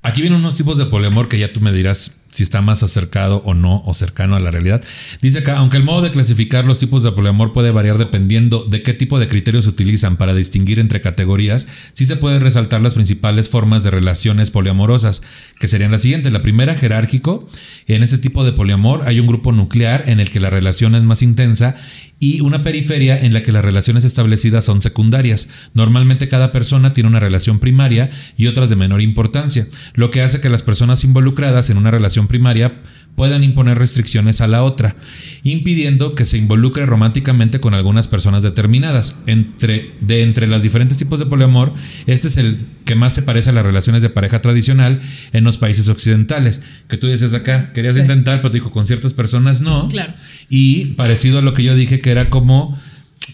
Aquí 0.03 0.21
vienen 0.21 0.39
unos 0.41 0.57
tipos 0.57 0.79
de 0.79 0.87
poliamor 0.87 1.29
que 1.29 1.39
ya 1.39 1.53
tú 1.53 1.61
me 1.61 1.73
dirás 1.73 2.22
si 2.33 2.43
está 2.43 2.63
más 2.63 2.83
acercado 2.83 3.43
o 3.45 3.55
no, 3.55 3.83
o 3.87 3.95
cercano 3.95 4.37
a 4.37 4.41
la 4.41 4.51
realidad. 4.51 4.83
Dice 5.21 5.41
acá, 5.41 5.59
aunque 5.59 5.77
el 5.77 5.85
modo 5.85 6.03
de 6.03 6.11
clasificar 6.11 6.65
los 6.65 6.79
tipos 6.79 7.03
de 7.03 7.13
poliamor 7.13 7.53
puede 7.53 7.71
variar 7.71 7.99
dependiendo 7.99 8.65
de 8.65 8.83
qué 8.83 8.95
tipo 8.95 9.19
de 9.19 9.29
criterios 9.29 9.65
se 9.65 9.71
utilizan 9.71 10.17
para 10.17 10.35
distinguir 10.35 10.81
entre 10.81 11.01
categorías, 11.01 11.67
sí 11.93 12.07
se 12.07 12.17
puede 12.17 12.41
resaltar 12.41 12.81
las 12.81 12.95
principales 12.95 13.49
formas 13.49 13.85
de 13.85 13.91
relaciones 13.91 14.51
poliamorosas, 14.51 15.23
que 15.61 15.69
serían 15.69 15.93
las 15.93 16.03
siguientes. 16.03 16.33
La 16.33 16.43
primera, 16.43 16.75
jerárquico. 16.75 17.47
En 17.87 18.03
ese 18.03 18.19
tipo 18.19 18.45
de 18.45 18.53
poliamor 18.53 19.03
hay 19.07 19.21
un 19.21 19.27
grupo 19.27 19.53
nuclear 19.53 20.09
en 20.09 20.19
el 20.19 20.31
que 20.31 20.41
la 20.41 20.51
relación 20.51 20.95
es 20.95 21.03
más 21.03 21.23
intensa 21.23 21.77
y 22.23 22.41
una 22.41 22.63
periferia 22.63 23.19
en 23.19 23.35
la 23.35 23.43
que 23.43 23.51
las 23.51 23.65
relaciones 23.65 24.05
establecidas 24.05 24.65
son 24.65 24.81
secundarias. 24.81 25.49
Normalmente 25.75 26.29
cada 26.29 26.53
persona 26.53 26.95
tiene 26.95 27.09
una 27.09 27.19
relación 27.19 27.59
primaria 27.59 28.11
y 28.37 28.47
otras 28.47 28.71
de 28.71 28.77
menor 28.77 29.03
importancia, 29.03 29.67
lo 29.95 30.13
que 30.13 30.23
hace 30.23 30.41
que 30.41 30.49
las 30.49 30.63
personas 30.63 31.03
involucradas 31.03 31.69
en 31.69 31.79
una 31.79 31.91
relación 31.91 32.29
primaria 32.29 32.81
puedan 33.15 33.45
imponer 33.45 33.79
restricciones 33.79 34.41
a 34.41 34.47
la 34.47 34.63
otra, 34.65 34.97
impidiendo 35.43 36.15
que 36.15 36.25
se 36.25 36.39
involucre 36.39 36.87
románticamente 36.87 37.61
con 37.61 37.75
algunas 37.75 38.09
personas 38.09 38.43
determinadas. 38.43 39.17
Entre, 39.27 39.93
de 40.01 40.23
entre 40.23 40.47
los 40.49 40.63
diferentes 40.63 40.97
tipos 40.99 41.19
de 41.19 41.27
poliamor, 41.27 41.75
este 42.07 42.29
es 42.29 42.37
el 42.37 42.67
que 42.85 42.95
más 42.95 43.15
se 43.15 43.23
parece 43.23 43.51
a 43.51 43.53
las 43.53 43.65
relaciones 43.67 44.03
de 44.03 44.09
pareja 44.11 44.41
tradicional 44.41 45.01
en 45.33 45.45
los 45.45 45.59
países 45.59 45.89
occidentales. 45.89 46.61
Que 46.89 46.97
tú 46.97 47.07
dices 47.07 47.33
acá, 47.35 47.73
querías 47.73 47.95
Sí. 47.95 48.01
intentar, 48.01 48.39
pero 48.41 48.51
te 48.51 48.57
dijo 48.59 48.71
con 48.71 48.87
ciertas 48.87 49.13
personas 49.13 49.61
no. 49.61 49.89
Claro. 49.89 50.15
Y 50.49 50.87
parecido 50.95 51.39
a 51.39 51.43
lo 51.43 51.55
que 51.55 51.65
yo 51.65 51.75
dije, 51.75 52.01
que 52.01 52.11
era 52.11 52.31
como. 52.31 52.79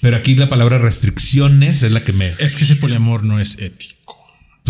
Pero 0.01 0.17
aquí 0.17 0.35
la 0.35 0.49
palabra 0.49 0.79
restricciones 0.79 1.83
es 1.83 1.93
la 1.93 2.03
que 2.05 2.13
me. 2.13 2.31
Es 2.39 2.57
que 2.57 2.65
ese 2.65 2.77
poliamor 2.77 3.25
no 3.25 3.41
es 3.41 3.59
ético. 3.59 3.98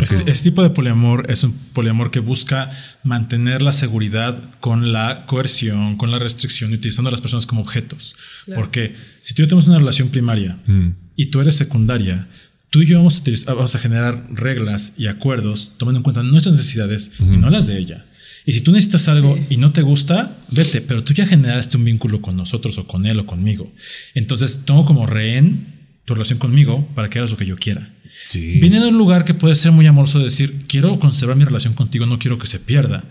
Este, 0.03 0.31
este 0.31 0.51
tipo 0.51 0.63
de 0.63 0.71
poliamor 0.71 1.31
es 1.31 1.43
un 1.45 1.53
poliamor 1.73 2.11
que 2.11 2.21
busca 2.21 2.71
mantener 3.05 3.63
la 3.63 3.73
seguridad 3.73 4.43
con 4.61 4.93
la 4.93 5.27
coerción, 5.27 5.97
con 5.97 6.11
la 6.11 6.19
restricción, 6.19 6.71
y 6.71 6.75
utilizando 6.75 7.09
a 7.09 7.13
las 7.13 7.21
personas 7.21 7.47
como 7.47 7.61
objetos. 7.61 8.15
Claro. 8.45 8.61
Porque 8.61 8.95
si 9.21 9.35
tú 9.35 9.43
y 9.43 9.45
yo 9.45 9.49
tenemos 9.49 9.67
una 9.67 9.79
relación 9.79 10.09
primaria 10.09 10.59
Mm. 10.67 10.89
y 11.17 11.27
tú 11.27 11.41
eres 11.41 11.57
secundaria, 11.57 12.29
tú 12.71 12.83
y 12.83 12.87
yo 12.87 12.99
vamos 12.99 13.17
a, 13.17 13.21
utilizar- 13.23 13.55
vamos 13.55 13.75
a 13.75 13.79
generar 13.79 14.27
reglas 14.31 14.95
y 14.99 15.07
acuerdos 15.07 15.73
tomando 15.79 15.99
en 15.99 16.03
cuenta 16.05 16.23
nuestras 16.23 16.55
necesidades 16.57 17.13
y 17.21 17.37
no 17.37 17.51
las 17.51 17.67
de 17.67 17.79
ella. 17.79 18.05
Y 18.47 18.53
si 18.53 18.61
tú 18.63 18.73
necesitas 18.73 19.09
algo 19.09 19.37
Sí. 19.37 19.47
y 19.51 19.57
no 19.59 19.73
te 19.73 19.83
gusta, 19.83 20.39
vete, 20.51 20.81
pero 20.81 21.05
tú 21.05 21.13
ya 21.13 21.27
generaste 21.27 21.77
un 21.77 21.85
vínculo 21.85 22.23
con 22.23 22.35
nosotros 22.37 22.79
o 22.79 22.87
con 22.87 23.05
él 23.07 23.19
o 23.21 23.27
conmigo. 23.27 23.73
Entonces 24.15 24.63
tomo 24.65 24.85
como 24.87 25.07
rehén 25.07 25.78
tu 26.09 26.15
relación 26.15 26.39
conmigo 26.39 26.89
para 26.95 27.11
que 27.11 27.19
hagas 27.19 27.31
lo 27.31 27.37
que 27.37 27.45
yo 27.45 27.57
quiera. 27.57 27.95
Sí. 28.25 28.59
Viene 28.61 28.81
de 28.81 28.89
un 28.89 28.97
lugar 28.97 29.25
que 29.25 29.35
puede 29.35 29.55
ser 29.55 29.73
muy 29.73 29.87
amoroso 29.87 30.19
de 30.19 30.25
decir, 30.25 30.65
quiero 30.67 30.99
conservar 30.99 31.37
mi 31.37 31.45
relación 31.45 31.75
contigo, 31.75 32.07
no 32.07 32.19
quiero 32.19 32.39
que 32.39 32.47
se 32.47 32.59
pierda, 32.59 33.05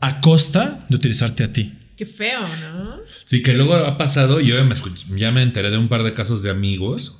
a 0.00 0.20
costa 0.22 0.86
de 0.88 0.96
utilizarte 0.96 1.44
a 1.44 1.52
ti. 1.52 1.74
Qué 1.96 2.06
feo, 2.06 2.40
¿no? 2.40 2.96
Sí, 3.26 3.42
que 3.42 3.52
luego 3.52 3.74
ha 3.74 3.96
pasado, 3.98 4.40
yo 4.40 4.56
ya 4.56 4.64
me, 4.64 4.74
ya 5.18 5.30
me 5.30 5.42
enteré 5.42 5.70
de 5.70 5.76
un 5.76 5.88
par 5.88 6.02
de 6.02 6.14
casos 6.14 6.42
de 6.42 6.50
amigos 6.50 7.18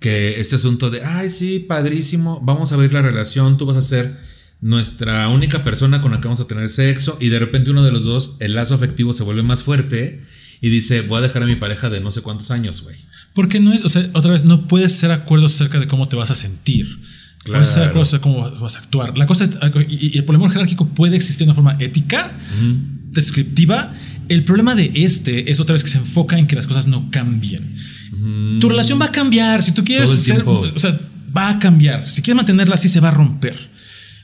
que 0.00 0.40
este 0.40 0.56
asunto 0.56 0.90
de, 0.90 1.04
ay, 1.04 1.30
sí, 1.30 1.60
padrísimo, 1.60 2.40
vamos 2.42 2.72
a 2.72 2.74
abrir 2.74 2.92
la 2.92 3.02
relación, 3.02 3.58
tú 3.58 3.66
vas 3.66 3.76
a 3.76 3.82
ser 3.82 4.18
nuestra 4.60 5.28
única 5.28 5.62
persona 5.62 6.00
con 6.00 6.10
la 6.10 6.20
que 6.20 6.26
vamos 6.26 6.40
a 6.40 6.46
tener 6.46 6.68
sexo 6.68 7.16
y 7.20 7.28
de 7.28 7.38
repente 7.38 7.70
uno 7.70 7.84
de 7.84 7.92
los 7.92 8.04
dos, 8.04 8.36
el 8.40 8.54
lazo 8.54 8.74
afectivo 8.74 9.12
se 9.12 9.22
vuelve 9.22 9.42
más 9.42 9.62
fuerte 9.62 10.20
y 10.60 10.68
dice, 10.70 11.00
voy 11.02 11.18
a 11.18 11.20
dejar 11.22 11.42
a 11.42 11.46
mi 11.46 11.56
pareja 11.56 11.88
de 11.90 12.00
no 12.00 12.10
sé 12.10 12.20
cuántos 12.22 12.50
años, 12.50 12.82
güey. 12.82 12.96
Porque 13.34 13.60
no 13.60 13.72
es, 13.72 13.84
o 13.84 13.88
sea, 13.88 14.08
otra 14.12 14.32
vez, 14.32 14.44
no 14.44 14.66
puedes 14.66 14.92
ser 14.92 15.10
acuerdos 15.12 15.54
acerca 15.54 15.78
de 15.78 15.86
cómo 15.86 16.06
te 16.06 16.16
vas 16.16 16.30
a 16.30 16.34
sentir. 16.34 16.86
Puedes 17.46 17.68
ser 17.68 17.74
Claro. 17.76 17.88
acuerdos 17.90 18.08
acerca 18.08 18.28
de 18.28 18.34
cómo 18.34 18.60
vas 18.60 18.76
a 18.76 18.80
actuar. 18.80 19.16
La 19.16 19.26
cosa 19.26 19.44
es, 19.44 19.50
y, 19.88 20.14
y 20.14 20.18
el 20.18 20.24
poliamor 20.24 20.50
jerárquico 20.52 20.88
puede 20.88 21.16
existir 21.16 21.46
de 21.46 21.52
una 21.52 21.54
forma 21.54 21.76
ética, 21.78 22.36
descriptiva. 23.12 23.94
El 24.28 24.44
problema 24.44 24.74
de 24.74 24.90
este 24.94 25.50
es 25.50 25.58
otra 25.60 25.72
vez 25.72 25.82
que 25.82 25.88
se 25.90 25.98
enfoca 25.98 26.38
en 26.38 26.46
que 26.46 26.56
las 26.56 26.66
cosas 26.66 26.86
no 26.86 27.10
cambien. 27.10 27.74
Tu 28.60 28.68
relación 28.68 29.00
va 29.00 29.06
a 29.06 29.12
cambiar. 29.12 29.62
Si 29.62 29.72
tú 29.72 29.84
quieres 29.84 30.10
ser, 30.10 30.42
o 30.46 30.78
sea, 30.78 30.98
va 31.36 31.48
a 31.48 31.58
cambiar. 31.58 32.08
Si 32.08 32.22
quieres 32.22 32.36
mantenerla 32.36 32.74
así, 32.74 32.88
se 32.88 33.00
va 33.00 33.08
a 33.08 33.12
romper. 33.12 33.56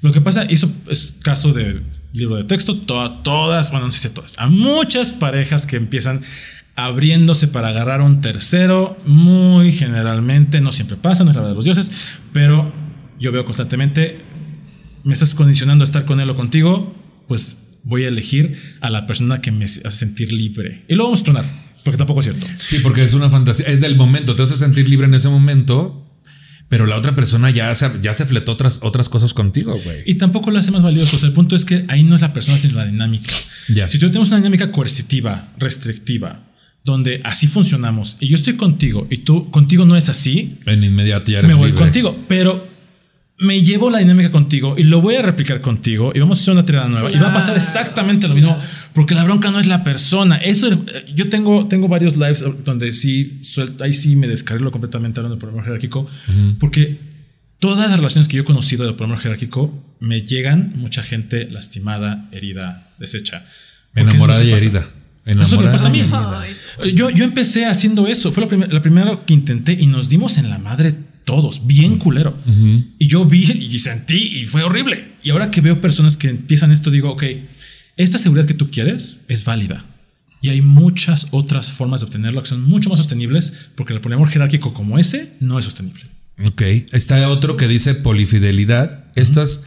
Lo 0.03 0.12
que 0.12 0.20
pasa, 0.20 0.45
y 0.49 0.55
eso 0.55 0.70
es 0.89 1.16
caso 1.22 1.53
de 1.53 1.80
libro 2.16 2.36
de 2.36 2.44
texto, 2.44 2.76
to- 2.78 3.12
todas, 3.22 3.70
bueno, 3.70 3.86
no 3.86 3.92
sé 3.92 4.00
si 4.08 4.14
todas, 4.14 4.34
a 4.38 4.48
muchas 4.48 5.12
parejas 5.12 5.66
que 5.66 5.76
empiezan 5.76 6.22
abriéndose 6.74 7.48
para 7.48 7.68
agarrar 7.68 8.00
a 8.00 8.04
un 8.04 8.20
tercero, 8.20 8.96
muy 9.06 9.72
generalmente, 9.72 10.60
no 10.60 10.72
siempre 10.72 10.96
pasa, 10.96 11.24
no 11.24 11.30
es 11.30 11.36
la 11.36 11.42
verdad 11.42 11.52
de 11.52 11.56
los 11.56 11.64
dioses, 11.64 11.90
pero 12.32 12.72
yo 13.18 13.32
veo 13.32 13.44
constantemente, 13.44 14.18
me 15.04 15.12
estás 15.14 15.34
condicionando 15.34 15.82
a 15.82 15.86
estar 15.86 16.04
con 16.04 16.20
él 16.20 16.28
o 16.28 16.34
contigo, 16.34 16.94
pues 17.28 17.62
voy 17.82 18.04
a 18.04 18.08
elegir 18.08 18.58
a 18.80 18.90
la 18.90 19.06
persona 19.06 19.40
que 19.40 19.52
me 19.52 19.64
hace 19.64 19.90
sentir 19.90 20.32
libre. 20.32 20.84
Y 20.88 20.94
luego 20.96 21.10
vamos 21.12 21.20
a 21.20 21.24
tronar, 21.24 21.74
porque 21.84 21.96
tampoco 21.96 22.20
es 22.20 22.26
cierto. 22.26 22.46
Sí, 22.58 22.80
porque 22.80 23.04
es 23.04 23.14
una 23.14 23.30
fantasía, 23.30 23.66
es 23.66 23.80
del 23.80 23.96
momento, 23.96 24.34
te 24.34 24.42
hace 24.42 24.56
sentir 24.56 24.88
libre 24.88 25.06
en 25.06 25.14
ese 25.14 25.28
momento, 25.28 26.05
pero 26.68 26.86
la 26.86 26.96
otra 26.96 27.14
persona 27.14 27.50
ya 27.50 27.74
se, 27.74 27.90
ya 28.02 28.12
se 28.12 28.26
fletó 28.26 28.52
otras, 28.52 28.80
otras 28.82 29.08
cosas 29.08 29.34
contigo, 29.34 29.78
güey. 29.84 30.02
Y 30.06 30.14
tampoco 30.16 30.50
lo 30.50 30.58
hace 30.58 30.70
más 30.72 30.82
valioso. 30.82 31.16
O 31.16 31.18
sea, 31.18 31.28
el 31.28 31.32
punto 31.32 31.54
es 31.54 31.64
que 31.64 31.84
ahí 31.88 32.02
no 32.02 32.16
es 32.16 32.22
la 32.22 32.32
persona, 32.32 32.58
sino 32.58 32.74
la 32.76 32.86
dinámica. 32.86 33.32
Ya. 33.68 33.86
Si 33.88 33.98
tú 33.98 34.06
tenemos 34.08 34.28
una 34.28 34.38
dinámica 34.38 34.72
coercitiva, 34.72 35.48
restrictiva, 35.58 36.42
donde 36.84 37.20
así 37.24 37.46
funcionamos, 37.46 38.16
y 38.20 38.28
yo 38.28 38.36
estoy 38.36 38.54
contigo, 38.54 39.06
y 39.10 39.18
tú 39.18 39.50
contigo 39.50 39.84
no 39.84 39.96
es 39.96 40.08
así, 40.08 40.58
En 40.66 40.82
inmediato 40.82 41.30
ya 41.30 41.38
eres 41.38 41.48
me 41.50 41.54
voy 41.56 41.70
libre. 41.70 41.84
contigo. 41.84 42.16
Pero 42.28 42.60
me 43.39 43.61
llevo 43.62 43.91
la 43.91 43.99
dinámica 43.99 44.30
contigo 44.30 44.76
y 44.78 44.84
lo 44.84 45.03
voy 45.03 45.16
a 45.16 45.22
replicar 45.22 45.61
contigo 45.61 46.11
y 46.14 46.20
vamos 46.20 46.39
a 46.39 46.43
hacer 46.43 46.53
una 46.55 46.64
tirada 46.64 46.89
nueva 46.89 47.11
y 47.12 47.18
va 47.18 47.30
a 47.30 47.34
pasar 47.34 47.55
exactamente 47.57 48.26
lo 48.28 48.34
mismo 48.34 48.57
porque 48.95 49.14
la 49.14 49.24
bronca 49.24 49.51
no 49.51 49.61
es 49.61 49.66
la 49.66 49.84
persona. 49.84 50.37
Eso 50.39 50.68
yo 51.14 51.28
tengo 51.28 51.66
tengo 51.68 51.87
varios 51.89 52.16
lives 52.16 52.43
donde 52.64 52.93
sí 52.95 53.41
suelto, 53.43 53.84
ahí 53.84 53.93
sí 53.93 54.16
me 54.16 54.26
descargo 54.26 54.70
completamente 54.70 55.20
hablando 55.20 55.34
del 55.37 55.41
problema 55.41 55.64
jerárquico 55.64 56.07
porque 56.59 56.99
todas 57.59 57.89
las 57.91 57.99
relaciones 57.99 58.26
que 58.28 58.37
yo 58.37 58.43
he 58.43 58.47
conocido 58.47 58.84
del 58.87 58.95
problema 58.95 59.20
jerárquico 59.20 59.84
me 60.01 60.22
llegan 60.22 60.72
mucha 60.76 61.03
gente 61.03 61.49
lastimada, 61.51 62.28
herida, 62.32 62.89
deshecha. 62.99 63.45
Enamorada 63.95 64.45
y 64.45 64.51
lo 64.51 64.57
herida. 64.57 64.87
Es 65.26 65.37
lo 65.37 65.43
que 65.59 65.64
me 65.64 65.70
Enamorada 65.70 65.72
pasa 65.72 65.89
a 65.89 65.91
mí. 65.91 66.93
Yo, 66.95 67.11
yo 67.11 67.24
empecé 67.24 67.66
haciendo 67.66 68.07
eso. 68.07 68.30
Fue 68.30 68.43
la, 68.45 68.49
primer- 68.49 68.72
la 68.72 68.80
primera 68.80 69.20
que 69.26 69.34
intenté 69.34 69.72
y 69.72 69.87
nos 69.89 70.09
dimos 70.09 70.39
en 70.39 70.49
la 70.51 70.59
madre 70.59 70.95
todos, 71.27 71.66
bien 71.66 71.99
culero. 71.99 72.35
Y 72.99 73.09
yo 73.09 73.27
vi 73.27 73.43
y 73.43 73.79
sentí 73.79 74.39
y 74.39 74.47
fue 74.47 74.62
horrible. 74.62 75.16
Y 75.22 75.31
ahora 75.31 75.51
que 75.51 75.61
veo 75.61 75.83
personas 75.83 76.16
que 76.16 76.31
empiezan 76.31 76.72
esto, 76.72 76.91
digo, 76.91 77.11
ok, 77.11 77.24
esta 77.99 78.16
seguridad 78.16 78.47
que 78.47 78.55
tú 78.55 78.70
quieres 78.70 79.20
es 79.29 79.45
válida. 79.45 79.85
Y 80.41 80.49
hay 80.51 80.61
muchas 80.61 81.27
otras 81.33 81.72
formas 81.72 82.01
de 82.01 82.07
obtenerlo 82.07 82.41
que 82.43 82.49
son 82.49 82.62
mucho 82.62 82.89
más 82.89 82.99
sostenibles 82.99 83.53
porque 83.74 83.93
el 83.93 84.01
poliamor 84.01 84.29
jerárquico 84.29 84.72
como 84.72 84.99
ese 84.99 85.33
no 85.41 85.59
es 85.59 85.64
sostenible. 85.64 86.05
Ok. 86.45 86.62
Está 86.93 87.29
otro 87.29 87.57
que 87.57 87.66
dice 87.66 87.95
polifidelidad. 87.95 89.07
Estas, 89.16 89.62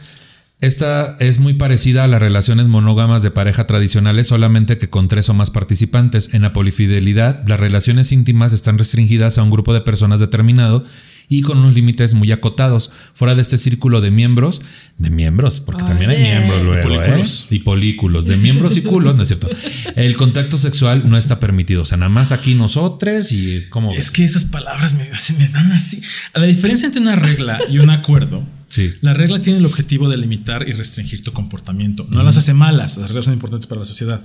esta 0.62 1.16
es 1.20 1.40
muy 1.40 1.54
parecida 1.54 2.04
a 2.04 2.08
las 2.08 2.20
relaciones 2.20 2.66
monógamas 2.68 3.22
de 3.22 3.30
pareja 3.30 3.66
tradicionales, 3.66 4.28
solamente 4.28 4.78
que 4.78 4.88
con 4.88 5.08
tres 5.08 5.28
o 5.28 5.34
más 5.34 5.50
participantes. 5.50 6.30
En 6.32 6.40
la 6.40 6.54
polifidelidad, 6.54 7.46
las 7.46 7.60
relaciones 7.60 8.12
íntimas 8.12 8.54
están 8.54 8.78
restringidas 8.78 9.36
a 9.36 9.42
un 9.42 9.50
grupo 9.50 9.74
de 9.74 9.82
personas 9.82 10.20
determinado 10.20 10.86
y 11.30 11.42
con 11.42 11.58
unos 11.58 11.74
límites 11.74 12.12
muy 12.12 12.32
acotados. 12.32 12.90
Fuera 13.14 13.34
de 13.36 13.40
este 13.40 13.56
círculo 13.56 14.00
de 14.02 14.10
miembros, 14.10 14.60
de 14.98 15.10
miembros, 15.10 15.60
porque 15.60 15.84
también 15.84 16.10
hay 16.10 16.20
miembros 16.20 16.62
luego, 16.64 16.82
polículos. 16.82 17.46
¿eh? 17.50 17.54
Y 17.54 17.58
polículos, 17.60 18.24
de 18.26 18.36
miembros 18.36 18.76
y 18.76 18.82
culos, 18.82 19.14
¿no 19.14 19.22
es 19.22 19.28
cierto? 19.28 19.48
El 19.94 20.16
contacto 20.16 20.58
sexual 20.58 21.08
no 21.08 21.16
está 21.16 21.38
permitido. 21.38 21.82
O 21.82 21.84
sea, 21.84 21.96
nada 21.96 22.10
más 22.10 22.32
aquí 22.32 22.54
nosotros 22.54 23.30
y 23.30 23.66
cómo 23.70 23.92
Es 23.92 24.10
que 24.10 24.24
esas 24.24 24.44
palabras 24.44 24.92
me, 24.92 25.08
dan 25.48 25.70
así. 25.72 26.02
La 26.34 26.46
diferencia 26.46 26.86
entre 26.86 27.00
una 27.00 27.14
regla 27.14 27.60
y 27.70 27.78
un 27.78 27.90
acuerdo. 27.90 28.44
Sí. 28.70 28.94
La 29.00 29.14
regla 29.14 29.42
tiene 29.42 29.58
el 29.58 29.66
objetivo 29.66 30.08
de 30.08 30.16
limitar 30.16 30.66
y 30.68 30.72
restringir 30.72 31.22
tu 31.24 31.32
comportamiento. 31.32 32.06
No 32.08 32.22
las 32.22 32.36
hace 32.36 32.54
malas, 32.54 32.96
las 32.96 33.08
reglas 33.10 33.24
son 33.24 33.34
importantes 33.34 33.66
para 33.66 33.80
la 33.80 33.84
sociedad. 33.84 34.20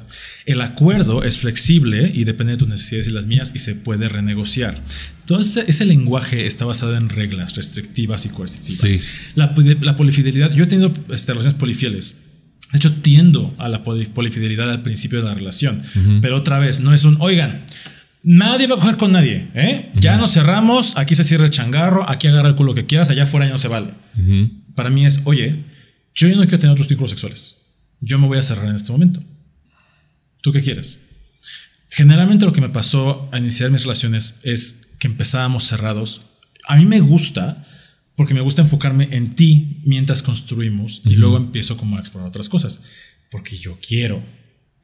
El 0.45 0.61
acuerdo 0.61 1.23
es 1.23 1.39
flexible 1.39 2.11
y 2.13 2.23
depende 2.25 2.53
de 2.53 2.57
tus 2.57 2.67
necesidades 2.67 3.07
y 3.07 3.09
las 3.09 3.25
mías 3.25 3.51
y 3.55 3.59
se 3.59 3.73
puede 3.73 4.07
renegociar. 4.07 4.83
Todo 5.25 5.39
ese, 5.41 5.65
ese 5.67 5.83
lenguaje 5.85 6.45
está 6.45 6.63
basado 6.63 6.95
en 6.95 7.09
reglas 7.09 7.55
restrictivas 7.55 8.25
y 8.27 8.29
coercitivas. 8.29 8.79
Sí. 8.93 9.01
La, 9.33 9.55
poli- 9.55 9.79
la 9.81 9.95
polifidelidad, 9.95 10.53
yo 10.53 10.65
he 10.65 10.67
tenido 10.67 10.93
este, 11.09 11.33
relaciones 11.33 11.57
polifieles. 11.59 12.19
De 12.71 12.77
hecho, 12.77 12.93
tiendo 12.93 13.55
a 13.57 13.67
la 13.67 13.83
poli- 13.83 14.05
polifidelidad 14.05 14.69
al 14.69 14.83
principio 14.83 15.19
de 15.19 15.25
la 15.25 15.33
relación. 15.33 15.81
Pero 16.21 16.37
otra 16.37 16.59
vez, 16.59 16.81
no 16.81 16.93
es 16.93 17.03
un, 17.03 17.17
oigan, 17.19 17.65
nadie 18.25 18.67
va 18.67 18.75
a 18.75 18.79
coger 18.79 18.97
con 18.97 19.11
nadie. 19.11 19.47
¿eh? 19.53 19.91
Ya 19.95 20.17
nos 20.17 20.33
cerramos, 20.33 20.97
aquí 20.97 21.15
se 21.15 21.23
cierra 21.23 21.45
el 21.45 21.51
changarro, 21.51 22.09
aquí 22.09 22.27
agarra 22.27 22.49
el 22.49 22.55
culo 22.55 22.73
que 22.73 22.85
quieras, 22.85 23.09
allá 23.09 23.23
afuera 23.23 23.45
ya 23.45 23.53
no 23.53 23.57
se 23.57 23.67
vale. 23.67 23.93
Para 24.73 24.89
mí 24.89 25.05
es, 25.05 25.21
oye, 25.25 25.63
yo 26.13 26.27
no 26.29 26.41
quiero 26.43 26.59
tener 26.59 26.73
otros 26.73 26.87
vínculos 26.87 27.11
sexuales. 27.11 27.61
Yo 28.01 28.19
me 28.19 28.27
voy 28.27 28.39
a 28.39 28.43
cerrar 28.43 28.67
en 28.67 28.75
este 28.75 28.91
momento. 28.91 29.23
¿Tú 30.41 30.51
qué 30.51 30.61
quieres? 30.61 30.99
Generalmente 31.89 32.45
lo 32.45 32.51
que 32.51 32.61
me 32.61 32.69
pasó 32.69 33.29
al 33.31 33.43
iniciar 33.43 33.71
mis 33.71 33.83
relaciones 33.83 34.39
es 34.43 34.87
que 34.99 35.07
empezábamos 35.07 35.63
cerrados. 35.65 36.21
A 36.67 36.75
mí 36.75 36.85
me 36.85 36.99
gusta 36.99 37.65
porque 38.15 38.33
me 38.33 38.41
gusta 38.41 38.61
enfocarme 38.61 39.09
en 39.11 39.35
ti 39.35 39.81
mientras 39.83 40.23
construimos 40.23 41.01
y 41.05 41.15
luego 41.15 41.37
empiezo 41.37 41.77
como 41.77 41.97
a 41.97 41.99
explorar 41.99 42.29
otras 42.29 42.49
cosas. 42.49 42.81
Porque 43.29 43.57
yo 43.57 43.77
quiero. 43.85 44.23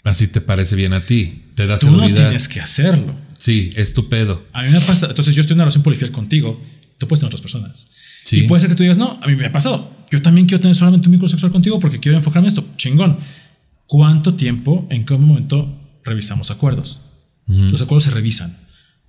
Así 0.04 0.28
te 0.28 0.42
parece 0.42 0.76
bien 0.76 0.94
a 0.94 1.06
ti. 1.06 1.46
Te 1.56 1.68
da 1.68 1.78
Tú 1.78 1.92
no 1.92 2.14
tienes 2.14 2.48
que 2.48 2.60
hacerlo. 2.60 3.16
Sí, 3.42 3.72
es 3.76 3.96
tu 3.96 4.08
pedo. 4.08 4.46
A 4.54 4.62
mí 4.62 4.70
me 4.70 4.80
pasa, 4.82 5.08
entonces 5.08 5.34
yo 5.34 5.42
estoy 5.42 5.56
en 5.56 5.58
una 5.58 5.64
relación 5.64 5.82
polifiel 5.82 6.12
contigo, 6.12 6.62
tú 7.00 7.08
puedes 7.08 7.22
tener 7.22 7.30
otras 7.30 7.42
personas. 7.42 7.90
Sí. 8.24 8.42
Y 8.42 8.44
puede 8.44 8.60
ser 8.60 8.70
que 8.70 8.76
tú 8.76 8.84
digas, 8.84 9.00
no, 9.00 9.20
a 9.20 9.28
mí 9.28 9.36
me 9.36 9.48
ha 9.48 9.52
pasado. 9.52 9.92
Yo 10.12 10.22
también 10.22 10.46
quiero 10.46 10.62
tener 10.62 10.76
solamente 10.76 11.08
un 11.08 11.14
vínculo 11.14 11.28
sexual 11.28 11.52
contigo 11.52 11.80
porque 11.80 12.00
quiero 12.00 12.20
enfocarme 12.20 12.50
en 12.50 12.50
esto. 12.50 12.68
Chingón. 12.76 13.18
¿Cuánto 13.88 14.36
tiempo, 14.36 14.86
en 14.92 15.06
qué 15.06 15.18
momento 15.18 15.76
revisamos 16.06 16.52
acuerdos? 16.52 17.02
Los 17.48 17.82
acuerdos 17.82 18.04
se 18.04 18.12
revisan. 18.12 18.58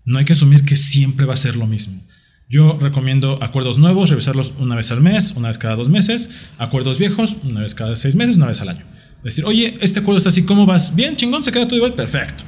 No 0.06 0.18
hay 0.18 0.24
que 0.24 0.32
asumir 0.32 0.64
que 0.64 0.76
siempre 0.76 1.26
va 1.26 1.34
a 1.34 1.36
ser 1.36 1.56
lo 1.56 1.66
mismo. 1.66 2.02
Yo 2.48 2.78
recomiendo 2.80 3.38
acuerdos 3.42 3.76
nuevos, 3.76 4.08
revisarlos 4.08 4.54
una 4.58 4.76
vez 4.76 4.90
al 4.92 5.02
mes, 5.02 5.32
una 5.36 5.48
vez 5.48 5.58
cada 5.58 5.76
dos 5.76 5.90
meses. 5.90 6.30
Acuerdos 6.56 6.98
viejos, 6.98 7.36
una 7.44 7.60
vez 7.60 7.74
cada 7.74 7.96
seis 7.96 8.14
meses, 8.14 8.38
una 8.38 8.46
vez 8.46 8.62
al 8.62 8.70
año. 8.70 8.86
Decir, 9.22 9.44
oye, 9.44 9.76
este 9.82 10.00
acuerdo 10.00 10.16
está 10.16 10.30
así, 10.30 10.42
¿cómo 10.44 10.64
vas? 10.64 10.96
Bien, 10.96 11.16
chingón, 11.16 11.44
se 11.44 11.52
queda 11.52 11.66
todo 11.66 11.76
igual, 11.76 11.94
perfecto. 11.94 12.44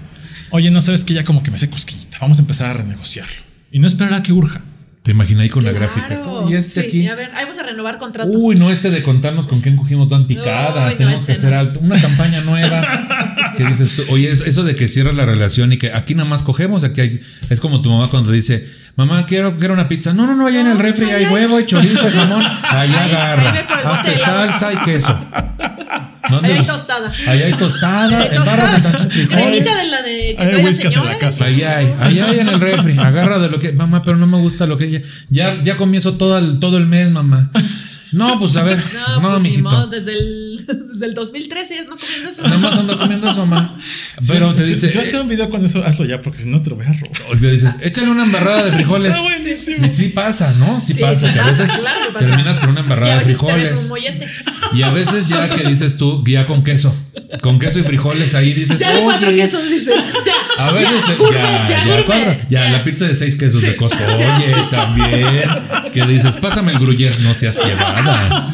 Oye, 0.51 0.71
no 0.71 0.81
sabes 0.81 1.05
que 1.05 1.15
ya 1.15 1.25
como 1.25 1.43
que 1.43 1.51
me 1.51 1.59
sé 1.59 1.69
cosquillita, 1.71 2.19
vamos 2.21 2.39
a 2.39 2.43
empezar 2.43 2.71
a 2.71 2.73
renegociarlo. 2.75 3.35
Y 3.73 3.79
no 3.81 3.87
esperar 3.87 4.15
a 4.15 4.23
que 4.23 4.33
urja. 4.33 4.63
Te 5.03 5.11
imaginé 5.11 5.43
ahí 5.43 5.49
con 5.51 5.63
la 5.65 5.73
gráfica. 5.73 6.19
Y 6.49 6.55
este 6.55 6.81
Sí, 6.81 6.87
aquí. 6.89 7.09
A 7.09 7.15
ver, 7.15 7.31
ahí 7.35 7.45
vamos 7.45 7.59
a 7.59 7.63
renovar 7.65 7.99
contrato. 7.99 8.31
Uy, 8.33 8.57
no, 8.57 8.71
este 8.71 8.91
de 8.91 9.03
contarnos 9.03 9.47
con 9.47 9.61
quién 9.61 9.77
cogimos 9.77 10.09
tan 10.09 10.27
picada. 10.27 10.91
No, 10.93 10.97
Tenemos 10.97 11.25
que 11.27 11.33
hacer 11.33 11.53
no. 11.53 11.59
alto. 11.61 11.81
Una 11.81 12.01
campaña 12.01 12.41
nueva. 12.41 13.53
que 13.59 13.67
dices 13.67 13.97
tú, 13.97 14.15
oye, 14.15 14.31
es- 14.31 14.41
eso 14.41 14.63
de 14.63 14.75
que 14.77 14.89
cierras 14.89 15.15
la 15.15 15.27
relación 15.27 15.73
y 15.73 15.77
que 15.77 15.93
aquí 15.93 16.15
nada 16.15 16.27
más 16.27 16.43
cogemos, 16.43 16.85
aquí 16.85 17.03
hay. 17.03 17.21
Es 17.51 17.61
como 17.61 17.83
tu 17.83 17.91
mamá 17.91 18.09
cuando 18.09 18.33
dice, 18.33 18.67
mamá, 18.97 19.27
quiero, 19.27 19.59
quiero 19.59 19.75
una 19.75 19.89
pizza. 19.89 20.15
No, 20.15 20.27
no, 20.27 20.35
no, 20.37 20.47
allá 20.47 20.63
en 20.63 20.69
el 20.69 20.79
refri 20.79 21.05
allá 21.11 21.17
hay 21.17 21.27
huevo, 21.27 21.59
hay 21.59 21.67
chorizo, 21.67 22.09
jamón. 22.11 22.43
Allá 22.63 23.05
agarra. 23.05 23.61
helado. 23.61 24.19
salsa 24.25 24.73
y 24.73 24.77
queso. 24.87 25.19
¿Dónde 26.31 26.49
Ahí 26.49 26.53
hay 26.55 26.59
los- 26.59 26.66
tostada. 26.66 27.12
Allá 27.27 27.47
hay 27.47 27.53
tostada. 27.53 28.18
Ahí 28.20 28.29
embárrate 28.37 28.83
tostada. 28.83 29.09
Cremita 29.09 29.77
de 29.77 29.85
la 29.89 30.03
de 30.03 30.35
que 30.37 30.43
Hay 30.43 30.64
whiskas 30.64 30.97
en 30.97 31.05
la 31.05 31.18
casa. 31.18 31.45
Ahí 31.45 31.62
hay, 31.62 31.95
ahí 32.01 32.18
hay 32.20 32.39
en 32.41 32.49
el 32.49 32.61
refri. 32.61 32.97
Agarra 32.99 33.39
de 33.39 33.49
lo 33.51 33.59
que. 33.59 33.72
Mamá, 33.72 34.03
pero 34.03 34.16
no 34.16 34.27
me 34.27 34.39
gusta 34.39 34.66
lo 34.66 34.77
que 34.77 34.91
ya. 34.91 35.01
Ya, 35.29 35.62
ya 35.62 35.77
comí 35.77 35.99
eso 35.99 36.14
todo 36.14 36.39
el, 36.39 36.59
todo 36.61 36.79
el 36.79 36.87
mes, 36.87 37.11
mamá. 37.11 37.51
No, 38.12 38.39
pues 38.39 38.55
a 38.57 38.62
ver. 38.62 38.83
No, 38.95 39.20
No, 39.20 39.31
pues 39.33 39.43
ni 39.43 39.49
mijito. 39.51 39.68
modo, 39.70 39.87
desde 39.89 40.12
el, 40.12 40.64
desde 40.93 41.07
el 41.07 41.14
2013 41.14 41.75
ya 41.75 41.83
no 41.85 41.97
comiendo 41.97 42.29
eso. 42.31 42.43
Nada 42.43 42.59
más 42.59 42.79
ando 42.79 42.97
comiendo 42.99 43.29
eso, 43.31 43.45
mamá. 43.47 43.77
Pero 44.29 44.55
te 44.55 44.62
si- 44.62 44.68
dice. 44.70 44.91
Si 44.91 44.97
vas 44.99 45.07
a 45.07 45.09
hacer 45.09 45.20
un 45.20 45.29
video 45.29 45.51
con 45.51 45.64
eso, 45.64 45.85
hazlo 45.85 46.05
ya, 46.07 46.20
porque 46.22 46.39
si 46.41 46.49
no 46.49 46.62
te 46.62 46.70
lo 46.70 46.77
voy 46.77 46.87
a 46.87 46.93
robar. 46.93 47.20
o 47.33 47.37
te 47.37 47.51
dices, 47.51 47.75
échale 47.81 48.09
una 48.11 48.22
embarrada 48.25 48.62
de 48.64 48.72
frijoles. 48.77 49.11
Está 49.16 49.22
buenísimo. 49.25 49.85
Y 49.87 49.91
sí 49.91 50.09
pasa, 50.11 50.53
¿no? 50.53 50.81
Sí, 50.81 50.95
Sí, 50.95 51.01
pasa, 51.01 51.27
sí 51.29 51.35
que 51.35 51.41
a 51.41 51.47
veces 51.47 51.72
claro, 51.72 52.12
terminas 52.18 52.61
con 52.61 52.68
una 52.70 52.81
Y 52.81 52.83
embarrada 52.85 53.14
a 53.14 53.18
de 53.18 53.25
veces 53.25 53.39
te 53.39 53.45
ves 53.53 53.68
frijoles. 53.68 53.83
un 53.83 53.89
mollete. 53.89 54.29
Y 54.75 54.83
a 54.83 54.91
veces 54.91 55.29
ya 55.29 55.49
que 55.49 55.64
dices 55.66 55.97
tú, 55.97 56.22
guía 56.25 56.47
con 56.47 56.62
queso. 56.62 56.95
Con 57.41 57.59
queso 57.59 57.79
y 57.79 57.83
frijoles, 57.83 58.35
ahí 58.35 58.53
dices, 58.53 58.79
Ya 58.81 59.01
cuatro 59.01 59.29
oye. 59.29 59.39
quesos 59.43 59.68
dices. 59.68 59.95
Ya. 60.25 60.66
A 60.66 60.72
veces 60.72 61.03
Ya, 61.09 61.16
ya, 61.16 61.18
ya, 61.18 61.68
ya, 61.68 61.68
ya, 61.68 61.85
gourmet, 61.85 62.07
cuadra. 62.07 62.39
ya, 62.49 62.64
ya. 62.66 62.70
la 62.70 62.85
pizza 62.85 63.07
de 63.07 63.14
seis 63.14 63.35
quesos 63.37 63.62
de 63.62 63.75
Costco. 63.77 63.99
Oye, 64.05 64.55
también. 64.70 65.49
Que 65.93 66.07
dices, 66.07 66.37
pásame 66.37 66.72
el 66.72 66.79
gruyère, 66.79 67.16
no 67.22 67.35
seas 67.35 67.61
llevada. 67.64 68.51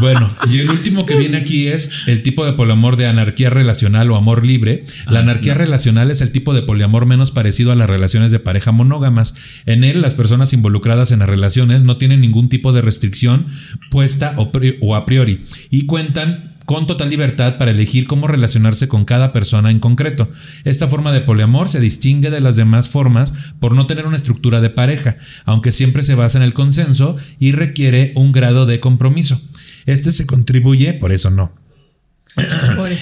Bueno, 0.00 0.30
y 0.50 0.58
el 0.60 0.70
último 0.70 1.04
que 1.04 1.14
viene 1.16 1.36
aquí 1.38 1.68
es 1.68 1.90
el 2.06 2.22
tipo 2.22 2.44
de 2.44 2.52
poliamor 2.54 2.96
de 2.96 3.06
anarquía 3.06 3.50
relacional 3.50 4.10
o 4.10 4.16
amor 4.16 4.44
libre. 4.44 4.84
La 5.08 5.20
anarquía 5.20 5.54
relacional 5.54 6.10
es 6.10 6.20
el 6.20 6.32
tipo 6.32 6.54
de 6.54 6.62
poliamor 6.62 7.06
menos 7.06 7.30
parecido 7.30 7.70
a 7.72 7.76
las 7.76 7.88
relaciones 7.88 8.32
de 8.32 8.38
pareja 8.40 8.72
monógamas. 8.72 9.34
En 9.66 9.84
él, 9.84 10.00
las 10.02 10.14
personas 10.14 10.52
involucradas 10.52 11.12
en 11.12 11.20
las 11.20 11.28
relaciones 11.28 11.82
no 11.82 11.96
tienen 11.98 12.20
ningún 12.20 12.48
tipo 12.48 12.72
de 12.72 12.82
restricción 12.82 13.46
puesta 13.90 14.34
o 14.36 14.50
pri- 14.52 14.76
o 14.80 14.96
a 14.96 15.04
priori 15.06 15.44
y 15.70 15.86
cuentan 15.86 16.56
con 16.64 16.86
total 16.86 17.10
libertad 17.10 17.58
para 17.58 17.72
elegir 17.72 18.06
cómo 18.06 18.28
relacionarse 18.28 18.86
con 18.88 19.04
cada 19.04 19.32
persona 19.32 19.70
en 19.70 19.80
concreto. 19.80 20.30
Esta 20.64 20.88
forma 20.88 21.12
de 21.12 21.20
poliamor 21.20 21.68
se 21.68 21.80
distingue 21.80 22.30
de 22.30 22.40
las 22.40 22.56
demás 22.56 22.88
formas 22.88 23.34
por 23.58 23.74
no 23.74 23.86
tener 23.86 24.06
una 24.06 24.16
estructura 24.16 24.60
de 24.60 24.70
pareja, 24.70 25.16
aunque 25.44 25.72
siempre 25.72 26.02
se 26.02 26.14
basa 26.14 26.38
en 26.38 26.44
el 26.44 26.54
consenso 26.54 27.16
y 27.40 27.52
requiere 27.52 28.12
un 28.14 28.32
grado 28.32 28.64
de 28.66 28.80
compromiso. 28.80 29.40
Este 29.86 30.12
se 30.12 30.26
contribuye, 30.26 30.94
por 30.94 31.10
eso 31.12 31.30
no. 31.30 31.52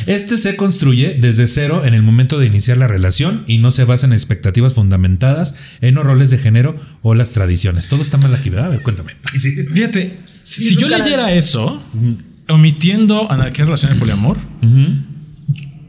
Este 0.07 0.39
se 0.39 0.57
construye 0.57 1.17
desde 1.21 1.47
cero 1.47 1.83
en 1.85 1.95
el 1.95 2.03
momento 2.03 2.39
de 2.39 2.47
iniciar 2.47 2.79
la 2.79 2.89
relación 2.89 3.45
y 3.47 3.59
no 3.59 3.71
se 3.71 3.85
basa 3.85 4.07
en 4.07 4.13
expectativas 4.13 4.73
fundamentadas 4.73 5.55
en 5.81 5.95
los 5.95 6.05
roles 6.05 6.31
de 6.31 6.39
género 6.39 6.81
o 7.03 7.15
las 7.15 7.31
tradiciones. 7.31 7.87
Todo 7.87 8.03
está 8.03 8.17
mal 8.17 8.35
aquí, 8.35 8.51
¿verdad? 8.51 8.67
A 8.67 8.71
ver, 8.71 8.83
cuéntame. 8.83 9.17
Fíjate, 9.73 10.19
Sí, 10.43 10.71
si 10.71 10.77
yo 10.77 10.89
cara. 10.89 11.05
leyera 11.05 11.33
eso, 11.33 11.81
omitiendo 12.51 13.31
anarquía 13.31 13.65
relación 13.65 13.97
y 13.97 13.99
poliamor, 13.99 14.39
Ujú. 14.63 14.95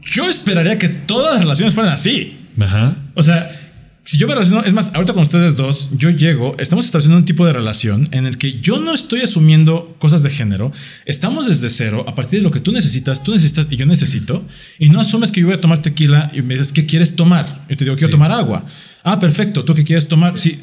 yo 0.02 0.24
esperaría 0.28 0.78
que 0.78 0.88
todas 0.88 1.34
las 1.34 1.42
relaciones 1.42 1.74
fueran 1.74 1.92
así. 1.92 2.36
Ajá. 2.60 2.96
O 3.14 3.22
sea, 3.22 3.58
si 4.04 4.18
yo 4.18 4.26
me 4.26 4.34
relaciono, 4.34 4.62
es 4.64 4.72
más, 4.74 4.90
ahorita 4.94 5.12
con 5.12 5.22
ustedes 5.22 5.56
dos, 5.56 5.90
yo 5.96 6.10
llego, 6.10 6.56
estamos 6.58 6.84
estableciendo 6.86 7.18
un 7.18 7.24
tipo 7.24 7.46
de 7.46 7.52
relación 7.52 8.08
en 8.10 8.26
el 8.26 8.36
que 8.36 8.58
yo 8.60 8.80
no 8.80 8.92
estoy 8.94 9.20
asumiendo 9.20 9.94
cosas 10.00 10.24
de 10.24 10.30
género, 10.30 10.72
estamos 11.06 11.46
desde 11.46 11.70
cero, 11.70 12.04
a 12.08 12.14
partir 12.16 12.40
de 12.40 12.42
lo 12.42 12.50
que 12.50 12.58
tú 12.58 12.72
necesitas, 12.72 13.22
tú 13.22 13.30
necesitas 13.32 13.68
y 13.70 13.76
yo 13.76 13.86
necesito, 13.86 14.44
y 14.80 14.88
no 14.88 15.00
asumes 15.00 15.30
que 15.30 15.40
yo 15.40 15.46
voy 15.46 15.54
a 15.54 15.60
tomar 15.60 15.82
tequila 15.82 16.30
y 16.34 16.42
me 16.42 16.54
dices, 16.54 16.72
¿qué 16.72 16.84
quieres 16.84 17.14
tomar? 17.14 17.64
Yo 17.68 17.76
te 17.76 17.84
digo, 17.84 17.96
quiero 17.96 18.08
Sí. 18.08 18.12
tomar 18.12 18.32
agua. 18.32 18.64
Ah, 19.04 19.20
perfecto, 19.20 19.64
¿tú 19.64 19.72
qué 19.72 19.84
quieres 19.84 20.08
tomar? 20.08 20.36
Sí, 20.38 20.58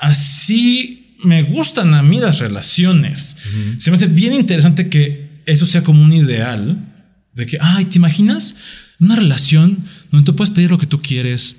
así 0.00 0.99
me 1.24 1.42
gustan 1.42 1.94
a 1.94 2.02
mí 2.02 2.18
las 2.20 2.38
relaciones. 2.38 3.36
Se 3.78 3.90
me 3.90 3.96
hace 3.96 4.06
bien 4.06 4.32
interesante 4.32 4.88
que 4.88 5.42
eso 5.46 5.66
sea 5.66 5.82
como 5.82 6.02
un 6.04 6.12
ideal 6.12 6.86
de 7.34 7.46
que, 7.46 7.58
ay, 7.60 7.86
¿te 7.86 7.98
imaginas 7.98 8.54
una 8.98 9.16
relación 9.16 9.84
donde 10.10 10.26
tú 10.26 10.36
puedes 10.36 10.52
pedir 10.54 10.70
lo 10.70 10.78
que 10.78 10.86
tú 10.86 11.00
quieres, 11.00 11.56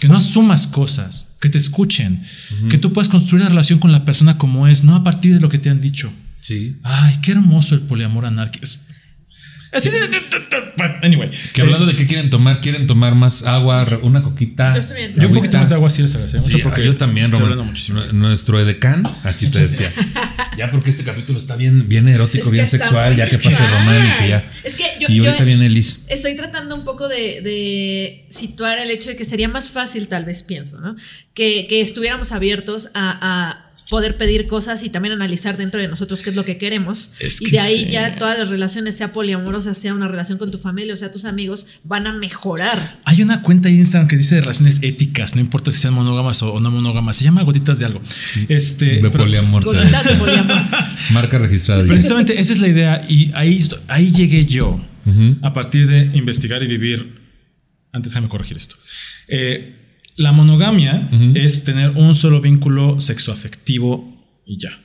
que 0.00 0.08
no 0.08 0.16
asumas 0.16 0.66
cosas, 0.66 1.34
que 1.40 1.48
te 1.48 1.58
escuchen, 1.58 2.22
que 2.68 2.78
tú 2.78 2.92
puedas 2.92 3.08
construir 3.08 3.42
la 3.44 3.48
relación 3.50 3.78
con 3.78 3.92
la 3.92 4.04
persona 4.04 4.38
como 4.38 4.68
es, 4.68 4.84
no 4.84 4.94
a 4.94 5.02
partir 5.04 5.34
de 5.34 5.40
lo 5.40 5.48
que 5.48 5.58
te 5.58 5.70
han 5.70 5.80
dicho? 5.80 6.12
Sí. 6.40 6.76
Ay, 6.84 7.16
qué 7.22 7.32
hermoso 7.32 7.74
el 7.74 7.80
poliamor 7.82 8.24
anárquico. 8.26 8.64
Es- 8.64 8.80
Así 9.72 9.90
de. 9.90 9.98
Anyway. 11.02 11.30
Que 11.52 11.62
hablando 11.62 11.86
de 11.86 11.96
qué 11.96 12.06
quieren 12.06 12.30
tomar, 12.30 12.60
quieren 12.60 12.86
tomar 12.86 13.14
más 13.14 13.42
agua, 13.42 13.86
una 14.02 14.22
coquita. 14.22 14.74
Yo 14.74 14.80
estoy 14.80 14.96
bien. 14.96 15.14
Yo 15.14 15.28
un 15.28 15.34
poquito 15.34 15.58
más 15.58 15.68
de 15.68 15.74
agua 15.74 15.90
sí 15.90 16.02
les 16.02 16.14
agradecería 16.14 16.44
Sí, 16.46 16.52
mucho 16.52 16.62
porque 16.64 16.84
yo 16.84 16.96
también, 16.96 17.26
estoy 17.26 17.40
hablando 17.42 17.64
muchísimo. 17.64 18.00
Nue- 18.00 18.12
Nuestro 18.12 18.60
edecán, 18.60 19.02
así 19.24 19.48
te 19.50 19.60
decía. 19.60 19.90
ya 20.56 20.70
porque 20.70 20.90
este 20.90 21.04
capítulo 21.04 21.38
está 21.38 21.56
bien, 21.56 21.88
bien 21.88 22.08
erótico, 22.08 22.46
Es 22.46 22.52
bien 22.52 22.68
sexual, 22.68 23.16
ya 23.16 23.26
que 23.26 23.36
pase 23.36 23.48
sexual. 23.50 23.70
Román 23.70 24.06
y 24.14 24.22
que 24.22 24.28
ya. 24.28 24.50
Es 24.64 24.76
que 24.76 24.84
yo, 25.00 25.08
y 25.08 25.16
yo 25.16 25.24
ahorita 25.24 25.44
viene 25.44 25.68
Liz. 25.68 26.00
estoy 26.08 26.34
tratando 26.36 26.74
un 26.74 26.84
poco 26.84 27.08
de, 27.08 27.40
de 27.42 28.26
situar 28.30 28.78
el 28.78 28.90
hecho 28.90 29.10
de 29.10 29.16
que 29.16 29.24
sería 29.24 29.48
más 29.48 29.70
fácil, 29.70 30.08
tal 30.08 30.24
vez 30.24 30.42
pienso, 30.42 30.80
¿no? 30.80 30.96
Que, 31.34 31.66
que 31.68 31.80
estuviéramos 31.80 32.32
abiertos 32.32 32.88
a, 32.94 33.18
a 33.50 33.65
poder 33.88 34.16
pedir 34.16 34.46
cosas 34.46 34.82
y 34.82 34.90
también 34.90 35.12
analizar 35.12 35.56
dentro 35.56 35.80
de 35.80 35.88
nosotros 35.88 36.22
qué 36.22 36.30
es 36.30 36.36
lo 36.36 36.44
que 36.44 36.58
queremos. 36.58 37.12
Es 37.20 37.40
y 37.40 37.50
de 37.50 37.60
ahí 37.60 37.84
sí. 37.84 37.90
ya 37.90 38.16
todas 38.16 38.38
las 38.38 38.48
relaciones, 38.48 38.96
sea 38.96 39.12
poliamorosa, 39.12 39.74
sea 39.74 39.94
una 39.94 40.08
relación 40.08 40.38
con 40.38 40.50
tu 40.50 40.58
familia 40.58 40.94
o 40.94 40.96
sea 40.96 41.10
tus 41.10 41.24
amigos, 41.24 41.66
van 41.84 42.06
a 42.06 42.12
mejorar. 42.12 43.00
Hay 43.04 43.22
una 43.22 43.42
cuenta 43.42 43.68
de 43.68 43.74
Instagram 43.74 44.08
que 44.08 44.16
dice 44.16 44.36
de 44.36 44.40
relaciones 44.42 44.80
éticas, 44.82 45.34
no 45.34 45.40
importa 45.40 45.70
si 45.70 45.78
sean 45.78 45.94
monógamas 45.94 46.42
o 46.42 46.60
no 46.60 46.70
monógamas, 46.70 47.16
se 47.16 47.24
llama 47.24 47.42
Gotitas 47.42 47.78
de 47.78 47.86
algo. 47.86 48.00
Este, 48.48 48.96
De 48.96 49.10
pero 49.10 49.24
poliamor. 49.24 49.64
Gotitas 49.64 50.04
de 50.04 50.14
poliamor. 50.16 50.56
Marca 51.12 51.38
registrada. 51.38 51.84
Precisamente 51.84 52.40
esa 52.40 52.52
es 52.52 52.60
la 52.60 52.68
idea 52.68 53.02
y 53.08 53.30
ahí, 53.34 53.66
ahí 53.88 54.12
llegué 54.12 54.44
yo 54.44 54.80
a 55.42 55.52
partir 55.52 55.86
de 55.86 56.16
investigar 56.16 56.62
y 56.62 56.66
vivir. 56.66 57.20
Antes 57.92 58.12
déjame 58.12 58.28
corregir 58.28 58.56
esto. 58.56 58.76
Eh, 59.28 59.85
la 60.16 60.32
monogamia 60.32 61.08
es 61.34 61.64
tener 61.64 61.90
un 61.90 62.14
solo 62.14 62.40
vínculo 62.40 63.00
sexoafectivo 63.00 64.16
y 64.46 64.58
ya. 64.58 64.78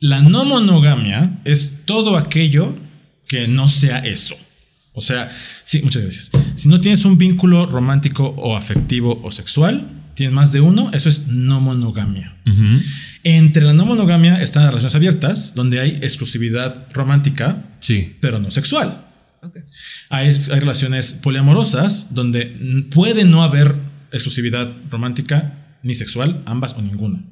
La 0.00 0.22
no 0.22 0.44
monogamia 0.44 1.38
es 1.44 1.80
todo 1.84 2.16
aquello 2.16 2.74
que 3.28 3.48
no 3.48 3.68
sea 3.68 3.98
eso. 3.98 4.36
O 4.92 5.00
sea, 5.00 5.28
sí, 5.64 5.82
muchas 5.82 6.02
gracias. 6.02 6.30
Si 6.54 6.68
no 6.68 6.80
tienes 6.80 7.04
un 7.04 7.18
vínculo 7.18 7.66
romántico 7.66 8.28
o 8.36 8.56
afectivo 8.56 9.20
o 9.22 9.30
sexual, 9.30 9.90
tienes 10.14 10.34
más 10.34 10.52
de 10.52 10.60
uno, 10.62 10.90
eso 10.92 11.08
es 11.08 11.26
no 11.28 11.60
monogamia. 11.60 12.36
Entre 13.22 13.62
la 13.64 13.72
no 13.72 13.84
monogamia 13.84 14.40
están 14.42 14.62
las 14.62 14.70
relaciones 14.72 14.94
abiertas, 14.94 15.54
donde 15.54 15.80
hay 15.80 15.90
exclusividad 16.02 16.86
romántica, 16.92 17.64
Sí. 17.80 18.16
pero 18.20 18.38
no 18.38 18.50
sexual. 18.50 19.05
Ok. 19.42 19.58
Hay, 20.10 20.28
hay 20.28 20.60
relaciones 20.60 21.12
poliamorosas 21.12 22.14
donde 22.14 22.84
puede 22.94 23.24
no 23.24 23.42
haber 23.42 23.74
exclusividad 24.12 24.68
romántica 24.90 25.58
ni 25.82 25.94
sexual, 25.94 26.42
ambas 26.46 26.74
o 26.74 26.82
ninguna. 26.82 27.22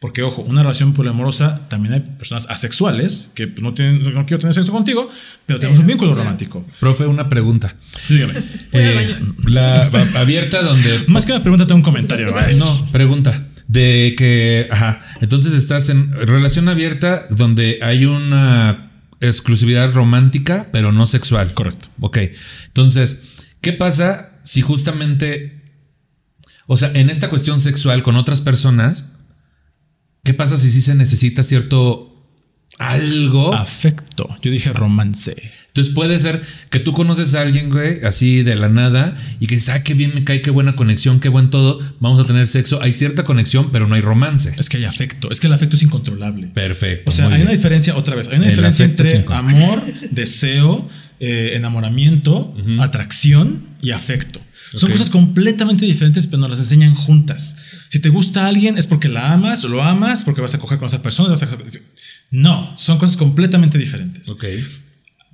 Porque, 0.00 0.22
ojo, 0.22 0.42
una 0.42 0.60
relación 0.62 0.92
poliamorosa 0.92 1.66
también 1.68 1.94
hay 1.94 2.00
personas 2.00 2.46
asexuales 2.50 3.30
que 3.34 3.46
no, 3.46 3.72
tienen, 3.72 4.02
no 4.12 4.26
quiero 4.26 4.38
tener 4.40 4.52
sexo 4.52 4.70
contigo, 4.70 5.08
pero 5.46 5.58
tenemos 5.58 5.78
un 5.80 5.86
vínculo 5.86 6.12
romántico. 6.14 6.66
Profe, 6.78 7.06
una 7.06 7.28
pregunta. 7.30 7.76
Dígame. 8.08 8.34
Eh, 8.72 9.16
la 9.46 9.74
a- 9.82 10.20
abierta 10.20 10.62
donde. 10.62 10.90
Más 11.06 11.24
que 11.24 11.32
una 11.32 11.40
pregunta, 11.42 11.66
tengo 11.66 11.78
un 11.78 11.82
comentario. 11.84 12.26
¿no? 12.26 12.34
No, 12.58 12.90
pregunta. 12.92 13.46
De 13.66 14.14
que, 14.18 14.66
ajá, 14.70 15.00
entonces 15.22 15.54
estás 15.54 15.88
en 15.88 16.10
relación 16.12 16.68
abierta 16.68 17.26
donde 17.30 17.78
hay 17.80 18.04
una 18.04 18.90
exclusividad 19.28 19.92
romántica, 19.92 20.68
pero 20.72 20.92
no 20.92 21.06
sexual. 21.06 21.54
Correcto. 21.54 21.88
Ok. 22.00 22.18
Entonces, 22.66 23.20
¿qué 23.60 23.72
pasa 23.72 24.40
si 24.42 24.60
justamente, 24.60 25.62
o 26.66 26.76
sea, 26.76 26.90
en 26.94 27.10
esta 27.10 27.30
cuestión 27.30 27.60
sexual 27.60 28.02
con 28.02 28.16
otras 28.16 28.40
personas, 28.40 29.06
¿qué 30.22 30.34
pasa 30.34 30.56
si 30.56 30.70
sí 30.70 30.82
se 30.82 30.94
necesita 30.94 31.42
cierto 31.42 32.28
algo? 32.78 33.54
Afecto. 33.54 34.36
Yo 34.42 34.50
dije 34.50 34.72
romance. 34.72 35.52
Entonces 35.74 35.92
puede 35.92 36.20
ser 36.20 36.40
que 36.70 36.78
tú 36.78 36.92
conoces 36.92 37.34
a 37.34 37.40
alguien, 37.40 37.68
güey, 37.68 38.04
así 38.04 38.44
de 38.44 38.54
la 38.54 38.68
nada 38.68 39.16
y 39.40 39.48
que 39.48 39.56
dices, 39.56 39.70
ah, 39.70 39.82
qué 39.82 39.94
bien 39.94 40.12
me 40.14 40.22
cae, 40.22 40.40
qué 40.40 40.50
buena 40.52 40.76
conexión, 40.76 41.18
qué 41.18 41.28
buen 41.28 41.50
todo, 41.50 41.80
vamos 41.98 42.20
a 42.22 42.24
tener 42.26 42.46
sexo. 42.46 42.80
Hay 42.80 42.92
cierta 42.92 43.24
conexión, 43.24 43.72
pero 43.72 43.88
no 43.88 43.96
hay 43.96 44.00
romance. 44.00 44.52
Es 44.56 44.68
que 44.68 44.76
hay 44.76 44.84
afecto. 44.84 45.32
Es 45.32 45.40
que 45.40 45.48
el 45.48 45.52
afecto 45.52 45.74
es 45.74 45.82
incontrolable. 45.82 46.46
Perfecto. 46.46 47.10
O 47.10 47.12
sea, 47.12 47.26
hay 47.28 47.42
una 47.42 47.50
diferencia, 47.50 47.96
otra 47.96 48.14
vez, 48.14 48.28
hay 48.28 48.36
una 48.36 48.44
El 48.44 48.50
diferencia 48.52 48.84
entre 48.84 49.24
amor, 49.34 49.82
deseo, 50.12 50.88
eh, 51.18 51.54
enamoramiento, 51.54 52.54
atracción 52.80 53.66
y 53.82 53.90
afecto. 53.90 54.38
Son 54.76 54.90
cosas 54.92 55.10
completamente 55.10 55.84
diferentes, 55.86 56.28
pero 56.28 56.38
nos 56.38 56.50
las 56.50 56.58
enseñan 56.60 56.94
juntas. 56.94 57.56
Si 57.88 57.98
te 57.98 58.10
gusta 58.10 58.46
alguien 58.46 58.78
es 58.78 58.86
porque 58.86 59.08
la 59.08 59.32
amas 59.32 59.64
o 59.64 59.68
lo 59.68 59.82
amas, 59.82 60.22
porque 60.22 60.40
vas 60.40 60.54
a 60.54 60.58
coger 60.58 60.78
con 60.78 60.86
esa 60.86 61.02
persona. 61.02 61.30
vas 61.30 61.42
a- 61.42 61.48
No, 62.30 62.74
son 62.76 62.98
cosas 62.98 63.16
completamente 63.16 63.76
diferentes. 63.76 64.28
Ok. 64.28 64.44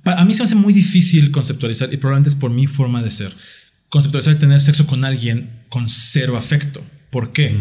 A 0.05 0.25
mí 0.25 0.33
se 0.33 0.39
me 0.41 0.45
hace 0.45 0.55
muy 0.55 0.73
difícil 0.73 1.31
conceptualizar, 1.31 1.93
y 1.93 1.97
probablemente 1.97 2.29
es 2.29 2.35
por 2.35 2.51
mi 2.51 2.67
forma 2.67 3.03
de 3.03 3.11
ser, 3.11 3.35
conceptualizar 3.89 4.35
tener 4.37 4.61
sexo 4.61 4.87
con 4.87 5.05
alguien 5.05 5.63
con 5.69 5.89
cero 5.89 6.37
afecto. 6.37 6.83
¿Por 7.11 7.33
qué? 7.33 7.55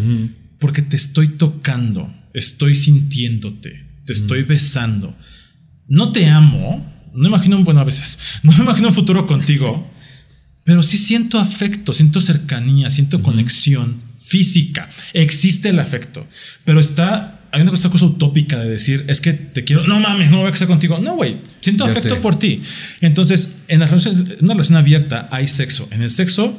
Porque 0.59 0.83
te 0.83 0.97
estoy 0.97 1.29
tocando, 1.29 2.13
estoy 2.35 2.75
sintiéndote, 2.75 3.87
te 4.07 4.13
estoy 4.13 4.43
besando. 4.43 5.17
No 5.89 6.13
te 6.13 6.27
amo, 6.29 7.11
no 7.15 7.29
imagino, 7.29 7.57
un- 7.57 7.65
bueno, 7.65 7.81
a 7.81 7.85
veces, 7.85 8.19
no 8.43 8.53
imagino 8.53 8.89
un 8.89 8.95
futuro 8.95 9.27
contigo, 9.27 9.91
pero 10.65 10.83
sí 10.83 10.99
siento 10.99 11.39
afecto, 11.39 11.93
siento 11.93 12.21
cercanía, 12.21 12.91
siento 12.91 13.23
conexión 13.23 14.03
física. 14.21 14.89
Existe 15.15 15.71
el 15.71 15.79
afecto, 15.81 16.27
pero 16.65 16.79
está. 16.81 17.40
Hay 17.53 17.63
una 17.63 17.71
cosa, 17.71 17.91
cosa 17.91 18.05
utópica 18.07 18.59
de 18.59 18.69
decir, 18.69 19.05
es 19.09 19.21
que 19.21 19.33
te 19.33 19.65
quiero, 19.65 19.85
no 19.85 19.99
mames, 20.01 20.31
no 20.31 20.39
voy 20.39 20.49
a 20.49 20.51
casar 20.53 20.69
contigo. 20.69 20.99
No, 20.99 21.15
güey, 21.17 21.39
siento 21.61 21.85
Ya 21.87 21.91
afecto 21.93 22.15
sé. 22.15 22.21
por 22.21 22.37
ti. 22.39 22.63
Entonces, 23.01 23.57
en, 23.69 23.81
las 23.81 23.91
relaciones- 23.91 24.21
en 24.39 24.45
una 24.45 24.55
relación 24.55 24.77
abierta 24.79 25.29
hay 25.33 25.49
sexo. 25.49 25.89
En 25.91 26.03
el 26.03 26.11
sexo, 26.11 26.57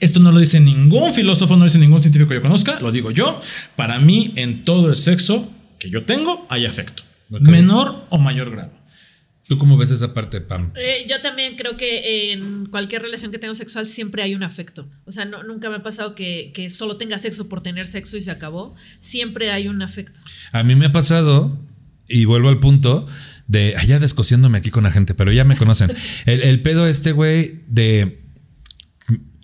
esto 0.00 0.20
no 0.20 0.30
lo 0.32 0.38
dice 0.40 0.60
ningún 0.60 1.12
filósofo, 1.14 1.54
no 1.54 1.60
lo 1.60 1.64
dice 1.64 1.78
ningún 1.78 2.00
científico 2.00 2.28
que 2.28 2.36
yo 2.36 2.42
conozca, 2.42 2.78
lo 2.80 2.92
digo 2.92 3.10
yo. 3.10 3.40
Para 3.76 3.98
mí, 3.98 4.32
en 4.36 4.64
todo 4.64 4.88
el 4.90 4.96
sexo 4.96 5.50
que 5.78 5.90
yo 5.90 6.04
tengo, 6.04 6.46
hay 6.50 6.66
afecto. 6.66 7.02
Ok. 7.30 7.40
Menor 7.40 8.00
o 8.10 8.18
mayor 8.18 8.50
grado. 8.50 8.72
¿Tú 9.48 9.58
cómo 9.58 9.76
ves 9.76 9.90
esa 9.90 10.14
parte, 10.14 10.40
Pam? 10.40 10.72
Eh, 10.76 11.04
yo 11.08 11.20
también 11.20 11.56
creo 11.56 11.76
que 11.76 12.32
en 12.32 12.66
cualquier 12.66 13.02
relación 13.02 13.32
que 13.32 13.38
tengo 13.38 13.54
sexual 13.54 13.88
siempre 13.88 14.22
hay 14.22 14.34
un 14.34 14.44
afecto. 14.44 14.88
O 15.04 15.12
sea, 15.12 15.24
no, 15.24 15.42
nunca 15.42 15.68
me 15.68 15.76
ha 15.76 15.82
pasado 15.82 16.14
que, 16.14 16.52
que 16.54 16.70
solo 16.70 16.96
tenga 16.96 17.18
sexo 17.18 17.48
por 17.48 17.62
tener 17.62 17.86
sexo 17.86 18.16
y 18.16 18.22
se 18.22 18.30
acabó. 18.30 18.74
Siempre 19.00 19.50
hay 19.50 19.68
un 19.68 19.82
afecto. 19.82 20.20
A 20.52 20.62
mí 20.62 20.76
me 20.76 20.86
ha 20.86 20.92
pasado, 20.92 21.58
y 22.08 22.24
vuelvo 22.24 22.50
al 22.50 22.60
punto, 22.60 23.06
de 23.48 23.76
allá 23.76 23.98
descosiéndome 23.98 24.58
aquí 24.58 24.70
con 24.70 24.84
la 24.84 24.92
gente, 24.92 25.14
pero 25.14 25.32
ya 25.32 25.44
me 25.44 25.56
conocen. 25.56 25.90
El, 26.24 26.42
el 26.42 26.62
pedo 26.62 26.86
este, 26.86 27.10
güey, 27.10 27.62
de 27.66 28.21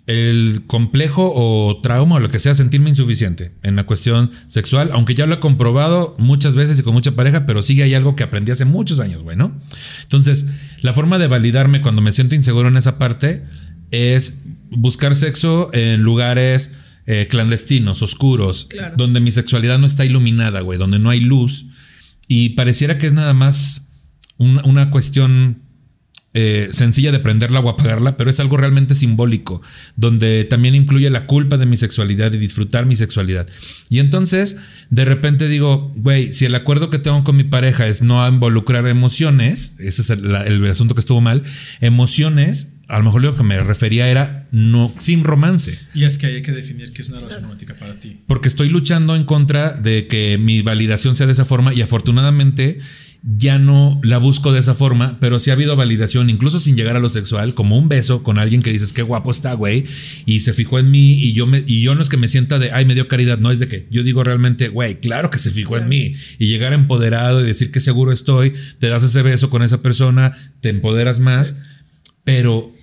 el 0.09 0.63
complejo 0.65 1.31
o 1.35 1.79
trauma 1.81 2.15
o 2.15 2.19
lo 2.19 2.29
que 2.29 2.39
sea, 2.39 2.55
sentirme 2.55 2.89
insuficiente 2.89 3.51
en 3.61 3.75
la 3.75 3.85
cuestión 3.85 4.31
sexual, 4.47 4.89
aunque 4.91 5.13
ya 5.13 5.27
lo 5.27 5.35
he 5.35 5.39
comprobado 5.39 6.15
muchas 6.17 6.55
veces 6.55 6.79
y 6.79 6.81
con 6.83 6.93
mucha 6.93 7.11
pareja, 7.11 7.45
pero 7.45 7.61
sigue 7.61 7.83
hay 7.83 7.93
algo 7.93 8.15
que 8.15 8.23
aprendí 8.23 8.51
hace 8.51 8.65
muchos 8.65 8.99
años, 8.99 9.21
güey, 9.21 9.37
¿no? 9.37 9.59
Entonces, 10.01 10.45
la 10.81 10.93
forma 10.93 11.19
de 11.19 11.27
validarme 11.27 11.81
cuando 11.83 12.01
me 12.01 12.11
siento 12.11 12.33
inseguro 12.33 12.69
en 12.69 12.77
esa 12.77 12.97
parte 12.97 13.43
es 13.91 14.41
buscar 14.71 15.13
sexo 15.13 15.69
en 15.73 16.01
lugares 16.01 16.71
eh, 17.05 17.27
clandestinos, 17.29 18.01
oscuros, 18.01 18.65
Claro. 18.69 18.95
donde 18.97 19.19
mi 19.19 19.31
sexualidad 19.31 19.77
no 19.79 19.85
está 19.85 20.05
iluminada, 20.05 20.61
güey, 20.61 20.77
donde 20.79 20.99
no 20.99 21.09
hay 21.11 21.19
luz. 21.19 21.65
Y 22.27 22.49
pareciera 22.49 22.97
que 22.97 23.07
es 23.07 23.13
nada 23.13 23.33
más 23.33 23.87
un- 24.37 24.61
una 24.63 24.91
cuestión 24.91 25.63
eh, 26.35 26.69
sencilla 26.71 27.11
de 27.11 27.17
prenderla 27.17 27.59
o 27.59 27.69
apagarla, 27.69 28.15
pero 28.15 28.29
es 28.29 28.39
algo 28.39 28.55
realmente 28.55 28.93
simbólico, 28.93 29.63
donde 29.95 30.43
también 30.43 30.75
incluye 30.75 31.09
la 31.09 31.25
culpa 31.25 31.57
de 31.57 31.65
mi 31.65 31.75
sexualidad 31.75 32.31
y 32.33 32.37
disfrutar 32.37 32.85
mi 32.85 32.95
sexualidad. 32.95 33.47
Y 33.89 33.97
entonces, 33.97 34.55
de 34.91 35.05
repente 35.05 35.47
digo, 35.47 35.91
güey, 35.95 36.31
si 36.31 36.45
el 36.45 36.53
acuerdo 36.53 36.91
que 36.91 36.99
tengo 36.99 37.23
con 37.23 37.35
mi 37.35 37.45
pareja 37.45 37.87
es 37.87 38.03
no 38.03 38.27
involucrar 38.27 38.87
emociones, 38.87 39.73
ese 39.79 40.03
es 40.03 40.11
el, 40.11 40.65
asunto 40.69 40.93
que 40.93 40.99
estuvo 40.99 41.19
mal, 41.19 41.41
emociones, 41.81 42.73
a 42.87 42.99
lo 42.99 43.05
mejor 43.05 43.23
lo 43.23 43.35
que 43.35 43.41
me 43.41 43.59
refería 43.61 44.07
era 44.07 44.47
no 44.51 44.93
sin 44.97 45.23
romance. 45.23 45.79
Y 45.95 46.03
es 46.03 46.19
que 46.19 46.27
hay 46.27 46.41
que 46.43 46.51
definir 46.51 46.93
qué 46.93 47.01
es 47.01 47.09
una 47.09 47.17
relación 47.17 47.43
romántica 47.43 47.73
para 47.73 47.95
ti. 47.95 48.17
Porque 48.27 48.49
estoy 48.49 48.69
luchando 48.69 49.15
en 49.15 49.23
contra 49.23 49.71
de 49.71 50.05
que 50.05 50.37
mi 50.37 50.61
validación 50.61 51.15
sea 51.15 51.25
de 51.25 51.31
esa 51.31 51.45
forma 51.45 51.73
y 51.73 51.81
afortunadamente 51.81 52.81
ya 53.21 53.59
no 53.59 53.99
la 54.01 54.17
busco 54.17 54.53
de 54.53 54.59
esa 54.61 54.73
forma, 54.73 55.17
pero 55.19 55.39
sí 55.39 55.49
ha 55.49 55.53
habido 55.53 55.75
validación, 55.75 56.29
incluso 56.29 56.59
sin 56.61 56.77
llegar 56.77 56.95
a 56.95 56.99
lo 56.99 57.09
sexual, 57.09 57.53
como 57.53 57.77
un 57.77 57.89
beso 57.89 58.23
con 58.23 58.39
alguien 58.39 58.61
que 58.61 58.71
dices 58.71 58.93
qué 58.93 59.01
guapo 59.01 59.29
está, 59.31 59.53
güey, 59.55 59.85
y 60.25 60.39
se 60.39 60.53
fijó 60.53 60.79
en 60.79 60.89
mí 60.89 61.15
y 61.15 61.33
yo 61.33 61.45
me 61.45 61.63
y 61.67 61.81
yo 61.81 61.95
no 61.95 62.01
es 62.01 62.07
que 62.07 62.15
me 62.17 62.29
sienta 62.29 62.59
de 62.59 62.71
ay 62.71 62.85
me 62.85 62.95
dio 62.95 63.07
caridad, 63.09 63.37
no 63.37 63.51
es 63.51 63.59
de 63.59 63.67
que 63.67 63.87
yo 63.91 64.03
digo 64.03 64.23
realmente, 64.23 64.69
güey, 64.69 64.99
claro 65.01 65.29
que 65.29 65.37
se 65.37 65.51
fijó 65.51 65.77
en 65.77 65.89
mí 65.89 66.13
y 66.37 66.47
llegar 66.47 66.71
empoderado 66.71 67.41
y 67.43 67.45
decir 67.47 67.71
que 67.71 67.81
seguro 67.81 68.13
estoy, 68.13 68.53
te 68.79 68.87
das 68.87 69.03
ese 69.03 69.21
beso 69.21 69.49
con 69.49 69.63
esa 69.63 69.81
persona, 69.81 70.31
te 70.61 70.69
empoderas 70.69 71.19
más, 71.19 71.55
pero 72.23 72.73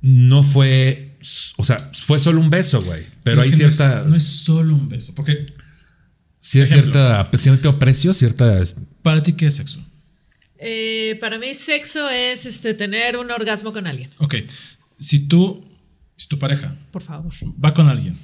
no 0.00 0.42
fue, 0.42 1.18
o 1.56 1.64
sea, 1.64 1.90
fue 1.92 2.18
solo 2.20 2.40
un 2.40 2.48
beso, 2.50 2.80
güey, 2.82 3.02
pero, 3.22 3.42
hay 3.42 3.50
que 3.50 3.56
no 3.56 3.68
es- 3.68 3.76
cierta 3.76 4.02
No 4.04 4.16
es, 4.16 4.22
solo 4.24 4.74
un 4.74 4.88
beso. 4.88 5.14
Porque, 5.14 5.44
sí 6.40 6.58
hay 6.60 6.64
ejemplo. 6.64 6.92
cierta 6.92 7.30
cierto 7.36 7.68
aprecio, 7.68 8.14
cierta 8.14 8.62
¿para 9.08 9.22
ti 9.22 9.32
qué 9.32 9.46
es 9.46 9.54
sexo? 9.54 9.80
Eh, 10.58 11.16
para 11.18 11.38
mí, 11.38 11.54
sexo 11.54 12.10
es 12.10 12.44
este, 12.44 12.74
tener 12.74 13.16
un 13.16 13.30
orgasmo 13.30 13.72
con 13.72 13.86
alguien. 13.86 14.10
Ok. 14.18 14.34
Si 14.98 15.20
tú, 15.20 15.64
si 16.14 16.28
tu 16.28 16.38
pareja 16.38 16.76
Por 16.90 17.02
favor. 17.02 17.32
va 17.64 17.72
con 17.72 17.88
alguien 17.88 18.18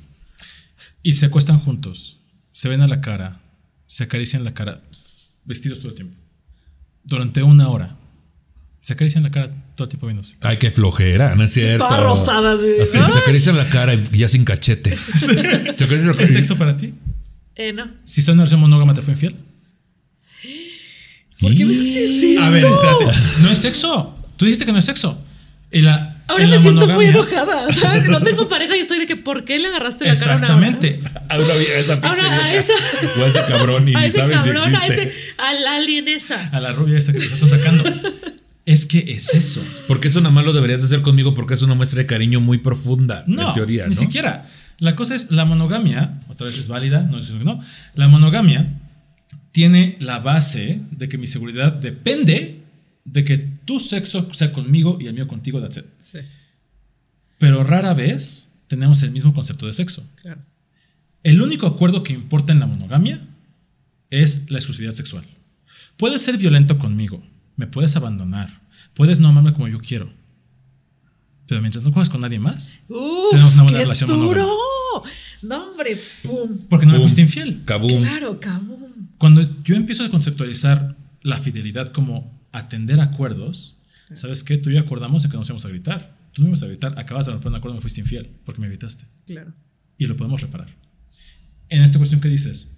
y 1.03 1.15
se 1.15 1.25
acuestan 1.25 1.59
juntos, 1.59 2.21
se 2.53 2.69
ven 2.69 2.83
a 2.83 2.87
la 2.87 3.01
cara, 3.01 3.41
se 3.87 4.05
acarician 4.05 4.45
la 4.45 4.53
cara, 4.53 4.83
vestidos 5.47 5.79
todo 5.79 5.89
el 5.89 5.95
tiempo, 5.95 6.19
durante 7.03 7.43
una 7.43 7.71
hora, 7.71 7.97
se 8.83 8.93
acarician 8.93 9.23
la 9.23 9.31
cara 9.31 9.51
todo 9.75 9.87
el 9.87 9.89
tiempo 9.89 10.07
viéndose. 10.07 10.37
Ay, 10.43 10.59
qué 10.59 10.71
flojera, 10.71 11.35
no 11.37 11.45
es 11.45 11.53
cierto. 11.55 11.87
Toda 11.87 11.99
rosada, 11.99 12.53
así. 12.53 12.99
Así, 12.99 13.13
se 13.13 13.19
acaricia 13.21 13.55
la 13.55 13.71
cara 13.71 13.95
y 13.95 14.19
ya 14.19 14.29
sin 14.29 14.45
cachete. 14.45 14.93
¿Es 16.19 16.31
sexo 16.31 16.59
para 16.59 16.77
ti? 16.77 16.93
Eh, 17.55 17.73
no. 17.73 17.91
Si 18.05 18.21
estás 18.21 18.35
en 18.35 18.35
una 18.35 18.43
relación 18.43 18.61
monógama, 18.61 18.93
¿te 18.93 19.01
fue 19.01 19.15
infiel? 19.15 19.37
¿Por 21.41 21.55
qué 21.55 21.65
me 21.65 21.75
haces 21.75 22.23
eso? 22.23 22.43
A 22.43 22.51
ver, 22.51 22.65
espérate. 22.65 23.05
No 23.43 23.51
es 23.51 23.59
sexo. 23.59 24.19
Tú 24.37 24.45
dijiste 24.47 24.65
que 24.67 24.73
no 24.73 24.79
es 24.79 24.85
sexo. 24.85 25.21
Y 25.71 25.81
la, 25.81 26.23
Ahora 26.29 26.45
en 26.45 26.51
me 26.51 26.57
la 26.57 26.63
siento 26.63 26.87
muy 26.87 27.07
enojada. 27.07 27.73
¿sabes? 27.73 28.09
No 28.09 28.21
tengo 28.21 28.49
pareja 28.49 28.77
y 28.77 28.81
estoy 28.81 29.01
de 29.01 29.07
que 29.07 29.17
¿por 29.17 29.45
qué 29.45 29.59
le 29.59 29.69
agarraste 29.69 30.07
la 30.07 30.15
cara 30.15 30.35
a 30.35 30.37
una? 30.37 30.45
Exactamente. 30.47 31.01
Ahora 31.29 31.55
vi 31.57 31.67
a 31.67 31.79
esa 31.79 32.01
pinche 32.01 32.25
Ahora 32.25 32.45
a 32.47 32.49
vieja. 32.51 32.59
esa- 32.61 33.21
O 33.21 33.25
a 33.25 33.29
ese 33.29 33.41
cabrón 33.47 33.89
y 33.89 33.95
a 33.97 34.01
ni 34.01 34.07
ese 34.07 34.17
sabes 34.19 34.35
cabrón, 34.37 34.71
si 34.71 34.75
a 34.77 34.79
existe. 34.87 35.03
ese, 35.09 35.33
al 35.39 35.67
alien 35.67 36.09
esa. 36.09 36.49
A 36.51 36.61
la 36.61 36.73
rubia 36.73 36.97
esta 36.99 37.13
que 37.13 37.19
te 37.19 37.27
estás 37.27 37.51
sacando. 37.51 37.83
Es 38.67 38.87
que 38.87 39.05
es 39.09 39.35
eso. 39.35 39.63
Porque 39.89 40.09
eso 40.09 40.21
nada 40.21 40.33
más 40.35 40.45
lo 40.47 40.53
deberías 40.53 40.83
hacer 40.83 41.03
conmigo 41.03 41.35
porque 41.35 41.55
es 41.55 41.63
una 41.63 41.75
muestra 41.75 41.99
de 41.99 42.07
cariño 42.07 42.41
muy 42.41 42.59
profunda, 42.59 43.25
No, 43.27 43.49
en 43.49 43.55
teoría, 43.55 43.87
ni 43.87 43.95
siquiera. 43.95 44.49
La 44.79 44.97
cosa 44.97 45.15
es, 45.15 45.31
la 45.31 45.45
monogamia, 45.45 46.21
otra 46.29 46.47
vez 46.47 46.57
es 46.59 46.69
válida, 46.69 47.01
no 47.03 47.19
es 47.19 47.27
que 47.29 47.45
no. 47.45 47.61
La 47.95 48.09
monogamia 48.09 48.69
tiene 49.55 49.97
la 50.01 50.19
base 50.19 50.81
de 50.91 51.09
que 51.09 51.17
mi 51.17 51.29
seguridad 51.29 51.73
depende 51.73 52.63
de 53.05 53.25
que 53.25 53.39
tu 53.39 53.79
sexo 53.79 54.29
sea 54.35 54.53
conmigo 54.53 54.99
y 55.01 55.07
el 55.07 55.15
mío 55.15 55.29
contigo, 55.29 55.61
that's 55.61 55.77
it. 55.77 55.85
Sí, 56.03 56.19
Pero 57.39 57.63
rara 57.63 57.95
vez 57.95 58.51
tenemos 58.67 59.01
el 59.05 59.13
mismo 59.13 59.33
concepto 59.33 59.67
de 59.69 59.73
sexo. 59.73 60.05
claro. 60.21 60.41
El 61.23 61.41
único 61.41 61.69
acuerdo 61.69 62.03
que 62.03 62.13
importa 62.13 62.53
en 62.53 62.59
la 62.59 62.67
monogamia 62.67 63.27
es 64.11 64.51
la 64.51 64.59
exclusividad 64.59 64.93
sexual. 64.93 65.25
Puedes 65.97 66.21
ser 66.23 66.37
violento 66.37 66.77
conmigo, 66.77 67.23
me 67.57 67.69
puedes 67.69 67.95
abandonar, 67.95 68.61
puedes 68.93 69.21
no 69.21 69.29
amarme 69.29 69.53
como 69.53 69.69
yo 69.69 69.79
quiero. 69.79 70.13
Pero 71.47 71.61
mientras 71.61 71.85
no 71.85 71.93
juegas 71.93 72.11
con 72.11 72.21
nadie 72.23 72.41
más, 72.41 72.81
Uf, 72.89 73.31
Tenemos 73.31 73.55
una 73.55 73.63
buena 73.63 73.79
qué 73.79 73.85
relación 73.85 74.11
duro. 74.11 74.51
No, 75.43 75.71
hombre, 75.71 76.01
pum. 76.23 76.59
porque 76.69 76.87
no 76.87 76.93
me 76.95 77.01
fuiste 77.01 77.21
infiel. 77.21 77.63
Kaboom. 77.65 78.03
Claro, 78.03 78.41
cabrón. 78.41 78.84
Cuando 79.19 79.63
yo 79.63 79.77
empiezo 79.77 80.05
a 80.05 80.11
conceptualizar 80.11 80.97
la 81.23 81.39
fidelidad 81.39 81.89
como 81.89 82.39
atender 82.53 83.01
acuerdos, 83.01 83.77
¿sabes 84.15 84.45
qué? 84.45 84.59
Tú 84.59 84.71
y 84.71 84.75
yo 84.75 84.81
acordamos 84.81 85.25
en 85.25 85.31
que 85.31 85.37
nos 85.37 85.49
íbamos 85.49 85.65
a 85.65 85.69
gritar. 85.69 86.17
Tú 86.33 86.43
no 86.43 86.47
me 86.47 86.51
ibas 86.51 86.63
a 86.63 86.67
gritar, 86.67 86.99
acabas 86.99 87.27
de 87.27 87.33
romper 87.33 87.49
un 87.51 87.57
acuerdo, 87.57 87.77
me 87.77 87.81
fuiste 87.81 88.01
infiel 88.01 88.29
porque 88.45 88.61
me 88.61 88.69
gritaste. 88.69 89.05
Claro. 89.27 89.53
Y 89.99 90.07
lo 90.07 90.17
podemos 90.17 90.41
reparar. 90.41 90.69
En 91.69 91.83
esta 91.83 91.99
cuestión 91.99 92.21
que 92.21 92.29
dices, 92.29 92.75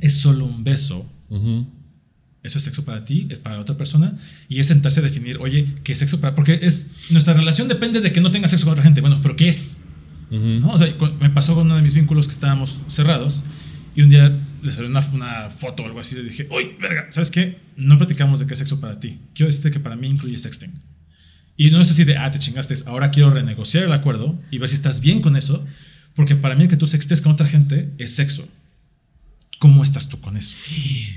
es 0.00 0.14
solo 0.16 0.46
un 0.46 0.64
beso, 0.64 1.06
Ujú. 1.28 1.66
eso 2.42 2.58
es 2.58 2.64
sexo 2.64 2.84
para 2.84 3.04
ti, 3.04 3.26
es 3.30 3.40
para 3.40 3.58
otra 3.60 3.76
persona, 3.76 4.16
y 4.48 4.58
es 4.58 4.66
sentarse 4.66 5.00
a 5.00 5.02
definir, 5.02 5.38
oye, 5.38 5.74
¿qué 5.84 5.92
es 5.92 5.98
sexo 5.98 6.20
para...? 6.20 6.34
Porque 6.34 6.60
es, 6.62 6.90
nuestra 7.10 7.34
relación 7.34 7.68
depende 7.68 8.00
de 8.00 8.12
que 8.12 8.20
no 8.20 8.30
tengas 8.30 8.50
sexo 8.50 8.64
con 8.66 8.72
otra 8.72 8.84
gente. 8.84 9.00
Bueno, 9.02 9.20
pero 9.22 9.36
¿qué 9.36 9.48
es? 9.48 9.80
Ujú. 10.30 10.60
¿No? 10.60 10.72
O 10.72 10.78
sea, 10.78 10.88
me 11.20 11.30
pasó 11.30 11.54
con 11.54 11.66
uno 11.66 11.76
de 11.76 11.82
mis 11.82 11.94
vínculos 11.94 12.26
que 12.26 12.32
estábamos 12.32 12.78
cerrados 12.86 13.44
y 13.94 14.02
un 14.02 14.10
día 14.10 14.36
le 14.64 14.72
salió 14.72 14.88
una, 14.88 15.00
una 15.12 15.50
foto 15.50 15.82
o 15.82 15.86
algo 15.86 16.00
así 16.00 16.14
le 16.14 16.22
dije, 16.22 16.48
uy, 16.50 16.74
verga, 16.80 17.06
¿sabes 17.10 17.30
qué? 17.30 17.58
No 17.76 17.98
platicamos 17.98 18.40
de 18.40 18.46
qué 18.46 18.54
es 18.54 18.58
sexo 18.58 18.80
para 18.80 18.98
ti. 18.98 19.18
Quiero 19.34 19.48
decirte 19.48 19.70
que 19.70 19.78
para 19.78 19.94
mí 19.94 20.08
incluye 20.08 20.38
sexting. 20.38 20.72
Y 21.54 21.70
no 21.70 21.82
es 21.82 21.90
así 21.90 22.04
de, 22.04 22.16
ah, 22.16 22.32
te 22.32 22.38
chingaste, 22.38 22.74
ahora 22.86 23.10
quiero 23.10 23.28
renegociar 23.28 23.84
el 23.84 23.92
acuerdo 23.92 24.40
y 24.50 24.56
ver 24.56 24.70
si 24.70 24.74
estás 24.74 25.00
bien 25.00 25.20
con 25.20 25.36
eso, 25.36 25.66
porque 26.14 26.34
para 26.34 26.54
mí 26.54 26.62
el 26.62 26.70
que 26.70 26.78
tú 26.78 26.86
sextes 26.86 27.20
con 27.20 27.32
otra 27.32 27.46
gente 27.46 27.92
es 27.98 28.16
sexo. 28.16 28.48
¿Cómo 29.58 29.82
estás 29.82 30.08
tú 30.08 30.20
con 30.20 30.36
eso? 30.36 30.56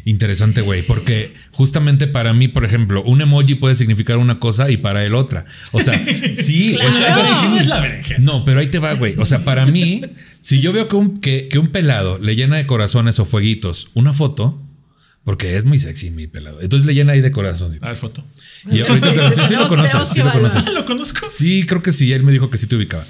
Interesante, 0.06 0.62
güey, 0.62 0.86
porque 0.86 1.34
justamente 1.52 2.08
para 2.08 2.34
mí, 2.34 2.48
por 2.48 2.64
ejemplo, 2.64 3.04
un 3.04 3.20
emoji 3.22 3.56
puede 3.56 3.76
significar 3.76 4.18
una 4.18 4.40
cosa 4.40 4.70
y 4.72 4.78
para 4.78 5.04
él 5.04 5.16
otra. 5.16 5.46
O 5.74 5.82
sea, 5.82 5.94
sí, 6.36 6.74
Claro. 6.76 6.90
es- 6.90 7.00
La 7.00 7.60
es- 7.60 7.68
la 7.68 7.80
berenjena. 7.82 8.20
No, 8.24 8.46
pero 8.46 8.60
ahí 8.60 8.68
te 8.68 8.80
va, 8.80 8.94
güey. 8.94 9.16
O 9.18 9.26
sea, 9.26 9.44
para 9.44 9.66
mí, 9.66 10.02
si 10.40 10.62
yo 10.62 10.72
veo 10.72 10.88
que 10.88 10.96
un, 10.96 11.20
que, 11.20 11.50
que 11.50 11.60
un 11.60 11.68
pelado 11.68 12.20
le 12.20 12.36
llena 12.36 12.56
de 12.56 12.66
corazones 12.68 13.20
o 13.20 13.26
fueguitos 13.26 13.90
una 13.96 14.14
foto, 14.14 14.64
porque 15.26 15.58
es 15.58 15.66
muy 15.66 15.78
sexy 15.80 16.10
mi 16.10 16.28
pelado, 16.28 16.62
entonces 16.62 16.86
le 16.86 16.94
llena 16.94 17.12
ahí 17.14 17.22
de 17.22 17.32
corazones. 17.32 17.84
A 17.84 17.88
ver, 17.90 17.98
foto. 17.98 18.24
Y 18.72 18.80
ahorita 18.80 19.10
te 19.14 19.16
lo- 19.18 19.34
sí, 19.34 19.42
sí 19.48 19.54
lo 19.56 19.68
conoces, 19.68 20.08
sí. 20.10 20.22
Ah, 20.22 20.64
lo 20.74 20.86
conozco. 20.86 21.28
Sí, 21.30 21.64
creo 21.68 21.82
que 21.82 21.92
sí. 21.92 22.14
Él 22.14 22.24
me 22.24 22.32
dijo 22.32 22.50
que 22.50 22.58
sí 22.58 22.68
te 22.68 22.76
ubicaba. 22.78 23.06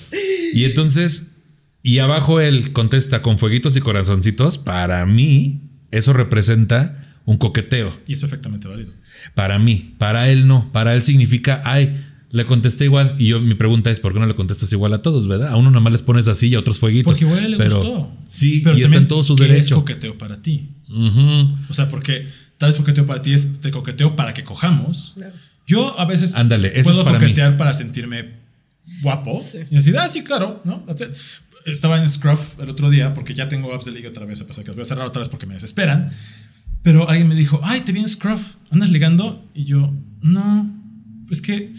Y 0.54 0.64
entonces, 0.66 1.24
y 1.84 2.00
abajo 2.00 2.40
él 2.42 2.74
contesta 2.74 3.22
con 3.22 3.38
fueguitos 3.38 3.76
y 3.78 3.82
corazoncitos. 3.82 4.58
Para 4.58 5.06
mí, 5.06 5.62
eso 5.92 6.14
representa 6.14 7.16
un 7.26 7.38
coqueteo. 7.38 7.98
Y 8.08 8.14
es 8.14 8.20
perfectamente 8.20 8.68
válido. 8.68 8.92
Para 9.36 9.60
mí, 9.60 9.94
para 9.98 10.30
él 10.30 10.48
no. 10.48 10.72
Para 10.72 10.94
él 10.96 11.02
significa, 11.02 11.62
ay, 11.66 12.04
le 12.32 12.46
contesté 12.46 12.86
igual. 12.86 13.16
Y 13.20 13.28
yo, 13.28 13.40
mi 13.40 13.56
pregunta 13.56 13.90
es, 13.90 14.00
¿por 14.00 14.14
qué 14.14 14.20
no 14.20 14.26
le 14.26 14.36
contestas 14.36 14.72
igual 14.74 14.94
a 14.94 15.02
todos, 15.02 15.28
verdad? 15.28 15.50
A 15.50 15.56
uno 15.56 15.72
nomás 15.72 15.94
les 15.94 16.04
pones 16.04 16.28
así 16.28 16.48
y 16.48 16.56
a 16.56 16.60
otros 16.60 16.80
fueguitos. 16.80 17.12
Porque 17.14 17.26
igual 17.26 17.52
le 17.52 17.58
Pero, 17.58 17.76
gustó. 17.78 18.12
Sí, 18.28 18.62
Pero 18.64 18.78
y 18.78 18.84
está 18.84 18.98
en 18.98 19.08
todo 19.08 19.24
su 19.24 19.36
¿qué 19.36 19.44
es 19.44 19.50
derecho. 19.50 19.76
coqueteo 19.76 20.18
para 20.18 20.42
ti? 20.42 20.70
Ujú. 20.90 21.56
O 21.70 21.74
sea, 21.74 21.90
porque 21.90 22.28
tal 22.58 22.70
vez 22.70 22.78
coqueteo 22.78 23.06
para 23.06 23.22
ti 23.22 23.34
es 23.34 23.60
te 23.62 23.72
coqueteo 23.72 24.16
para 24.16 24.34
que 24.34 24.44
cojamos. 24.44 25.16
Yo 25.66 26.00
a 26.00 26.06
veces 26.06 26.34
Ándale, 26.34 26.70
eso 26.80 26.90
puedo 26.90 27.02
es 27.02 27.06
para 27.06 27.20
coquetear 27.20 27.58
para 27.58 27.74
sentirme 27.74 28.38
guapo 29.02 29.42
Sí. 29.42 29.60
y 29.70 29.76
decir, 29.76 29.98
ah, 29.98 30.08
sí, 30.08 30.24
claro, 30.24 30.62
¿no? 30.64 30.86
Estaba 31.68 32.02
en 32.02 32.08
Scruff 32.08 32.60
el 32.60 32.70
otro 32.70 32.90
día 32.90 33.14
porque 33.14 33.34
ya 33.34 33.50
tengo 33.50 33.74
apps 33.74 33.86
de 33.86 33.92
liga 33.92 34.10
otra 34.10 34.26
vez, 34.26 34.40
a 34.42 34.48
pesar 34.48 34.64
que 34.64 34.70
los 34.70 34.78
voy 34.78 34.84
a 34.84 34.86
cerrar 34.86 35.06
otra 35.06 35.20
vez 35.20 35.30
porque 35.30 35.46
me 35.46 35.54
desesperan. 35.54 36.12
Pero 36.82 37.10
alguien 37.10 37.28
me 37.28 37.36
dijo, 37.36 37.60
ay, 37.62 37.82
te 37.82 37.92
vi 37.92 38.00
en 38.00 38.08
Scruff, 38.08 38.56
¿andas 38.70 38.90
ligando? 38.90 39.46
Y 39.54 39.66
yo, 39.66 39.94
no, 40.22 40.74
es 41.30 41.42
que. 41.42 41.74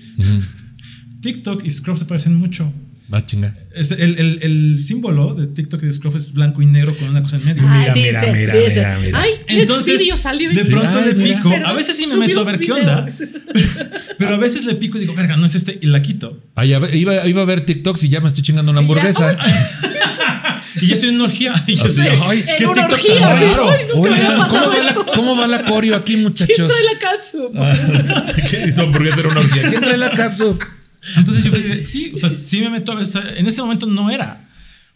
TikTok 1.22 1.64
y 1.64 1.70
Scruff 1.70 1.98
se 1.98 2.04
parecen 2.04 2.36
mucho. 2.36 2.70
Ah, 3.10 3.24
chinga. 3.24 3.54
Es 3.74 3.90
el, 3.90 4.18
el- 4.18 4.38
el 4.42 4.80
símbolo 4.80 5.32
de 5.34 5.46
TikTok 5.46 5.82
y 5.82 5.86
de 5.86 5.92
Scruff 5.92 6.14
es 6.16 6.34
blanco 6.34 6.60
y 6.60 6.66
negro 6.66 6.94
con 6.94 7.08
una 7.08 7.22
cosa 7.22 7.36
en 7.36 7.44
medio. 7.46 7.62
Ah, 7.66 7.78
Mira, 7.80 7.94
dice, 7.94 8.10
mira, 8.10 8.32
mira, 8.32 8.54
dice, 8.56 8.74
mira, 8.80 8.98
mira. 8.98 9.20
Ay, 9.22 9.30
qué 9.46 9.60
Entonces, 9.62 9.98
video 9.98 10.16
salió. 10.16 10.50
de 10.52 10.64
pronto 10.66 10.98
Ay, 10.98 11.14
le 11.14 11.14
pico. 11.14 11.50
A 11.64 11.72
veces 11.72 11.96
sí 11.96 12.06
me 12.06 12.16
meto 12.16 12.40
a 12.40 12.44
ver 12.44 12.58
qué 12.60 12.70
onda. 12.72 13.06
Pero 14.18 14.34
a 14.34 14.36
veces 14.36 14.64
le 14.64 14.74
pico 14.74 14.98
y 14.98 15.00
digo, 15.02 15.14
verga, 15.14 15.36
no 15.38 15.46
es 15.46 15.54
este, 15.54 15.78
y 15.80 15.86
la 15.86 16.02
quito. 16.02 16.38
Ay, 16.54 16.74
a 16.74 16.78
ver, 16.80 16.94
iba, 16.94 17.26
iba 17.26 17.40
a 17.42 17.44
ver 17.46 17.62
TikToks 17.64 18.04
y 18.04 18.08
ya 18.10 18.20
me 18.20 18.28
estoy 18.28 18.42
chingando 18.42 18.72
una 18.72 18.80
hamburguesa. 18.80 19.38
Y 20.82 20.88
ya 20.88 20.94
estoy 20.94 21.08
en 21.08 21.14
una 21.14 21.24
orgía. 21.24 21.54
Y 21.66 21.76
yo 21.76 21.88
sé, 21.88 22.10
ay, 22.22 22.42
¿qué 22.44 22.56
en 22.64 22.66
una 22.68 22.88
TikTok 22.88 23.10
orgía. 23.10 23.32
raro? 23.34 23.70
ay, 23.70 23.84
nunca 23.94 24.10
me 24.10 24.16
había 24.16 24.28
Oigan, 24.34 24.48
¿cómo 24.48 24.66
va, 24.68 24.82
la. 24.82 24.94
¿cómo 25.14 25.36
va 25.36 25.46
la 25.46 25.64
coreo 25.64 25.96
aquí, 25.96 26.12
¿Quién 26.12 26.22
muchachos? 26.24 26.68
trae 26.68 26.84
la 26.84 26.98
catsup? 26.98 28.50
¿Qué? 28.50 28.72
Tu 28.72 28.80
hamburguesa 28.82 29.20
era 29.20 29.28
una 29.30 29.40
orgía. 29.40 29.62
¿Quién 29.70 29.80
trae 29.80 29.96
la 29.96 30.10
cápsula? 30.10 30.56
Entonces 31.16 31.44
yo 31.44 31.50
dije, 31.50 31.84
sí, 31.86 32.12
o 32.14 32.18
sea, 32.18 32.30
sí 32.30 32.60
me 32.60 32.70
meto 32.70 32.92
a 32.92 32.96
veces. 32.96 33.22
En 33.36 33.46
ese 33.46 33.60
momento 33.62 33.86
no 33.86 34.10
era. 34.10 34.44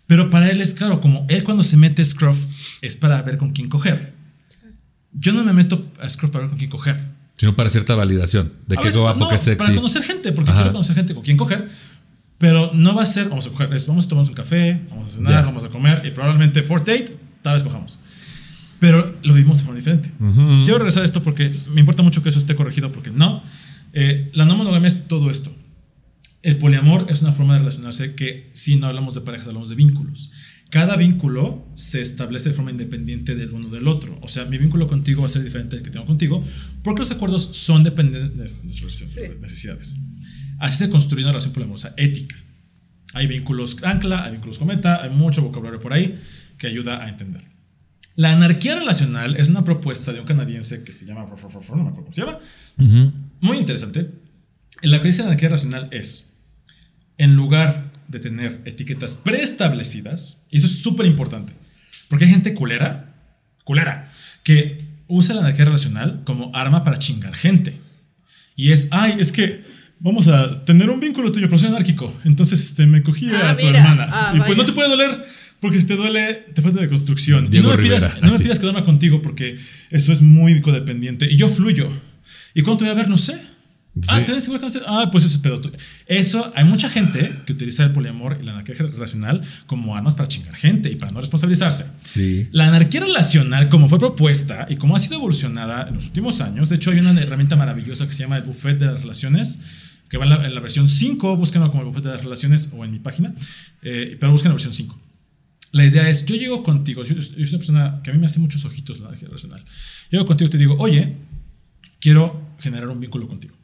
Pero 0.06 0.30
para 0.30 0.50
él 0.50 0.60
es 0.60 0.74
claro, 0.74 1.00
como 1.00 1.24
él 1.28 1.44
cuando 1.44 1.62
se 1.62 1.76
mete 1.76 2.02
a 2.02 2.04
Scruff 2.04 2.38
es 2.80 2.96
para 2.96 3.22
ver 3.22 3.38
con 3.38 3.50
quién 3.52 3.68
coger. 3.68 4.12
Yo 5.12 5.32
no 5.32 5.44
me 5.44 5.52
meto 5.52 5.86
a 6.00 6.08
Scruff 6.08 6.30
para 6.30 6.42
ver 6.42 6.50
con 6.50 6.58
quién 6.58 6.70
coger. 6.70 7.00
Sino 7.36 7.54
para 7.56 7.70
cierta 7.70 7.94
validación 7.94 8.52
de 8.66 8.76
A 8.76 8.80
qué 8.80 8.86
veces, 8.88 9.00
guapo, 9.00 9.18
no, 9.18 9.28
qué 9.28 9.38
sexy. 9.38 9.58
Para 9.58 9.74
conocer 9.74 10.02
gente, 10.02 10.32
porque 10.32 10.50
Ajá. 10.50 10.60
quiero 10.60 10.72
conocer 10.72 10.94
gente 10.96 11.14
con 11.14 11.22
quien 11.22 11.36
coger. 11.36 11.68
Pero 12.38 12.72
no 12.74 12.94
va 12.94 13.04
a 13.04 13.06
ser, 13.06 13.28
vamos 13.28 13.46
a 13.46 13.50
coger, 13.50 13.72
es, 13.72 13.86
vamos 13.86 14.04
a 14.06 14.08
tomarnos 14.08 14.28
un 14.28 14.34
café, 14.34 14.80
vamos 14.90 15.08
a 15.08 15.10
cenar, 15.16 15.32
Ya. 15.32 15.42
vamos 15.42 15.64
a 15.64 15.68
comer 15.68 16.02
y 16.04 16.10
probablemente 16.10 16.62
fourth 16.62 16.86
date, 16.86 17.16
tal 17.40 17.54
vez 17.54 17.62
cojamos. 17.62 17.98
Pero 18.80 19.14
lo 19.22 19.32
vivimos 19.34 19.58
de 19.58 19.64
forma 19.64 19.78
diferente. 19.78 20.10
Ujú. 20.18 20.62
Quiero 20.64 20.78
regresar 20.78 21.02
a 21.02 21.06
esto 21.06 21.22
porque 21.22 21.54
me 21.72 21.80
importa 21.80 22.02
mucho 22.02 22.22
que 22.22 22.30
eso 22.30 22.38
esté 22.38 22.56
corregido, 22.56 22.90
porque 22.90 23.10
no. 23.10 23.44
Eh, 23.92 24.30
la 24.34 24.44
no 24.44 24.56
monogamia 24.56 24.88
es 24.88 25.06
todo 25.06 25.30
esto. 25.30 25.54
El 26.42 26.58
poliamor 26.58 27.06
es 27.08 27.22
una 27.22 27.32
forma 27.32 27.54
de 27.54 27.60
relacionarse 27.60 28.14
que 28.16 28.50
si 28.52 28.76
no 28.76 28.88
hablamos 28.88 29.14
de 29.14 29.20
parejas, 29.20 29.46
hablamos 29.46 29.68
de 29.68 29.76
vínculos. 29.76 30.30
cada 30.70 30.96
vínculo 30.96 31.68
se 31.74 32.00
establece 32.00 32.48
de 32.48 32.54
forma 32.54 32.70
independiente 32.70 33.34
del 33.34 33.52
uno 33.52 33.68
del 33.68 33.86
otro. 33.86 34.18
O 34.22 34.28
sea, 34.28 34.46
mi 34.46 34.56
vínculo 34.56 34.88
contigo 34.88 35.20
va 35.20 35.26
a 35.26 35.28
ser 35.28 35.44
diferente 35.44 35.76
del 35.76 35.84
que 35.84 35.90
tengo 35.90 36.06
contigo 36.06 36.42
porque 36.82 37.00
los 37.00 37.10
acuerdos 37.10 37.42
son 37.52 37.84
dependientes 37.84 38.32
de 38.32 38.36
nuestras 38.38 38.64
necesidades. 39.40 39.98
Así 40.58 40.78
se 40.78 40.88
construye 40.88 41.24
una 41.24 41.32
relación 41.32 41.52
poliamorosa 41.52 41.94
ética. 41.96 42.36
Hay 43.12 43.26
vínculos 43.26 43.76
ancla, 43.82 44.24
hay 44.24 44.32
vínculos 44.32 44.58
cometa, 44.58 45.02
hay 45.02 45.10
mucho 45.10 45.42
vocabulario 45.42 45.78
por 45.78 45.92
ahí 45.92 46.18
que 46.56 46.68
ayuda 46.68 47.04
a 47.04 47.08
entender. 47.08 47.44
La 48.16 48.32
anarquía 48.32 48.74
relacional 48.74 49.36
es 49.36 49.48
una 49.48 49.64
propuesta 49.64 50.12
de 50.12 50.20
un 50.20 50.26
canadiense 50.26 50.84
que 50.84 50.92
se 50.92 51.04
llama, 51.06 51.20
no 51.20 51.26
me 51.26 51.32
acuerdo 51.34 52.02
cómo 52.02 52.12
se 52.12 52.20
llama, 52.22 52.38
muy 53.40 53.58
interesante. 53.58 54.10
En 54.80 54.90
la 54.90 55.00
que 55.00 55.08
dice 55.08 55.20
la 55.20 55.28
anarquía 55.28 55.48
relacional 55.48 55.88
es, 55.92 56.31
en 57.18 57.34
lugar 57.36 57.92
de 58.08 58.18
tener 58.18 58.60
etiquetas 58.64 59.14
preestablecidas, 59.14 60.42
y 60.50 60.56
eso 60.58 60.66
es 60.66 60.78
súper 60.82 61.06
importante, 61.06 61.52
porque 62.08 62.24
hay 62.24 62.30
gente 62.30 62.54
culera, 62.54 63.14
culera, 63.64 64.10
que 64.42 64.84
usa 65.08 65.34
la 65.34 65.40
anarquía 65.42 65.64
relacional 65.66 66.22
como 66.24 66.50
arma 66.54 66.84
para 66.84 66.96
chingar 66.98 67.34
gente. 67.34 67.76
Y 68.56 68.72
es, 68.72 68.88
ay, 68.90 69.16
es 69.18 69.32
que 69.32 69.62
vamos 69.98 70.26
a 70.28 70.64
tener 70.64 70.90
un 70.90 71.00
vínculo 71.00 71.30
tuyo, 71.32 71.46
pero 71.46 71.58
soy 71.58 71.68
anárquico. 71.68 72.12
Entonces 72.24 72.62
este, 72.62 72.86
me 72.86 73.02
cogí 73.02 73.30
Ah, 73.30 73.50
a 73.52 73.56
tu 73.56 73.66
mira. 73.66 73.78
hermana. 73.80 74.08
Ah, 74.10 74.32
y 74.36 74.40
pues 74.40 74.56
no 74.56 74.64
te 74.64 74.72
puede 74.72 74.88
doler, 74.88 75.24
porque 75.60 75.80
si 75.80 75.86
te 75.86 75.96
duele, 75.96 76.34
te 76.54 76.60
falta 76.60 76.80
de 76.80 76.88
construcción. 76.88 77.48
Y 77.52 77.60
no 77.60 77.70
me, 77.70 77.78
pidas, 77.78 78.20
no 78.20 78.30
me 78.32 78.38
pidas 78.38 78.58
que 78.58 78.64
duerma 78.64 78.84
contigo, 78.84 79.22
porque 79.22 79.58
eso 79.90 80.12
es 80.12 80.20
muy 80.20 80.60
codependiente. 80.60 81.30
Y 81.30 81.36
yo 81.36 81.48
fluyo. 81.48 81.90
¿Y 82.54 82.62
cuándo 82.62 82.78
te 82.78 82.84
voy 82.84 82.92
a 82.92 82.96
ver? 82.96 83.08
No 83.08 83.16
sé. 83.16 83.38
Ah, 84.08 84.18
Sí. 84.20 84.24
¿te 84.24 84.32
ves 84.32 84.44
igual 84.46 84.60
que? 84.60 84.80
Ah, 84.86 85.10
pues 85.12 85.24
eso 85.24 85.36
es 85.36 85.42
pedo 85.42 85.60
tuyo. 85.60 85.76
Eso, 86.06 86.50
hay 86.56 86.64
mucha 86.64 86.88
gente 86.88 87.40
que 87.44 87.52
utiliza 87.52 87.84
el 87.84 87.92
poliamor 87.92 88.38
y 88.40 88.44
la 88.46 88.52
anarquía 88.52 88.74
relacional 88.74 89.42
como 89.66 89.94
armas 89.94 90.14
para 90.14 90.28
chingar 90.28 90.54
gente 90.56 90.90
y 90.90 90.96
para 90.96 91.12
no 91.12 91.20
responsabilizarse. 91.20 91.86
Sí. 92.02 92.48
La 92.52 92.68
anarquía 92.68 93.00
relacional, 93.00 93.68
como 93.68 93.88
fue 93.90 93.98
propuesta 93.98 94.66
y 94.70 94.76
como 94.76 94.96
ha 94.96 94.98
sido 94.98 95.16
evolucionada 95.16 95.88
en 95.88 95.94
los 95.96 96.06
últimos 96.06 96.40
años, 96.40 96.70
de 96.70 96.76
hecho 96.76 96.90
hay 96.90 97.00
una 97.00 97.20
herramienta 97.20 97.54
maravillosa 97.54 98.06
que 98.06 98.12
se 98.12 98.20
llama 98.22 98.38
el 98.38 98.44
Buffet 98.44 98.78
de 98.78 98.86
las 98.86 99.02
Relaciones, 99.02 99.60
que 100.08 100.16
va 100.16 100.24
en 100.24 100.30
la, 100.30 100.46
en 100.46 100.54
la 100.54 100.60
versión 100.60 100.88
5, 100.88 101.36
búsquenlo 101.36 101.70
como 101.70 101.82
el 101.82 101.88
Buffet 101.88 102.04
de 102.04 102.10
las 102.12 102.22
Relaciones 102.22 102.70
o 102.72 102.84
en 102.86 102.92
mi 102.92 102.98
página, 102.98 103.34
eh, 103.82 104.16
pero 104.18 104.32
busquen 104.32 104.50
la 104.50 104.54
versión 104.54 104.72
5. 104.72 104.98
La 105.72 105.84
idea 105.84 106.08
es, 106.08 106.24
yo 106.24 106.34
llego 106.36 106.62
contigo, 106.62 107.02
yo, 107.02 107.14
yo 107.14 107.22
soy 107.22 107.44
una 107.44 107.58
persona 107.58 108.00
que 108.02 108.10
a 108.10 108.14
mí 108.14 108.18
me 108.20 108.26
hace 108.26 108.40
muchos 108.40 108.64
ojitos 108.64 109.00
la 109.00 109.08
anarquía 109.08 109.28
relacional. 109.28 109.64
Llego 110.10 110.24
contigo 110.24 110.48
y 110.48 110.50
te 110.50 110.58
digo, 110.58 110.76
oye, 110.78 111.16
quiero 112.00 112.56
generar 112.58 112.88
un 112.88 112.98
vínculo 113.00 113.26
contigo. 113.28 113.54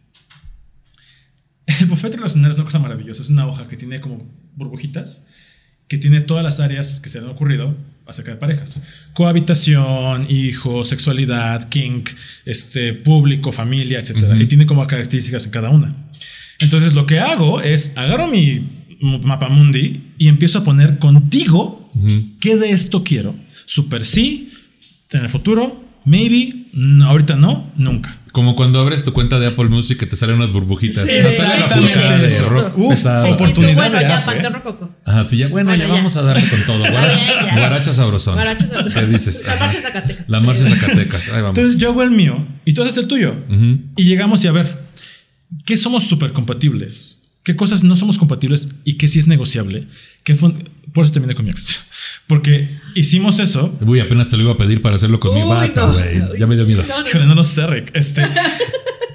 El 1.69 1.86
buffet 1.86 2.15
relacional 2.15 2.51
es 2.51 2.57
una 2.57 2.65
cosa 2.65 2.78
maravillosa. 2.78 3.23
Es 3.23 3.28
una 3.28 3.47
hoja 3.47 3.69
que 3.69 3.77
tiene 3.77 4.01
como 4.01 4.27
burbujitas, 4.57 5.27
que 5.86 5.99
tiene 5.99 6.20
todas 6.20 6.43
las 6.43 6.61
áreas 6.61 7.01
que 7.01 7.09
se 7.09 7.19
han 7.19 7.28
ocurrido 7.28 7.77
acerca 8.07 8.31
de 8.31 8.39
parejas. 8.39 8.82
Cohabitación, 9.12 10.27
hijos, 10.31 10.89
sexualidad, 10.89 11.69
kink, 11.69 12.11
este, 12.47 12.95
público, 12.95 13.53
familia, 13.53 14.01
etc. 14.01 14.35
Y 14.40 14.47
tiene 14.47 14.66
como 14.66 14.86
características 14.86 15.45
en 15.45 15.51
cada 15.51 15.69
una. 15.69 15.95
Entonces 16.61 16.95
lo 16.95 17.07
que 17.07 17.20
hago 17.20 17.61
es 17.61 17.97
agarro 17.97 18.27
mi 18.27 18.66
mapa 19.01 19.49
mundi 19.49 20.15
y 20.19 20.28
empiezo 20.28 20.59
a 20.59 20.65
poner 20.65 20.99
contigo 20.99 21.93
qué 22.40 22.57
de 22.57 22.70
esto 22.70 23.05
quiero. 23.05 23.35
Super 23.66 24.07
sí, 24.07 24.53
en 25.11 25.23
el 25.23 25.28
futuro, 25.28 25.85
maybe, 26.05 26.66
no, 26.73 27.07
ahorita 27.07 27.36
no, 27.36 27.70
nunca. 27.77 28.18
Como 28.32 28.55
cuando 28.56 28.80
abres 28.80 29.05
tu 29.05 29.12
cuenta 29.12 29.38
de 29.38 29.46
Apple 29.46 29.68
Music 29.68 29.98
que 29.98 30.06
te 30.06 30.16
salen 30.16 30.36
unas 30.36 30.52
burbujitas. 30.52 31.09
Sí, 31.09 31.16
sale 31.36 31.60
la 31.60 32.18
de 32.18 32.26
Eso. 32.26 32.48
rock 32.50 32.76
Uf, 32.78 32.94
pesado. 32.94 33.24
Sí, 33.24 33.28
y 33.30 33.36
tú, 33.36 33.42
oportunidad 33.44 33.74
bueno, 33.76 34.00
ya, 34.00 34.16
app, 34.18 34.22
¿eh? 34.22 34.26
Panteón 34.26 34.52
Rococo. 34.55 34.96
Ajá, 35.05 35.24
sí, 35.24 35.38
ya, 35.38 35.48
bueno, 35.48 35.70
Bueno, 35.70 35.82
ya, 35.82 35.88
ya. 35.88 35.94
vamos 35.94 36.16
a 36.16 36.22
darle 36.22 36.46
con 36.48 36.60
todo. 36.66 36.84
Está 36.84 36.90
Guara- 36.90 37.14
bien, 37.14 37.26
ya. 37.28 37.56
Guaracha 37.59 37.94
sabrosón. 37.94 38.34
Guaracha 38.34 38.66
sabrosón. 38.66 38.92
¿Qué 39.06 39.06
dices? 39.12 39.44
La 39.46 39.56
marcha 39.56 39.80
Zacatecas. 39.80 40.28
La 40.28 40.40
marcha 40.40 40.66
Zacatecas. 40.68 41.28
Ahí 41.28 41.42
vamos. 41.42 41.56
Entonces 41.56 41.80
yo 41.80 41.90
hago 41.90 42.02
el 42.02 42.10
mío 42.10 42.46
y 42.64 42.72
tú 42.74 42.82
haces 42.82 42.96
el 42.98 43.06
tuyo. 43.09 43.34
Y 43.96 44.05
llegamos 44.05 44.44
y 44.44 44.48
a 44.48 44.52
ver, 44.52 44.78
¿qué 45.64 45.76
somos 45.76 46.05
súper 46.06 46.32
compatibles? 46.32 47.22
¿Qué 47.42 47.56
cosas 47.56 47.82
no 47.82 47.96
somos 47.96 48.18
compatibles 48.18 48.68
y 48.84 48.94
qué 48.98 49.09
sí 49.09 49.18
es 49.18 49.26
negociable? 49.26 49.86
¿Qué 50.22 50.34
Por 50.34 51.05
eso 51.05 51.12
terminé 51.12 51.34
con 51.34 51.46
mi 51.46 51.50
ex. 51.50 51.80
Porque 52.26 52.78
hicimos 52.98 53.38
eso. 53.40 53.74
Uy, 53.80 54.00
apenas 54.00 54.28
te 54.28 54.36
lo 54.36 54.42
iba 54.44 54.52
a 54.52 54.56
pedir 54.56 54.80
para 54.82 54.96
hacerlo 54.96 55.20
con 55.20 55.34
mi 55.34 55.42
Uy, 55.42 55.48
bata, 55.48 55.86
no. 55.86 55.92
güey. 55.92 56.38
Ya 56.38 56.46
me 56.46 56.56
dio 56.56 56.66
miedo. 56.66 56.82
No, 56.86 57.18
no, 57.20 57.26
no 57.26 57.34
lo 57.34 57.44
sé, 57.44 57.66
Rick. 57.66 57.90
Este. 57.94 58.22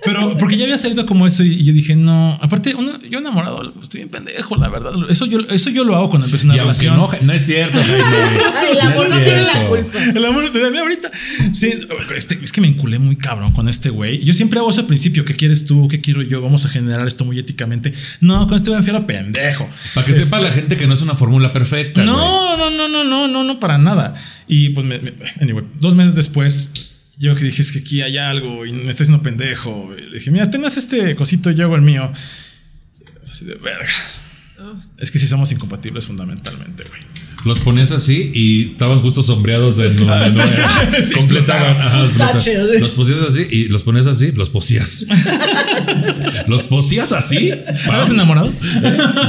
Pero 0.06 0.38
porque 0.38 0.58
ya 0.58 0.64
había 0.66 0.78
salido 0.78 1.06
como 1.06 1.26
eso 1.28 1.44
y 1.44 1.64
yo 1.64 1.72
dije, 1.74 1.96
no. 1.96 2.38
Aparte, 2.42 2.76
uno- 2.76 3.00
yo 3.10 3.20
enamorado, 3.20 3.74
estoy 3.82 4.00
bien 4.00 4.10
pendejo, 4.10 4.56
la 4.58 4.68
verdad. 4.70 4.92
Eso 5.10 5.26
yo, 5.26 5.40
eso 5.50 5.70
yo 5.70 5.84
lo 5.84 5.96
hago 5.96 6.10
cuando 6.10 6.26
empiezo 6.26 6.46
una 6.46 6.56
Y 6.56 6.60
relación. 6.60 6.98
no, 6.98 7.10
no 7.22 7.34
es 7.34 7.46
cierto. 7.46 7.80
Ay, 7.80 8.72
el 8.74 8.82
amor 8.82 9.10
no 9.10 9.18
tiene 9.18 9.42
la 9.44 9.68
culpa. 9.68 9.98
El 10.16 10.26
amor 10.26 10.50
te 10.52 10.60
da 10.60 10.70
mí 10.70 10.78
ahorita. 10.78 11.12
Sí, 11.54 11.74
este, 12.16 12.40
es 12.44 12.52
que 12.52 12.62
me 12.62 12.68
enculé 12.68 13.00
muy 13.00 13.16
cabrón 13.16 13.52
con 13.54 13.70
este 13.70 13.90
güey. 13.90 14.24
Yo 14.24 14.34
siempre 14.34 14.60
hago 14.60 14.70
eso 14.70 14.82
al 14.82 14.88
principio. 14.88 15.24
¿Qué 15.26 15.36
quieres 15.36 15.66
tú? 15.66 15.88
¿Qué 15.88 16.02
quiero 16.02 16.22
yo? 16.22 16.42
Vamos 16.42 16.66
a 16.66 16.70
generar 16.70 17.08
esto 17.08 17.24
muy 17.26 17.40
éticamente. 17.40 17.94
No, 18.20 18.46
con 18.48 18.56
este 18.56 18.70
güey 18.72 18.82
me 18.82 18.88
fui 18.90 18.96
a 18.98 19.08
pendejo. 19.08 19.70
Para 19.94 20.06
que 20.06 20.14
sepa 20.14 20.40
la 20.40 20.52
gente 20.52 20.76
que 20.76 20.86
no 20.88 20.94
es 20.96 21.02
una 21.02 21.16
fórmula 21.16 21.54
perfecta. 21.54 22.04
güey. 22.04 22.14
No, 22.14 22.58
no, 22.58 22.70
no, 22.70 22.88
no, 22.90 23.04
no, 23.04 23.28
no, 23.28 23.44
no, 23.44 23.60
para 23.60 23.78
nada. 23.78 24.16
Y 24.48 24.70
pues, 24.70 24.86
me, 24.86 25.00
me- 25.00 25.14
anyway, 25.40 25.64
dos 25.80 25.96
meses 25.96 26.16
después, 26.16 26.93
yo 27.24 27.36
que 27.36 27.46
dije, 27.46 27.62
es 27.62 27.72
que 27.72 27.80
aquí 27.80 28.02
hay 28.02 28.18
algo 28.18 28.66
y 28.66 28.74
me 28.74 28.92
estoy 28.92 29.06
haciendo 29.06 29.24
pendejo. 29.24 29.96
Y 29.98 30.02
le 30.02 30.18
dije, 30.18 30.30
mira, 30.30 30.50
tengas 30.50 30.76
este 30.76 31.16
cosito, 31.16 31.52
yo 31.52 31.66
hago 31.66 31.76
el 31.76 31.82
mío. 31.82 32.12
Así 33.32 33.46
de 33.46 33.56
verga. 33.56 33.92
Oh. 34.60 34.76
Es 34.98 35.10
que 35.10 35.20
sí 35.20 35.28
somos 35.28 35.52
incompatibles 35.52 36.06
fundamentalmente, 36.06 36.84
güey. 36.84 37.02
Los 37.46 37.60
ponías 37.60 37.92
así 37.92 38.32
y 38.34 38.72
estaban 38.72 39.02
justo 39.02 39.22
sombreados 39.22 39.76
de 39.76 39.90
no, 39.96 40.06
no, 40.18 40.30
Sí, 41.06 41.14
completaban. 41.14 41.82
Ajá, 41.82 41.98
los 42.00 42.12
completaban. 42.12 42.38
así. 42.38 42.80
Los 42.80 42.90
ponías 42.92 43.20
así 43.30 43.48
y 43.52 43.68
los 43.68 43.84
ponías 43.84 44.08
así, 44.08 44.32
los 44.32 44.50
posías. 44.50 45.06
los 46.48 46.64
posías 46.64 47.12
así. 47.12 47.50
¿Estás 47.50 48.10
enamorado? 48.10 48.52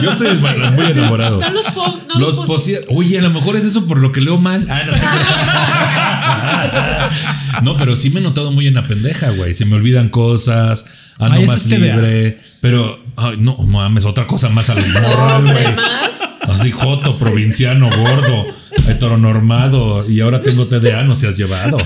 Yo 0.03 0.11
estoy 0.11 0.37
bueno, 0.37 0.71
muy 0.77 0.87
enamorado. 0.87 1.41
No 1.41 1.51
los 1.51 1.65
po- 1.67 2.01
no 2.09 2.19
los 2.21 2.37
los 2.37 2.37
pos- 2.37 2.47
posías. 2.47 2.83
Oye, 2.89 3.19
a 3.19 3.23
lo 3.23 3.31
mejor 3.31 3.57
es 3.57 3.65
eso 3.65 3.87
por 3.87 3.99
lo 3.99 4.13
que 4.13 4.21
leo 4.21 4.39
mal. 4.39 4.67
Ah, 4.71 4.83
no, 7.63 7.73
no, 7.73 7.79
pero 7.79 7.97
sí 7.97 8.11
me 8.11 8.21
he 8.21 8.23
notado 8.23 8.51
muy 8.53 8.67
en 8.67 8.75
la 8.75 8.85
pendeja, 8.85 9.31
güey. 9.31 9.55
Se 9.55 9.65
me 9.65 9.75
olvidan 9.77 10.09
cosas, 10.09 10.85
ando 11.19 11.37
Ay, 11.41 11.47
más 11.47 11.67
libre. 11.67 12.39
Pero, 12.61 13.05
ay, 13.17 13.37
no 13.39 13.57
mames, 13.57 14.05
otra 14.05 14.27
cosa 14.27 14.49
más 14.49 14.71
a 14.71 14.75
lo 14.75 14.83
moral, 14.87 15.37
Hombre, 15.47 15.63
güey. 15.63 15.75
Así 16.49 16.71
joto, 16.71 17.17
provinciano, 17.19 17.89
gordo, 17.91 18.47
heteronormado 18.89 20.09
y 20.11 20.21
ahora 20.21 20.43
tengo 20.43 20.67
TDA, 20.67 21.05
no 21.05 21.15
se 21.15 21.29
has 21.29 21.37
llevado. 21.37 21.79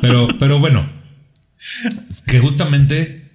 Pero, 0.00 0.28
pero 0.38 0.58
bueno, 0.58 0.84
que 2.26 2.38
justamente 2.40 3.28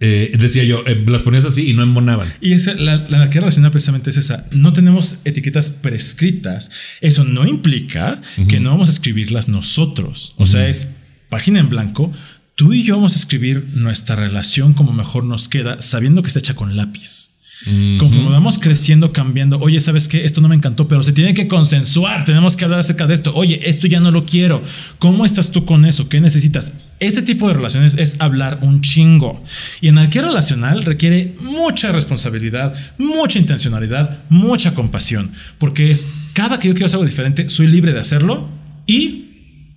eh, 0.00 0.30
decía 0.38 0.62
yo, 0.62 0.82
eh, 0.86 1.04
las 1.06 1.22
ponías 1.22 1.44
así 1.44 1.68
y 1.68 1.74
no 1.74 1.82
embonaban. 1.82 2.32
Y 2.40 2.52
esa, 2.52 2.74
la, 2.74 2.96
la 2.96 3.16
anarquía 3.16 3.40
relacional 3.40 3.70
precisamente 3.70 4.10
es 4.10 4.16
esa. 4.16 4.46
No 4.52 4.72
tenemos 4.72 5.18
etiquetas 5.24 5.70
prescritas. 5.70 6.70
Eso 7.00 7.24
no 7.24 7.46
implica 7.46 8.20
que 8.48 8.60
no 8.60 8.70
vamos 8.70 8.88
a 8.88 8.92
escribirlas 8.92 9.48
nosotros. 9.48 10.34
O 10.36 10.46
sea, 10.46 10.68
es 10.68 10.88
página 11.28 11.58
en 11.58 11.68
blanco. 11.68 12.12
Tú 12.54 12.72
y 12.72 12.82
yo 12.82 12.96
vamos 12.96 13.14
a 13.14 13.18
escribir 13.18 13.66
nuestra 13.74 14.16
relación 14.16 14.72
como 14.72 14.92
mejor 14.92 15.24
nos 15.24 15.48
queda, 15.48 15.80
sabiendo 15.80 16.22
que 16.22 16.28
está 16.28 16.40
hecha 16.40 16.54
con 16.54 16.76
lápiz. 16.76 17.30
Conforme 17.64 18.30
vamos 18.30 18.58
creciendo, 18.58 19.12
cambiando, 19.12 19.58
oye, 19.58 19.80
¿sabes 19.80 20.06
qué? 20.06 20.24
Esto 20.24 20.40
no 20.40 20.48
me 20.48 20.54
encantó, 20.54 20.86
pero 20.86 21.02
se 21.02 21.12
tiene 21.12 21.34
que 21.34 21.48
consensuar, 21.48 22.24
tenemos 22.24 22.56
que 22.56 22.64
hablar 22.64 22.80
acerca 22.80 23.08
de 23.08 23.14
esto. 23.14 23.32
Oye, 23.34 23.60
esto 23.68 23.88
ya 23.88 23.98
no 23.98 24.12
lo 24.12 24.24
quiero. 24.24 24.62
¿Cómo 25.00 25.24
estás 25.24 25.50
tú 25.50 25.64
con 25.64 25.84
eso? 25.84 26.08
¿Qué 26.08 26.20
necesitas? 26.20 26.72
Este 27.00 27.22
tipo 27.22 27.48
de 27.48 27.54
relaciones 27.54 27.96
es 27.98 28.20
hablar 28.20 28.60
un 28.62 28.80
chingo. 28.80 29.42
Y 29.80 29.88
anarquía 29.88 30.22
relacional 30.22 30.84
requiere 30.84 31.34
mucha 31.40 31.90
responsabilidad, 31.90 32.74
mucha 32.96 33.40
intencionalidad, 33.40 34.20
mucha 34.28 34.72
compasión, 34.72 35.32
porque 35.58 35.90
es 35.90 36.08
cada 36.34 36.60
que 36.60 36.68
yo 36.68 36.74
quiero 36.74 36.86
hacer 36.86 36.98
algo 36.98 37.10
diferente, 37.10 37.48
soy 37.48 37.66
libre 37.66 37.92
de 37.92 38.00
hacerlo 38.00 38.48
y 38.86 39.24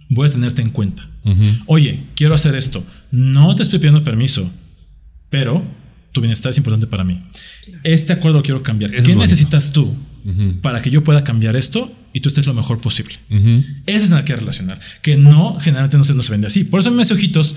voy 0.09 0.27
a 0.27 0.31
tenerte 0.31 0.61
en 0.61 0.69
cuenta. 0.69 1.07
Oye, 1.65 2.03
quiero 2.15 2.33
hacer 2.33 2.55
esto. 2.55 2.83
No 3.11 3.55
te 3.55 3.63
estoy 3.63 3.79
pidiendo 3.79 4.03
permiso, 4.03 4.51
pero 5.29 5.63
tu 6.11 6.21
bienestar 6.21 6.49
es 6.51 6.57
importante 6.57 6.87
para 6.87 7.03
mí. 7.03 7.21
Este 7.83 8.11
acuerdo 8.13 8.37
lo 8.39 8.43
quiero 8.43 8.63
cambiar. 8.63 8.91
Eso 8.93 9.01
es 9.03 9.07
¿Qué 9.07 9.15
necesitas 9.15 9.71
tú 9.71 9.95
para 10.61 10.81
que 10.81 10.89
yo 10.91 11.03
pueda 11.03 11.23
cambiar 11.23 11.55
esto 11.55 11.91
y 12.13 12.19
tú 12.19 12.29
estés 12.29 12.45
lo 12.45 12.53
mejor 12.53 12.81
posible? 12.81 13.15
Esa 13.85 14.05
es 14.05 14.11
anarquía 14.11 14.35
relacional, 14.35 14.79
que 15.01 15.15
no, 15.17 15.57
generalmente 15.59 15.97
no 15.97 16.03
se, 16.03 16.13
no 16.13 16.23
se 16.23 16.31
vende 16.31 16.47
así. 16.47 16.63
Por 16.65 16.79
eso 16.81 16.91
me 16.91 17.01
hace 17.03 17.13
ojitos, 17.13 17.55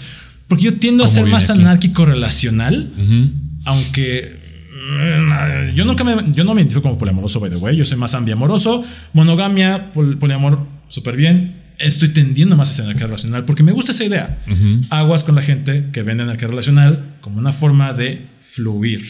porque 0.49 0.65
yo 0.65 0.75
tiendo 0.79 1.05
a 1.05 1.07
¿Cómo 1.07 1.15
ser 1.15 1.27
más 1.27 1.51
aquí? 1.51 1.61
anárquico 1.61 2.05
relacional, 2.07 2.93
aunque 3.65 4.37
mm, 4.73 5.75
yo 5.75 5.85
nunca 5.85 6.05
me, 6.05 6.33
yo 6.33 6.45
no 6.45 6.55
me 6.55 6.61
identifico 6.61 6.83
como 6.83 6.99
poliamoroso, 6.99 7.41
by 7.41 7.51
the 7.51 7.57
way. 7.57 7.77
Yo 7.77 7.85
soy 7.85 7.97
más 7.99 8.15
ambiamoroso, 8.15 8.83
monogamia, 9.13 9.93
pol- 9.93 10.19
poliamor, 10.19 10.67
súper 10.89 11.17
bien. 11.17 11.63
Estoy 11.79 12.11
tendiendo 12.11 12.57
más 12.57 12.71
hacia 12.71 12.85
anarquía 12.85 13.07
relacional 13.07 13.45
porque 13.45 13.63
me 13.65 13.73
gusta 13.73 13.91
esa 13.93 14.05
idea. 14.05 14.39
Aguas 14.91 15.25
con 15.25 15.35
la 15.35 15.43
gente 15.43 15.87
que 15.93 16.03
vende 16.03 16.23
anarquía 16.23 16.47
relacional 16.49 17.17
como 17.21 17.39
una 17.39 17.53
forma 17.53 17.93
de 17.93 18.27
fluir. 18.55 19.05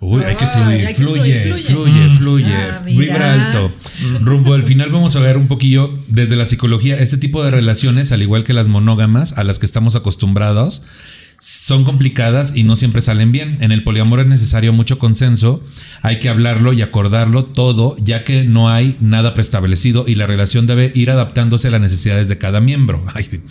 Uy, 0.00 0.22
hay 0.24 0.34
que 0.34 0.46
fluir, 0.46 0.86
hay 0.86 0.94
que 0.94 1.02
fluye, 1.02 1.42
fluir, 1.42 1.62
fluye, 1.62 1.92
fluye. 1.92 2.08
fluye, 2.16 2.54
Ah, 2.54 2.82
mira. 2.84 3.00
vibra 3.00 3.46
alto. 3.46 3.72
Rumbo 4.20 4.54
al 4.54 4.64
final 4.64 4.90
vamos 4.90 5.14
a 5.14 5.20
ver 5.20 5.36
un 5.36 5.46
poquillo 5.46 5.96
desde 6.08 6.34
la 6.34 6.44
psicología, 6.44 6.96
este 6.98 7.18
tipo 7.18 7.44
de 7.44 7.52
relaciones, 7.52 8.10
al 8.10 8.20
igual 8.22 8.42
que 8.42 8.52
las 8.52 8.66
monógamas 8.66 9.32
a 9.38 9.44
las 9.44 9.58
que 9.60 9.66
estamos 9.66 9.94
acostumbrados, 9.94 10.82
son 11.44 11.82
complicadas 11.82 12.52
y 12.54 12.62
no 12.62 12.76
siempre 12.76 13.00
salen 13.00 13.32
bien. 13.32 13.58
En 13.60 13.72
el 13.72 13.82
poliamor 13.82 14.20
es 14.20 14.26
necesario 14.28 14.72
mucho 14.72 15.00
consenso, 15.00 15.60
hay 16.00 16.20
que 16.20 16.28
hablarlo 16.28 16.72
y 16.72 16.82
acordarlo 16.82 17.46
todo, 17.46 17.96
ya 18.00 18.22
que 18.22 18.44
no 18.44 18.70
hay 18.70 18.96
nada 19.00 19.34
preestablecido 19.34 20.04
y 20.06 20.14
la 20.14 20.28
relación 20.28 20.68
debe 20.68 20.92
ir 20.94 21.10
adaptándose 21.10 21.66
a 21.66 21.72
las 21.72 21.80
necesidades 21.80 22.28
de 22.28 22.38
cada 22.38 22.60
miembro. 22.60 23.04
Ay, 23.14 23.42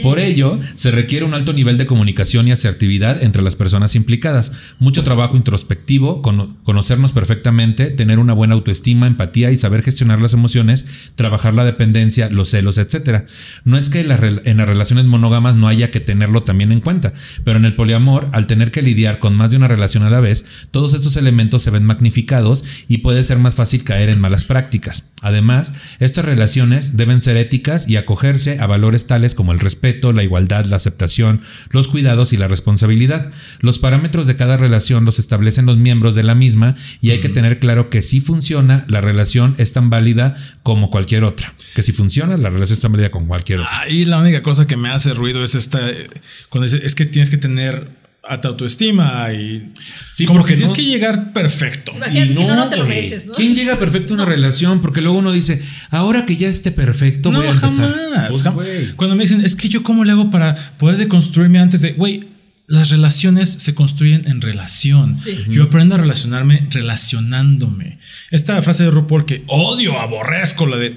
por 0.00 0.20
ello, 0.20 0.60
se 0.76 0.92
requiere 0.92 1.24
un 1.24 1.34
alto 1.34 1.52
nivel 1.52 1.76
de 1.76 1.86
comunicación 1.86 2.46
y 2.46 2.52
asertividad 2.52 3.20
entre 3.20 3.42
las 3.42 3.56
personas 3.56 3.96
implicadas, 3.96 4.52
mucho 4.78 5.02
trabajo 5.02 5.36
introspectivo, 5.36 6.22
cono- 6.22 6.56
conocernos 6.62 7.10
perfectamente, 7.12 7.90
tener 7.90 8.20
una 8.20 8.32
buena 8.32 8.54
autoestima, 8.54 9.08
empatía 9.08 9.50
y 9.50 9.56
saber 9.56 9.82
gestionar 9.82 10.20
las 10.20 10.34
emociones, 10.34 10.86
trabajar 11.16 11.54
la 11.54 11.64
dependencia, 11.64 12.30
los 12.30 12.50
celos, 12.50 12.78
etc. 12.78 13.24
No 13.64 13.76
es 13.76 13.88
que 13.88 14.02
en 14.02 14.08
las 14.56 14.68
relaciones 14.68 15.04
monógamas 15.06 15.56
no 15.56 15.66
haya 15.66 15.90
que 15.90 15.98
tenerlo 15.98 16.42
también 16.44 16.70
en 16.70 16.80
cuenta, 16.80 17.12
pero 17.44 17.58
en 17.58 17.64
el 17.64 17.74
poliamor, 17.74 18.28
al 18.32 18.46
tener 18.46 18.70
que 18.70 18.82
lidiar 18.82 19.18
con 19.18 19.36
más 19.36 19.50
de 19.50 19.56
una 19.56 19.68
relación 19.68 20.02
a 20.02 20.10
la 20.10 20.20
vez, 20.20 20.44
todos 20.70 20.94
estos 20.94 21.16
elementos 21.16 21.62
se 21.62 21.70
ven 21.70 21.84
magnificados 21.84 22.64
y 22.88 22.98
puede 22.98 23.24
ser 23.24 23.38
más 23.38 23.54
fácil 23.54 23.84
caer 23.84 24.08
en 24.08 24.20
malas 24.20 24.44
prácticas. 24.44 25.04
Además, 25.22 25.72
estas 25.98 26.24
relaciones 26.24 26.96
deben 26.96 27.20
ser 27.20 27.36
éticas 27.36 27.88
y 27.88 27.96
acogerse 27.96 28.58
a 28.60 28.66
valores 28.66 29.06
tales 29.06 29.34
como 29.34 29.52
el 29.52 29.60
respeto, 29.60 30.12
la 30.12 30.22
igualdad, 30.22 30.64
la 30.66 30.76
aceptación, 30.76 31.42
los 31.70 31.88
cuidados 31.88 32.32
y 32.32 32.36
la 32.36 32.48
responsabilidad. 32.48 33.30
Los 33.60 33.78
parámetros 33.78 34.26
de 34.26 34.36
cada 34.36 34.56
relación 34.56 35.04
los 35.04 35.18
establecen 35.18 35.66
los 35.66 35.76
miembros 35.76 36.14
de 36.14 36.22
la 36.22 36.34
misma 36.34 36.76
y 37.00 37.10
hay 37.10 37.20
que 37.20 37.28
tener 37.28 37.58
claro 37.58 37.90
que 37.90 38.02
si 38.02 38.20
funciona, 38.20 38.84
la 38.88 39.00
relación 39.00 39.54
es 39.58 39.72
tan 39.72 39.90
válida 39.90 40.36
como 40.62 40.90
cualquier 40.90 41.24
otra. 41.24 41.52
Que 41.74 41.82
si 41.82 41.92
funciona, 41.92 42.36
la 42.36 42.50
relación 42.50 42.74
es 42.74 42.80
tan 42.80 42.92
válida 42.92 43.10
como 43.10 43.28
cualquier 43.28 43.60
otra. 43.60 43.80
Ahí 43.80 44.04
la 44.04 44.18
única 44.18 44.42
cosa 44.42 44.66
que 44.66 44.76
me 44.76 44.88
hace 44.90 45.14
ruido 45.14 45.44
es 45.44 45.54
esta. 45.54 45.88
eh, 45.90 46.08
Cuando 46.48 46.64
dice, 46.64 46.84
es 46.84 46.94
que 46.94 47.04
tienes 47.06 47.29
que 47.30 47.38
tener 47.38 47.98
alta 48.22 48.48
autoestima 48.48 49.32
y. 49.32 49.72
Sí, 50.10 50.26
como 50.26 50.40
porque 50.40 50.52
que 50.52 50.56
tienes 50.58 50.70
no- 50.70 50.76
que 50.76 50.84
llegar 50.84 51.32
perfecto. 51.32 51.92
Imagínate, 51.96 52.34
si 52.34 52.44
no, 52.44 52.54
no 52.54 52.68
te 52.68 52.76
lo 52.76 52.84
mereces, 52.86 53.26
¿no? 53.26 53.32
¿Quién 53.34 53.54
llega 53.54 53.78
perfecto 53.78 54.12
a 54.12 54.16
una 54.16 54.24
relación? 54.26 54.82
Porque 54.82 55.00
luego 55.00 55.18
uno 55.18 55.32
dice, 55.32 55.62
ahora 55.90 56.26
que 56.26 56.36
ya 56.36 56.46
esté 56.48 56.70
perfecto, 56.70 57.32
No, 57.32 57.38
voy 57.38 57.48
a 57.48 57.52
empezar. 57.52 57.90
jamás. 57.94 58.42
Pues. 58.54 58.92
Cuando 58.96 59.16
me 59.16 59.22
dicen, 59.24 59.40
es 59.42 59.56
que 59.56 59.68
yo 59.70 59.82
cómo 59.82 60.04
le 60.04 60.12
hago 60.12 60.30
para 60.30 60.54
poder 60.76 60.98
deconstruirme 60.98 61.58
antes 61.60 61.80
de, 61.80 61.92
güey, 61.92 62.28
las 62.66 62.90
relaciones 62.90 63.48
se 63.48 63.74
construyen 63.74 64.28
en 64.28 64.40
relación. 64.42 65.12
Sí. 65.14 65.36
Yo 65.48 65.64
aprendo 65.64 65.96
a 65.96 65.98
relacionarme 65.98 66.68
relacionándome. 66.70 67.98
Esta 68.30 68.60
frase 68.62 68.84
de 68.84 68.90
RuPaul 68.92 69.24
que 69.24 69.42
odio, 69.48 69.98
aborrezco, 69.98 70.66
la 70.66 70.76
de 70.76 70.96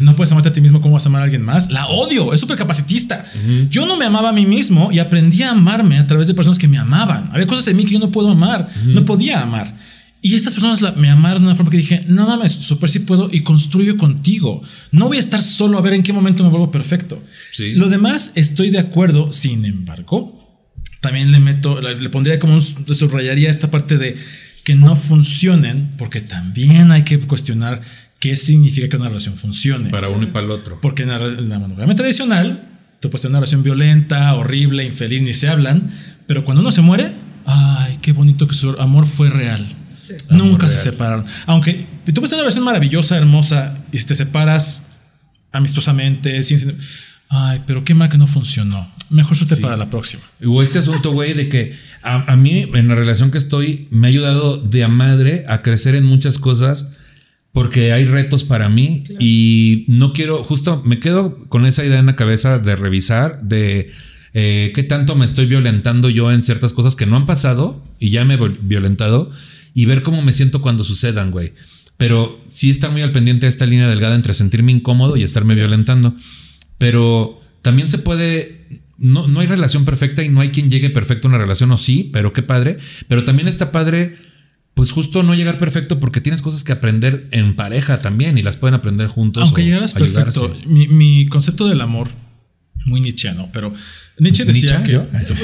no 0.00 0.14
puedes 0.16 0.30
amarte 0.32 0.48
a 0.48 0.52
ti 0.52 0.60
mismo, 0.60 0.80
¿cómo 0.80 0.94
vas 0.94 1.06
a 1.06 1.08
amar 1.08 1.22
a 1.22 1.24
alguien 1.24 1.42
más? 1.42 1.70
La 1.70 1.86
odio, 1.88 2.32
es 2.32 2.40
súper 2.40 2.56
capacitista. 2.56 3.24
Yo 3.70 3.86
no 3.86 3.96
me 3.96 4.04
amaba 4.04 4.30
a 4.30 4.32
mí 4.32 4.46
mismo 4.46 4.90
y 4.92 4.98
aprendí 4.98 5.42
a 5.42 5.50
amarme 5.50 5.98
a 5.98 6.06
través 6.06 6.26
de 6.26 6.34
personas 6.34 6.58
que 6.58 6.68
me 6.68 6.78
amaban. 6.78 7.30
Había 7.32 7.46
cosas 7.46 7.66
en 7.68 7.76
mí 7.76 7.84
que 7.84 7.92
yo 7.92 7.98
no 7.98 8.10
puedo 8.10 8.30
amar, 8.30 8.68
no 8.84 9.04
podía 9.04 9.40
amar. 9.40 9.76
Y 10.20 10.34
estas 10.34 10.52
personas 10.54 10.82
la- 10.82 10.92
me 10.92 11.08
amaron 11.10 11.42
de 11.42 11.46
una 11.46 11.54
forma 11.54 11.70
que 11.70 11.76
dije, 11.76 12.04
no 12.08 12.26
mames, 12.26 12.50
súper 12.52 12.90
sí 12.90 12.98
puedo 13.00 13.28
y 13.32 13.40
construyo 13.42 13.96
contigo. 13.96 14.62
No 14.90 15.06
voy 15.06 15.16
a 15.18 15.20
estar 15.20 15.40
solo 15.42 15.78
a 15.78 15.80
ver 15.80 15.92
en 15.94 16.02
qué 16.02 16.12
momento 16.12 16.42
me 16.42 16.50
vuelvo 16.50 16.72
perfecto. 16.72 17.22
Sí. 17.52 17.74
Lo 17.74 17.88
demás 17.88 18.32
estoy 18.34 18.70
de 18.70 18.80
acuerdo, 18.80 19.32
sin 19.32 19.64
embargo, 19.64 20.60
también 21.00 21.30
le 21.30 21.38
meto, 21.38 21.80
le 21.80 21.94
le 22.00 22.08
pondría 22.10 22.40
como 22.40 22.54
un, 22.54 22.60
subrayaría 22.94 23.48
esta 23.48 23.70
parte 23.70 23.96
de 23.96 24.16
que 24.64 24.74
no 24.74 24.96
funcionen, 24.96 25.90
porque 25.96 26.20
también 26.20 26.90
hay 26.90 27.02
que 27.04 27.18
cuestionar 27.20 27.80
qué 28.18 28.36
significa 28.36 28.88
que 28.88 28.96
una 28.96 29.08
relación 29.08 29.36
funcione. 29.36 29.90
Para 29.90 30.08
uno 30.08 30.24
y 30.24 30.26
para 30.26 30.44
el 30.46 30.50
otro. 30.50 30.80
Porque 30.80 31.02
en 31.04 31.10
la, 31.10 31.16
en 31.16 31.48
la 31.48 31.58
monogamia 31.58 31.94
tradicional, 31.94 32.68
tú 33.00 33.10
puedes 33.10 33.22
tener 33.22 33.32
una 33.32 33.40
relación 33.40 33.62
violenta, 33.62 34.34
horrible, 34.34 34.84
infeliz, 34.84 35.22
ni 35.22 35.34
se 35.34 35.48
hablan, 35.48 35.90
pero 36.26 36.44
cuando 36.44 36.60
uno 36.62 36.70
se 36.72 36.80
muere, 36.82 37.12
ay, 37.46 37.98
qué 38.02 38.12
bonito 38.12 38.46
que 38.46 38.54
su 38.54 38.70
amor 38.80 39.06
fue 39.06 39.30
real. 39.30 39.66
Sí. 39.96 40.14
Nunca 40.30 40.44
Amor 40.44 40.60
se 40.62 40.66
real. 40.76 40.82
separaron. 40.82 41.24
Aunque 41.46 41.86
tú 42.06 42.14
puedes 42.14 42.30
tener 42.30 42.40
una 42.40 42.42
relación 42.44 42.64
maravillosa, 42.64 43.16
hermosa, 43.16 43.78
y 43.92 43.98
si 43.98 44.06
te 44.06 44.14
separas 44.14 44.86
amistosamente, 45.52 46.42
sin, 46.42 46.58
sin- 46.60 46.78
ay, 47.28 47.62
pero 47.66 47.84
qué 47.84 47.94
mal 47.94 48.08
que 48.08 48.18
no 48.18 48.26
funcionó. 48.26 48.90
Mejor 49.10 49.36
suerte 49.36 49.56
Sí. 49.56 49.62
para 49.62 49.76
la 49.76 49.88
próxima. 49.88 50.22
O 50.44 50.62
este 50.62 50.78
asunto, 50.78 51.12
güey, 51.12 51.32
de 51.32 51.48
que 51.48 51.74
a, 52.02 52.30
a 52.32 52.36
mí 52.36 52.66
en 52.74 52.88
la 52.88 52.94
relación 52.94 53.30
que 53.30 53.38
estoy 53.38 53.88
me 53.90 54.06
ha 54.06 54.10
ayudado 54.10 54.58
de 54.58 54.84
a 54.84 54.88
madre 54.88 55.44
a 55.48 55.62
crecer 55.62 55.94
en 55.94 56.04
muchas 56.04 56.38
cosas 56.38 56.90
porque 57.52 57.92
hay 57.92 58.04
retos 58.04 58.44
para 58.44 58.68
mí 58.68 59.04
y 59.18 59.84
no 59.88 60.12
quiero, 60.12 60.44
justo 60.44 60.82
me 60.84 61.00
quedo 61.00 61.44
con 61.48 61.66
esa 61.66 61.84
idea 61.84 61.98
en 61.98 62.06
la 62.06 62.16
cabeza 62.16 62.58
de 62.58 62.76
revisar 62.76 63.42
de 63.42 63.90
eh, 64.34 64.72
qué 64.74 64.82
tanto 64.82 65.16
me 65.16 65.24
estoy 65.24 65.46
violentando 65.46 66.10
yo 66.10 66.30
en 66.30 66.42
ciertas 66.42 66.72
cosas 66.72 66.94
que 66.94 67.06
no 67.06 67.16
han 67.16 67.26
pasado 67.26 67.82
y 67.98 68.10
ya 68.10 68.24
me 68.24 68.34
he 68.34 68.38
viol- 68.38 68.58
violentado 68.62 69.30
y 69.74 69.86
ver 69.86 70.02
cómo 70.02 70.22
me 70.22 70.32
siento 70.32 70.60
cuando 70.60 70.84
sucedan, 70.84 71.30
güey. 71.30 71.52
Pero 71.96 72.40
sí 72.48 72.70
estar 72.70 72.92
muy 72.92 73.02
al 73.02 73.10
pendiente 73.10 73.46
de 73.46 73.50
esta 73.50 73.66
línea 73.66 73.88
delgada 73.88 74.14
entre 74.14 74.34
sentirme 74.34 74.70
incómodo 74.70 75.16
y 75.16 75.24
estarme 75.24 75.56
violentando. 75.56 76.14
Pero 76.78 77.40
también 77.62 77.88
se 77.88 77.98
puede. 77.98 78.66
No, 78.98 79.26
no 79.26 79.40
hay 79.40 79.46
relación 79.46 79.84
perfecta 79.84 80.22
y 80.22 80.28
no 80.28 80.40
hay 80.40 80.50
quien 80.50 80.70
llegue 80.70 80.90
perfecto 80.90 81.26
a 81.26 81.30
una 81.30 81.38
relación, 81.38 81.70
o 81.72 81.78
sí, 81.78 82.08
pero 82.12 82.32
qué 82.32 82.42
padre. 82.42 82.78
Pero 83.08 83.22
también 83.24 83.48
está 83.48 83.72
padre, 83.72 84.16
pues 84.78 84.92
justo 84.92 85.24
no 85.24 85.34
llegar 85.34 85.58
perfecto 85.58 85.98
porque 85.98 86.20
tienes 86.20 86.40
cosas 86.40 86.62
que 86.62 86.70
aprender 86.70 87.26
en 87.32 87.56
pareja 87.56 88.00
también 88.00 88.38
y 88.38 88.42
las 88.42 88.56
pueden 88.56 88.76
aprender 88.76 89.08
juntos. 89.08 89.42
Aunque 89.42 89.64
llegaras 89.64 89.96
ayudarse. 89.96 90.38
perfecto, 90.38 90.68
mi, 90.68 90.86
mi 90.86 91.26
concepto 91.26 91.66
del 91.66 91.80
amor, 91.80 92.10
muy 92.84 93.00
nietzscheano, 93.00 93.48
pero 93.52 93.74
Nietzsche 94.20 94.44
decía 94.44 94.78
¿Nietzsche? 94.78 94.86
que... 94.86 94.92
¿Yo? 94.92 95.06
Eso. 95.20 95.34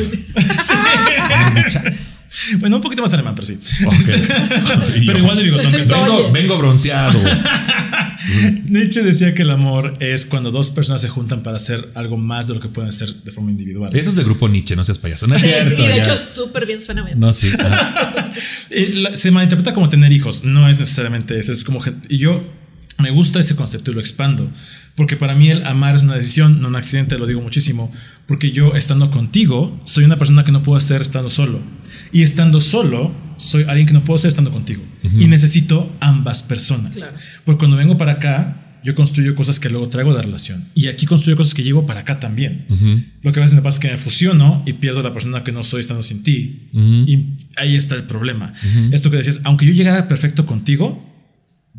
Bueno, 2.58 2.76
un 2.76 2.82
poquito 2.82 3.02
más 3.02 3.12
alemán, 3.12 3.34
pero 3.34 3.46
sí. 3.46 3.58
Y 5.00 5.06
pero 5.06 5.18
igual 5.18 5.36
de 5.36 5.42
bigotón. 5.44 5.72
que 5.72 5.84
tú. 5.84 5.94
Vengo, 5.94 6.32
vengo 6.32 6.58
bronceado. 6.58 7.18
Nietzsche 8.66 9.02
decía 9.02 9.34
que 9.34 9.42
el 9.42 9.50
amor 9.50 9.96
es 10.00 10.24
cuando 10.26 10.50
dos 10.50 10.70
personas 10.70 11.00
se 11.02 11.08
juntan 11.08 11.42
para 11.42 11.56
hacer 11.56 11.90
algo 11.94 12.16
más 12.16 12.46
de 12.46 12.54
lo 12.54 12.60
que 12.60 12.68
pueden 12.68 12.88
hacer 12.88 13.14
de 13.14 13.32
forma 13.32 13.50
individual. 13.50 13.94
Eso 13.94 14.10
es 14.10 14.16
del 14.16 14.24
grupo 14.24 14.48
Nietzsche, 14.48 14.74
no 14.76 14.84
seas 14.84 14.98
payaso. 14.98 15.26
No 15.26 15.34
es 15.36 15.42
Sí, 15.42 15.48
cierto. 15.48 15.82
y 15.82 15.86
de 15.86 15.96
ya. 15.96 16.02
hecho, 16.02 16.16
súper 16.16 16.66
bien 16.66 16.80
suena 16.80 17.02
bien. 17.04 17.20
No, 17.20 17.32
sí. 17.32 17.52
Ajá. 17.58 18.32
Y 18.70 18.86
la- 19.02 19.16
se 19.16 19.30
malinterpreta 19.30 19.74
como 19.74 19.88
tener 19.88 20.10
hijos. 20.12 20.44
No 20.44 20.68
es 20.68 20.80
necesariamente 20.80 21.38
eso. 21.38 21.52
Es 21.52 21.64
como. 21.64 21.82
Y 22.08 22.18
yo 22.18 22.42
me 22.98 23.10
gusta 23.10 23.40
ese 23.40 23.56
concepto 23.56 23.90
y 23.90 23.94
lo 23.94 24.00
expando. 24.00 24.50
Porque 24.96 25.16
para 25.16 25.34
mí 25.34 25.48
el 25.50 25.66
amar 25.66 25.96
es 25.96 26.02
una 26.02 26.14
decisión, 26.14 26.60
no 26.60 26.68
un 26.68 26.76
accidente, 26.76 27.18
lo 27.18 27.26
digo 27.26 27.40
muchísimo. 27.40 27.92
Porque 28.26 28.52
yo 28.52 28.74
estando 28.74 29.10
contigo, 29.10 29.80
soy 29.84 30.04
una 30.04 30.16
persona 30.16 30.44
que 30.44 30.52
no 30.52 30.62
puedo 30.62 30.80
ser 30.80 31.02
estando 31.02 31.28
solo. 31.28 31.60
Y 32.12 32.22
estando 32.22 32.60
solo, 32.60 33.12
soy 33.36 33.64
alguien 33.64 33.86
que 33.86 33.92
no 33.92 34.04
puedo 34.04 34.18
ser 34.18 34.28
estando 34.28 34.52
contigo. 34.52 34.82
Y 35.02 35.26
necesito 35.26 35.92
ambas 36.00 36.42
personas. 36.42 36.94
Claro. 36.94 37.12
Porque 37.44 37.58
cuando 37.58 37.76
vengo 37.76 37.96
para 37.96 38.12
acá, 38.12 38.78
yo 38.84 38.94
construyo 38.94 39.34
cosas 39.34 39.58
que 39.58 39.70
luego 39.70 39.88
traigo 39.88 40.10
de 40.10 40.18
la 40.18 40.22
relación. 40.22 40.64
Y 40.74 40.88
aquí 40.88 41.06
construyo 41.06 41.36
cosas 41.36 41.54
que 41.54 41.64
llevo 41.64 41.86
para 41.86 42.00
acá 42.00 42.20
también. 42.20 42.66
Ujú. 42.68 43.02
Lo 43.22 43.32
que 43.32 43.40
a 43.40 43.42
veces 43.42 43.56
me 43.56 43.62
pasa 43.62 43.76
es 43.76 43.80
que 43.80 43.88
me 43.88 43.96
fusiono 43.96 44.62
y 44.66 44.74
pierdo 44.74 45.02
la 45.02 45.12
persona 45.12 45.42
que 45.42 45.52
no 45.52 45.64
soy 45.64 45.80
estando 45.80 46.02
sin 46.02 46.22
ti. 46.22 46.68
Ujú. 46.72 46.84
Y 46.84 47.36
ahí 47.56 47.76
está 47.76 47.94
el 47.94 48.04
problema. 48.04 48.52
Esto 48.92 49.10
que 49.10 49.16
decías, 49.16 49.40
aunque 49.44 49.64
yo 49.66 49.72
llegara 49.72 50.06
perfecto 50.06 50.44
contigo, 50.44 51.02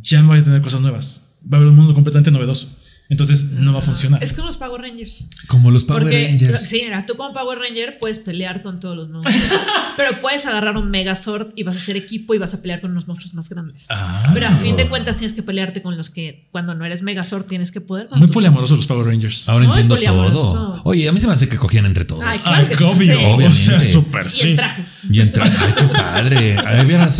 ya 0.01 0.21
no 0.21 0.29
voy 0.29 0.39
a 0.39 0.43
tener 0.43 0.61
cosas 0.61 0.81
nuevas. 0.81 1.23
Va 1.43 1.57
a 1.57 1.61
haber 1.61 1.69
un 1.69 1.75
mundo 1.75 1.93
completamente 1.93 2.31
novedoso. 2.31 2.75
Entonces 3.07 3.51
no 3.51 3.73
va 3.73 3.79
a 3.79 3.81
funcionar. 3.81 4.23
Es 4.23 4.33
como 4.33 4.47
los 4.47 4.57
Power 4.57 4.81
Rangers. 4.81 5.25
Como 5.47 5.69
los 5.69 5.83
Power 5.83 6.03
Porque, 6.03 6.27
Rangers. 6.27 6.61
sí, 6.61 6.81
mira, 6.83 7.05
tú 7.05 7.15
como 7.15 7.33
Power 7.33 7.59
Ranger 7.59 7.99
puedes 7.99 8.17
pelear 8.17 8.63
con 8.63 8.79
todos 8.79 8.97
los 8.97 9.09
monstruos. 9.09 9.43
pero 9.97 10.19
puedes 10.21 10.45
agarrar 10.45 10.75
un 10.77 10.89
Megazord 10.89 11.49
y 11.55 11.63
vas 11.63 11.75
a 11.75 11.79
hacer 11.79 11.97
equipo 11.97 12.33
y 12.33 12.39
vas 12.39 12.53
a 12.53 12.61
pelear 12.61 12.81
con 12.81 12.91
unos 12.91 13.07
monstruos 13.07 13.33
más 13.35 13.47
grandes. 13.49 13.85
Ah. 13.89 14.31
pero 14.33 14.47
a 14.47 14.51
fin 14.53 14.75
de 14.75 14.87
cuentas 14.89 15.17
tienes 15.17 15.33
que 15.35 15.43
pelearte 15.43 15.81
con 15.81 15.97
los 15.97 16.09
que 16.09 16.47
cuando 16.51 16.73
no 16.73 16.83
eres 16.85 17.03
Megazord 17.03 17.45
tienes 17.45 17.71
que 17.71 17.81
poder. 17.81 18.07
con 18.07 18.19
Muy 18.19 18.27
poliamorosos 18.27 18.77
los 18.77 18.87
Power 18.87 19.05
Rangers. 19.05 19.47
Ahora 19.49 19.67
Muy 19.67 19.79
entiendo 19.81 19.95
todo. 20.31 20.81
Oye, 20.83 21.07
a 21.07 21.11
mí 21.11 21.19
se 21.19 21.27
me 21.27 21.33
hace 21.33 21.47
que 21.47 21.57
cogían 21.57 21.85
entre 21.85 22.05
todos. 22.05 22.23
Ay, 22.25 22.39
claro 22.39 22.67
Ay, 22.69 22.75
que 22.75 22.83
obvio. 22.83 23.05
sí. 23.05 23.11
O 23.11 23.17
sea, 23.17 23.35
Obviamente. 23.35 23.91
súper 23.91 24.25
Y 24.27 24.29
sí. 24.29 24.49
en 24.49 24.55
trajes. 24.55 24.87
Y 25.09 25.21
entra, 25.21 25.45
ay, 25.45 25.73
qué 25.77 25.83
padre. 25.83 26.57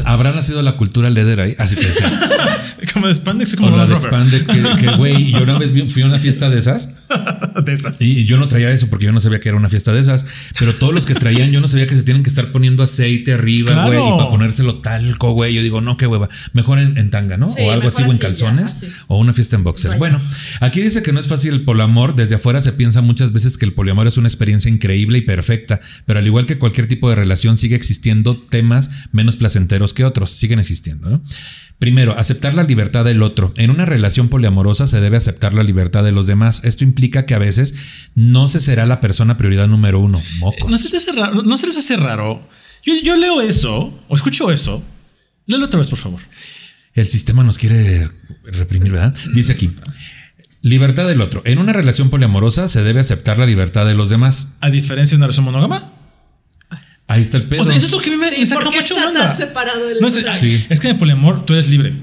Habrá, 0.06 0.32
nacido 0.34 0.62
la 0.62 0.78
cultura 0.78 1.10
leder 1.10 1.40
ahí. 1.42 1.56
Así 1.58 1.76
que 1.76 1.86
decía. 1.86 2.12
Como 2.96 3.08
de 3.08 3.14
Spandex, 3.14 3.56
como 3.56 3.68
O 3.74 3.78
la 3.78 3.86
de. 3.86 4.02
Spandex, 4.02 4.44
que, 4.80 4.96
güey, 4.98 5.32
yo 5.32 5.44
una 5.44 5.60
vez 5.60 5.72
fui 5.94 6.02
a 6.02 6.06
una 6.08 6.18
fiesta 6.20 6.50
de 6.50 6.58
esas 6.58 6.90
de 7.66 7.74
esas. 7.74 8.02
y 8.02 8.26
yo 8.26 8.38
no 8.38 8.48
traía 8.48 8.72
eso 8.72 8.88
porque 8.90 9.06
yo 9.06 9.12
no 9.12 9.22
sabía 9.22 9.40
que 9.40 9.50
era 9.50 9.58
una 9.58 9.70
fiesta 9.70 9.94
de 9.94 10.00
esas, 10.00 10.26
pero 10.58 10.74
todos 10.74 10.94
los 10.94 11.06
que 11.06 11.14
traían 11.14 11.52
yo 11.52 11.62
no 11.62 11.68
sabía 11.68 11.86
que 11.88 11.96
se 11.96 12.02
tienen 12.04 12.24
que 12.24 12.30
estar 12.30 12.52
poniendo 12.52 12.82
aceite 12.84 13.34
arriba, 13.34 13.72
Claro. 13.74 13.88
güey, 13.88 14.00
y 14.00 14.18
para 14.18 14.30
ponérselo 14.30 14.80
talco, 14.82 15.34
güey. 15.34 15.54
Yo 15.54 15.62
digo, 15.62 15.82
no, 15.82 15.98
qué 15.98 16.08
hueva. 16.08 16.30
Mejor 16.54 16.80
en, 16.80 16.98
en 16.98 17.10
tanga, 17.12 17.38
¿no? 17.38 17.50
Sí, 17.50 17.62
o 17.62 17.72
algo 17.72 17.88
así, 17.90 18.02
o 18.02 18.06
en 18.08 18.14
ya, 18.14 18.20
calzones, 18.20 18.84
o 19.08 19.20
una 19.20 19.34
fiesta 19.34 19.56
en 19.56 19.64
boxer. 19.64 19.90
Vaya. 19.92 20.00
Bueno, 20.00 20.22
aquí 20.62 20.82
dice 20.82 21.04
que 21.04 21.12
no 21.12 21.20
es 21.20 21.28
fácil 21.28 21.54
el 21.54 21.62
poliamor. 21.66 22.16
Desde 22.16 22.36
afuera 22.36 22.62
se 22.62 22.72
piensa 22.74 23.02
muchas 23.02 23.32
veces 23.34 23.58
que 23.58 23.66
el 23.66 23.74
poliamor 23.74 24.08
es 24.08 24.18
una 24.18 24.28
experiencia 24.28 24.72
increíble 24.72 25.18
y 25.18 25.22
perfecta, 25.22 25.82
pero 26.06 26.20
al 26.20 26.26
igual 26.26 26.46
que 26.46 26.58
cualquier 26.58 26.88
tipo 26.88 27.10
de 27.10 27.16
relación, 27.16 27.58
sigue 27.58 27.76
existiendo 27.76 28.38
temas 28.38 28.90
menos 29.12 29.36
placenteros 29.36 29.94
que 29.94 30.06
otros. 30.06 30.32
Siguen 30.32 30.60
existiendo, 30.60 31.10
¿no? 31.10 31.22
Primero, 31.80 32.18
aceptar 32.18 32.54
la 32.54 32.64
libertad 32.64 33.04
del 33.04 33.22
otro. 33.22 33.54
En 33.58 33.70
una 33.70 33.86
relación 33.86 34.30
poliamorosa 34.30 34.88
se 34.88 35.02
debe 35.02 35.18
aceptar 35.18 35.54
la 35.54 35.64
libertad 35.64 36.04
de 36.04 36.14
los 36.14 36.26
demás. 36.26 36.62
Esto 36.64 36.84
implica 36.84 37.26
que 37.26 37.36
a 37.36 37.40
veces 37.40 37.74
no 38.16 38.48
se 38.48 38.62
será 38.62 38.86
la 38.86 39.02
persona 39.02 39.38
prioridad 39.38 39.68
número 39.68 40.00
uno. 40.00 40.22
Mocos. 40.40 40.72
¿No 40.72 40.78
se, 40.78 40.90
te 40.90 40.98
hace 40.98 41.12
raro, 41.12 41.42
¿No 41.42 41.58
se 41.58 41.68
les 41.68 41.78
hace 41.78 41.98
raro? 41.98 42.48
Yo, 42.84 42.94
yo 43.04 43.18
leo 43.18 43.42
eso 43.42 43.94
o 44.08 44.16
escucho 44.16 44.52
eso. 44.52 44.84
Léelo 45.48 45.66
otra 45.66 45.80
vez, 45.80 45.90
por 45.90 46.00
favor. 46.00 46.22
El 46.94 47.06
sistema 47.06 47.44
nos 47.44 47.58
quiere 47.58 48.10
reprimir, 48.44 48.94
¿verdad? 48.94 49.14
Dice 49.34 49.52
aquí. 49.52 49.72
Libertad 50.62 51.08
del 51.08 51.22
otro. 51.22 51.42
En 51.46 51.60
una 51.60 51.74
relación 51.74 52.10
poliamorosa 52.10 52.70
se 52.70 52.84
debe 52.84 53.02
aceptar 53.02 53.38
la 53.38 53.46
libertad 53.46 53.86
de 53.86 53.96
los 53.96 54.10
demás. 54.10 54.56
A 54.62 54.70
diferencia 54.70 55.16
de 55.16 55.18
una 55.18 55.28
relación 55.28 55.46
monógama. 55.46 55.95
Ahí 57.08 57.22
está 57.22 57.38
el 57.38 57.48
pedo. 57.48 57.62
O 57.62 57.66
sea, 57.66 57.76
eso 57.76 57.86
es 57.86 57.92
lo 57.92 58.00
que 58.00 58.10
a 58.10 58.14
mí 58.14 58.18
me, 58.18 58.30
Sí, 58.30 58.36
me 58.40 58.46
saca 58.46 58.62
¿por 58.64 58.74
qué 58.74 58.80
mucho 58.82 58.94
está 58.96 59.02
de 59.12 59.16
onda. 59.16 59.28
tan 59.30 59.38
separado 59.38 59.90
el- 59.90 60.00
No 60.02 60.10
Sí. 60.10 60.66
Es 60.70 60.80
que 60.80 60.88
en 60.88 60.94
el 60.94 61.00
poliamor 61.00 61.46
tú 61.46 61.54
eres 61.54 61.70
libre. 61.70 61.94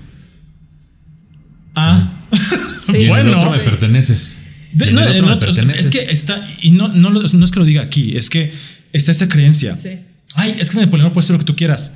Ah. 1.75 2.19
Sí. 2.87 2.93
y 2.93 2.95
en 2.97 3.03
el 3.03 3.09
bueno. 3.09 3.39
otro 3.41 3.51
me 3.53 3.59
perteneces. 3.59 4.37
De- 4.73 4.89
en 4.89 4.95
no, 4.95 5.03
el 5.03 5.09
otro 5.09 5.19
en 5.21 5.25
me 5.27 5.33
otro- 5.33 5.47
perteneces. 5.49 5.85
es 5.87 5.91
que 5.91 6.11
está, 6.13 6.47
y 6.63 6.71
no, 6.73 6.89
no, 6.89 7.11
lo- 7.11 7.23
no 7.23 7.45
es 7.45 7.51
que 7.51 7.59
lo 7.59 7.65
diga 7.65 7.83
aquí, 7.83 8.17
es 8.17 8.29
que 8.31 8.53
está 8.93 9.13
esta 9.13 9.29
creencia. 9.29 9.77
Sí. 9.77 10.01
Ay, 10.35 10.57
es 10.59 10.71
que 10.71 10.79
en 10.79 10.85
el 10.85 10.89
poliamor 10.91 11.13
puedes 11.13 11.27
hacer 11.27 11.35
lo 11.35 11.39
que 11.41 11.45
tú 11.45 11.57
quieras. 11.57 11.95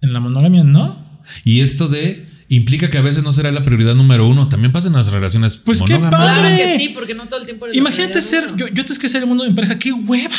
En 0.00 0.12
la 0.12 0.20
monogamia 0.20 0.62
no. 0.62 1.22
Y 1.44 1.60
esto 1.60 1.88
de 1.88 2.26
implica 2.48 2.90
que 2.90 2.98
a 2.98 3.02
veces 3.02 3.22
no 3.22 3.32
será 3.32 3.50
la 3.50 3.64
prioridad 3.64 3.94
número 3.94 4.28
uno. 4.28 4.48
También 4.48 4.70
pasa 4.72 4.88
en 4.88 4.92
las 4.92 5.08
relaciones 5.08 5.56
Pues 5.56 5.80
qué 5.80 5.98
padre. 5.98 6.10
Claro 6.10 6.56
que 6.56 6.76
sí, 6.78 6.88
porque 6.90 7.14
no 7.14 7.26
todo 7.28 7.40
el 7.40 7.46
tiempo 7.46 7.66
Imagínate 7.72 8.20
ser, 8.20 8.48
uno. 8.48 8.56
yo, 8.56 8.68
yo 8.68 8.82
antes 8.82 8.98
que 8.98 9.08
ser 9.08 9.22
el 9.22 9.28
mundo 9.28 9.42
de 9.44 9.50
mi 9.50 9.56
pareja, 9.56 9.78
qué 9.78 9.92
hueva. 9.92 10.30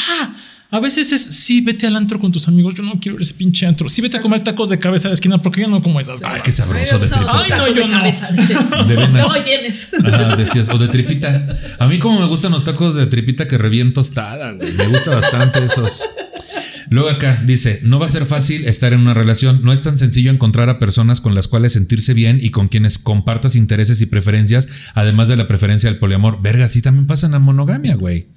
A 0.76 0.81
veces 0.81 1.14
es, 1.14 1.23
sí, 1.23 1.61
vete 1.61 1.88
al 1.88 1.95
antro 1.95 2.19
con 2.19 2.34
tus 2.34 2.49
amigos, 2.49 2.76
yo 2.76 2.84
no 2.84 2.99
quiero 2.99 3.15
ir 3.15 3.22
a 3.22 3.23
ese 3.23 3.34
pinche 3.34 3.65
antro. 3.65 3.88
Sí, 3.88 4.02
vete 4.02 4.18
a 4.18 4.22
comer 4.22 4.41
tacos 4.41 4.68
de 4.68 4.77
cabeza 4.77 5.07
a 5.07 5.11
la 5.11 5.14
esquina, 5.14 5.41
porque 5.41 5.61
yo 5.61 5.69
no 5.69 5.81
como 5.81 6.02
esas. 6.02 6.22
Ay, 6.22 6.41
qué 6.43 6.52
sabroso 6.52 6.99
de 6.99 7.07
los 7.07 7.14
Ay, 7.14 7.49
no, 7.49 7.68
yo 7.69 7.88
de 7.88 7.88
no. 7.88 8.03
De 8.85 8.95
venas. 8.97 9.26
No 9.26 9.45
llenes. 9.45 9.89
Ah, 10.03 10.35
decías, 10.35 10.68
o 10.68 10.77
de 10.77 10.89
tripita. 10.89 11.47
A 11.80 11.88
mí 11.88 11.97
como 11.97 12.19
me 12.19 12.27
gustan 12.27 12.52
los 12.52 12.65
tacos 12.65 12.93
de 12.93 13.06
tripita 13.06 13.47
que 13.47 13.57
reviento 13.57 14.02
tostada, 14.02 14.52
güey. 14.52 14.73
Me 14.73 14.88
gusta 14.88 15.15
bastante 15.15 15.64
esos. 15.64 16.03
Luego 16.89 17.07
acá 17.07 17.41
dice, 17.45 17.80
no 17.84 17.97
va 17.97 18.07
a 18.07 18.10
ser 18.10 18.26
fácil 18.26 18.68
estar 18.68 18.91
en 18.91 18.99
una 18.99 19.14
relación, 19.14 19.61
no 19.64 19.72
es 19.72 19.81
tan 19.81 19.97
sencillo 19.97 20.30
encontrar 20.30 20.69
a 20.69 20.77
personas 20.77 21.22
con 21.22 21.35
las 21.35 21.47
cuales 21.47 21.72
sentirse 21.72 22.14
bien 22.14 22.38
y 22.41 22.49
con 22.49 22.68
quienes 22.68 22.99
compartas 22.99 23.56
intereses 23.56 24.02
y 24.02 24.07
preferencias, 24.07 24.68
además 24.93 25.30
de 25.30 25.38
la 25.38 25.47
preferencia 25.47 25.89
del 25.89 25.99
poliamor. 25.99 26.41
Verga, 26.41 26.68
sí 26.68 26.81
también 26.81 27.07
pasa 27.07 27.27
en 27.27 27.31
la 27.31 27.39
monogamia, 27.39 27.95
güey. 27.95 28.27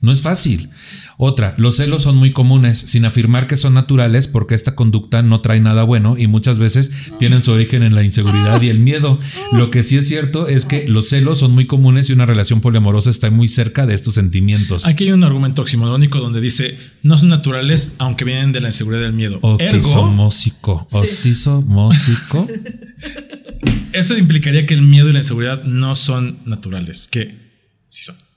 No 0.00 0.12
es 0.12 0.20
fácil. 0.20 0.70
Otra, 1.16 1.54
los 1.58 1.76
celos 1.76 2.04
son 2.04 2.16
muy 2.16 2.30
comunes, 2.30 2.78
sin 2.78 3.04
afirmar 3.04 3.48
que 3.48 3.56
son 3.56 3.74
naturales, 3.74 4.28
porque 4.28 4.54
esta 4.54 4.76
conducta 4.76 5.22
no 5.22 5.40
trae 5.40 5.58
nada 5.58 5.82
bueno 5.82 6.16
y 6.16 6.28
muchas 6.28 6.60
veces 6.60 6.92
tienen 7.18 7.42
su 7.42 7.50
origen 7.50 7.82
en 7.82 7.96
la 7.96 8.04
inseguridad 8.04 8.62
y 8.62 8.68
el 8.68 8.78
miedo. 8.78 9.18
Lo 9.50 9.72
que 9.72 9.82
sí 9.82 9.96
es 9.96 10.06
cierto 10.06 10.46
es 10.46 10.66
que 10.66 10.86
los 10.86 11.08
celos 11.08 11.38
son 11.38 11.50
muy 11.50 11.66
comunes 11.66 12.08
y 12.08 12.12
una 12.12 12.26
relación 12.26 12.60
poliamorosa 12.60 13.10
está 13.10 13.28
muy 13.30 13.48
cerca 13.48 13.86
de 13.86 13.94
estos 13.94 14.14
sentimientos. 14.14 14.86
Aquí 14.86 15.04
hay 15.04 15.12
un 15.12 15.24
argumento 15.24 15.62
oximonónico 15.62 16.20
donde 16.20 16.40
dice, 16.40 16.78
no 17.02 17.16
son 17.16 17.28
naturales, 17.28 17.94
aunque 17.98 18.24
vienen 18.24 18.52
de 18.52 18.60
la 18.60 18.68
inseguridad 18.68 19.02
del 19.02 19.14
miedo. 19.14 19.40
Ostizo 19.42 19.66
Ergo, 19.66 20.06
mósico. 20.06 20.86
Ostizo 20.92 21.62
mósico. 21.62 22.46
eso 23.92 24.16
implicaría 24.16 24.64
que 24.64 24.74
el 24.74 24.82
miedo 24.82 25.08
y 25.08 25.12
la 25.12 25.18
inseguridad 25.18 25.64
no 25.64 25.96
son 25.96 26.38
naturales, 26.44 27.08
que 27.08 27.34
sí 27.88 28.04
son. 28.04 28.27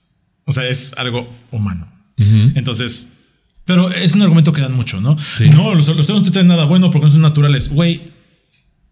O 0.46 0.54
sea, 0.54 0.68
es 0.68 0.94
algo 0.98 1.30
humano. 1.52 1.88
Entonces, 2.54 3.10
pero 3.66 3.90
es 3.90 4.14
un 4.14 4.22
argumento 4.22 4.54
que 4.54 4.62
dan 4.62 4.74
mucho, 4.74 5.02
¿no? 5.02 5.18
Sí. 5.18 5.50
No, 5.50 5.74
los, 5.74 5.88
los 5.88 6.06
celos 6.06 6.22
no 6.22 6.24
te 6.24 6.32
traen 6.32 6.48
nada 6.48 6.66
bueno 6.66 6.92
porque 6.92 7.06
no 7.06 7.12
son 7.12 7.22
naturales. 7.22 7.70
Güey, 7.70 8.12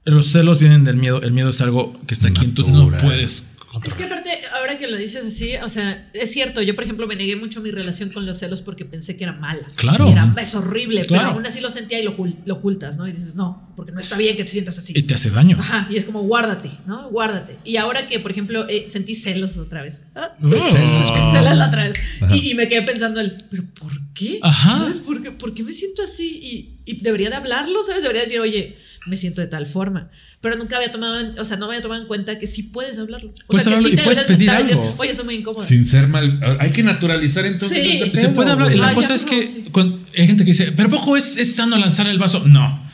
los 0.06 0.32
celos 0.32 0.60
vienen 0.60 0.84
del 0.84 0.96
miedo. 0.96 1.22
El 1.22 1.32
miedo 1.32 1.50
es 1.50 1.62
algo 1.62 2.00
que 2.08 2.14
está 2.14 2.30
aquí 2.30 2.46
y 2.46 2.48
tú 2.50 2.68
no 2.68 2.90
puedes 2.98 3.48
Es 3.86 3.94
que 3.94 4.04
aparte, 4.06 4.32
ahora 4.60 4.78
que 4.78 4.88
lo 4.88 4.98
dices 4.98 5.26
así, 5.26 5.56
o 5.58 5.70
sea, 5.70 6.10
es 6.14 6.32
cierto, 6.32 6.62
yo 6.62 6.76
por 6.76 6.84
ejemplo 6.84 7.08
me 7.08 7.16
negué 7.16 7.36
mucho 7.36 7.62
mi 7.62 7.72
relación 7.72 8.10
con 8.10 8.26
los 8.26 8.38
celos 8.40 8.62
porque 8.62 8.86
pensé 8.86 9.18
que 9.18 9.24
era 9.24 9.34
mala. 9.34 9.66
Claro. 9.76 10.10
Era, 10.10 10.34
es 10.42 10.54
horrible, 10.56 11.02
Claro. 11.06 11.24
pero 11.24 11.36
aún 11.36 11.46
así 11.46 11.60
lo 11.62 11.70
sentía 11.70 12.00
y 12.00 12.04
lo, 12.04 12.16
lo 12.46 12.54
ocultas, 12.56 12.98
¿no? 12.98 13.08
Y 13.08 13.12
dices, 13.12 13.36
no, 13.36 13.72
porque 13.76 13.92
no 13.92 14.00
está 14.00 14.18
bien 14.18 14.36
que 14.38 14.44
te 14.44 14.50
sientas 14.52 14.78
así. 14.78 14.94
Y 14.96 15.04
te 15.04 15.14
hace 15.16 15.30
daño. 15.32 15.58
Ajá, 15.60 15.88
y 15.90 15.98
es 15.98 16.06
como 16.06 16.22
guárdate, 16.24 16.70
¿no? 16.86 17.10
Guárdate. 17.10 17.58
Y 17.64 17.78
ahora 17.78 18.08
que, 18.08 18.20
por 18.20 18.32
ejemplo, 18.32 18.68
eh, 18.70 18.86
sentí 18.88 19.16
celos 19.16 19.58
otra 19.58 19.82
vez. 19.82 20.04
Ah, 20.16 20.36
Oh. 20.44 20.50
celos, 20.70 21.08
celos 21.32 21.58
la 21.58 21.68
otra 21.68 21.84
vez. 21.90 21.94
Y, 22.34 22.52
y 22.52 22.54
me 22.56 22.68
quedé 22.68 22.82
pensando 22.84 23.20
el, 23.22 23.38
¿pero 23.50 23.64
por 23.80 23.92
qué? 24.14 24.40
Ajá. 24.42 24.80
¿Sabes? 24.80 25.00
¿Por 25.00 25.22
qué, 25.24 25.32
por 25.32 25.54
qué 25.54 25.64
me 25.64 25.74
siento 25.74 26.02
así? 26.04 26.40
Y, 26.42 26.79
y 26.92 27.02
debería 27.02 27.30
de 27.30 27.36
hablarlo, 27.36 27.84
¿sabes? 27.86 28.02
Debería 28.02 28.24
decir, 28.24 28.40
oye, 28.40 28.78
me 29.08 29.16
siento 29.18 29.42
de 29.42 29.48
tal 29.48 29.66
forma. 29.66 30.10
Pero 30.42 30.56
nunca 30.56 30.76
había 30.78 30.92
tomado, 30.92 31.20
en- 31.20 31.38
o 31.40 31.46
sea, 31.46 31.58
no 31.58 31.66
había 31.68 31.82
tomado 31.82 32.02
en 32.02 32.08
cuenta 32.08 32.38
que 32.38 32.48
sí 32.48 32.64
puedes 32.64 32.98
hablarlo. 32.98 33.30
O 33.32 33.34
Puedes 33.48 33.64
sea, 33.64 33.72
que 33.72 33.78
hablarlo 33.78 33.90
sí 33.90 33.96
y 33.96 34.04
puedes 34.04 34.20
pedir 34.22 34.38
sentar 34.40 34.60
y 34.60 34.64
decir, 34.64 34.78
algo. 34.82 34.96
oye, 34.98 35.12
estoy 35.12 35.26
muy 35.26 35.36
incómoda. 35.36 35.64
Sin 35.64 35.86
ser 35.86 36.08
mal. 36.08 36.40
Hay 36.60 36.72
que 36.72 36.84
naturalizar 36.84 37.46
entonces 37.46 37.84
Sí. 37.84 37.92
ese 38.04 38.16
Se 38.16 38.30
puede 38.30 38.52
hablar. 38.52 38.76
La 38.76 38.90
Ah, 38.90 38.94
cosa 38.94 39.16
es 39.16 39.24
no, 39.26 39.30
que 39.32 39.46
sí. 39.48 39.64
cuando- 39.72 40.00
hay 40.18 40.28
gente 40.28 40.44
que 40.46 40.52
dice, 40.52 40.72
pero 40.72 40.90
poco 40.90 41.18
es, 41.18 41.38
es 41.38 41.56
sano 41.56 41.78
lanzar 41.78 42.08
el 42.08 42.18
vaso. 42.20 42.44
No. 42.48 42.88